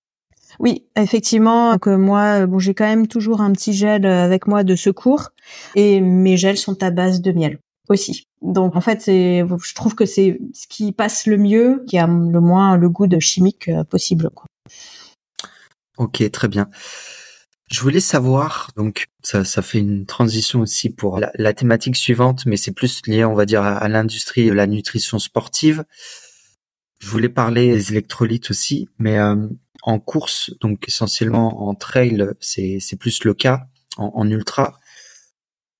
Oui, 0.58 0.84
effectivement. 0.96 1.72
Donc 1.72 1.86
moi, 1.86 2.46
bon, 2.46 2.58
j'ai 2.58 2.74
quand 2.74 2.86
même 2.86 3.06
toujours 3.06 3.40
un 3.40 3.52
petit 3.52 3.72
gel 3.72 4.06
euh, 4.06 4.24
avec 4.24 4.46
moi 4.46 4.64
de 4.64 4.76
secours 4.76 5.30
et 5.74 6.00
mes 6.00 6.36
gels 6.36 6.56
sont 6.56 6.82
à 6.82 6.90
base 6.90 7.20
de 7.20 7.32
miel 7.32 7.58
aussi. 7.88 8.24
Donc 8.42 8.76
en 8.76 8.80
fait, 8.80 9.00
c'est, 9.00 9.44
je 9.62 9.74
trouve 9.74 9.94
que 9.94 10.06
c'est 10.06 10.40
ce 10.52 10.66
qui 10.68 10.92
passe 10.92 11.26
le 11.26 11.36
mieux, 11.36 11.84
qui 11.88 11.98
a 11.98 12.06
le 12.06 12.40
moins 12.40 12.76
le 12.76 12.88
goût 12.88 13.06
de 13.06 13.18
chimique 13.18 13.68
euh, 13.68 13.84
possible. 13.84 14.30
Quoi. 14.34 14.46
Ok, 15.98 16.22
très 16.30 16.46
bien. 16.46 16.70
Je 17.70 17.80
voulais 17.80 18.00
savoir, 18.00 18.70
donc 18.76 19.08
ça, 19.22 19.44
ça 19.44 19.62
fait 19.62 19.80
une 19.80 20.06
transition 20.06 20.60
aussi 20.60 20.90
pour 20.90 21.20
la, 21.20 21.52
thématique 21.52 21.96
suivante, 21.96 22.46
mais 22.46 22.56
c'est 22.56 22.72
plus 22.72 23.02
lié, 23.06 23.24
on 23.24 23.34
va 23.34 23.44
dire, 23.46 23.62
à, 23.62 23.86
l'industrie 23.88 24.46
de 24.46 24.52
la 24.52 24.66
nutrition 24.66 25.18
sportive. 25.18 25.84
Je 27.00 27.08
voulais 27.08 27.28
parler 27.28 27.72
des 27.74 27.90
électrolytes 27.90 28.50
aussi, 28.50 28.88
mais 28.98 29.18
euh, 29.18 29.48
en 29.82 29.98
course, 29.98 30.52
donc 30.60 30.86
essentiellement 30.88 31.68
en 31.68 31.74
trail, 31.74 32.24
c'est 32.40 32.96
plus 32.98 33.24
le 33.24 33.34
cas. 33.34 33.66
En, 33.96 34.30
ultra, 34.30 34.78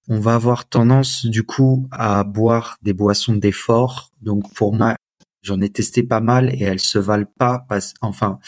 on 0.08 0.18
va 0.18 0.34
avoir 0.34 0.68
tendance 0.68 1.26
du 1.26 1.44
coup 1.44 1.88
à 1.92 2.24
boire 2.24 2.76
des 2.82 2.92
boissons 2.92 3.34
d'effort. 3.34 4.10
Donc 4.20 4.52
pour 4.54 4.74
moi, 4.74 4.96
j'en 5.42 5.60
ai 5.60 5.70
testé 5.70 6.02
pas 6.02 6.20
mal 6.20 6.52
et 6.52 6.64
elles 6.64 6.80
se 6.80 6.98
valent 6.98 7.32
pas. 7.38 7.64
enfin, 8.00 8.40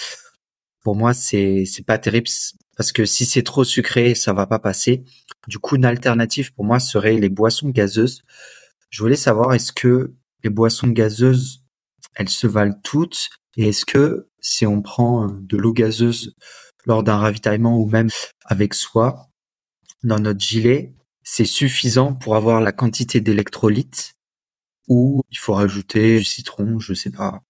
pour 0.82 0.96
moi, 0.96 1.14
c'est 1.14 1.64
c'est 1.66 1.84
pas 1.84 1.98
terrible 1.98 2.28
parce 2.76 2.92
que 2.92 3.04
si 3.04 3.26
c'est 3.26 3.42
trop 3.42 3.64
sucré, 3.64 4.14
ça 4.14 4.32
va 4.32 4.46
pas 4.46 4.58
passer. 4.58 5.04
Du 5.48 5.58
coup, 5.58 5.76
une 5.76 5.84
alternative 5.84 6.52
pour 6.54 6.64
moi 6.64 6.80
serait 6.80 7.16
les 7.16 7.28
boissons 7.28 7.68
gazeuses. 7.70 8.22
Je 8.90 9.02
voulais 9.02 9.16
savoir 9.16 9.54
est-ce 9.54 9.72
que 9.72 10.14
les 10.44 10.50
boissons 10.50 10.88
gazeuses, 10.88 11.62
elles 12.14 12.28
se 12.28 12.46
valent 12.46 12.78
toutes? 12.82 13.28
Et 13.56 13.68
est-ce 13.68 13.84
que 13.84 14.28
si 14.40 14.66
on 14.66 14.82
prend 14.82 15.28
euh, 15.28 15.32
de 15.40 15.56
l'eau 15.56 15.72
gazeuse 15.72 16.34
lors 16.86 17.02
d'un 17.02 17.16
ravitaillement 17.18 17.78
ou 17.78 17.86
même 17.86 18.08
avec 18.44 18.74
soi 18.74 19.28
dans 20.02 20.18
notre 20.18 20.40
gilet, 20.40 20.94
c'est 21.22 21.44
suffisant 21.44 22.14
pour 22.14 22.36
avoir 22.36 22.60
la 22.60 22.72
quantité 22.72 23.20
d'électrolytes 23.20 24.14
ou 24.88 25.22
il 25.30 25.38
faut 25.38 25.54
rajouter 25.54 26.18
du 26.18 26.24
citron, 26.24 26.78
je 26.78 26.94
sais 26.94 27.10
pas. 27.10 27.42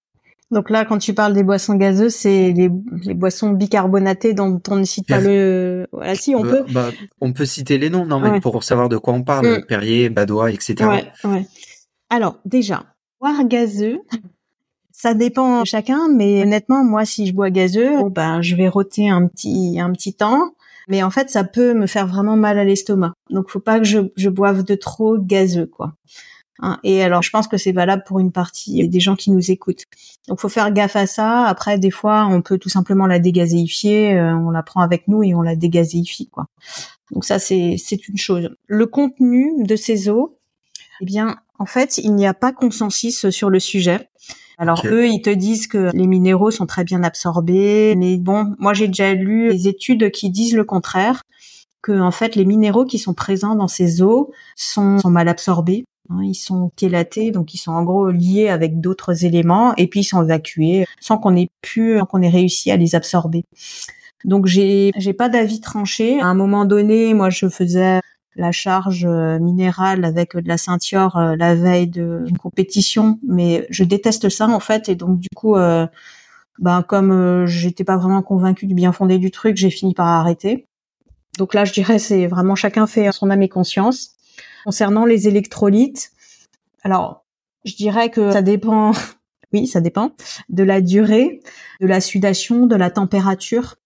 Donc 0.51 0.68
là, 0.68 0.84
quand 0.84 0.98
tu 0.98 1.14
parles 1.14 1.32
des 1.32 1.44
boissons 1.44 1.76
gazeuses, 1.76 2.14
c'est 2.14 2.53
les, 2.53 2.68
boissons 3.14 3.51
bicarbonatées 3.51 4.34
dont 4.34 4.61
on 4.68 4.76
ne 4.76 4.84
cite 4.84 5.07
pas 5.07 5.20
le. 5.20 5.86
Voilà, 5.92 6.16
si 6.16 6.34
on 6.34 6.42
bah, 6.42 6.51
peut. 6.51 6.72
Bah, 6.72 6.90
on 7.20 7.32
peut 7.32 7.45
citer 7.45 7.79
les 7.79 7.88
noms, 7.88 8.04
non 8.04 8.18
mais 8.18 8.41
pour 8.41 8.62
savoir 8.64 8.88
de 8.88 8.96
quoi 8.96 9.14
on 9.14 9.22
parle, 9.22 9.46
mm. 9.46 9.66
Perrier, 9.66 10.08
Badois, 10.08 10.50
etc. 10.50 10.75
Ouais, 10.80 11.12
ouais. 11.25 11.46
Alors 12.08 12.41
déjà, 12.45 12.84
boire 13.20 13.45
gazeux, 13.45 14.00
ça 14.91 15.14
dépend 15.14 15.61
de 15.61 15.66
chacun, 15.66 16.08
mais 16.08 16.42
honnêtement, 16.42 16.83
moi, 16.84 17.04
si 17.04 17.29
je 17.29 17.33
bois 17.33 17.50
gazeux, 17.50 17.96
bon, 17.99 18.11
ben, 18.11 18.42
je 18.42 18.57
vais 18.57 18.68
rôter 18.68 19.08
un 19.08 19.29
petit 19.29 19.79
un 19.79 19.92
petit 19.92 20.14
temps, 20.14 20.54
mais 20.88 21.04
en 21.04 21.11
fait, 21.11 21.30
ça 21.30 21.45
peut 21.45 21.75
me 21.75 21.87
faire 21.87 22.08
vraiment 22.08 22.37
mal 22.37 22.58
à 22.58 22.64
l'estomac. 22.64 23.12
Donc, 23.30 23.50
faut 23.50 23.61
pas 23.61 23.79
que 23.79 23.84
je, 23.84 24.00
je 24.16 24.29
boive 24.29 24.64
de 24.64 24.75
trop 24.75 25.16
gazeux, 25.16 25.66
quoi. 25.66 25.92
Hein. 26.62 26.78
Et 26.84 27.03
alors, 27.03 27.22
je 27.22 27.30
pense 27.30 27.49
que 27.49 27.57
c'est 27.57 27.72
valable 27.72 28.03
pour 28.07 28.20
une 28.20 28.32
partie 28.32 28.88
des 28.88 29.00
gens 29.00 29.16
qui 29.16 29.30
nous 29.30 29.50
écoutent. 29.50 29.84
Donc, 30.28 30.41
faut 30.41 30.49
faire 30.49 30.70
gaffe 30.72 30.96
à 30.96 31.07
ça. 31.07 31.45
Après, 31.46 31.78
des 31.78 31.91
fois, 31.91 32.26
on 32.30 32.42
peut 32.42 32.58
tout 32.58 32.68
simplement 32.68 33.07
la 33.07 33.18
dégazéifier. 33.18 34.18
Euh, 34.18 34.34
on 34.34 34.50
la 34.50 34.62
prend 34.62 34.80
avec 34.80 35.08
nous 35.08 35.22
et 35.22 35.34
on 35.34 35.42
la 35.42 35.57
dégazéifie, 35.57 36.28
quoi. 36.28 36.46
Donc 37.11 37.24
ça, 37.24 37.38
c'est 37.38 37.76
c'est 37.76 38.08
une 38.08 38.16
chose. 38.16 38.50
Le 38.66 38.87
contenu 38.87 39.64
de 39.64 39.74
ces 39.74 40.08
eaux, 40.08 40.38
eh 41.00 41.04
bien, 41.04 41.37
en 41.58 41.66
fait, 41.66 41.99
il 41.99 42.14
n'y 42.14 42.26
a 42.26 42.34
pas 42.34 42.53
consensus 42.53 43.30
sur 43.30 43.50
le 43.50 43.58
sujet. 43.58 44.08
Alors 44.58 44.82
eux, 44.84 45.08
ils 45.08 45.22
te 45.22 45.30
disent 45.30 45.66
que 45.66 45.91
les 45.95 46.07
minéraux 46.07 46.50
sont 46.50 46.66
très 46.66 46.84
bien 46.84 47.03
absorbés, 47.03 47.95
mais 47.96 48.18
bon, 48.18 48.54
moi 48.58 48.74
j'ai 48.74 48.88
déjà 48.88 49.14
lu 49.14 49.49
des 49.49 49.68
études 49.68 50.11
qui 50.11 50.28
disent 50.28 50.54
le 50.54 50.64
contraire, 50.64 51.22
que 51.80 51.99
en 51.99 52.11
fait 52.11 52.37
les 52.37 52.45
minéraux 52.45 52.84
qui 52.84 52.99
sont 52.99 53.14
présents 53.14 53.54
dans 53.54 53.68
ces 53.68 54.03
eaux 54.03 54.32
sont, 54.57 54.99
sont 54.99 55.08
mal 55.08 55.28
absorbés 55.28 55.87
ils 56.20 56.34
sont 56.34 56.72
chélatés, 56.78 57.30
donc 57.30 57.54
ils 57.54 57.58
sont 57.58 57.72
en 57.72 57.84
gros 57.84 58.11
liés 58.11 58.49
avec 58.49 58.80
d'autres 58.80 59.24
éléments, 59.24 59.74
et 59.76 59.87
puis 59.87 60.00
ils 60.00 60.04
sont 60.04 60.22
évacués 60.22 60.87
sans 61.00 61.18
qu'on 61.18 61.37
ait 61.37 61.50
pu, 61.62 62.00
qu'on 62.08 62.22
ait 62.22 62.28
réussi 62.28 62.70
à 62.70 62.76
les 62.76 62.95
absorber. 62.95 63.45
Donc 64.24 64.46
j'ai 64.46 64.92
j'ai 64.96 65.12
pas 65.12 65.28
d'avis 65.28 65.61
tranché. 65.61 66.20
À 66.20 66.26
un 66.26 66.34
moment 66.34 66.64
donné, 66.64 67.14
moi 67.14 67.30
je 67.30 67.49
faisais 67.49 68.00
la 68.37 68.53
charge 68.53 69.04
euh, 69.04 69.38
minérale 69.38 70.04
avec 70.04 70.37
de 70.37 70.49
la 70.49 70.57
ceinture 70.58 71.16
euh, 71.16 71.37
la 71.37 71.54
veille 71.54 71.88
d'une 71.88 72.38
compétition, 72.38 73.18
mais 73.26 73.66
je 73.70 73.84
déteste 73.84 74.28
ça 74.28 74.49
en 74.49 74.61
fait 74.61 74.88
et 74.88 74.95
donc 74.95 75.18
du 75.18 75.28
coup 75.34 75.57
euh, 75.57 75.87
ben 76.58 76.82
comme 76.82 77.46
j'étais 77.46 77.84
pas 77.84 77.96
vraiment 77.96 78.22
convaincue 78.22 78.66
du 78.66 78.74
bien 78.74 78.92
fondé 78.92 79.18
du 79.18 79.30
truc, 79.30 79.57
j'ai 79.57 79.70
fini 79.70 79.95
par 79.95 80.07
arrêter. 80.07 80.66
Donc 81.38 81.54
là, 81.54 81.64
je 81.64 81.72
dirais 81.72 81.99
c'est 81.99 82.26
vraiment 82.26 82.54
chacun 82.54 82.87
fait 82.87 83.11
son 83.12 83.30
âme 83.30 83.42
et 83.42 83.49
conscience. 83.49 84.16
Concernant 84.64 85.04
les 85.04 85.28
électrolytes, 85.28 86.12
alors 86.82 87.24
je 87.64 87.74
dirais 87.74 88.11
que 88.11 88.32
ça 88.32 88.42
dépend 88.42 88.92
oui, 89.53 89.66
ça 89.66 89.80
dépend 89.80 90.12
de 90.49 90.62
la 90.62 90.80
durée, 90.80 91.41
de 91.80 91.87
la 91.87 92.00
sudation, 92.00 92.66
de 92.66 92.76
la 92.76 92.91
température. 92.91 93.76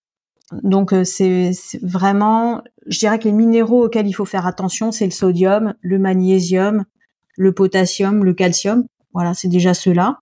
Donc 0.63 0.93
euh, 0.93 1.05
c'est 1.05 1.53
vraiment, 1.83 2.63
je 2.87 2.99
dirais 2.99 3.19
que 3.19 3.25
les 3.25 3.33
minéraux 3.33 3.87
auxquels 3.87 4.07
il 4.07 4.13
faut 4.13 4.27
faire 4.27 4.47
attention, 4.47 4.93
c'est 4.93 5.07
le 5.07 5.11
sodium, 5.11 5.75
le 5.81 5.99
magnésium, 5.99 6.85
le 7.37 7.53
potassium, 7.53 8.25
le 8.25 8.35
calcium. 8.35 8.85
Voilà, 9.15 9.35
c'est 9.35 9.49
déjà 9.49 9.75
ceux-là 9.75 10.21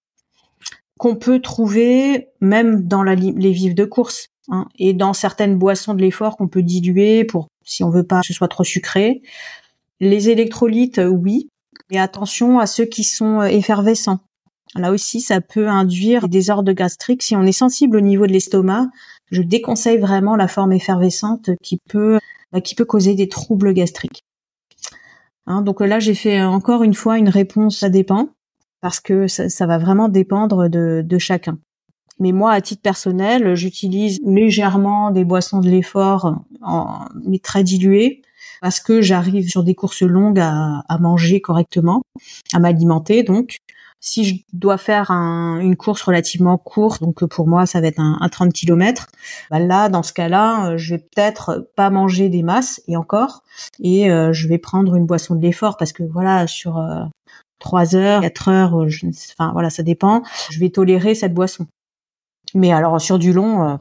qu'on 1.03 1.17
peut 1.17 1.41
trouver 1.41 2.29
même 2.41 2.87
dans 2.87 3.03
les 3.03 3.51
vivres 3.51 3.75
de 3.75 3.85
course 3.85 4.29
hein, 4.49 4.69
et 4.79 4.93
dans 4.93 5.15
certaines 5.15 5.59
boissons 5.59 5.95
de 5.95 6.01
l'effort 6.01 6.37
qu'on 6.37 6.47
peut 6.47 6.63
diluer 6.63 7.25
pour 7.25 7.49
si 7.65 7.83
on 7.83 7.91
veut 7.91 8.05
pas 8.05 8.21
que 8.21 8.29
ce 8.29 8.33
soit 8.33 8.47
trop 8.47 8.63
sucré. 8.63 9.21
Les 10.03 10.31
électrolytes, 10.31 11.01
oui, 11.09 11.49
mais 11.89 11.99
attention 11.99 12.59
à 12.59 12.67
ceux 12.67 12.87
qui 12.87 13.05
sont 13.05 13.41
euh, 13.41 13.45
effervescents. 13.45 14.19
Là 14.75 14.91
aussi, 14.91 15.21
ça 15.21 15.41
peut 15.41 15.69
induire 15.69 16.23
des 16.23 16.39
désordres 16.39 16.73
gastriques. 16.73 17.23
Si 17.23 17.37
on 17.37 17.45
est 17.45 17.53
sensible 17.53 17.99
au 17.99 18.01
niveau 18.01 18.27
de 18.27 18.33
l'estomac, 18.33 18.89
je 19.31 19.43
déconseille 19.43 19.99
vraiment 19.99 20.35
la 20.35 20.49
forme 20.49 20.73
effervescente 20.73 21.51
qui 21.63 21.79
peut 21.89 22.19
bah, 22.51 22.61
qui 22.61 22.75
peut 22.75 22.85
causer 22.85 23.15
des 23.15 23.29
troubles 23.29 23.73
gastriques. 23.75 24.25
Hein, 25.47 25.63
donc 25.63 25.81
là, 25.81 26.01
j'ai 26.01 26.15
fait 26.15 26.43
encore 26.43 26.83
une 26.83 26.95
fois 26.95 27.17
une 27.17 27.29
réponse 27.29 27.79
ça 27.79 27.89
dépend 27.89 28.31
parce 28.81 28.99
que 28.99 29.29
ça, 29.29 29.67
va 29.67 29.79
vraiment 29.79 30.09
dépendre 30.09 30.69
de, 30.69 31.19
chacun. 31.19 31.59
Mais 32.19 32.33
moi, 32.33 32.51
à 32.51 32.61
titre 32.61 32.83
personnel, 32.83 33.55
j'utilise 33.55 34.21
légèrement 34.27 35.13
des 35.13 35.25
boissons 35.25 35.61
de 35.61 35.69
l'effort, 35.69 36.43
mais 37.25 37.39
très 37.39 37.63
diluées, 37.63 38.23
parce 38.63 38.81
que 38.81 39.03
j'arrive 39.03 39.49
sur 39.49 39.63
des 39.65 39.75
courses 39.75 40.03
longues 40.03 40.41
à, 40.41 40.83
à 40.89 40.99
manger 40.99 41.43
correctement, 41.43 42.03
à 42.55 42.59
m'alimenter 42.59 43.23
donc 43.23 43.59
si 44.03 44.25
je 44.25 44.35
dois 44.53 44.79
faire 44.79 45.13
une 45.13 45.77
course 45.77 46.03
relativement 46.03 46.59
courte, 46.59 47.01
donc 47.01 47.25
pour 47.25 47.47
moi 47.47 47.67
ça 47.67 47.81
va 47.81 47.87
être 47.87 48.01
un, 48.01 48.29
30 48.29 48.53
km, 48.53 49.07
bah 49.49 49.61
là 49.61 49.89
dans 49.89 50.03
ce 50.03 50.13
cas-là, 50.13 50.73
euh, 50.73 50.77
je 50.77 50.97
vais 50.97 50.99
peut-être 50.99 51.71
pas 51.77 51.89
manger 51.89 52.29
des 52.29 52.43
masses 52.43 52.83
et 52.89 52.97
encore, 52.97 53.45
et 53.79 54.11
euh, 54.11 54.33
je 54.33 54.49
vais 54.49 54.59
prendre 54.59 54.97
une 54.97 55.07
boisson 55.07 55.37
de 55.37 55.41
l'effort 55.41 55.77
parce 55.77 55.93
que 55.93 56.03
voilà 56.03 56.49
sur 56.49 56.79
euh, 56.79 57.05
3 57.61 57.95
heures, 57.95 58.23
4 58.23 58.49
heures, 58.49 58.89
je, 58.89 59.07
enfin 59.07 59.53
voilà 59.53 59.71
ça 59.71 59.85
dépend, 59.85 60.25
je 60.51 60.59
vais 60.59 60.71
tolérer 60.71 61.15
cette 61.15 61.33
boisson. 61.33 61.69
Mais 62.55 62.73
alors 62.73 63.01
sur 63.01 63.21
du 63.21 63.33
long. 63.33 63.69
Euh, 63.69 63.77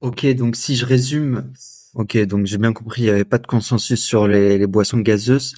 ok, 0.00 0.26
donc 0.34 0.56
si 0.56 0.74
je 0.74 0.84
résume, 0.84 1.52
ok, 1.94 2.18
donc 2.26 2.46
j'ai 2.46 2.58
bien 2.58 2.72
compris, 2.72 3.02
il 3.02 3.04
n'y 3.04 3.10
avait 3.10 3.24
pas 3.24 3.38
de 3.38 3.46
consensus 3.46 4.04
sur 4.04 4.28
les, 4.28 4.58
les 4.58 4.66
boissons 4.66 4.98
gazeuses 4.98 5.54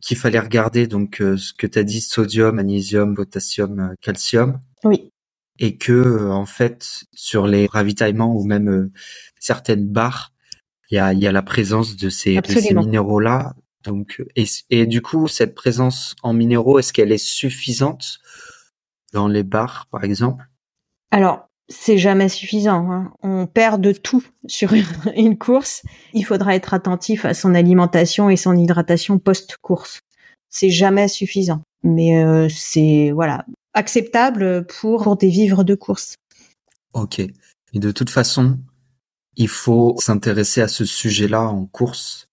qu'il 0.00 0.16
fallait 0.16 0.38
regarder 0.38 0.86
donc 0.86 1.20
euh, 1.20 1.36
ce 1.36 1.52
que 1.52 1.66
tu 1.66 1.78
as 1.78 1.82
dit 1.82 2.00
sodium, 2.00 2.56
magnésium, 2.56 3.14
potassium, 3.14 3.80
euh, 3.80 3.94
calcium. 4.00 4.60
Oui. 4.84 5.10
Et 5.58 5.78
que 5.78 5.92
euh, 5.92 6.30
en 6.30 6.46
fait 6.46 7.04
sur 7.12 7.46
les 7.46 7.66
ravitaillements 7.66 8.34
ou 8.34 8.44
même 8.44 8.90
certaines 9.40 9.88
barres, 9.88 10.32
il 10.90 10.96
y 10.96 10.98
a, 10.98 11.12
y 11.12 11.26
a 11.26 11.32
la 11.32 11.42
présence 11.42 11.96
de 11.96 12.10
ces, 12.10 12.38
ces 12.46 12.74
minéraux 12.74 13.20
là. 13.20 13.54
Donc 13.84 14.22
et, 14.36 14.44
et 14.70 14.86
du 14.86 15.00
coup 15.00 15.28
cette 15.28 15.54
présence 15.54 16.14
en 16.22 16.34
minéraux, 16.34 16.78
est-ce 16.78 16.92
qu'elle 16.92 17.12
est 17.12 17.18
suffisante 17.24 18.18
dans 19.12 19.28
les 19.28 19.44
barres 19.44 19.86
par 19.90 20.04
exemple? 20.04 20.44
Alors 21.10 21.48
c'est 21.68 21.98
jamais 21.98 22.28
suffisant. 22.28 22.90
Hein. 22.90 23.12
On 23.22 23.46
perd 23.46 23.80
de 23.80 23.92
tout 23.92 24.24
sur 24.46 24.72
une 25.16 25.38
course. 25.38 25.82
Il 26.12 26.24
faudra 26.24 26.54
être 26.54 26.74
attentif 26.74 27.24
à 27.24 27.34
son 27.34 27.54
alimentation 27.54 28.30
et 28.30 28.36
son 28.36 28.56
hydratation 28.56 29.18
post-course. 29.18 30.00
C'est 30.48 30.70
jamais 30.70 31.08
suffisant, 31.08 31.62
mais 31.82 32.24
euh, 32.24 32.48
c'est 32.48 33.10
voilà 33.12 33.44
acceptable 33.74 34.64
pour, 34.66 35.02
pour 35.02 35.16
des 35.16 35.28
vivres 35.28 35.64
de 35.64 35.74
course. 35.74 36.16
Ok. 36.94 37.18
Et 37.18 37.78
de 37.78 37.90
toute 37.90 38.08
façon, 38.08 38.58
il 39.36 39.48
faut 39.48 39.96
s'intéresser 39.98 40.62
à 40.62 40.68
ce 40.68 40.84
sujet-là 40.84 41.42
en 41.42 41.66
course? 41.66 42.26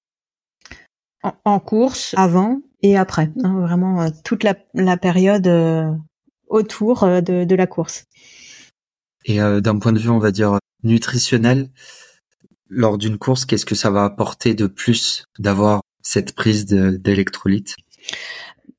En, 1.45 1.59
course, 1.59 2.13
avant 2.17 2.61
et 2.81 2.97
après. 2.97 3.29
Hein, 3.43 3.61
vraiment 3.61 4.01
euh, 4.01 4.09
toute 4.23 4.43
la, 4.43 4.55
la 4.73 4.97
période 4.97 5.47
euh, 5.47 5.91
autour 6.47 7.05
de, 7.05 7.45
de 7.45 7.55
la 7.55 7.67
course. 7.67 8.05
Et 9.25 9.41
euh, 9.41 9.61
d'un 9.61 9.77
point 9.79 9.93
de 9.93 9.99
vue, 9.99 10.09
on 10.09 10.19
va 10.19 10.31
dire, 10.31 10.57
nutritionnel, 10.83 11.69
lors 12.69 12.97
d'une 12.97 13.17
course, 13.17 13.45
qu'est-ce 13.45 13.65
que 13.65 13.75
ça 13.75 13.89
va 13.89 14.03
apporter 14.03 14.53
de 14.53 14.67
plus 14.67 15.25
d'avoir 15.39 15.81
cette 16.01 16.35
prise 16.35 16.65
d'électrolytes? 16.65 17.75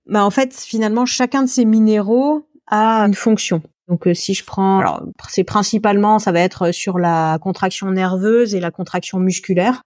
Bah 0.06 0.24
en 0.24 0.30
fait, 0.30 0.54
finalement, 0.54 1.06
chacun 1.06 1.42
de 1.42 1.48
ces 1.48 1.64
minéraux 1.64 2.46
a 2.66 3.00
une 3.06 3.14
fonction. 3.14 3.62
Donc, 3.88 4.06
euh, 4.06 4.14
si 4.14 4.34
je 4.34 4.44
prends, 4.44 4.78
alors 4.80 5.02
c'est 5.28 5.44
principalement, 5.44 6.18
ça 6.18 6.32
va 6.32 6.40
être 6.40 6.72
sur 6.72 6.98
la 6.98 7.38
contraction 7.40 7.90
nerveuse 7.90 8.54
et 8.54 8.60
la 8.60 8.70
contraction 8.70 9.18
musculaire, 9.18 9.82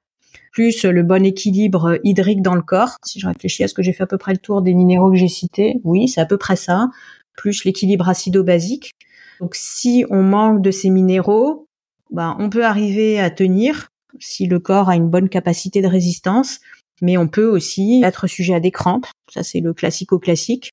plus 0.52 0.84
le 0.84 1.02
bon 1.02 1.24
équilibre 1.24 1.98
hydrique 2.04 2.42
dans 2.42 2.54
le 2.54 2.62
corps. 2.62 2.96
Si 3.04 3.20
je 3.20 3.26
réfléchis 3.26 3.64
à 3.64 3.68
ce 3.68 3.74
que 3.74 3.82
j'ai 3.82 3.92
fait 3.92 4.04
à 4.04 4.06
peu 4.06 4.18
près 4.18 4.32
le 4.32 4.38
tour 4.38 4.62
des 4.62 4.74
minéraux 4.74 5.10
que 5.10 5.16
j'ai 5.16 5.28
cités, 5.28 5.80
oui, 5.84 6.08
c'est 6.08 6.20
à 6.20 6.26
peu 6.26 6.38
près 6.38 6.56
ça. 6.56 6.88
Plus 7.36 7.64
l'équilibre 7.64 8.08
acido-basique. 8.08 8.92
Donc 9.40 9.54
si 9.54 10.04
on 10.10 10.22
manque 10.22 10.62
de 10.62 10.70
ces 10.70 10.90
minéraux, 10.90 11.68
ben, 12.10 12.36
on 12.38 12.50
peut 12.50 12.64
arriver 12.64 13.20
à 13.20 13.30
tenir 13.30 13.90
si 14.18 14.46
le 14.46 14.58
corps 14.58 14.88
a 14.88 14.96
une 14.96 15.08
bonne 15.08 15.28
capacité 15.28 15.82
de 15.82 15.86
résistance, 15.86 16.60
mais 17.00 17.16
on 17.16 17.28
peut 17.28 17.46
aussi 17.46 18.02
être 18.04 18.26
sujet 18.26 18.54
à 18.54 18.60
des 18.60 18.70
crampes, 18.70 19.06
ça 19.32 19.42
c'est 19.42 19.60
le 19.60 19.72
classico-classique, 19.72 20.72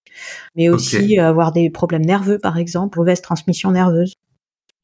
mais 0.55 0.69
aussi 0.69 1.19
avoir 1.19 1.51
des 1.51 1.69
problèmes 1.69 2.05
nerveux 2.05 2.39
par 2.39 2.57
exemple, 2.57 2.97
mauvaise 2.97 3.21
transmission 3.21 3.71
nerveuse, 3.71 4.15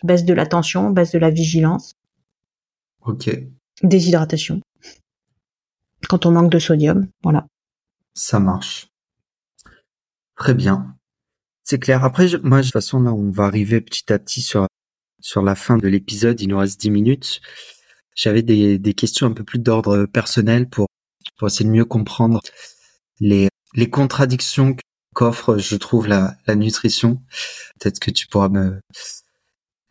baisse 0.03 0.25
de 0.25 0.33
la 0.33 0.45
tension, 0.45 0.89
baisse 0.91 1.11
de 1.11 1.19
la 1.19 1.29
vigilance. 1.29 1.95
Ok. 3.03 3.29
Déshydratation. 3.81 4.61
Quand 6.07 6.25
on 6.25 6.31
manque 6.31 6.51
de 6.51 6.59
sodium, 6.59 7.07
voilà. 7.23 7.47
Ça 8.13 8.39
marche. 8.39 8.87
Très 10.35 10.53
bien. 10.53 10.95
C'est 11.71 11.79
clair. 11.79 12.03
Après, 12.03 12.27
moi, 12.43 12.57
de 12.57 12.63
toute 12.63 12.73
façon, 12.73 12.99
là, 13.01 13.13
on 13.13 13.31
va 13.31 13.45
arriver 13.45 13.79
petit 13.79 14.11
à 14.11 14.19
petit 14.19 14.41
sur, 14.41 14.67
sur 15.21 15.41
la 15.41 15.55
fin 15.55 15.77
de 15.77 15.87
l'épisode. 15.87 16.41
Il 16.41 16.49
nous 16.49 16.57
reste 16.57 16.81
10 16.81 16.91
minutes. 16.91 17.39
J'avais 18.13 18.41
des, 18.41 18.77
des 18.77 18.93
questions 18.93 19.25
un 19.27 19.31
peu 19.31 19.45
plus 19.45 19.59
d'ordre 19.59 20.05
personnel 20.05 20.67
pour, 20.67 20.87
pour 21.37 21.47
essayer 21.47 21.63
de 21.63 21.69
mieux 21.73 21.85
comprendre 21.85 22.41
les, 23.21 23.47
les 23.73 23.89
contradictions 23.89 24.75
qu'offre, 25.15 25.59
je 25.59 25.77
trouve, 25.77 26.09
la, 26.09 26.35
la 26.45 26.55
nutrition. 26.55 27.23
Peut-être 27.79 28.01
que 28.01 28.11
tu 28.11 28.27
pourras 28.27 28.49
me, 28.49 28.81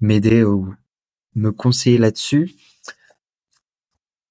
m'aider 0.01 0.45
ou 0.45 0.75
me 1.35 1.51
conseiller 1.51 1.97
là-dessus. 1.97 2.57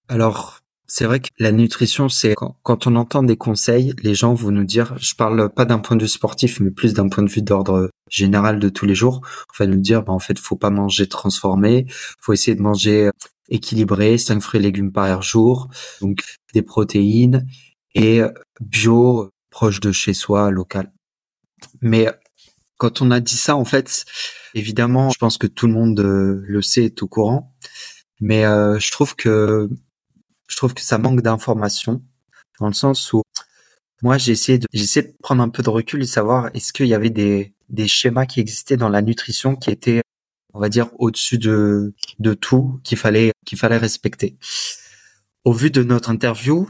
Alors, 0.07 0.59
c'est 0.89 1.05
vrai 1.05 1.19
que 1.19 1.27
la 1.37 1.51
nutrition, 1.51 2.09
c'est 2.09 2.35
quand, 2.63 2.87
on 2.87 2.95
entend 2.95 3.21
des 3.21 3.37
conseils, 3.37 3.93
les 4.01 4.15
gens 4.15 4.33
vont 4.33 4.51
nous 4.51 4.63
dire, 4.63 4.97
je 4.97 5.13
parle 5.13 5.49
pas 5.49 5.65
d'un 5.65 5.79
point 5.79 5.95
de 5.95 6.01
vue 6.01 6.09
sportif, 6.09 6.59
mais 6.59 6.71
plus 6.71 6.93
d'un 6.93 7.07
point 7.07 7.23
de 7.23 7.29
vue 7.29 7.43
d'ordre 7.43 7.91
général 8.09 8.59
de 8.59 8.69
tous 8.69 8.85
les 8.85 8.95
jours. 8.95 9.21
On 9.23 9.63
va 9.63 9.67
nous 9.67 9.79
dire, 9.79 10.03
bah, 10.03 10.13
en 10.13 10.19
fait, 10.19 10.39
faut 10.39 10.55
pas 10.55 10.71
manger 10.71 11.07
transformé, 11.07 11.85
faut 12.19 12.33
essayer 12.33 12.55
de 12.55 12.61
manger 12.61 13.07
euh, 13.07 13.11
équilibré, 13.49 14.17
5 14.17 14.41
fruits 14.41 14.59
et 14.59 14.63
légumes 14.63 14.91
par 14.91 15.21
jour, 15.21 15.69
donc 16.01 16.23
des 16.53 16.63
protéines 16.63 17.47
et 17.93 18.21
bio, 18.59 19.29
proche 19.51 19.79
de 19.79 19.91
chez 19.91 20.13
soi, 20.13 20.49
local. 20.51 20.91
Mais 21.81 22.07
quand 22.77 23.01
on 23.01 23.11
a 23.11 23.19
dit 23.19 23.37
ça, 23.37 23.55
en 23.55 23.65
fait, 23.65 24.05
évidemment, 24.55 25.11
je 25.11 25.19
pense 25.19 25.37
que 25.37 25.47
tout 25.47 25.67
le 25.67 25.73
monde 25.73 25.99
euh, 25.99 26.43
le 26.47 26.61
sait, 26.61 26.85
est 26.85 27.03
au 27.03 27.07
courant. 27.07 27.53
Mais 28.21 28.45
euh, 28.45 28.79
je 28.79 28.91
trouve 28.91 29.15
que 29.15 29.69
je 30.49 30.57
trouve 30.57 30.73
que 30.73 30.81
ça 30.81 30.97
manque 30.97 31.21
d'informations 31.21 32.03
dans 32.59 32.67
le 32.67 32.73
sens 32.73 33.13
où 33.13 33.21
moi 34.01 34.17
j'ai 34.17 34.33
essayé 34.33 34.57
de 34.57 34.67
j'essaie 34.73 35.03
de 35.03 35.13
prendre 35.21 35.41
un 35.41 35.49
peu 35.49 35.63
de 35.63 35.69
recul 35.69 36.03
et 36.03 36.07
savoir 36.07 36.49
est-ce 36.53 36.73
qu'il 36.73 36.87
y 36.87 36.93
avait 36.93 37.09
des 37.09 37.53
des 37.69 37.87
schémas 37.87 38.25
qui 38.25 38.41
existaient 38.41 38.77
dans 38.77 38.89
la 38.89 39.01
nutrition 39.01 39.55
qui 39.55 39.69
étaient 39.69 40.01
on 40.53 40.59
va 40.59 40.69
dire 40.69 40.89
au-dessus 40.97 41.37
de 41.37 41.93
de 42.19 42.33
tout 42.33 42.81
qu'il 42.83 42.97
fallait 42.97 43.31
qu'il 43.45 43.57
fallait 43.57 43.77
respecter. 43.77 44.37
Au 45.45 45.53
vu 45.53 45.71
de 45.71 45.83
notre 45.83 46.09
interview, 46.09 46.69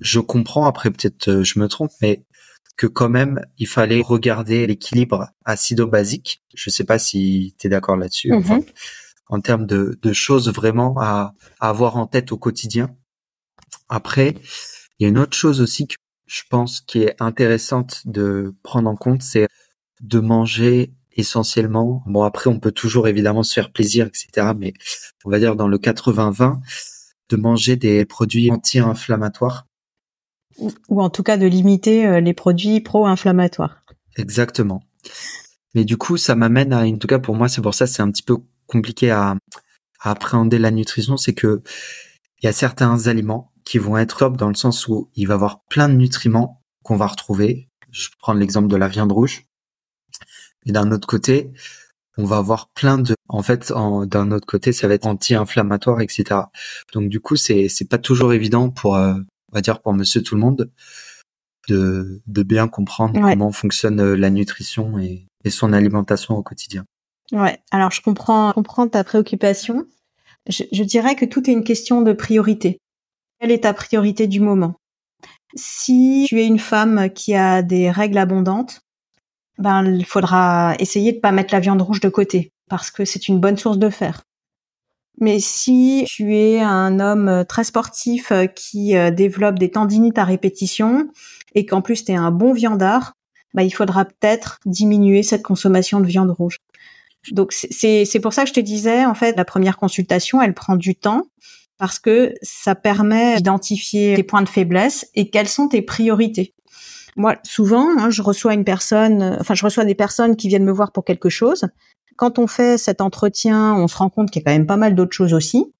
je 0.00 0.20
comprends, 0.20 0.66
après 0.66 0.90
peut-être 0.90 1.28
euh, 1.28 1.44
je 1.44 1.58
me 1.58 1.68
trompe, 1.68 1.92
mais 2.00 2.24
que 2.76 2.86
quand 2.86 3.08
même, 3.08 3.40
il 3.58 3.66
fallait 3.66 4.02
regarder 4.02 4.66
l'équilibre 4.66 5.30
acido-basique. 5.44 6.42
Je 6.54 6.68
sais 6.70 6.84
pas 6.84 6.98
si 6.98 7.54
tu 7.58 7.66
es 7.66 7.70
d'accord 7.70 7.96
là-dessus. 7.96 8.32
Mhm. 8.32 8.62
en 9.28 9.40
termes 9.40 9.66
de, 9.66 9.98
de, 10.00 10.12
choses 10.12 10.48
vraiment 10.52 10.94
à, 10.98 11.34
à, 11.58 11.68
avoir 11.68 11.96
en 11.96 12.06
tête 12.06 12.30
au 12.30 12.38
quotidien. 12.38 12.94
Après, 13.88 14.34
il 14.98 15.02
y 15.02 15.06
a 15.06 15.08
une 15.08 15.18
autre 15.18 15.36
chose 15.36 15.60
aussi 15.60 15.86
que 15.86 15.96
je 16.26 16.42
pense 16.50 16.80
qui 16.80 17.02
est 17.02 17.14
intéressante 17.20 18.02
de 18.04 18.54
prendre 18.62 18.90
en 18.90 18.96
compte, 18.96 19.22
c'est 19.22 19.48
de 20.00 20.18
manger 20.18 20.92
essentiellement. 21.12 22.02
Bon, 22.06 22.22
après, 22.22 22.50
on 22.50 22.58
peut 22.58 22.72
toujours 22.72 23.08
évidemment 23.08 23.42
se 23.42 23.54
faire 23.54 23.72
plaisir, 23.72 24.06
etc. 24.06 24.52
Mais 24.56 24.74
on 25.24 25.30
va 25.30 25.38
dire 25.38 25.56
dans 25.56 25.68
le 25.68 25.78
80-20, 25.78 26.60
de 27.28 27.36
manger 27.36 27.76
des 27.76 28.04
produits 28.04 28.50
anti-inflammatoires. 28.50 29.66
Ou 30.58 31.02
en 31.02 31.10
tout 31.10 31.22
cas 31.22 31.36
de 31.36 31.46
limiter 31.46 32.06
euh, 32.06 32.20
les 32.20 32.32
produits 32.32 32.80
pro-inflammatoires. 32.80 33.82
Exactement. 34.16 34.82
Mais 35.74 35.84
du 35.84 35.96
coup, 35.96 36.16
ça 36.16 36.34
m'amène 36.34 36.72
à, 36.72 36.84
en 36.84 36.96
tout 36.96 37.06
cas 37.06 37.18
pour 37.18 37.34
moi, 37.34 37.48
c'est 37.48 37.60
pour 37.60 37.74
ça 37.74 37.86
c'est 37.86 38.00
un 38.00 38.10
petit 38.10 38.22
peu 38.22 38.38
compliqué 38.66 39.10
à, 39.10 39.36
à 40.00 40.10
appréhender 40.10 40.58
la 40.58 40.70
nutrition, 40.70 41.16
c'est 41.16 41.34
que 41.34 41.62
il 42.42 42.46
y 42.46 42.48
a 42.48 42.52
certains 42.52 43.06
aliments 43.06 43.52
qui 43.66 43.78
vont 43.78 43.98
être 43.98 44.18
top 44.18 44.38
dans 44.38 44.48
le 44.48 44.54
sens 44.54 44.88
où 44.88 45.10
il 45.16 45.26
va 45.26 45.34
y 45.34 45.36
avoir 45.36 45.60
plein 45.64 45.90
de 45.90 45.94
nutriments 45.94 46.62
qu'on 46.82 46.96
va 46.96 47.08
retrouver. 47.08 47.68
Je 47.90 48.08
prends 48.20 48.32
l'exemple 48.32 48.68
de 48.68 48.76
la 48.76 48.88
viande 48.88 49.12
rouge. 49.12 49.44
Et 50.64 50.72
d'un 50.72 50.90
autre 50.92 51.06
côté, 51.06 51.52
on 52.16 52.24
va 52.24 52.38
avoir 52.38 52.68
plein 52.70 52.96
de, 52.96 53.14
en 53.28 53.42
fait, 53.42 53.72
d'un 53.72 54.30
autre 54.30 54.46
côté, 54.46 54.72
ça 54.72 54.88
va 54.88 54.94
être 54.94 55.06
anti-inflammatoire, 55.06 56.00
etc. 56.00 56.40
Donc 56.94 57.08
du 57.08 57.20
coup, 57.20 57.36
c'est 57.36 57.68
c'est 57.68 57.84
pas 57.84 57.98
toujours 57.98 58.32
évident 58.32 58.70
pour, 58.70 58.96
euh, 58.96 59.14
on 59.14 59.54
va 59.54 59.60
dire 59.60 59.82
pour 59.82 59.92
Monsieur 59.92 60.22
tout 60.22 60.36
le 60.36 60.40
monde, 60.40 60.70
de 61.68 62.22
de 62.26 62.42
bien 62.42 62.68
comprendre 62.68 63.20
comment 63.20 63.52
fonctionne 63.52 64.00
euh, 64.00 64.16
la 64.16 64.30
nutrition 64.30 64.98
et, 64.98 65.26
et 65.44 65.50
son 65.50 65.72
alimentation 65.72 66.36
au 66.36 66.42
quotidien. 66.42 66.84
Ouais. 67.32 67.58
Alors 67.72 67.90
je 67.90 68.00
comprends, 68.00 68.50
je 68.50 68.54
comprends 68.54 68.88
ta 68.88 69.02
préoccupation. 69.02 69.86
Je, 70.48 70.62
je 70.72 70.84
dirais 70.84 71.16
que 71.16 71.24
tout 71.24 71.50
est 71.50 71.52
une 71.52 71.64
question 71.64 72.02
de 72.02 72.12
priorité. 72.12 72.78
Quelle 73.40 73.50
est 73.50 73.64
ta 73.64 73.74
priorité 73.74 74.26
du 74.26 74.40
moment? 74.40 74.76
Si 75.54 76.26
tu 76.28 76.40
es 76.40 76.46
une 76.46 76.58
femme 76.58 77.10
qui 77.10 77.34
a 77.34 77.62
des 77.62 77.90
règles 77.90 78.18
abondantes, 78.18 78.80
ben 79.58 79.84
il 79.84 80.04
faudra 80.04 80.74
essayer 80.78 81.12
de 81.12 81.20
pas 81.20 81.32
mettre 81.32 81.54
la 81.54 81.60
viande 81.60 81.82
rouge 81.82 82.00
de 82.00 82.08
côté 82.08 82.52
parce 82.68 82.90
que 82.90 83.04
c'est 83.04 83.28
une 83.28 83.40
bonne 83.40 83.56
source 83.56 83.78
de 83.78 83.90
fer. 83.90 84.22
Mais 85.18 85.38
si 85.40 86.04
tu 86.06 86.34
es 86.34 86.60
un 86.60 87.00
homme 87.00 87.44
très 87.48 87.64
sportif 87.64 88.32
euh, 88.32 88.46
qui 88.46 88.96
euh, 88.96 89.10
développe 89.10 89.58
des 89.58 89.70
tendinites 89.70 90.18
à 90.18 90.24
répétition 90.24 91.08
et 91.54 91.64
qu'en 91.64 91.80
plus 91.80 92.04
tu 92.04 92.12
es 92.12 92.16
un 92.16 92.30
bon 92.30 92.52
viandard, 92.52 93.14
ben, 93.54 93.62
il 93.62 93.70
faudra 93.70 94.04
peut-être 94.04 94.58
diminuer 94.66 95.22
cette 95.22 95.42
consommation 95.42 96.00
de 96.00 96.06
viande 96.06 96.30
rouge. 96.30 96.58
Donc 97.30 97.52
c'est 97.52 98.20
pour 98.20 98.34
ça 98.34 98.42
que 98.42 98.50
je 98.50 98.54
te 98.54 98.60
disais, 98.60 99.04
en 99.04 99.14
fait, 99.14 99.36
la 99.36 99.44
première 99.44 99.78
consultation, 99.78 100.42
elle 100.42 100.54
prend 100.54 100.76
du 100.76 100.94
temps 100.94 101.22
parce 101.78 101.98
que 101.98 102.34
ça 102.42 102.74
permet 102.74 103.36
d'identifier 103.36 104.14
tes 104.14 104.22
points 104.22 104.42
de 104.42 104.48
faiblesse 104.48 105.08
et 105.14 105.30
quelles 105.30 105.48
sont 105.48 105.68
tes 105.68 105.82
priorités. 105.82 106.54
Moi, 107.16 107.36
souvent, 107.44 107.88
hein, 107.98 108.10
je 108.10 108.20
reçois 108.20 108.52
une 108.52 108.64
personne, 108.64 109.22
euh, 109.22 109.36
enfin, 109.40 109.54
je 109.54 109.64
reçois 109.64 109.84
des 109.84 109.94
personnes 109.94 110.36
qui 110.36 110.48
viennent 110.48 110.64
me 110.64 110.72
voir 110.72 110.92
pour 110.92 111.04
quelque 111.04 111.30
chose. 111.30 111.64
Quand 112.16 112.38
on 112.38 112.46
fait 112.46 112.78
cet 112.78 113.00
entretien, 113.00 113.74
on 113.74 113.88
se 113.88 113.96
rend 113.96 114.10
compte 114.10 114.30
qu'il 114.30 114.42
y 114.42 114.44
a 114.44 114.46
quand 114.46 114.56
même 114.56 114.66
pas 114.66 114.76
mal 114.76 114.94
d'autres 114.94 115.14
choses 115.14 115.32
aussi. 115.32 115.72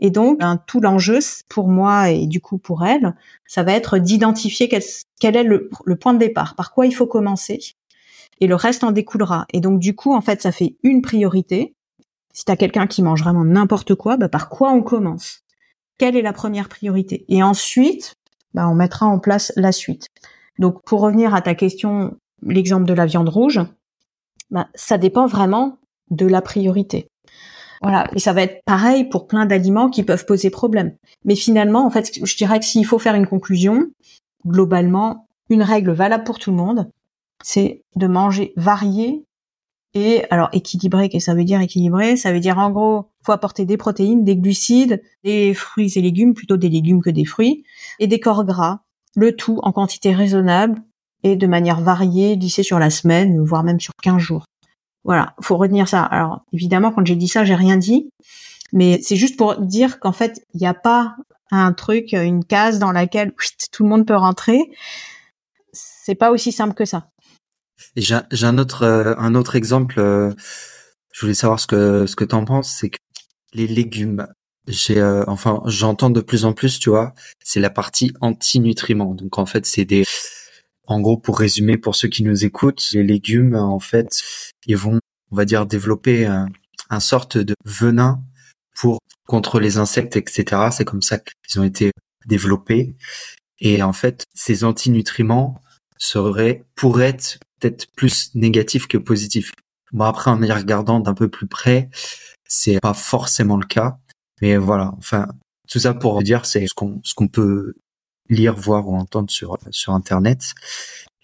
Et 0.00 0.10
donc, 0.10 0.40
ben, 0.40 0.58
tout 0.66 0.80
l'enjeu 0.80 1.18
pour 1.48 1.68
moi 1.68 2.10
et 2.10 2.26
du 2.26 2.40
coup 2.40 2.58
pour 2.58 2.84
elle, 2.84 3.14
ça 3.46 3.62
va 3.62 3.72
être 3.72 3.98
d'identifier 3.98 4.68
quel, 4.68 5.36
est 5.36 5.44
le, 5.44 5.68
point 6.00 6.14
de 6.14 6.18
départ, 6.18 6.56
par 6.56 6.72
quoi 6.72 6.86
il 6.86 6.92
faut 6.92 7.06
commencer, 7.06 7.60
et 8.40 8.46
le 8.46 8.54
reste 8.54 8.82
en 8.82 8.92
découlera. 8.92 9.46
Et 9.52 9.60
donc, 9.60 9.78
du 9.78 9.94
coup, 9.94 10.14
en 10.14 10.22
fait, 10.22 10.40
ça 10.40 10.52
fait 10.52 10.76
une 10.82 11.02
priorité. 11.02 11.74
Si 12.32 12.44
tu 12.44 12.56
quelqu'un 12.56 12.86
qui 12.86 13.02
mange 13.02 13.22
vraiment 13.22 13.44
n'importe 13.44 13.94
quoi, 13.94 14.16
ben, 14.16 14.28
par 14.28 14.48
quoi 14.48 14.70
on 14.72 14.82
commence? 14.82 15.40
Quelle 15.98 16.16
est 16.16 16.22
la 16.22 16.32
première 16.32 16.68
priorité? 16.68 17.24
Et 17.28 17.42
ensuite, 17.42 18.14
ben, 18.54 18.68
on 18.68 18.74
mettra 18.74 19.06
en 19.06 19.18
place 19.18 19.52
la 19.56 19.72
suite. 19.72 20.06
Donc 20.58 20.82
pour 20.84 21.00
revenir 21.00 21.34
à 21.34 21.42
ta 21.42 21.54
question, 21.54 22.16
l'exemple 22.42 22.86
de 22.86 22.94
la 22.94 23.06
viande 23.06 23.28
rouge, 23.28 23.60
bah, 24.50 24.68
ça 24.74 24.98
dépend 24.98 25.26
vraiment 25.26 25.78
de 26.10 26.26
la 26.26 26.42
priorité. 26.42 27.08
Voilà, 27.82 28.10
et 28.14 28.18
ça 28.18 28.34
va 28.34 28.42
être 28.42 28.62
pareil 28.66 29.04
pour 29.04 29.26
plein 29.26 29.46
d'aliments 29.46 29.88
qui 29.88 30.02
peuvent 30.02 30.26
poser 30.26 30.50
problème. 30.50 30.94
Mais 31.24 31.34
finalement, 31.34 31.86
en 31.86 31.90
fait, 31.90 32.10
je 32.22 32.36
dirais 32.36 32.60
que 32.60 32.66
s'il 32.66 32.84
faut 32.84 32.98
faire 32.98 33.14
une 33.14 33.26
conclusion, 33.26 33.86
globalement, 34.46 35.26
une 35.48 35.62
règle 35.62 35.92
valable 35.92 36.24
pour 36.24 36.38
tout 36.38 36.50
le 36.50 36.58
monde, 36.58 36.90
c'est 37.42 37.82
de 37.96 38.06
manger 38.06 38.52
varié 38.56 39.24
et 39.94 40.24
alors 40.30 40.48
équilibré. 40.52 41.08
Qu'est-ce 41.08 41.26
que 41.26 41.30
ça 41.32 41.34
veut 41.34 41.44
dire 41.44 41.60
équilibré? 41.60 42.16
Ça 42.16 42.32
veut 42.32 42.40
dire 42.40 42.58
en 42.58 42.70
gros, 42.70 43.10
faut 43.24 43.32
apporter 43.32 43.64
des 43.64 43.76
protéines, 43.76 44.24
des 44.24 44.36
glucides, 44.36 45.02
des 45.24 45.54
fruits 45.54 45.92
et 45.96 46.00
légumes, 46.00 46.34
plutôt 46.34 46.56
des 46.56 46.68
légumes 46.68 47.02
que 47.02 47.10
des 47.10 47.24
fruits, 47.24 47.64
et 47.98 48.06
des 48.06 48.20
corps 48.20 48.44
gras 48.44 48.80
le 49.16 49.34
tout 49.34 49.58
en 49.62 49.72
quantité 49.72 50.14
raisonnable 50.14 50.80
et 51.22 51.36
de 51.36 51.46
manière 51.46 51.80
variée, 51.80 52.36
lissée 52.36 52.62
sur 52.62 52.78
la 52.78 52.90
semaine, 52.90 53.42
voire 53.44 53.64
même 53.64 53.80
sur 53.80 53.92
15 54.02 54.18
jours. 54.18 54.44
Voilà, 55.04 55.34
faut 55.40 55.56
retenir 55.56 55.88
ça. 55.88 56.02
Alors 56.02 56.42
évidemment, 56.52 56.92
quand 56.92 57.04
j'ai 57.04 57.16
dit 57.16 57.28
ça, 57.28 57.44
j'ai 57.44 57.54
rien 57.54 57.76
dit, 57.76 58.10
mais 58.72 59.00
c'est 59.02 59.16
juste 59.16 59.36
pour 59.36 59.56
dire 59.56 59.98
qu'en 60.00 60.12
fait, 60.12 60.46
il 60.54 60.60
n'y 60.60 60.66
a 60.66 60.74
pas 60.74 61.16
un 61.50 61.72
truc, 61.72 62.12
une 62.12 62.44
case 62.44 62.78
dans 62.78 62.92
laquelle 62.92 63.32
tout 63.72 63.82
le 63.82 63.88
monde 63.88 64.06
peut 64.06 64.16
rentrer. 64.16 64.70
C'est 65.72 66.14
pas 66.14 66.30
aussi 66.30 66.52
simple 66.52 66.74
que 66.74 66.84
ça. 66.84 67.08
J'ai 67.96 68.46
un 68.46 68.58
autre 68.58 68.82
euh, 68.82 69.14
un 69.18 69.34
autre 69.34 69.56
exemple. 69.56 70.00
Euh, 70.00 70.32
je 71.12 71.20
voulais 71.22 71.34
savoir 71.34 71.60
ce 71.60 71.66
que 71.66 72.06
ce 72.06 72.16
que 72.16 72.24
t'en 72.24 72.44
penses, 72.44 72.70
c'est 72.70 72.90
que 72.90 72.98
les 73.52 73.66
légumes 73.66 74.26
j'ai 74.68 74.98
euh, 74.98 75.24
enfin 75.26 75.62
j'entends 75.66 76.10
de 76.10 76.20
plus 76.20 76.44
en 76.44 76.52
plus 76.52 76.78
tu 76.78 76.90
vois 76.90 77.14
c'est 77.42 77.60
la 77.60 77.70
partie 77.70 78.12
anti-nutriments 78.20 79.14
donc 79.14 79.38
en 79.38 79.46
fait 79.46 79.66
c'est 79.66 79.84
des 79.84 80.04
en 80.86 81.00
gros 81.00 81.16
pour 81.16 81.38
résumer 81.38 81.76
pour 81.78 81.96
ceux 81.96 82.08
qui 82.08 82.22
nous 82.22 82.44
écoutent 82.44 82.86
les 82.92 83.02
légumes 83.02 83.54
en 83.54 83.80
fait 83.80 84.20
ils 84.66 84.76
vont 84.76 85.00
on 85.30 85.36
va 85.36 85.44
dire 85.44 85.66
développer 85.66 86.26
un, 86.26 86.48
un 86.90 87.00
sorte 87.00 87.38
de 87.38 87.54
venin 87.64 88.22
pour 88.74 88.98
contre 89.26 89.60
les 89.60 89.78
insectes 89.78 90.16
etc 90.16 90.68
c'est 90.72 90.84
comme 90.84 91.02
ça 91.02 91.18
qu'ils 91.18 91.60
ont 91.60 91.64
été 91.64 91.92
développés 92.26 92.96
et 93.60 93.82
en 93.82 93.92
fait 93.92 94.24
ces 94.34 94.64
anti-nutriments 94.64 95.60
seraient 95.96 96.64
pourraient 96.74 97.08
être 97.08 97.38
peut-être 97.60 97.86
plus 97.96 98.34
négatifs 98.34 98.88
que 98.88 98.98
positifs 98.98 99.52
bon 99.92 100.04
après 100.04 100.30
en 100.30 100.42
y 100.42 100.50
regardant 100.50 101.00
d'un 101.00 101.14
peu 101.14 101.28
plus 101.28 101.46
près 101.46 101.90
c'est 102.46 102.80
pas 102.80 102.94
forcément 102.94 103.56
le 103.56 103.66
cas 103.66 103.98
mais 104.40 104.56
voilà, 104.56 104.92
enfin, 104.98 105.28
tout 105.68 105.78
ça 105.78 105.94
pour 105.94 106.22
dire, 106.22 106.46
c'est 106.46 106.66
ce 106.66 106.74
qu'on 106.74 107.00
ce 107.04 107.14
qu'on 107.14 107.28
peut 107.28 107.74
lire, 108.28 108.54
voir 108.56 108.88
ou 108.88 108.96
entendre 108.96 109.30
sur 109.30 109.58
sur 109.70 109.92
internet. 109.92 110.54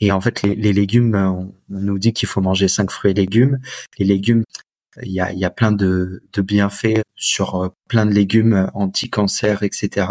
Et 0.00 0.12
en 0.12 0.20
fait, 0.20 0.42
les, 0.42 0.54
les 0.54 0.72
légumes, 0.72 1.14
on, 1.14 1.54
nous 1.70 1.98
dit 1.98 2.12
qu'il 2.12 2.28
faut 2.28 2.40
manger 2.40 2.68
cinq 2.68 2.90
fruits 2.90 3.12
et 3.12 3.14
légumes. 3.14 3.58
Les 3.98 4.04
légumes, 4.04 4.44
il 5.02 5.12
y 5.12 5.20
a, 5.20 5.32
y 5.32 5.44
a 5.44 5.50
plein 5.50 5.72
de, 5.72 6.22
de 6.32 6.42
bienfaits 6.42 7.02
sur 7.16 7.56
euh, 7.56 7.68
plein 7.88 8.04
de 8.06 8.12
légumes 8.12 8.70
anti-cancer, 8.74 9.62
etc. 9.62 10.08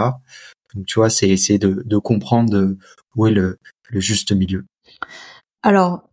Donc, 0.73 0.85
tu 0.87 0.95
vois, 0.95 1.09
c'est 1.09 1.29
essayer 1.29 1.59
de, 1.59 1.83
de 1.85 1.97
comprendre 1.97 2.75
où 3.15 3.27
est 3.27 3.31
le, 3.31 3.59
le 3.89 3.99
juste 3.99 4.31
milieu. 4.31 4.65
Alors, 5.61 6.09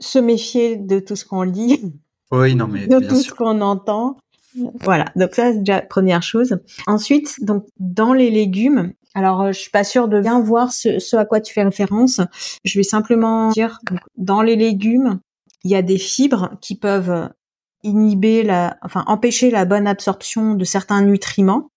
se 0.00 0.18
méfier 0.18 0.76
de 0.76 1.00
tout 1.00 1.16
ce 1.16 1.24
qu'on 1.24 1.42
lit. 1.42 1.92
Oui, 2.32 2.54
non, 2.54 2.66
mais 2.66 2.86
de 2.86 2.98
tout 3.00 3.16
ce 3.16 3.32
qu'on 3.32 3.60
entend. 3.60 4.16
Voilà, 4.80 5.06
donc 5.16 5.34
ça 5.34 5.52
c'est 5.52 5.58
déjà 5.58 5.82
première 5.82 6.22
chose. 6.22 6.58
Ensuite, 6.86 7.36
donc 7.42 7.66
dans 7.78 8.12
les 8.12 8.30
légumes, 8.30 8.92
alors 9.14 9.42
euh, 9.42 9.52
je 9.52 9.58
suis 9.58 9.70
pas 9.70 9.84
sûre 9.84 10.08
de 10.08 10.20
bien 10.20 10.40
voir 10.40 10.72
ce, 10.72 11.16
à 11.16 11.24
quoi 11.24 11.40
tu 11.40 11.52
fais 11.52 11.62
référence. 11.62 12.20
Je 12.64 12.78
vais 12.78 12.82
simplement 12.82 13.50
dire 13.50 13.78
dans 14.16 14.42
les 14.42 14.56
légumes, 14.56 15.20
il 15.64 15.70
y 15.70 15.74
a 15.74 15.82
des 15.82 15.98
fibres 15.98 16.50
qui 16.60 16.74
peuvent 16.74 17.28
inhiber 17.82 18.42
la, 18.42 18.78
enfin 18.82 19.04
empêcher 19.06 19.50
la 19.50 19.64
bonne 19.64 19.86
absorption 19.86 20.54
de 20.54 20.64
certains 20.64 21.02
nutriments. 21.02 21.70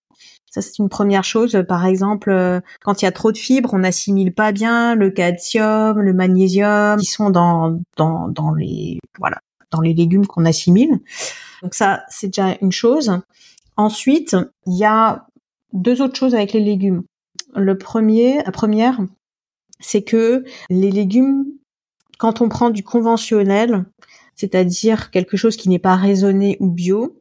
Ça 0.50 0.60
c'est 0.62 0.78
une 0.78 0.88
première 0.88 1.24
chose. 1.24 1.64
Par 1.68 1.86
exemple, 1.86 2.30
euh, 2.30 2.60
quand 2.82 3.00
il 3.00 3.04
y 3.04 3.08
a 3.08 3.12
trop 3.12 3.32
de 3.32 3.38
fibres, 3.38 3.72
on 3.72 3.78
n'assimile 3.78 4.34
pas 4.34 4.52
bien 4.52 4.94
le 4.96 5.10
calcium, 5.10 6.00
le 6.00 6.12
magnésium 6.12 6.98
qui 6.98 7.06
sont 7.06 7.30
dans 7.30 7.80
dans 7.96 8.28
dans 8.28 8.52
les 8.52 8.98
voilà 9.18 9.38
dans 9.70 9.80
les 9.80 9.94
légumes 9.94 10.26
qu'on 10.26 10.44
assimile. 10.44 11.00
Donc 11.62 11.74
ça, 11.74 12.02
c'est 12.08 12.28
déjà 12.28 12.56
une 12.60 12.72
chose. 12.72 13.20
Ensuite, 13.76 14.36
il 14.66 14.76
y 14.76 14.84
a 14.84 15.26
deux 15.72 16.02
autres 16.02 16.16
choses 16.16 16.34
avec 16.34 16.52
les 16.52 16.60
légumes. 16.60 17.04
Le 17.54 17.78
premier, 17.78 18.42
la 18.44 18.52
première, 18.52 19.00
c'est 19.78 20.02
que 20.02 20.44
les 20.68 20.90
légumes, 20.90 21.46
quand 22.18 22.40
on 22.40 22.48
prend 22.48 22.70
du 22.70 22.82
conventionnel, 22.82 23.84
c'est-à-dire 24.34 25.10
quelque 25.10 25.36
chose 25.36 25.56
qui 25.56 25.68
n'est 25.68 25.78
pas 25.78 25.96
raisonné 25.96 26.56
ou 26.60 26.70
bio, 26.70 27.19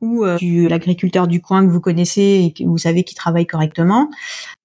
ou 0.00 0.24
euh, 0.24 0.38
l'agriculteur 0.68 1.26
du 1.26 1.40
coin 1.40 1.64
que 1.64 1.70
vous 1.70 1.80
connaissez 1.80 2.44
et 2.44 2.52
que 2.52 2.64
vous 2.68 2.78
savez 2.78 3.04
qu'il 3.04 3.16
travaille 3.16 3.46
correctement, 3.46 4.10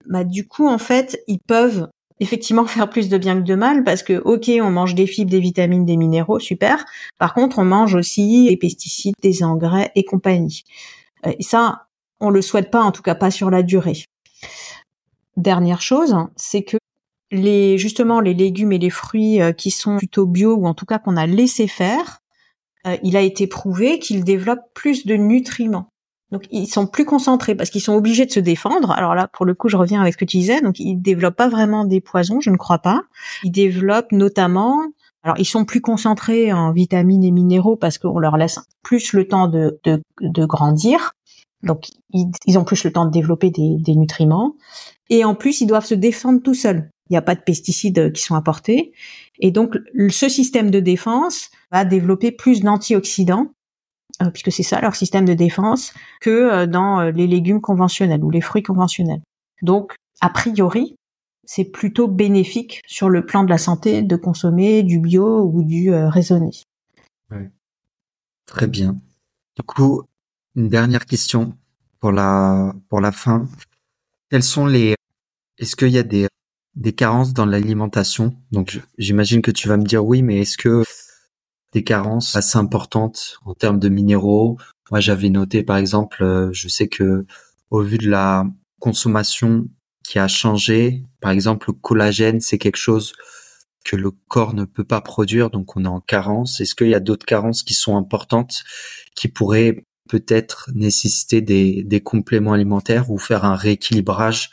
bah 0.08 0.24
du 0.24 0.48
coup 0.48 0.68
en 0.68 0.78
fait 0.78 1.22
ils 1.28 1.40
peuvent 1.40 1.88
effectivement 2.20 2.66
faire 2.68 2.90
plus 2.90 3.10
de 3.10 3.18
bien 3.18 3.36
que 3.36 3.46
de 3.46 3.56
mal 3.56 3.84
parce 3.84 4.04
que 4.04 4.22
ok 4.26 4.52
on 4.62 4.70
mange 4.70 4.96
des 4.96 5.08
fibres, 5.08 5.32
des 5.32 5.40
vitamines, 5.40 5.86
des 5.86 5.98
minéraux, 5.98 6.40
super. 6.40 6.86
Par 7.18 7.34
contre 7.34 7.60
on 7.60 7.66
mange 7.66 7.96
aussi 7.96 8.48
des 8.50 8.58
pesticides, 8.58 9.16
des 9.22 9.44
engrais 9.44 9.92
et 9.96 10.04
compagnie. 10.04 10.64
Euh, 11.26 11.34
et 11.38 11.44
ça 11.44 11.88
on 12.20 12.30
le 12.30 12.42
souhaite 12.42 12.72
pas, 12.72 12.82
en 12.82 12.92
tout 12.92 13.02
cas 13.02 13.16
pas 13.16 13.32
sur 13.32 13.50
la 13.50 13.64
durée. 13.64 14.06
Dernière 15.36 15.82
chose, 15.82 16.16
c'est 16.36 16.64
que 16.64 16.78
les 17.32 17.78
justement 17.78 18.20
les 18.20 18.34
légumes 18.34 18.72
et 18.72 18.78
les 18.78 18.92
fruits 18.92 19.42
euh, 19.42 19.52
qui 19.52 19.72
sont 19.72 19.98
plutôt 19.98 20.28
bio 20.28 20.56
ou 20.56 20.68
en 20.68 20.74
tout 20.74 20.86
cas 20.86 21.00
qu'on 21.00 21.18
a 21.18 21.26
laissé 21.26 21.68
faire, 21.68 22.23
euh, 22.88 22.98
il 23.04 23.18
a 23.18 23.22
été 23.22 23.48
prouvé 23.48 24.00
qu'ils 24.00 24.24
développent 24.24 24.74
plus 24.74 25.06
de 25.06 25.16
nutriments. 25.16 25.88
Donc 26.32 26.48
ils 26.52 26.68
sont 26.68 26.88
plus 26.88 27.06
concentrés 27.06 27.54
parce 27.54 27.70
qu'ils 27.70 27.82
sont 27.82 27.94
obligés 27.94 28.26
de 28.26 28.32
se 28.32 28.40
défendre. 28.40 28.92
Alors 28.92 29.14
là, 29.14 29.28
pour 29.32 29.46
le 29.46 29.54
coup, 29.54 29.70
je 29.70 29.78
reviens 29.78 30.02
avec 30.02 30.14
ce 30.14 30.18
que 30.18 30.26
tu 30.26 30.38
disais. 30.38 30.62
Donc 30.62 30.80
ils 30.80 30.96
développent 30.96 31.36
pas 31.36 31.48
vraiment 31.48 31.86
des 31.86 32.02
poisons, 32.02 32.42
je 32.42 32.50
ne 32.50 32.58
crois 32.58 32.80
pas. 32.80 33.04
Ils 33.44 33.52
développent 33.52 34.12
notamment. 34.12 34.82
Alors 35.22 35.38
ils 35.38 35.46
sont 35.46 35.64
plus 35.64 35.80
concentrés 35.80 36.52
en 36.52 36.72
vitamines 36.72 37.24
et 37.24 37.32
minéraux 37.32 37.76
parce 37.76 38.00
qu'on 38.00 38.18
leur 38.20 38.36
laisse 38.38 38.60
plus 38.82 39.14
le 39.14 39.28
temps 39.28 39.48
de, 39.48 39.80
de, 39.84 40.02
de 40.22 40.46
grandir. 40.46 41.14
Donc 41.62 41.88
ils, 42.12 42.58
ont 42.58 42.66
plus 42.66 42.84
le 42.84 42.92
temps 42.92 43.06
de 43.06 43.12
développer 43.12 43.52
des, 43.52 43.78
des 43.78 43.96
nutriments. 43.96 44.56
Et 45.10 45.24
en 45.24 45.36
plus, 45.36 45.62
ils 45.62 45.68
doivent 45.68 45.86
se 45.86 45.96
défendre 45.96 46.42
tout 46.42 46.54
seuls. 46.54 46.90
Il 47.10 47.14
n'y 47.14 47.18
a 47.18 47.22
pas 47.22 47.36
de 47.36 47.42
pesticides 47.42 48.12
qui 48.12 48.22
sont 48.22 48.36
apportés. 48.36 48.94
Et 49.40 49.52
donc 49.52 49.78
ce 50.10 50.30
système 50.30 50.72
de 50.72 50.80
défense 50.80 51.50
va 51.72 51.86
développer 51.86 52.32
plus 52.32 52.62
d'antioxydants 52.62 53.50
euh, 54.22 54.30
puisque 54.30 54.52
c'est 54.52 54.64
ça 54.64 54.80
leur 54.80 54.96
système 54.96 55.26
de 55.26 55.34
défense, 55.34 55.94
que 56.22 56.30
euh, 56.30 56.68
dans 56.68 57.00
euh, 57.00 57.12
les 57.12 57.26
légumes 57.26 57.62
conventionnels 57.62 58.24
ou 58.24 58.30
les 58.30 58.42
fruits 58.42 58.62
conventionnels. 58.62 59.22
Donc, 59.64 59.96
a 60.22 60.30
priori, 60.30 60.96
c'est 61.46 61.66
plutôt 61.66 62.08
bénéfique 62.08 62.82
sur 62.86 63.10
le 63.10 63.26
plan 63.26 63.44
de 63.44 63.50
la 63.50 63.58
santé 63.58 64.04
de 64.04 64.16
consommer 64.16 64.84
du 64.84 65.00
bio 65.00 65.44
ou 65.44 65.64
du 65.64 65.94
raisonné. 65.94 66.52
Très 68.46 68.68
bien. 68.68 68.96
Du 69.58 69.64
coup, 69.64 70.04
une 70.56 70.70
dernière 70.70 71.06
question 71.06 71.58
pour 72.00 72.12
la 72.12 72.74
pour 72.88 73.02
la 73.02 73.12
fin. 73.12 73.48
Quelles 74.30 74.44
sont 74.44 74.68
les 74.68 74.96
Est-ce 75.58 75.76
qu'il 75.76 75.90
y 75.90 75.98
a 75.98 76.04
des 76.04 76.28
des 76.76 76.94
carences 76.94 77.34
dans 77.34 77.46
l'alimentation 77.46 78.36
Donc, 78.52 78.82
j'imagine 78.98 79.42
que 79.42 79.52
tu 79.52 79.68
vas 79.68 79.78
me 79.78 79.86
dire 79.86 80.06
oui, 80.06 80.22
mais 80.22 80.40
est-ce 80.42 80.58
que 80.58 80.84
des 81.72 81.84
carences 81.84 82.36
assez 82.36 82.58
importantes 82.58 83.38
en 83.46 83.54
termes 83.54 83.80
de 83.80 83.90
minéraux? 83.90 84.58
Moi, 84.92 85.00
j'avais 85.00 85.30
noté, 85.30 85.64
par 85.64 85.78
exemple, 85.78 86.24
euh, 86.24 86.50
je 86.52 86.68
sais 86.68 86.88
que 86.88 87.26
au 87.70 87.82
vu 87.82 87.98
de 87.98 88.10
la 88.10 88.46
consommation 88.80 89.68
qui 90.04 90.20
a 90.20 90.28
changé, 90.28 91.04
par 91.22 91.32
exemple, 91.32 91.70
le 91.70 91.74
collagène, 91.74 92.42
c'est 92.42 92.58
quelque 92.58 92.78
chose 92.78 93.14
que 93.86 93.96
le 93.96 94.12
corps 94.12 94.54
ne 94.54 94.66
peut 94.66 94.84
pas 94.84 95.02
produire, 95.02 95.50
donc 95.50 95.76
on 95.76 95.86
est 95.86 95.88
en 95.88 96.00
carence. 96.00 96.62
Est-ce 96.62 96.76
qu'il 96.76 96.90
y 96.90 96.96
a 96.96 97.00
d'autres 97.00 97.26
carences 97.26 97.64
qui 97.64 97.74
sont 97.74 97.98
importantes, 97.98 98.64
qui 99.16 99.28
pourraient 99.28 99.86
peut-être 100.10 100.70
nécessiter 100.74 101.42
des, 101.42 101.84
des 101.84 102.02
compléments 102.02 102.54
alimentaires 102.54 103.10
ou 103.10 103.18
faire 103.18 103.46
un 103.46 103.56
rééquilibrage 103.56 104.52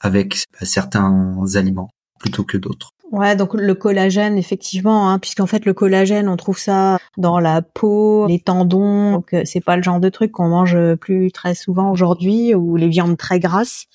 avec 0.00 0.44
certains 0.62 1.36
aliments 1.54 1.90
plutôt 2.18 2.44
que 2.44 2.56
d'autres 2.56 2.90
Ouais, 3.10 3.36
donc 3.36 3.54
le 3.54 3.74
collagène, 3.74 4.36
effectivement, 4.36 5.10
hein, 5.10 5.18
puisqu'en 5.18 5.46
fait 5.46 5.64
le 5.64 5.72
collagène, 5.72 6.28
on 6.28 6.36
trouve 6.36 6.58
ça 6.58 6.98
dans 7.16 7.40
la 7.40 7.62
peau, 7.62 8.26
les 8.26 8.38
tendons. 8.38 9.12
Donc 9.12 9.32
euh, 9.32 9.42
c'est 9.46 9.62
pas 9.62 9.76
le 9.76 9.82
genre 9.82 9.98
de 9.98 10.10
truc 10.10 10.32
qu'on 10.32 10.48
mange 10.48 10.76
plus 10.96 11.32
très 11.32 11.54
souvent 11.54 11.90
aujourd'hui, 11.90 12.54
ou 12.54 12.76
les 12.76 12.88
viandes 12.88 13.16
très 13.16 13.40
grasses. 13.40 13.86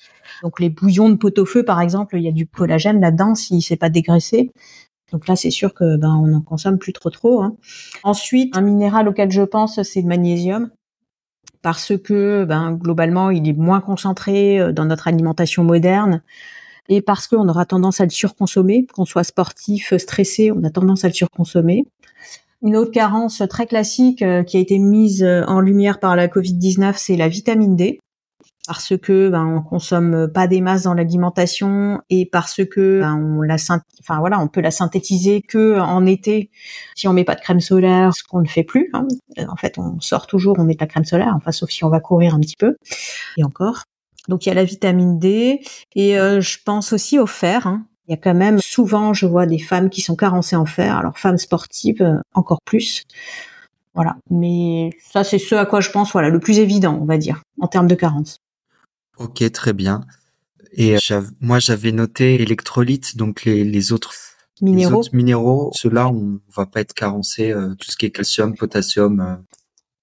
Donc 0.42 0.58
les 0.58 0.68
bouillons 0.68 1.10
de 1.10 1.14
pot-au-feu, 1.14 1.62
par 1.64 1.80
exemple, 1.80 2.16
il 2.16 2.24
y 2.24 2.28
a 2.28 2.32
du 2.32 2.48
collagène 2.48 3.00
là-dedans 3.00 3.36
si 3.36 3.62
c'est 3.62 3.76
pas 3.76 3.88
dégraissé. 3.88 4.50
Donc 5.12 5.28
là, 5.28 5.36
c'est 5.36 5.50
sûr 5.50 5.74
que 5.74 5.96
ben 5.96 6.20
on 6.20 6.34
en 6.34 6.40
consomme 6.40 6.78
plus 6.78 6.92
trop 6.92 7.10
trop. 7.10 7.40
Hein. 7.40 7.56
Ensuite, 8.02 8.56
un 8.56 8.62
minéral 8.62 9.06
auquel 9.06 9.30
je 9.30 9.42
pense, 9.42 9.80
c'est 9.82 10.00
le 10.00 10.08
magnésium 10.08 10.70
parce 11.64 11.96
que 11.96 12.44
ben 12.44 12.72
globalement, 12.72 13.30
il 13.30 13.48
est 13.48 13.54
moins 13.54 13.80
concentré 13.80 14.60
euh, 14.60 14.70
dans 14.70 14.84
notre 14.84 15.08
alimentation 15.08 15.64
moderne 15.64 16.20
et 16.90 17.00
parce 17.00 17.26
qu'on 17.26 17.48
aura 17.48 17.64
tendance 17.64 18.02
à 18.02 18.04
le 18.04 18.10
surconsommer, 18.10 18.86
qu'on 18.94 19.06
soit 19.06 19.24
sportif, 19.24 19.96
stressé, 19.96 20.52
on 20.52 20.62
a 20.62 20.68
tendance 20.68 21.06
à 21.06 21.08
le 21.08 21.14
surconsommer. 21.14 21.86
Une 22.60 22.76
autre 22.76 22.90
carence 22.90 23.42
très 23.48 23.66
classique 23.66 24.20
euh, 24.20 24.42
qui 24.42 24.58
a 24.58 24.60
été 24.60 24.78
mise 24.78 25.22
euh, 25.22 25.42
en 25.46 25.60
lumière 25.60 26.00
par 26.00 26.16
la 26.16 26.28
Covid-19, 26.28 26.96
c'est 26.98 27.16
la 27.16 27.28
vitamine 27.28 27.76
D 27.76 27.98
parce 28.66 28.96
que 28.96 29.28
ben, 29.28 29.44
on 29.44 29.62
consomme 29.62 30.28
pas 30.32 30.46
des 30.46 30.60
masses 30.60 30.84
dans 30.84 30.94
l'alimentation 30.94 32.00
et 32.10 32.26
parce 32.26 32.64
que 32.64 33.00
ben, 33.00 33.14
on 33.14 33.42
la 33.42 33.56
enfin 34.00 34.18
voilà 34.18 34.40
on 34.40 34.48
peut 34.48 34.60
la 34.60 34.70
synthétiser 34.70 35.42
que 35.42 35.78
en 35.78 36.06
été 36.06 36.50
si 36.94 37.06
on 37.08 37.12
met 37.12 37.24
pas 37.24 37.34
de 37.34 37.40
crème 37.40 37.60
solaire 37.60 38.14
ce 38.14 38.22
qu'on 38.22 38.40
ne 38.40 38.48
fait 38.48 38.64
plus 38.64 38.90
hein. 38.94 39.06
en 39.48 39.56
fait 39.56 39.78
on 39.78 40.00
sort 40.00 40.26
toujours 40.26 40.56
on 40.58 40.64
met 40.64 40.74
de 40.74 40.80
la 40.80 40.86
crème 40.86 41.04
solaire 41.04 41.34
enfin 41.36 41.52
sauf 41.52 41.70
si 41.70 41.84
on 41.84 41.90
va 41.90 42.00
courir 42.00 42.34
un 42.34 42.40
petit 42.40 42.56
peu 42.58 42.76
et 43.36 43.44
encore 43.44 43.84
donc 44.28 44.46
il 44.46 44.48
y 44.48 44.52
a 44.52 44.54
la 44.54 44.64
vitamine 44.64 45.18
D 45.18 45.60
et 45.94 46.18
euh, 46.18 46.40
je 46.40 46.58
pense 46.64 46.92
aussi 46.92 47.18
au 47.18 47.26
fer. 47.26 47.66
Hein. 47.66 47.86
Il 48.06 48.10
y 48.10 48.14
a 48.14 48.16
quand 48.16 48.34
même 48.34 48.58
souvent, 48.60 49.14
je 49.14 49.26
vois 49.26 49.46
des 49.46 49.58
femmes 49.58 49.90
qui 49.90 50.00
sont 50.00 50.16
carencées 50.16 50.56
en 50.56 50.66
fer. 50.66 50.96
Alors 50.96 51.18
femmes 51.18 51.38
sportives 51.38 52.02
euh, 52.02 52.16
encore 52.34 52.60
plus. 52.64 53.04
Voilà. 53.94 54.16
Mais 54.30 54.90
ça 54.98 55.24
c'est 55.24 55.38
ce 55.38 55.54
à 55.54 55.66
quoi 55.66 55.80
je 55.80 55.90
pense. 55.90 56.12
Voilà, 56.12 56.30
le 56.30 56.40
plus 56.40 56.58
évident, 56.58 56.98
on 57.00 57.04
va 57.04 57.18
dire, 57.18 57.42
en 57.60 57.68
termes 57.68 57.86
de 57.86 57.94
carence. 57.94 58.38
Ok, 59.18 59.50
très 59.52 59.72
bien. 59.72 60.02
Et 60.72 60.96
euh, 60.96 61.20
moi 61.40 61.58
j'avais 61.58 61.92
noté 61.92 62.42
électrolytes, 62.42 63.16
donc 63.16 63.44
les, 63.44 63.64
les 63.64 63.92
autres 63.92 64.12
minéraux. 64.60 64.90
Les 64.90 64.96
autres 64.96 65.14
minéraux, 65.14 65.70
ceux-là 65.74 66.08
on 66.08 66.40
va 66.54 66.66
pas 66.66 66.80
être 66.80 66.94
carencé. 66.94 67.52
tout 67.78 67.90
ce 67.90 67.96
qui 67.96 68.06
est 68.06 68.10
calcium, 68.10 68.54
potassium. 68.54 69.44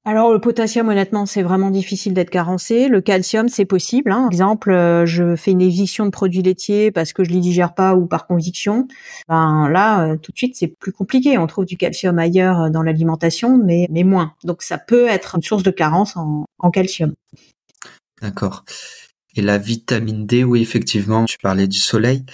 Alors 0.04 0.34
le 0.34 0.42
potassium, 0.42 0.90
honnêtement, 0.90 1.28
c'est 1.28 1.44
vraiment 1.44 1.70
difficile 1.70 2.16
d'être 2.16 2.32
carencé. 2.32 2.88
Le 2.88 3.02
calcium, 3.02 3.50
c'est 3.50 3.66
possible. 3.66 4.12
Hein. 4.12 4.22
Par 4.22 4.32
exemple, 4.32 4.72
euh, 4.72 5.06
je 5.06 5.36
fais 5.36 5.52
une 5.52 5.62
éviction 5.62 6.06
de 6.06 6.10
produits 6.10 6.42
laitiers 6.42 6.90
parce 6.90 7.14
que 7.14 7.24
je 7.24 7.30
les 7.30 7.40
digère 7.40 7.76
pas 7.76 7.94
ou 7.94 8.08
par 8.08 8.26
conviction. 8.26 8.88
Ben 9.30 9.70
là, 9.70 10.08
euh, 10.08 10.18
tout 10.18 10.32
de 10.32 10.38
suite, 10.38 10.56
c'est 10.56 10.70
plus 10.70 10.92
compliqué. 10.92 11.38
On 11.38 11.46
trouve 11.46 11.66
du 11.66 11.78
calcium 11.78 12.18
ailleurs 12.18 12.62
euh, 12.62 12.70
dans 12.72 12.82
l'alimentation, 12.82 13.60
mais 13.64 13.86
mais 13.92 14.04
moins. 14.04 14.34
Donc 14.44 14.64
ça 14.64 14.80
peut 14.80 15.06
être 15.08 15.36
une 15.36 15.44
source 15.44 15.62
de 15.62 15.70
carence 15.70 16.18
en, 16.18 16.46
en 16.58 16.72
calcium. 16.72 17.14
D'accord. 18.24 18.66
Et 19.36 19.42
la 19.42 19.58
vitamine 19.58 20.26
D, 20.26 20.44
oui, 20.44 20.62
effectivement, 20.62 21.26
tu 21.26 21.38
parlais 21.38 21.68
du 21.68 21.78
soleil. 21.78 22.26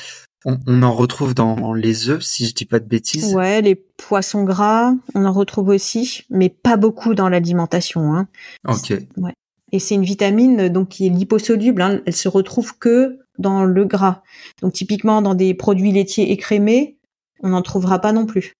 On, 0.45 0.81
en 0.81 0.93
retrouve 0.93 1.33
dans 1.33 1.73
les 1.73 2.09
œufs, 2.09 2.23
si 2.23 2.45
je 2.45 2.53
dis 2.53 2.65
pas 2.65 2.79
de 2.79 2.85
bêtises. 2.85 3.35
Ouais, 3.35 3.61
les 3.61 3.75
poissons 3.75 4.43
gras, 4.43 4.93
on 5.13 5.25
en 5.25 5.33
retrouve 5.33 5.69
aussi, 5.69 6.23
mais 6.29 6.47
pas 6.47 6.77
beaucoup 6.77 7.15
dans 7.15 7.27
l'alimentation. 7.27 8.13
Hein. 8.13 8.29
Ok. 8.65 8.93
Ouais. 9.17 9.33
Et 9.73 9.79
c'est 9.79 9.95
une 9.95 10.05
vitamine 10.05 10.69
donc 10.69 10.89
qui 10.89 11.07
est 11.07 11.09
liposoluble. 11.09 11.81
Hein. 11.81 12.01
Elle 12.05 12.15
se 12.15 12.29
retrouve 12.29 12.77
que 12.77 13.19
dans 13.37 13.65
le 13.65 13.85
gras. 13.85 14.23
Donc 14.61 14.73
typiquement 14.73 15.21
dans 15.21 15.35
des 15.35 15.53
produits 15.53 15.91
laitiers 15.91 16.31
écrémés, 16.31 16.97
on 17.41 17.49
n'en 17.49 17.61
trouvera 17.61 17.99
pas 17.99 18.13
non 18.13 18.25
plus. 18.25 18.53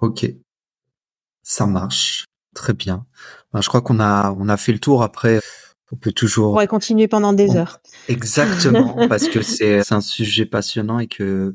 Ok. 0.00 0.26
Ça 1.42 1.66
marche. 1.66 2.26
Très 2.54 2.74
bien. 2.74 3.06
Ben, 3.52 3.62
je 3.62 3.68
crois 3.68 3.80
qu'on 3.80 4.00
a 4.00 4.34
on 4.38 4.48
a 4.48 4.56
fait 4.56 4.72
le 4.72 4.78
tour. 4.78 5.02
Après, 5.02 5.40
on 5.92 5.96
peut 5.96 6.12
toujours. 6.12 6.48
On 6.48 6.52
pourrait 6.52 6.66
continuer 6.66 7.08
pendant 7.08 7.32
des 7.32 7.56
heures. 7.56 7.80
Exactement, 8.08 8.96
parce 9.08 9.28
que 9.28 9.42
c'est 9.42 9.92
un 9.92 10.00
sujet 10.00 10.46
passionnant 10.46 10.98
et 10.98 11.06
que 11.06 11.54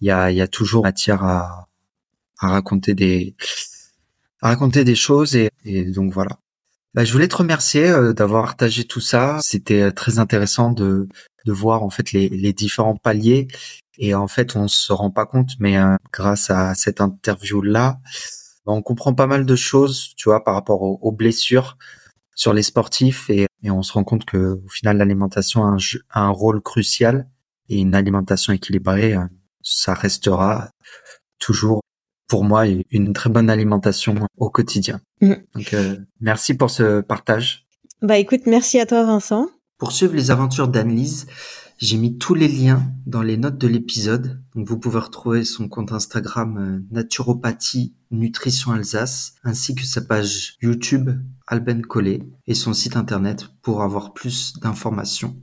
il 0.00 0.06
y 0.06 0.10
a, 0.10 0.30
y 0.30 0.40
a 0.40 0.48
toujours 0.48 0.84
matière 0.84 1.24
à, 1.24 1.68
à 2.38 2.48
raconter 2.48 2.94
des 2.94 3.34
à 4.40 4.48
raconter 4.48 4.84
des 4.84 4.94
choses 4.94 5.36
et, 5.36 5.50
et 5.64 5.84
donc 5.84 6.12
voilà. 6.12 6.38
Bah, 6.94 7.04
je 7.04 7.12
voulais 7.12 7.28
te 7.28 7.36
remercier 7.36 7.88
euh, 7.88 8.12
d'avoir 8.12 8.44
partagé 8.44 8.84
tout 8.84 9.00
ça. 9.00 9.38
C'était 9.42 9.82
euh, 9.82 9.90
très 9.90 10.18
intéressant 10.18 10.70
de 10.72 11.08
de 11.46 11.52
voir 11.52 11.82
en 11.82 11.90
fait 11.90 12.12
les, 12.12 12.28
les 12.28 12.52
différents 12.52 12.96
paliers 12.96 13.48
et 13.98 14.14
en 14.14 14.28
fait 14.28 14.54
on 14.56 14.68
se 14.68 14.92
rend 14.92 15.10
pas 15.10 15.26
compte, 15.26 15.50
mais 15.60 15.78
euh, 15.78 15.96
grâce 16.12 16.50
à 16.50 16.74
cette 16.74 17.00
interview 17.00 17.62
là, 17.62 18.00
on 18.66 18.82
comprend 18.82 19.14
pas 19.14 19.26
mal 19.26 19.46
de 19.46 19.56
choses, 19.56 20.12
tu 20.16 20.28
vois, 20.28 20.44
par 20.44 20.54
rapport 20.54 20.82
aux 20.82 21.12
blessures 21.12 21.78
sur 22.38 22.52
les 22.52 22.62
sportifs 22.62 23.28
et, 23.30 23.48
on 23.64 23.82
se 23.82 23.92
rend 23.92 24.04
compte 24.04 24.24
que 24.24 24.60
au 24.64 24.68
final 24.68 24.96
l'alimentation 24.96 25.64
a 25.66 25.76
un, 26.14 26.28
rôle 26.30 26.62
crucial 26.62 27.28
et 27.68 27.80
une 27.80 27.96
alimentation 27.96 28.52
équilibrée, 28.52 29.14
euh, 29.14 29.24
ça 29.60 29.92
restera 29.92 30.70
toujours 31.40 31.82
pour 32.28 32.44
moi 32.44 32.64
une 32.90 33.12
très 33.12 33.28
bonne 33.28 33.50
alimentation 33.50 34.14
au 34.36 34.50
quotidien. 34.50 35.00
Mm. 35.20 35.34
Donc 35.54 35.74
euh, 35.74 35.96
merci 36.20 36.54
pour 36.54 36.70
ce 36.70 37.00
partage. 37.00 37.66
Bah 38.00 38.18
écoute, 38.18 38.42
merci 38.46 38.78
à 38.78 38.86
toi 38.86 39.04
Vincent. 39.04 39.48
Pour 39.76 39.90
suivre 39.90 40.14
les 40.14 40.30
aventures 40.30 40.68
d'Annelise, 40.68 41.26
j'ai 41.78 41.96
mis 41.96 42.18
tous 42.18 42.34
les 42.34 42.48
liens 42.48 42.92
dans 43.06 43.22
les 43.22 43.36
notes 43.36 43.58
de 43.58 43.68
l'épisode. 43.68 44.42
Vous 44.54 44.76
pouvez 44.78 44.98
retrouver 44.98 45.44
son 45.44 45.68
compte 45.68 45.92
Instagram 45.92 46.58
euh, 46.58 46.80
Naturopathie 46.90 47.94
Nutrition 48.10 48.72
Alsace, 48.72 49.34
ainsi 49.44 49.76
que 49.76 49.84
sa 49.84 50.00
page 50.00 50.56
YouTube 50.60 51.10
Alben 51.46 51.82
Collet 51.82 52.22
et 52.46 52.54
son 52.54 52.74
site 52.74 52.96
internet 52.96 53.46
pour 53.62 53.82
avoir 53.82 54.12
plus 54.12 54.54
d'informations. 54.60 55.40